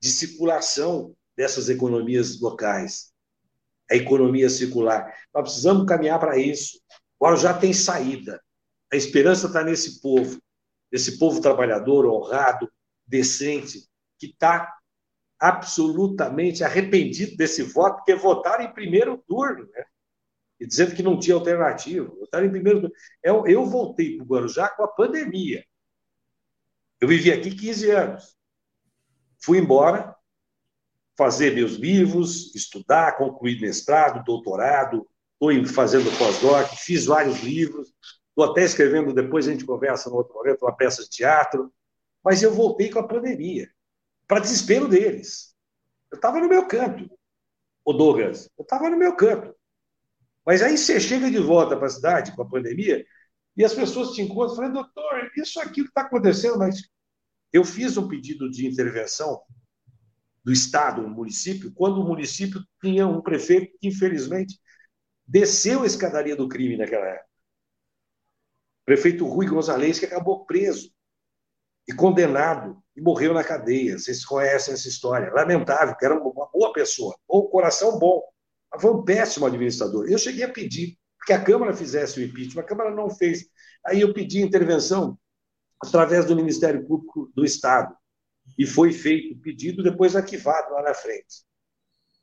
de 0.00 0.08
circulação 0.10 1.14
dessas 1.36 1.68
economias 1.68 2.40
locais, 2.40 3.12
a 3.90 3.94
economia 3.94 4.48
circular. 4.48 5.12
Nós 5.34 5.42
precisamos 5.44 5.86
caminhar 5.86 6.18
para 6.18 6.38
isso. 6.38 6.80
Agora 7.20 7.36
já 7.36 7.52
tem 7.52 7.72
saída. 7.72 8.40
A 8.92 8.96
esperança 8.96 9.48
está 9.48 9.62
nesse 9.62 10.00
povo 10.00 10.40
desse 10.96 11.18
povo 11.18 11.42
trabalhador, 11.42 12.06
honrado, 12.06 12.72
decente, 13.06 13.86
que 14.18 14.28
está 14.28 14.74
absolutamente 15.38 16.64
arrependido 16.64 17.36
desse 17.36 17.62
voto, 17.62 17.96
porque 17.96 18.14
votaram 18.14 18.64
em 18.64 18.72
primeiro 18.72 19.22
turno, 19.28 19.68
né? 19.74 19.84
E 20.58 20.66
dizendo 20.66 20.96
que 20.96 21.02
não 21.02 21.18
tinha 21.18 21.36
alternativa. 21.36 22.08
Votaram 22.08 22.46
em 22.46 22.50
primeiro 22.50 22.80
turno. 22.80 22.94
Eu, 23.22 23.46
eu 23.46 23.66
voltei 23.66 24.16
para 24.16 24.24
o 24.24 24.26
Guarujá 24.26 24.70
com 24.70 24.84
a 24.84 24.88
pandemia. 24.88 25.62
Eu 26.98 27.08
vivi 27.08 27.30
aqui 27.30 27.54
15 27.54 27.90
anos. 27.90 28.34
Fui 29.38 29.58
embora, 29.58 30.16
fazer 31.14 31.54
meus 31.54 31.72
livros, 31.72 32.54
estudar, 32.54 33.18
concluir 33.18 33.60
mestrado, 33.60 34.24
doutorado, 34.24 35.06
estou 35.38 35.66
fazendo 35.66 36.10
pós-doc, 36.16 36.70
fiz 36.78 37.04
vários 37.04 37.42
livros, 37.42 37.92
Estou 38.36 38.52
até 38.52 38.64
escrevendo, 38.64 39.14
depois 39.14 39.48
a 39.48 39.52
gente 39.52 39.64
conversa 39.64 40.10
no 40.10 40.16
outro 40.16 40.34
momento, 40.34 40.62
uma 40.62 40.76
peça 40.76 41.02
de 41.02 41.08
teatro. 41.08 41.72
Mas 42.22 42.42
eu 42.42 42.52
voltei 42.52 42.90
com 42.90 42.98
a 42.98 43.08
pandemia, 43.08 43.70
para 44.28 44.40
desespero 44.40 44.86
deles. 44.86 45.54
Eu 46.12 46.16
estava 46.16 46.38
no 46.38 46.46
meu 46.46 46.66
canto. 46.66 47.10
o 47.82 47.92
Douglas? 47.94 48.50
Eu 48.58 48.62
estava 48.62 48.90
no 48.90 48.96
meu 48.98 49.16
canto. 49.16 49.56
Mas 50.44 50.60
aí 50.60 50.76
você 50.76 51.00
chega 51.00 51.30
de 51.30 51.38
volta 51.38 51.78
para 51.78 51.86
a 51.86 51.90
cidade 51.90 52.36
com 52.36 52.42
a 52.42 52.48
pandemia 52.48 53.06
e 53.56 53.64
as 53.64 53.72
pessoas 53.72 54.10
te 54.10 54.20
encontram 54.20 54.56
falando, 54.56 54.74
doutor, 54.74 55.30
isso 55.34 55.58
aqui 55.58 55.82
que 55.82 55.88
está 55.88 56.02
acontecendo, 56.02 56.58
mas 56.58 56.82
eu 57.50 57.64
fiz 57.64 57.96
um 57.96 58.06
pedido 58.06 58.50
de 58.50 58.66
intervenção 58.66 59.40
do 60.44 60.52
Estado 60.52 61.00
no 61.00 61.08
município, 61.08 61.72
quando 61.72 62.02
o 62.02 62.06
município 62.06 62.62
tinha 62.82 63.06
um 63.06 63.22
prefeito 63.22 63.72
que, 63.80 63.88
infelizmente, 63.88 64.60
desceu 65.26 65.82
a 65.82 65.86
escadaria 65.86 66.36
do 66.36 66.48
crime 66.48 66.76
naquela 66.76 67.06
época. 67.06 67.25
Prefeito 68.86 69.26
Rui 69.26 69.46
Gonzalez, 69.46 69.98
que 69.98 70.06
acabou 70.06 70.46
preso 70.46 70.92
e 71.88 71.92
condenado 71.92 72.80
e 72.96 73.00
morreu 73.00 73.34
na 73.34 73.42
cadeia. 73.42 73.98
Vocês 73.98 74.24
conhecem 74.24 74.72
essa 74.72 74.88
história. 74.88 75.32
Lamentável, 75.32 75.96
que 75.96 76.04
era 76.04 76.14
uma 76.14 76.48
boa 76.52 76.72
pessoa, 76.72 77.16
ou 77.26 77.50
coração 77.50 77.98
bom, 77.98 78.22
mas 78.72 78.80
foi 78.80 78.92
um 78.92 79.04
péssimo 79.04 79.44
administrador. 79.44 80.08
Eu 80.08 80.16
cheguei 80.18 80.44
a 80.44 80.52
pedir 80.52 80.96
que 81.26 81.32
a 81.32 81.42
Câmara 81.42 81.74
fizesse 81.74 82.20
o 82.20 82.22
impeachment, 82.22 82.62
a 82.62 82.66
Câmara 82.66 82.94
não 82.94 83.10
fez. 83.10 83.48
Aí 83.84 84.00
eu 84.00 84.14
pedi 84.14 84.40
intervenção 84.40 85.18
através 85.82 86.24
do 86.24 86.36
Ministério 86.36 86.86
Público 86.86 87.30
do 87.34 87.44
Estado. 87.44 87.92
E 88.56 88.64
foi 88.64 88.92
feito 88.92 89.34
o 89.34 89.40
pedido, 89.40 89.82
depois 89.82 90.14
arquivado 90.14 90.72
lá 90.72 90.82
na 90.82 90.94
frente. 90.94 91.44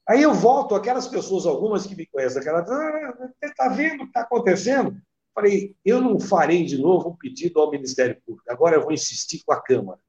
Aí 0.07 0.21
eu 0.21 0.33
volto, 0.33 0.75
aquelas 0.75 1.07
pessoas, 1.07 1.45
algumas 1.45 1.85
que 1.85 1.95
me 1.95 2.05
conhecem, 2.05 2.39
aquelas, 2.39 2.69
ah, 2.69 3.31
está 3.41 3.67
vendo 3.67 3.95
o 3.95 4.03
que 4.03 4.05
está 4.05 4.21
acontecendo? 4.21 4.95
Falei, 5.33 5.75
eu 5.83 5.99
não 5.99 6.19
farei 6.19 6.63
de 6.63 6.77
novo 6.77 7.09
um 7.09 7.15
pedido 7.15 7.59
ao 7.59 7.71
Ministério 7.71 8.21
Público, 8.25 8.51
agora 8.51 8.75
eu 8.75 8.81
vou 8.81 8.91
insistir 8.91 9.43
com 9.43 9.51
a 9.51 9.61
Câmara. 9.61 9.99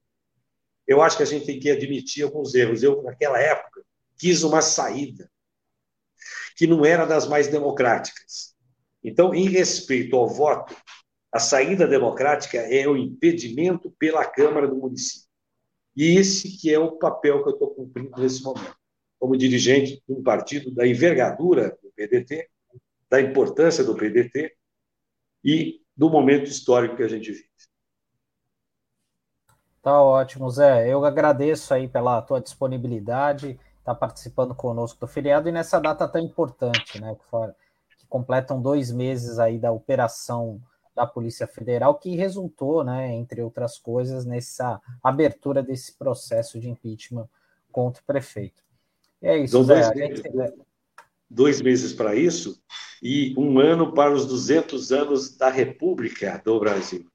Eu 0.87 1.01
acho 1.01 1.17
que 1.17 1.23
a 1.23 1.27
gente 1.27 1.47
tem 1.47 1.59
que 1.59 1.71
admitir 1.71 2.25
alguns 2.25 2.55
erros. 2.55 2.83
Eu, 2.83 3.03
naquela 3.03 3.41
época, 3.41 3.83
quis 4.19 4.43
uma 4.43 4.61
saída 4.61 5.31
que 6.57 6.67
não 6.67 6.85
era 6.85 7.07
das 7.07 7.27
mais 7.27 7.49
democráticas. 7.49 8.55
Então, 9.03 9.35
em 9.35 9.49
respeito 9.49 10.15
ao 10.15 10.29
voto, 10.29 10.77
a 11.33 11.41
saída 11.41 11.87
democrática 11.87 12.59
é 12.59 12.87
o 12.87 12.97
impedimento 12.97 13.91
pela 13.99 14.25
Câmara 14.25 14.69
do 14.69 14.77
município. 14.77 15.29
E 15.97 16.17
esse 16.17 16.57
que 16.59 16.73
é 16.73 16.79
o 16.79 16.93
papel 16.93 17.43
que 17.43 17.49
eu 17.49 17.55
estou 17.55 17.75
cumprindo 17.75 18.21
nesse 18.21 18.43
momento, 18.43 18.77
como 19.19 19.37
dirigente 19.37 20.03
de 20.07 20.15
um 20.15 20.23
partido 20.23 20.71
da 20.71 20.87
envergadura 20.87 21.79
do 21.83 21.91
PDT, 21.97 22.49
da 23.09 23.21
importância 23.21 23.83
do 23.83 23.97
PDT 23.97 24.55
e 25.45 25.81
do 25.97 26.09
momento 26.09 26.49
histórico 26.49 26.97
que 26.97 27.03
a 27.03 27.09
gente 27.09 27.31
vive. 27.31 27.49
Tá 29.83 30.03
ótimo, 30.03 30.51
Zé. 30.51 30.89
Eu 30.89 31.05
agradeço 31.05 31.75
aí 31.75 31.87
pela 31.87 32.23
tua 32.23 32.41
disponibilidade, 32.41 33.51
estar 33.51 33.93
tá 33.93 33.95
participando 33.95 34.55
conosco 34.55 34.99
do 34.99 35.07
feriado 35.07 35.49
e 35.49 35.53
nessa 35.53 35.79
data 35.79 36.09
tão 36.09 36.23
importante, 36.23 36.99
né? 36.99 37.15
Que 37.99 38.07
completam 38.09 38.63
dois 38.63 38.91
meses 38.91 39.39
aí 39.39 39.59
da 39.59 39.71
operação 39.71 40.61
da 40.95 41.07
Polícia 41.07 41.47
Federal, 41.47 41.97
que 41.97 42.15
resultou, 42.15 42.85
né, 42.85 43.13
entre 43.13 43.43
outras 43.43 43.79
coisas, 43.79 44.25
nessa 44.25 44.81
abertura 45.03 45.63
desse 45.63 45.93
processo 45.99 46.61
de 46.61 46.71
impeachment 46.71 47.29
contra 47.73 48.01
o 48.01 48.07
prefeito. 48.07 48.63
E 49.21 49.27
é 49.27 49.39
isso, 49.39 49.63
Zé, 49.65 49.93
meses, 49.95 50.21
gente... 50.23 50.55
dois 51.35 51.61
meses 51.61 51.93
para 51.93 52.15
isso 52.15 52.63
e 53.03 53.35
um 53.37 53.59
ano 53.59 53.93
para 53.93 54.13
os 54.13 54.27
200 54.27 54.93
anos 54.93 55.37
da 55.37 55.49
República 55.51 56.41
do 56.45 56.59
Brasil. 56.59 57.07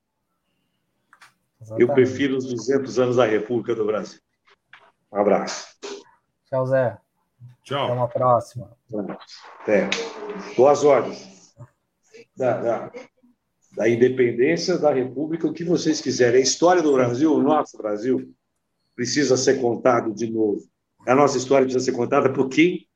Exatamente. 1.61 1.89
Eu 1.89 1.93
prefiro 1.93 2.37
os 2.37 2.45
200 2.45 2.99
anos 2.99 3.15
da 3.15 3.25
República 3.25 3.73
do 3.75 3.85
Brasil. 3.85 4.19
Um 5.11 5.17
abraço. 5.17 5.67
Tchau, 6.45 6.65
Zé. 6.65 6.97
Tchau. 7.63 7.85
Até 7.85 7.93
uma 7.93 8.07
próxima. 8.07 8.77
Até. 9.61 9.89
Boas 10.55 10.83
ordens. 10.83 11.55
Da, 12.35 12.57
da 12.57 12.91
da 13.79 13.87
independência 13.87 14.77
da 14.77 14.91
República, 14.91 15.47
o 15.47 15.53
que 15.53 15.63
vocês 15.63 16.01
quiserem. 16.01 16.41
A 16.41 16.43
história 16.43 16.81
do 16.81 16.91
Brasil, 16.91 17.33
o 17.33 17.41
nosso 17.41 17.77
Brasil, 17.77 18.33
precisa 18.93 19.37
ser 19.37 19.61
contado 19.61 20.13
de 20.13 20.29
novo. 20.29 20.67
A 21.07 21.15
nossa 21.15 21.37
história 21.37 21.65
precisa 21.65 21.85
ser 21.85 21.95
contada 21.95 22.33
por 22.33 22.49
quem 22.49 22.89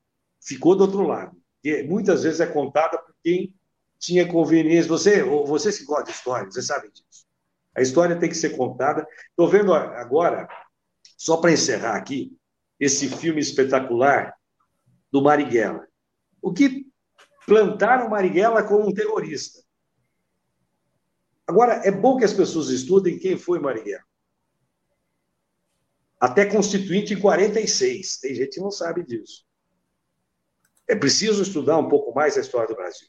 ficou 0.45 0.75
do 0.75 0.83
outro 0.83 1.03
lado. 1.03 1.35
Que 1.61 1.83
muitas 1.83 2.23
vezes 2.23 2.39
é 2.39 2.45
contada 2.45 2.97
por 2.97 3.15
quem 3.23 3.55
tinha 3.97 4.27
conveniência. 4.27 4.89
Você, 4.89 5.23
vocês 5.23 5.79
que 5.79 5.85
gostam 5.85 6.05
de 6.05 6.11
história, 6.11 6.51
vocês 6.51 6.65
sabem 6.65 6.91
disso. 6.91 7.25
A 7.75 7.81
história 7.81 8.19
tem 8.19 8.29
que 8.29 8.35
ser 8.35 8.55
contada. 8.55 9.07
Estou 9.29 9.47
vendo 9.47 9.73
agora, 9.73 10.47
só 11.17 11.37
para 11.37 11.51
encerrar 11.51 11.95
aqui, 11.95 12.37
esse 12.79 13.07
filme 13.07 13.39
espetacular 13.39 14.35
do 15.11 15.21
Marighella. 15.21 15.87
O 16.41 16.53
que 16.53 16.85
plantaram 17.47 18.09
Marighella 18.09 18.63
como 18.63 18.87
um 18.87 18.93
terrorista. 18.93 19.63
Agora, 21.47 21.81
é 21.85 21.91
bom 21.91 22.17
que 22.17 22.25
as 22.25 22.33
pessoas 22.33 22.69
estudem 22.69 23.19
quem 23.19 23.37
foi 23.37 23.59
Marighella. 23.59 24.03
Até 26.19 26.45
Constituinte 26.45 27.13
em 27.13 27.19
46. 27.19 28.17
Tem 28.19 28.35
gente 28.35 28.55
que 28.55 28.61
não 28.61 28.71
sabe 28.71 29.03
disso. 29.03 29.45
É 30.87 30.95
preciso 30.95 31.41
estudar 31.41 31.77
um 31.77 31.87
pouco 31.87 32.13
mais 32.13 32.37
a 32.37 32.41
história 32.41 32.67
do 32.67 32.75
Brasil. 32.75 33.07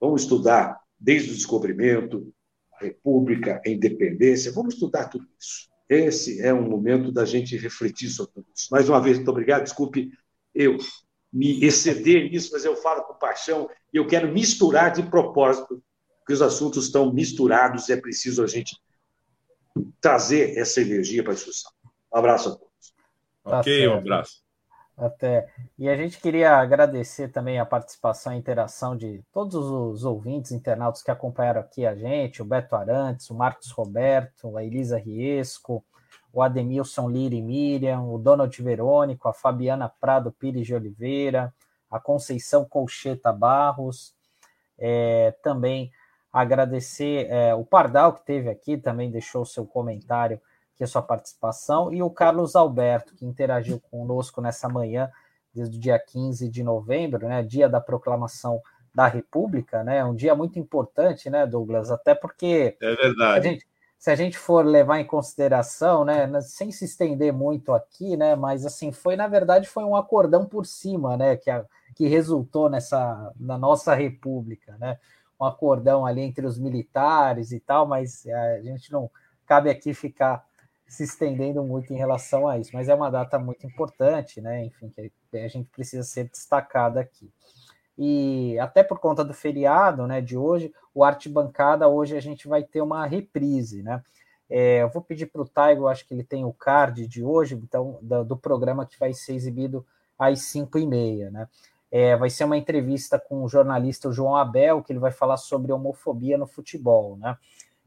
Vamos 0.00 0.22
estudar 0.22 0.78
desde 0.98 1.30
o 1.30 1.34
descobrimento, 1.34 2.32
a 2.74 2.84
República, 2.84 3.60
a 3.64 3.68
independência. 3.68 4.52
Vamos 4.52 4.74
estudar 4.74 5.08
tudo 5.08 5.26
isso. 5.40 5.68
Esse 5.88 6.40
é 6.40 6.52
um 6.52 6.68
momento 6.68 7.12
da 7.12 7.24
gente 7.24 7.56
refletir 7.56 8.08
sobre 8.08 8.32
tudo 8.32 8.46
isso. 8.54 8.68
Mais 8.70 8.88
uma 8.88 9.00
vez, 9.00 9.16
muito 9.16 9.30
obrigado. 9.30 9.64
Desculpe 9.64 10.10
eu 10.54 10.76
me 11.32 11.64
exceder 11.64 12.30
nisso, 12.30 12.50
mas 12.52 12.64
eu 12.64 12.76
falo 12.76 13.02
com 13.02 13.14
paixão 13.14 13.68
e 13.92 13.96
eu 13.96 14.06
quero 14.06 14.32
misturar 14.32 14.92
de 14.92 15.02
propósito 15.02 15.82
porque 16.20 16.32
os 16.32 16.40
assuntos 16.40 16.86
estão 16.86 17.12
misturados 17.12 17.88
e 17.88 17.92
é 17.92 18.00
preciso 18.00 18.42
a 18.42 18.46
gente 18.46 18.80
trazer 20.00 20.56
essa 20.56 20.80
energia 20.80 21.22
para 21.22 21.32
a 21.32 21.34
discussão. 21.34 21.70
Um 22.12 22.18
abraço 22.18 22.48
a 22.48 22.52
todos. 22.52 22.94
Tá 23.42 23.60
ok, 23.60 23.88
um 23.88 23.94
abraço. 23.94 24.43
Até. 24.96 25.48
E 25.76 25.88
a 25.88 25.96
gente 25.96 26.20
queria 26.20 26.56
agradecer 26.56 27.28
também 27.28 27.58
a 27.58 27.66
participação 27.66 28.32
e 28.32 28.38
interação 28.38 28.96
de 28.96 29.24
todos 29.32 29.54
os 29.56 30.04
ouvintes, 30.04 30.52
internautas 30.52 31.02
que 31.02 31.10
acompanharam 31.10 31.60
aqui 31.60 31.84
a 31.84 31.96
gente, 31.96 32.40
o 32.40 32.44
Beto 32.44 32.76
Arantes, 32.76 33.28
o 33.28 33.34
Marcos 33.34 33.72
Roberto, 33.72 34.56
a 34.56 34.62
Elisa 34.62 34.96
Riesco, 34.96 35.84
o 36.32 36.40
Ademilson 36.40 37.08
Lira 37.08 37.34
e 37.34 37.42
Miriam, 37.42 38.08
o 38.08 38.18
Donald 38.18 38.62
Verônico, 38.62 39.28
a 39.28 39.32
Fabiana 39.32 39.88
Prado 39.88 40.30
Pires 40.30 40.66
de 40.66 40.74
Oliveira, 40.74 41.52
a 41.90 41.98
Conceição 41.98 42.64
Colcheta 42.64 43.32
Barros, 43.32 44.14
é, 44.78 45.34
também 45.42 45.90
agradecer 46.32 47.28
é, 47.30 47.54
o 47.54 47.64
Pardal, 47.64 48.12
que 48.12 48.26
teve 48.26 48.48
aqui, 48.48 48.76
também 48.76 49.10
deixou 49.10 49.44
seu 49.44 49.64
comentário, 49.64 50.40
que 50.76 50.82
é 50.84 50.86
sua 50.86 51.02
participação, 51.02 51.92
e 51.92 52.02
o 52.02 52.10
Carlos 52.10 52.56
Alberto, 52.56 53.14
que 53.14 53.24
interagiu 53.24 53.80
conosco 53.90 54.40
nessa 54.40 54.68
manhã, 54.68 55.10
desde 55.54 55.76
o 55.76 55.80
dia 55.80 55.98
15 55.98 56.48
de 56.48 56.62
novembro, 56.62 57.28
né, 57.28 57.42
dia 57.42 57.68
da 57.68 57.80
proclamação 57.80 58.60
da 58.94 59.06
República, 59.06 59.84
né, 59.84 60.04
um 60.04 60.14
dia 60.14 60.34
muito 60.34 60.58
importante, 60.58 61.30
né, 61.30 61.46
Douglas, 61.46 61.90
até 61.90 62.14
porque... 62.14 62.76
É 62.80 62.94
verdade. 62.94 63.38
A 63.38 63.52
gente, 63.52 63.66
se 63.98 64.10
a 64.10 64.14
gente 64.16 64.36
for 64.36 64.64
levar 64.64 64.98
em 64.98 65.06
consideração, 65.06 66.04
né, 66.04 66.28
sem 66.40 66.70
se 66.72 66.84
estender 66.84 67.32
muito 67.32 67.72
aqui, 67.72 68.16
né, 68.16 68.34
mas 68.34 68.66
assim, 68.66 68.90
foi, 68.90 69.16
na 69.16 69.28
verdade, 69.28 69.68
foi 69.68 69.84
um 69.84 69.96
acordão 69.96 70.44
por 70.44 70.66
cima, 70.66 71.16
né, 71.16 71.36
que, 71.36 71.50
a, 71.50 71.64
que 71.94 72.08
resultou 72.08 72.68
nessa, 72.68 73.32
na 73.38 73.56
nossa 73.56 73.94
República, 73.94 74.76
né, 74.78 74.98
um 75.40 75.44
acordão 75.44 76.04
ali 76.04 76.22
entre 76.22 76.46
os 76.46 76.58
militares 76.58 77.52
e 77.52 77.60
tal, 77.60 77.86
mas 77.86 78.26
é, 78.26 78.56
a 78.56 78.62
gente 78.62 78.92
não 78.92 79.10
cabe 79.46 79.70
aqui 79.70 79.92
ficar 79.92 80.44
se 80.86 81.04
estendendo 81.04 81.62
muito 81.64 81.92
em 81.92 81.96
relação 81.96 82.46
a 82.46 82.58
isso, 82.58 82.70
mas 82.74 82.88
é 82.88 82.94
uma 82.94 83.10
data 83.10 83.38
muito 83.38 83.66
importante, 83.66 84.40
né? 84.40 84.64
Enfim, 84.64 84.92
que 85.30 85.38
a 85.38 85.48
gente 85.48 85.68
precisa 85.70 86.02
ser 86.02 86.28
destacada 86.28 87.00
aqui. 87.00 87.30
E 87.96 88.58
até 88.58 88.82
por 88.82 88.98
conta 88.98 89.24
do 89.24 89.32
feriado, 89.32 90.06
né, 90.06 90.20
de 90.20 90.36
hoje, 90.36 90.72
o 90.94 91.04
Arte 91.04 91.28
Bancada, 91.28 91.88
hoje 91.88 92.16
a 92.16 92.20
gente 92.20 92.48
vai 92.48 92.62
ter 92.62 92.80
uma 92.80 93.06
reprise, 93.06 93.82
né? 93.82 94.02
É, 94.48 94.82
eu 94.82 94.90
vou 94.90 95.00
pedir 95.00 95.26
para 95.26 95.42
o 95.42 95.48
Taigo, 95.48 95.88
acho 95.88 96.06
que 96.06 96.12
ele 96.12 96.22
tem 96.22 96.44
o 96.44 96.52
card 96.52 97.06
de 97.06 97.24
hoje, 97.24 97.54
então, 97.54 97.98
do, 98.02 98.24
do 98.24 98.36
programa 98.36 98.84
que 98.84 98.98
vai 98.98 99.12
ser 99.12 99.34
exibido 99.34 99.86
às 100.18 100.42
5 100.42 100.78
e 100.78 100.86
meia, 100.86 101.30
né? 101.30 101.48
É, 101.90 102.16
vai 102.16 102.28
ser 102.28 102.44
uma 102.44 102.56
entrevista 102.56 103.18
com 103.18 103.44
o 103.44 103.48
jornalista 103.48 104.10
João 104.10 104.34
Abel, 104.36 104.82
que 104.82 104.92
ele 104.92 104.98
vai 104.98 105.12
falar 105.12 105.36
sobre 105.36 105.72
homofobia 105.72 106.36
no 106.36 106.46
futebol, 106.46 107.16
né? 107.16 107.36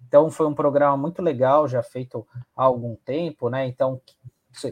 Então 0.06 0.30
foi 0.30 0.46
um 0.48 0.54
programa 0.54 0.96
muito 0.98 1.22
legal, 1.22 1.68
já 1.68 1.82
feito 1.82 2.26
há 2.56 2.64
algum 2.64 2.96
tempo, 2.96 3.50
né? 3.50 3.66
Então 3.68 4.02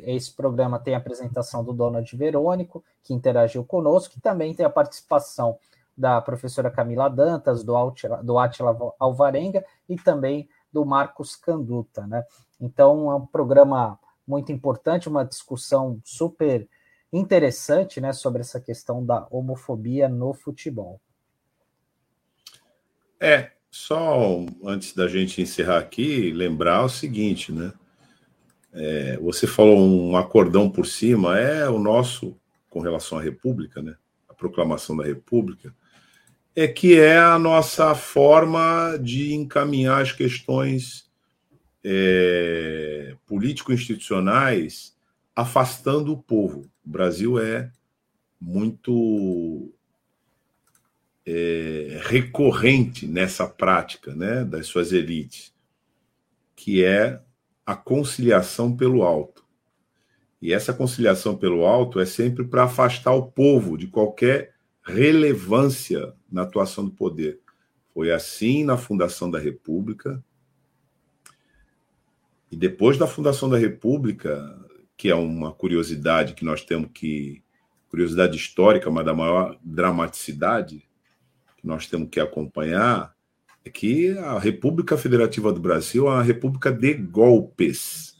esse 0.04 0.32
programa 0.34 0.80
tem 0.80 0.96
a 0.96 0.98
apresentação 0.98 1.64
do 1.64 1.72
Donald 1.72 2.18
Verônico, 2.18 2.84
que 3.04 3.14
interagiu 3.14 3.64
conosco, 3.64 4.16
e 4.18 4.22
também 4.22 4.54
tem 4.54 4.66
a 4.66 4.70
participação 4.70 5.60
da 5.96 6.20
professora 6.22 6.72
Camila 6.72 7.10
Dantas, 7.10 7.64
do 7.64 7.76
Atila, 7.76 8.24
do 8.24 8.38
Atila 8.38 8.96
Alvarenga 9.00 9.64
e 9.88 9.96
também 9.96 10.50
do 10.72 10.86
Marcos 10.86 11.36
Canduta, 11.36 12.06
né? 12.08 12.24
Então 12.60 13.12
é 13.12 13.16
um 13.16 13.26
programa 13.26 14.00
muito 14.28 14.52
importante, 14.52 15.08
uma 15.08 15.24
discussão 15.24 16.00
super 16.04 16.68
interessante 17.14 18.02
né, 18.02 18.12
sobre 18.12 18.42
essa 18.42 18.60
questão 18.60 19.06
da 19.06 19.28
homofobia 19.30 20.10
no 20.10 20.34
futebol. 20.34 21.00
É, 23.20 23.52
só 23.76 24.46
antes 24.64 24.94
da 24.94 25.06
gente 25.06 25.42
encerrar 25.42 25.80
aqui, 25.80 26.32
lembrar 26.32 26.86
o 26.86 26.90
seguinte, 26.90 27.52
né? 27.52 27.74
É, 28.72 29.18
você 29.18 29.46
falou 29.46 29.78
um 29.78 30.16
acordão 30.16 30.70
por 30.70 30.88
cima, 30.88 31.38
é 31.38 31.68
o 31.70 31.78
nosso 31.78 32.38
com 32.70 32.80
relação 32.80 33.18
à 33.18 33.22
República, 33.22 33.82
né? 33.82 33.98
A 34.30 34.34
proclamação 34.34 34.96
da 34.96 35.04
República, 35.04 35.76
é 36.56 36.70
que 36.70 36.98
é 36.98 37.18
a 37.18 37.38
nossa 37.38 37.94
forma 37.94 38.98
de 38.98 39.34
encaminhar 39.34 40.02
as 40.02 40.14
questões 40.14 41.12
é, 41.84 43.14
político-institucionais 43.28 44.96
afastando 45.36 46.14
o 46.14 46.24
povo. 46.24 46.62
O 46.86 46.90
Brasil 46.90 47.38
é 47.38 47.70
muito 48.40 49.75
é, 51.26 52.00
recorrente 52.04 53.08
nessa 53.08 53.48
prática 53.48 54.14
né, 54.16 54.44
das 54.46 54.68
suas 54.68 54.92
elites, 54.92 55.54
que 56.56 56.84
é 56.84 57.20
a 57.66 57.76
conciliação 57.76 58.76
pelo 58.76 59.04
alto. 59.04 59.44
E 60.42 60.54
essa 60.54 60.74
conciliação 60.74 61.36
pelo 61.36 61.66
alto 61.66 62.00
é 62.00 62.06
sempre 62.06 62.44
para 62.44 62.66
afastar 62.66 63.14
o 63.14 63.32
povo 63.32 63.78
de 63.78 63.88
qualquer 63.88 64.54
relevância 64.84 66.14
na 66.32 66.44
atuação 66.44 66.86
do 66.86 66.92
poder. 66.92 67.40
Foi 67.92 68.12
assim 68.12 68.64
na 68.64 68.78
fundação 68.78 69.32
da 69.32 69.40
República. 69.40 70.24
E 72.52 72.56
depois 72.56 72.98
da 72.98 73.08
fundação 73.08 73.50
da 73.50 73.58
República, 73.58 74.64
que 74.96 75.10
é 75.10 75.16
uma 75.16 75.52
curiosidade 75.52 76.36
que 76.36 76.46
nós 76.46 76.64
temos 76.64 76.92
que 76.94 77.44
curiosidade 77.90 78.38
histórica, 78.38 78.92
mas 78.92 79.06
da 79.06 79.14
maior 79.14 79.58
dramaticidade 79.64 80.85
nós 81.66 81.88
temos 81.88 82.10
que 82.10 82.20
acompanhar, 82.20 83.14
é 83.66 83.70
que 83.70 84.16
a 84.20 84.38
República 84.38 84.96
Federativa 84.96 85.52
do 85.52 85.60
Brasil 85.60 86.08
é 86.08 86.12
uma 86.12 86.24
república 86.24 86.72
de 86.72 86.94
golpes. 86.94 88.16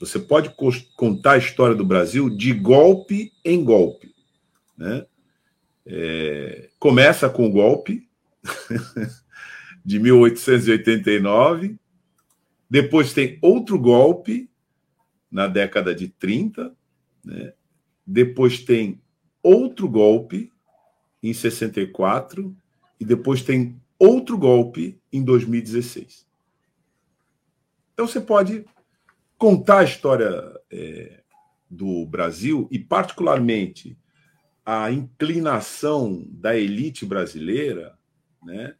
Você 0.00 0.18
pode 0.18 0.54
contar 0.96 1.32
a 1.32 1.38
história 1.38 1.74
do 1.74 1.84
Brasil 1.84 2.28
de 2.28 2.52
golpe 2.52 3.32
em 3.44 3.64
golpe. 3.64 4.12
Né? 4.76 5.06
É, 5.86 6.70
começa 6.78 7.30
com 7.30 7.46
o 7.46 7.50
golpe 7.50 8.08
de 9.84 10.00
1889, 10.00 11.76
depois 12.68 13.12
tem 13.12 13.38
outro 13.40 13.78
golpe 13.78 14.50
na 15.30 15.46
década 15.46 15.94
de 15.94 16.08
30, 16.08 16.74
né? 17.24 17.52
depois 18.04 18.58
tem 18.60 19.00
outro 19.42 19.88
golpe 19.88 20.52
em 21.28 21.32
64 21.32 22.54
e 23.00 23.04
depois 23.04 23.42
tem 23.42 23.80
outro 23.98 24.36
golpe 24.36 25.00
em 25.10 25.24
2016. 25.24 26.26
Então 27.94 28.06
você 28.06 28.20
pode 28.20 28.66
contar 29.38 29.78
a 29.78 29.84
história 29.84 30.60
é, 30.70 31.22
do 31.70 32.04
Brasil 32.04 32.68
e, 32.70 32.78
particularmente, 32.78 33.96
a 34.66 34.90
inclinação 34.90 36.26
da 36.28 36.56
elite 36.56 37.06
brasileira, 37.06 37.98
né, 38.42 38.74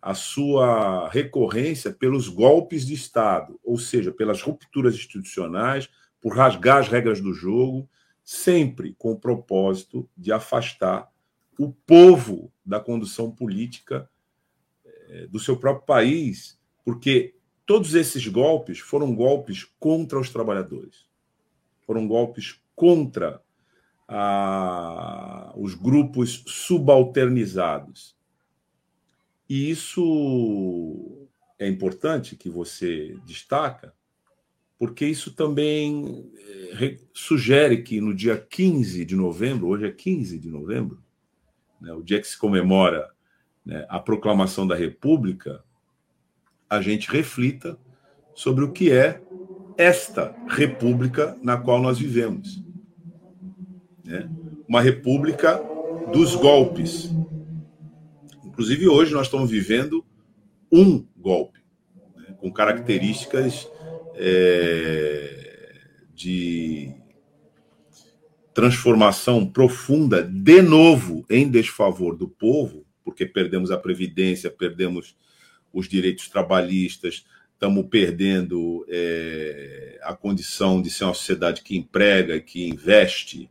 a 0.00 0.14
sua 0.14 1.08
recorrência 1.08 1.92
pelos 1.92 2.28
golpes 2.28 2.86
de 2.86 2.94
Estado, 2.94 3.58
ou 3.64 3.76
seja, 3.76 4.12
pelas 4.12 4.40
rupturas 4.40 4.94
institucionais, 4.94 5.88
por 6.20 6.36
rasgar 6.36 6.78
as 6.78 6.88
regras 6.88 7.20
do 7.20 7.34
jogo, 7.34 7.88
sempre 8.22 8.94
com 8.96 9.12
o 9.12 9.18
propósito 9.18 10.08
de 10.16 10.30
afastar 10.30 11.10
o 11.58 11.72
povo 11.72 12.52
da 12.64 12.78
condução 12.78 13.30
política 13.30 14.08
é, 14.84 15.26
do 15.26 15.40
seu 15.40 15.56
próprio 15.56 15.84
país, 15.84 16.58
porque 16.84 17.34
todos 17.66 17.94
esses 17.94 18.26
golpes 18.28 18.78
foram 18.78 19.14
golpes 19.14 19.64
contra 19.78 20.20
os 20.20 20.30
trabalhadores, 20.30 21.08
foram 21.84 22.06
golpes 22.06 22.60
contra 22.76 23.42
a, 24.06 25.52
os 25.56 25.74
grupos 25.74 26.44
subalternizados. 26.46 28.16
E 29.48 29.70
isso 29.70 31.28
é 31.58 31.66
importante 31.66 32.36
que 32.36 32.48
você 32.48 33.18
destaca, 33.26 33.92
porque 34.78 35.04
isso 35.04 35.34
também 35.34 36.30
é, 36.80 36.98
sugere 37.12 37.82
que 37.82 38.00
no 38.00 38.14
dia 38.14 38.38
15 38.38 39.04
de 39.04 39.16
novembro, 39.16 39.66
hoje 39.66 39.86
é 39.86 39.90
15 39.90 40.38
de 40.38 40.48
novembro, 40.48 41.02
né, 41.80 41.92
o 41.92 42.02
dia 42.02 42.20
que 42.20 42.26
se 42.26 42.38
comemora 42.38 43.08
né, 43.64 43.84
a 43.88 43.98
proclamação 43.98 44.66
da 44.66 44.74
República, 44.74 45.62
a 46.68 46.80
gente 46.80 47.10
reflita 47.10 47.78
sobre 48.34 48.64
o 48.64 48.72
que 48.72 48.92
é 48.92 49.20
esta 49.76 50.34
república 50.48 51.36
na 51.42 51.56
qual 51.56 51.80
nós 51.80 51.98
vivemos. 51.98 52.62
Né? 54.04 54.28
Uma 54.66 54.80
república 54.80 55.62
dos 56.12 56.34
golpes. 56.34 57.10
Inclusive, 58.44 58.88
hoje 58.88 59.12
nós 59.12 59.26
estamos 59.26 59.50
vivendo 59.50 60.04
um 60.70 61.06
golpe, 61.16 61.60
né, 62.16 62.34
com 62.38 62.52
características 62.52 63.68
é, 64.14 65.74
de 66.12 66.92
transformação 68.58 69.46
profunda, 69.46 70.20
de 70.20 70.60
novo, 70.62 71.24
em 71.30 71.48
desfavor 71.48 72.16
do 72.16 72.26
povo, 72.26 72.84
porque 73.04 73.24
perdemos 73.24 73.70
a 73.70 73.78
Previdência, 73.78 74.50
perdemos 74.50 75.16
os 75.72 75.88
direitos 75.88 76.28
trabalhistas, 76.28 77.24
estamos 77.52 77.86
perdendo 77.88 78.84
é, 78.88 80.00
a 80.02 80.12
condição 80.12 80.82
de 80.82 80.90
ser 80.90 81.04
uma 81.04 81.14
sociedade 81.14 81.62
que 81.62 81.76
emprega, 81.76 82.40
que 82.40 82.68
investe 82.68 83.48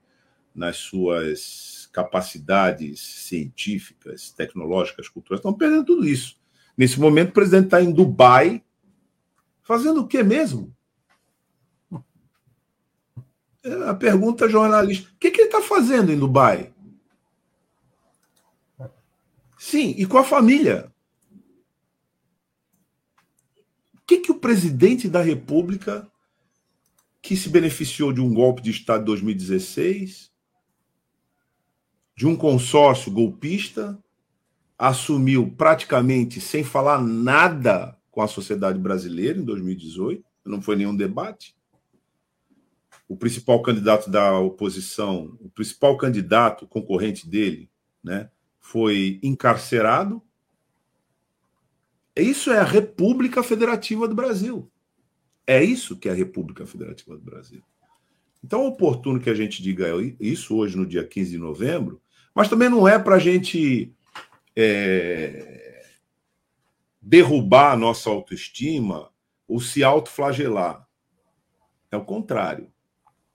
nas 0.53 0.75
suas 0.75 1.89
capacidades 1.93 2.99
científicas, 2.99 4.29
tecnológicas, 4.31 5.07
culturais, 5.07 5.39
estamos 5.39 5.57
perdendo 5.57 5.85
tudo 5.85 6.05
isso. 6.05 6.35
Nesse 6.77 6.99
momento, 6.99 7.29
o 7.29 7.33
presidente 7.33 7.67
está 7.67 7.81
em 7.81 7.93
Dubai, 7.93 8.61
fazendo 9.63 10.01
o 10.01 10.07
que 10.07 10.21
mesmo? 10.21 10.75
A 13.87 13.93
pergunta 13.93 14.49
jornalista: 14.49 15.09
o 15.09 15.17
que, 15.19 15.31
que 15.31 15.41
ele 15.41 15.47
está 15.47 15.61
fazendo 15.61 16.11
em 16.11 16.17
Dubai? 16.17 16.73
Sim, 19.57 19.95
e 19.97 20.05
com 20.05 20.17
a 20.17 20.23
família. 20.23 20.91
O 23.95 24.01
que, 24.07 24.19
que 24.19 24.31
o 24.31 24.39
presidente 24.39 25.09
da 25.09 25.21
República, 25.21 26.09
que 27.21 27.35
se 27.35 27.49
beneficiou 27.49 28.13
de 28.13 28.21
um 28.21 28.33
golpe 28.33 28.61
de 28.61 28.71
Estado 28.71 28.99
de 28.99 29.05
2016, 29.07 30.31
de 32.15 32.25
um 32.25 32.35
consórcio 32.35 33.11
golpista, 33.11 34.01
assumiu 34.77 35.51
praticamente 35.57 36.39
sem 36.39 36.63
falar 36.63 37.01
nada 37.01 37.97
com 38.09 38.21
a 38.21 38.27
sociedade 38.27 38.79
brasileira 38.79 39.39
em 39.39 39.43
2018, 39.43 40.23
não 40.45 40.61
foi 40.61 40.77
nenhum 40.77 40.95
debate 40.95 41.56
o 43.07 43.15
principal 43.15 43.61
candidato 43.61 44.09
da 44.09 44.37
oposição, 44.37 45.37
o 45.39 45.49
principal 45.49 45.95
candidato 45.97 46.67
concorrente 46.67 47.27
dele, 47.27 47.69
né, 48.03 48.29
foi 48.59 49.19
encarcerado. 49.23 50.21
Isso 52.15 52.51
é 52.51 52.59
a 52.59 52.65
República 52.65 53.41
Federativa 53.41 54.07
do 54.07 54.15
Brasil. 54.15 54.69
É 55.45 55.63
isso 55.63 55.95
que 55.95 56.09
é 56.09 56.11
a 56.11 56.15
República 56.15 56.65
Federativa 56.65 57.15
do 57.15 57.23
Brasil. 57.23 57.63
Então 58.43 58.63
é 58.63 58.67
oportuno 58.67 59.19
que 59.19 59.29
a 59.29 59.35
gente 59.35 59.63
diga 59.63 59.87
isso 60.19 60.57
hoje, 60.57 60.75
no 60.75 60.85
dia 60.85 61.05
15 61.05 61.31
de 61.31 61.37
novembro, 61.37 62.01
mas 62.35 62.49
também 62.49 62.69
não 62.69 62.87
é 62.87 62.99
para 62.99 63.15
a 63.15 63.19
gente 63.19 63.93
é, 64.55 65.85
derrubar 67.01 67.71
a 67.71 67.77
nossa 67.77 68.09
autoestima 68.09 69.09
ou 69.47 69.61
se 69.61 69.83
autoflagelar. 69.83 70.85
É 71.89 71.95
o 71.95 72.03
contrário 72.03 72.69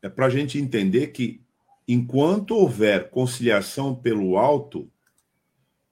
é 0.03 0.09
para 0.09 0.27
a 0.27 0.31
gente 0.31 0.59
entender 0.59 1.09
que, 1.09 1.41
enquanto 1.87 2.57
houver 2.57 3.09
conciliação 3.09 3.95
pelo 3.95 4.37
alto, 4.37 4.91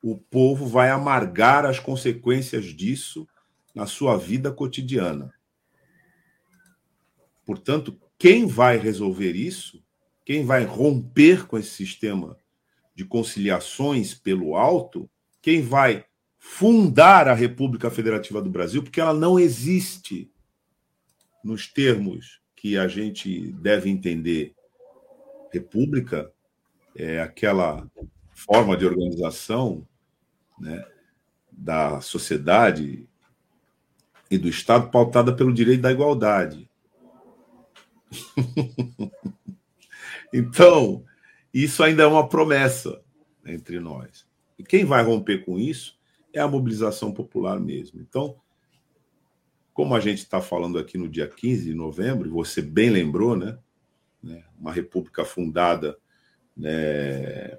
o 0.02 0.18
povo 0.18 0.66
vai 0.66 0.90
amargar 0.90 1.64
as 1.64 1.78
consequências 1.78 2.66
disso 2.66 3.26
na 3.74 3.86
sua 3.86 4.16
vida 4.16 4.50
cotidiana. 4.50 5.32
Portanto, 7.46 7.98
quem 8.18 8.46
vai 8.46 8.76
resolver 8.76 9.32
isso, 9.32 9.82
quem 10.24 10.44
vai 10.44 10.64
romper 10.64 11.46
com 11.46 11.56
esse 11.56 11.70
sistema 11.70 12.36
de 12.94 13.04
conciliações 13.04 14.14
pelo 14.14 14.56
alto, 14.56 15.08
quem 15.40 15.62
vai 15.62 16.04
fundar 16.38 17.28
a 17.28 17.34
República 17.34 17.90
Federativa 17.90 18.42
do 18.42 18.50
Brasil, 18.50 18.82
porque 18.82 19.00
ela 19.00 19.14
não 19.14 19.38
existe 19.38 20.30
nos 21.44 21.66
termos 21.66 22.39
que 22.60 22.76
a 22.76 22.86
gente 22.86 23.52
deve 23.52 23.88
entender 23.88 24.54
república 25.50 26.30
é 26.94 27.18
aquela 27.18 27.90
forma 28.34 28.76
de 28.76 28.84
organização 28.84 29.88
né, 30.58 30.86
da 31.50 32.02
sociedade 32.02 33.08
e 34.30 34.36
do 34.36 34.46
Estado 34.46 34.90
pautada 34.90 35.34
pelo 35.34 35.54
direito 35.54 35.80
da 35.80 35.90
igualdade. 35.90 36.68
então, 40.30 41.02
isso 41.54 41.82
ainda 41.82 42.02
é 42.02 42.06
uma 42.06 42.28
promessa 42.28 43.00
entre 43.46 43.80
nós. 43.80 44.28
E 44.58 44.62
quem 44.62 44.84
vai 44.84 45.02
romper 45.02 45.46
com 45.46 45.58
isso 45.58 45.98
é 46.30 46.40
a 46.40 46.46
mobilização 46.46 47.10
popular 47.10 47.58
mesmo. 47.58 48.02
Então, 48.02 48.36
como 49.72 49.94
a 49.94 50.00
gente 50.00 50.18
está 50.18 50.40
falando 50.40 50.78
aqui 50.78 50.98
no 50.98 51.08
dia 51.08 51.28
15 51.28 51.64
de 51.64 51.74
novembro, 51.74 52.30
você 52.30 52.60
bem 52.60 52.90
lembrou, 52.90 53.36
né? 53.36 53.58
né 54.22 54.44
uma 54.58 54.72
república 54.72 55.24
fundada 55.24 55.96
né, 56.56 57.58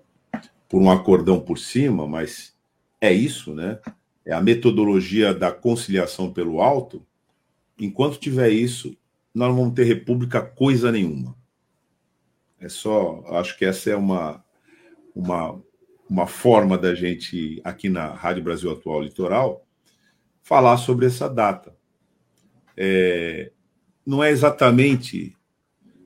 por 0.70 0.82
um 0.82 0.92
acordão 0.92 1.40
por 1.40 1.58
cima, 1.58 2.08
mas 2.08 2.56
é 3.00 3.12
isso, 3.12 3.54
né? 3.54 3.80
É 4.24 4.34
a 4.34 4.42
metodologia 4.42 5.34
da 5.34 5.52
conciliação 5.52 6.32
pelo 6.32 6.62
alto. 6.62 7.06
Enquanto 7.80 8.20
tiver 8.20 8.50
isso, 8.50 8.96
nós 9.34 9.50
não 9.50 9.56
vamos 9.56 9.74
ter 9.74 9.84
república 9.86 10.42
coisa 10.42 10.92
nenhuma. 10.92 11.36
É 12.60 12.70
só, 12.70 13.24
acho 13.40 13.58
que 13.58 13.66
essa 13.66 13.90
é 13.90 13.96
uma, 13.96 14.46
uma, 15.16 15.60
uma 16.08 16.28
forma 16.28 16.78
da 16.78 16.94
gente, 16.94 17.60
aqui 17.64 17.90
na 17.90 18.14
Rádio 18.14 18.44
Brasil 18.44 18.72
Atual 18.72 19.02
Litoral, 19.02 19.66
falar 20.44 20.78
sobre 20.78 21.08
essa 21.08 21.28
data. 21.28 21.76
É, 22.76 23.52
não 24.06 24.24
é 24.24 24.30
exatamente, 24.30 25.36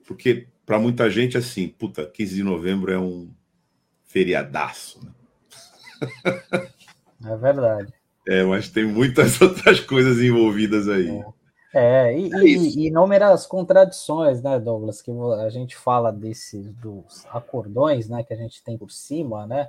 porque 0.08 0.48
para 0.66 0.80
muita 0.80 1.10
gente, 1.10 1.38
assim, 1.38 1.68
puta, 1.68 2.06
15 2.06 2.36
de 2.36 2.44
novembro 2.44 2.92
é 2.92 3.00
um 3.00 3.30
feriadaço. 4.04 5.00
Né? 5.04 5.12
É 7.26 7.38
verdade. 7.38 7.94
É, 8.28 8.44
mas 8.44 8.70
tem 8.70 8.86
muitas 8.86 9.40
outras 9.42 9.80
coisas 9.80 10.20
envolvidas 10.20 10.88
aí. 10.88 11.10
É. 11.10 11.36
É, 11.78 12.18
e, 12.18 12.34
é 12.34 12.38
e, 12.46 12.88
inúmeras 12.88 13.46
contradições, 13.46 14.42
né, 14.42 14.58
Douglas, 14.58 15.02
que 15.02 15.12
a 15.12 15.50
gente 15.50 15.76
fala 15.76 16.10
desses 16.10 16.72
dos 16.76 17.26
acordões, 17.30 18.08
né, 18.08 18.24
que 18.24 18.34
a 18.34 18.38
gente 18.38 18.64
tem 18.64 18.78
por 18.78 18.90
cima, 18.90 19.46
né, 19.46 19.68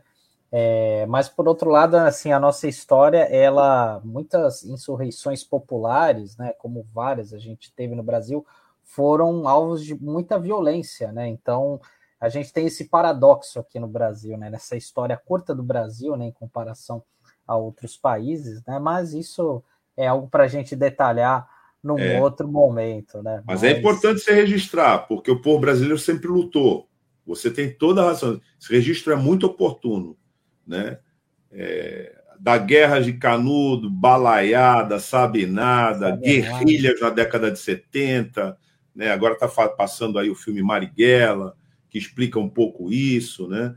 é, 0.59 1.05
mas 1.05 1.29
por 1.29 1.47
outro 1.47 1.69
lado, 1.69 1.99
assim, 1.99 2.33
a 2.33 2.41
nossa 2.41 2.67
história, 2.67 3.19
ela, 3.25 4.01
muitas 4.03 4.65
insurreições 4.65 5.45
populares, 5.45 6.35
né, 6.39 6.55
como 6.57 6.87
várias 6.95 7.35
a 7.35 7.39
gente 7.39 7.71
teve 7.75 7.95
no 7.95 8.03
Brasil, 8.03 8.47
foram 8.83 9.47
alvos 9.47 9.85
de 9.85 9.95
muita 9.95 10.39
violência, 10.39 11.13
né, 11.13 11.29
então 11.29 11.79
a 12.19 12.31
gente 12.31 12.55
tem 12.55 12.65
esse 12.65 12.87
paradoxo 12.87 13.59
aqui 13.59 13.79
no 13.79 13.87
Brasil, 13.87 14.39
né, 14.39 14.49
nessa 14.49 14.79
história 14.79 15.21
curta 15.23 15.55
do 15.55 15.63
Brasil, 15.63 16.17
né, 16.17 16.25
em 16.25 16.33
comparação 16.33 17.03
a 17.47 17.55
outros 17.55 17.99
países, 17.99 18.65
né, 18.67 18.79
mas 18.79 19.13
isso 19.13 19.63
é 19.95 20.07
algo 20.07 20.27
para 20.27 20.45
a 20.45 20.49
gente 20.49 20.75
detalhar 20.75 21.47
num 21.85 21.99
é. 21.99 22.19
outro 22.19 22.49
momento, 22.49 23.23
né? 23.23 23.43
Mas, 23.47 23.63
é 23.63 23.67
Mas, 23.69 23.77
é 23.77 23.79
importante 23.79 24.21
você 24.23 24.33
registrar, 24.33 25.01
porque 25.07 25.31
o 25.31 25.43
povo 25.43 25.61
brasileiro 25.61 25.99
sempre 25.99 26.29
lutou. 26.29 26.89
Você 27.27 27.51
tem 27.51 27.71
toda 27.71 28.03
a 28.03 28.07
razão. 28.07 28.41
Esse 28.59 28.73
registro 28.73 29.13
é 29.13 29.17
muito 29.17 29.47
oportuno, 29.47 30.17
né? 30.67 30.99
É, 31.53 32.15
da 32.39 32.59
guerra 32.59 33.01
de 33.01 33.15
Canudo, 33.15 33.91
balaiada, 33.91 34.99
sabinada, 34.99 36.11
Sabe 36.11 36.23
guerrilhas 36.23 37.01
na 37.01 37.11
década 37.11 37.51
de 37.51 37.59
70, 37.59 38.57
né? 38.95 39.11
Agora 39.11 39.35
está 39.35 39.69
passando 39.69 40.19
aí 40.19 40.31
o 40.31 40.35
filme 40.35 40.63
Marighella, 40.63 41.57
que 41.89 41.99
explica 41.99 42.39
um 42.39 42.49
pouco 42.49 42.91
isso, 42.91 43.49
né? 43.49 43.77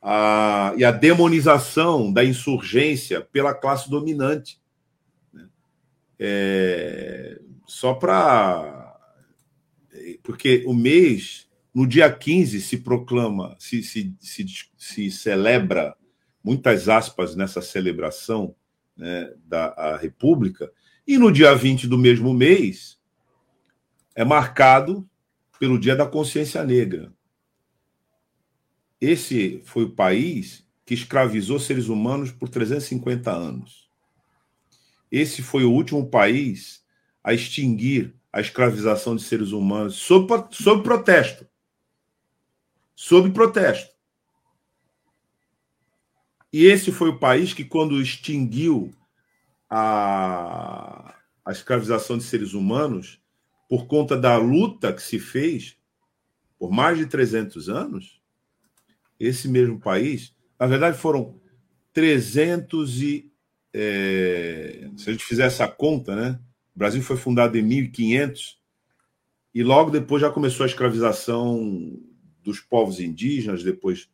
A, 0.00 0.74
e 0.76 0.84
a 0.84 0.90
demonização 0.90 2.12
da 2.12 2.24
insurgência 2.24 3.20
pela 3.20 3.54
classe 3.54 3.88
dominante. 3.88 4.60
Né? 5.32 5.46
É, 6.18 7.40
só 7.66 7.94
para. 7.94 8.82
Porque 10.22 10.62
o 10.66 10.74
mês, 10.74 11.48
no 11.74 11.86
dia 11.86 12.10
15, 12.10 12.60
se 12.60 12.78
proclama, 12.78 13.56
se, 13.58 13.82
se, 13.82 14.14
se, 14.20 14.44
se 14.76 15.10
celebra, 15.10 15.94
muitas 16.44 16.88
aspas 16.88 17.34
nessa 17.34 17.62
celebração 17.62 18.54
né, 18.94 19.32
da 19.46 19.96
República, 19.96 20.70
e 21.06 21.16
no 21.16 21.32
dia 21.32 21.54
20 21.54 21.88
do 21.88 21.98
mesmo 21.98 22.32
mês 22.34 23.00
é 24.14 24.24
marcado 24.24 25.08
pelo 25.58 25.78
Dia 25.78 25.96
da 25.96 26.06
Consciência 26.06 26.62
Negra. 26.62 27.12
Esse 29.00 29.60
foi 29.64 29.84
o 29.84 29.90
país 29.90 30.66
que 30.84 30.94
escravizou 30.94 31.58
seres 31.58 31.88
humanos 31.88 32.30
por 32.30 32.48
350 32.48 33.32
anos. 33.32 33.88
Esse 35.10 35.42
foi 35.42 35.64
o 35.64 35.72
último 35.72 36.08
país 36.08 36.84
a 37.22 37.32
extinguir 37.32 38.14
a 38.32 38.40
escravização 38.40 39.14
de 39.14 39.22
seres 39.22 39.52
humanos 39.52 39.96
sob, 39.96 40.26
sob 40.50 40.82
protesto. 40.82 41.46
Sob 42.94 43.30
protesto. 43.30 43.93
E 46.54 46.66
esse 46.66 46.92
foi 46.92 47.08
o 47.08 47.18
país 47.18 47.52
que, 47.52 47.64
quando 47.64 48.00
extinguiu 48.00 48.94
a, 49.68 51.12
a 51.44 51.50
escravização 51.50 52.16
de 52.16 52.22
seres 52.22 52.54
humanos, 52.54 53.20
por 53.68 53.88
conta 53.88 54.16
da 54.16 54.36
luta 54.36 54.92
que 54.92 55.02
se 55.02 55.18
fez 55.18 55.76
por 56.56 56.70
mais 56.70 56.96
de 56.96 57.06
300 57.06 57.68
anos, 57.68 58.20
esse 59.18 59.48
mesmo 59.48 59.80
país, 59.80 60.32
na 60.56 60.68
verdade 60.68 60.96
foram 60.96 61.40
300 61.92 63.02
e. 63.02 63.32
É, 63.72 64.88
se 64.96 65.10
a 65.10 65.12
gente 65.12 65.24
fizer 65.24 65.46
essa 65.46 65.66
conta, 65.66 66.14
né? 66.14 66.38
O 66.72 66.78
Brasil 66.78 67.02
foi 67.02 67.16
fundado 67.16 67.58
em 67.58 67.62
1500 67.62 68.60
e 69.52 69.64
logo 69.64 69.90
depois 69.90 70.22
já 70.22 70.30
começou 70.30 70.62
a 70.62 70.68
escravização 70.68 71.98
dos 72.44 72.60
povos 72.60 73.00
indígenas, 73.00 73.64
depois 73.64 74.08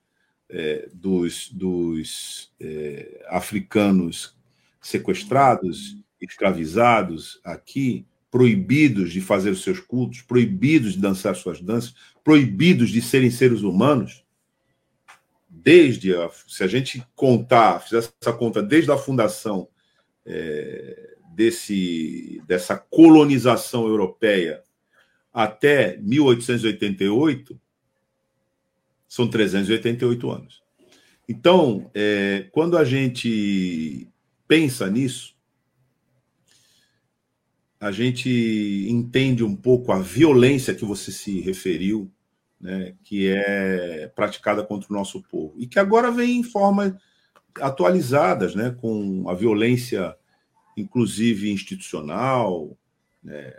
é, 0.50 0.88
dos, 0.92 1.48
dos 1.50 2.52
é, 2.60 3.24
africanos 3.28 4.36
sequestrados, 4.80 5.96
escravizados 6.20 7.40
aqui, 7.44 8.04
proibidos 8.30 9.12
de 9.12 9.20
fazer 9.20 9.50
os 9.50 9.62
seus 9.62 9.80
cultos, 9.80 10.22
proibidos 10.22 10.92
de 10.92 10.98
dançar 10.98 11.34
suas 11.34 11.60
danças, 11.60 11.94
proibidos 12.22 12.90
de 12.90 13.00
serem 13.00 13.30
seres 13.30 13.62
humanos. 13.62 14.24
Desde, 15.48 16.14
a, 16.14 16.30
se 16.46 16.62
a 16.62 16.66
gente 16.66 17.04
contar, 17.14 17.80
fizer 17.80 17.98
essa 17.98 18.32
conta 18.32 18.62
desde 18.62 18.90
a 18.90 18.96
fundação 18.96 19.68
é, 20.24 21.16
desse, 21.34 22.42
dessa 22.46 22.76
colonização 22.76 23.86
europeia 23.86 24.62
até 25.32 25.96
1888 25.98 27.60
são 29.10 29.28
388 29.28 30.30
anos. 30.30 30.62
Então, 31.28 31.90
é, 31.92 32.48
quando 32.52 32.78
a 32.78 32.84
gente 32.84 34.08
pensa 34.46 34.88
nisso, 34.88 35.34
a 37.80 37.90
gente 37.90 38.86
entende 38.88 39.42
um 39.42 39.56
pouco 39.56 39.90
a 39.90 39.98
violência 39.98 40.74
que 40.74 40.84
você 40.84 41.10
se 41.10 41.40
referiu, 41.40 42.08
né, 42.60 42.94
que 43.02 43.26
é 43.26 44.06
praticada 44.14 44.62
contra 44.62 44.92
o 44.92 44.96
nosso 44.96 45.20
povo 45.22 45.54
e 45.58 45.66
que 45.66 45.80
agora 45.80 46.12
vem 46.12 46.38
em 46.38 46.42
formas 46.44 46.94
atualizadas, 47.56 48.54
né, 48.54 48.70
com 48.70 49.28
a 49.28 49.34
violência 49.34 50.14
inclusive 50.76 51.50
institucional, 51.50 52.78
né, 53.24 53.54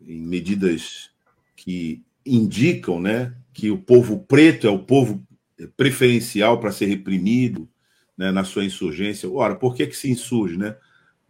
em 0.00 0.22
medidas 0.22 1.10
que 1.54 2.02
indicam 2.28 3.00
né, 3.00 3.34
que 3.52 3.70
o 3.70 3.78
povo 3.78 4.20
preto 4.20 4.66
é 4.66 4.70
o 4.70 4.78
povo 4.78 5.22
preferencial 5.76 6.60
para 6.60 6.72
ser 6.72 6.86
reprimido 6.86 7.68
né, 8.16 8.30
na 8.30 8.44
sua 8.44 8.64
insurgência. 8.64 9.30
Ora, 9.30 9.54
por 9.54 9.74
que, 9.74 9.86
que 9.86 9.96
se 9.96 10.10
insurge? 10.10 10.56
Né? 10.56 10.76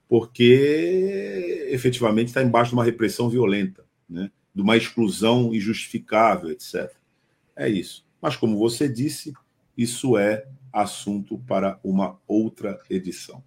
Porque 0.09 1.69
efetivamente 1.70 2.29
está 2.29 2.43
embaixo 2.43 2.70
de 2.70 2.75
uma 2.75 2.85
repressão 2.85 3.29
violenta, 3.29 3.85
né, 4.09 4.31
de 4.55 4.62
uma 4.62 4.77
exclusão 4.77 5.55
injustificável, 5.55 6.51
etc. 6.51 6.91
É 7.55 7.69
isso. 7.69 8.07
Mas, 8.20 8.37
como 8.37 8.59
você 8.59 8.89
disse, 8.89 9.33
isso 9.77 10.19
é 10.19 10.47
assunto 10.73 11.39
para 11.47 11.79
uma 11.85 12.19
outra 12.27 12.79
edição. 12.91 13.43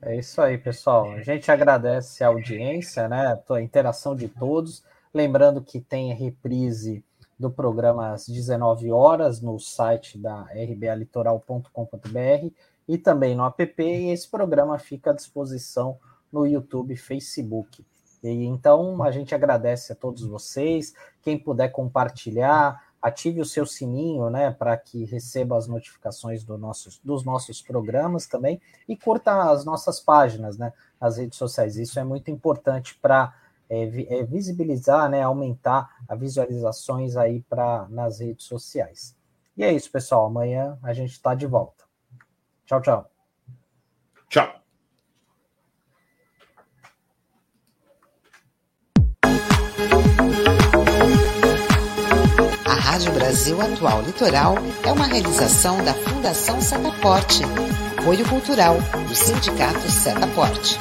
É 0.00 0.18
isso 0.18 0.40
aí, 0.40 0.58
pessoal. 0.58 1.12
A 1.12 1.22
gente 1.22 1.50
agradece 1.50 2.24
a 2.24 2.28
audiência, 2.28 3.08
né? 3.08 3.38
A 3.48 3.60
interação 3.62 4.16
de 4.16 4.28
todos. 4.28 4.84
Lembrando 5.14 5.62
que 5.62 5.80
tem 5.80 6.14
reprise 6.14 7.04
do 7.38 7.50
programa 7.50 8.12
às 8.12 8.26
19 8.26 8.90
horas 8.92 9.40
no 9.40 9.58
site 9.58 10.16
da 10.16 10.42
rbalitoral.com.br 10.42 12.52
e 12.88 12.96
também 12.96 13.34
no 13.34 13.44
app. 13.44 13.82
E 13.82 14.10
esse 14.10 14.28
programa 14.28 14.78
fica 14.78 15.10
à 15.10 15.14
disposição 15.14 15.98
no 16.32 16.46
YouTube 16.46 16.96
Facebook. 16.96 17.84
E 18.22 18.28
então 18.28 19.02
a 19.02 19.10
gente 19.10 19.34
agradece 19.34 19.92
a 19.92 19.96
todos 19.96 20.24
vocês. 20.24 20.94
Quem 21.20 21.38
puder 21.38 21.68
compartilhar, 21.68 22.80
ative 23.02 23.40
o 23.40 23.44
seu 23.44 23.66
sininho, 23.66 24.30
né, 24.30 24.52
para 24.52 24.76
que 24.76 25.04
receba 25.04 25.58
as 25.58 25.66
notificações 25.66 26.44
do 26.44 26.56
nossos, 26.56 27.00
dos 27.02 27.24
nossos 27.24 27.60
programas 27.60 28.26
também 28.26 28.60
e 28.88 28.96
curta 28.96 29.50
as 29.50 29.64
nossas 29.64 29.98
páginas, 29.98 30.56
né, 30.56 30.72
as 31.00 31.18
redes 31.18 31.36
sociais. 31.36 31.76
Isso 31.76 31.98
é 31.98 32.04
muito 32.04 32.30
importante 32.30 32.96
para 33.02 33.34
é, 33.72 34.18
é, 34.18 34.22
visibilizar, 34.24 35.08
né, 35.08 35.22
aumentar 35.22 35.88
as 36.06 36.20
visualizações 36.20 37.16
aí 37.16 37.40
para 37.48 37.86
nas 37.88 38.20
redes 38.20 38.44
sociais. 38.44 39.16
E 39.56 39.64
é 39.64 39.72
isso, 39.72 39.90
pessoal. 39.90 40.26
Amanhã 40.26 40.78
a 40.82 40.92
gente 40.92 41.12
está 41.12 41.34
de 41.34 41.46
volta. 41.46 41.84
Tchau, 42.66 42.82
tchau. 42.82 43.10
Tchau. 44.28 44.54
A 52.66 52.74
Rádio 52.74 53.12
Brasil 53.14 53.58
Atual 53.58 54.02
Litoral 54.02 54.54
é 54.86 54.92
uma 54.92 55.06
realização 55.06 55.82
da 55.82 55.94
Fundação 55.94 56.60
Setaporte, 56.60 57.42
apoio 57.98 58.28
cultural 58.28 58.76
do 59.08 59.14
Sindicato 59.14 59.90
Setaporte. 59.90 60.78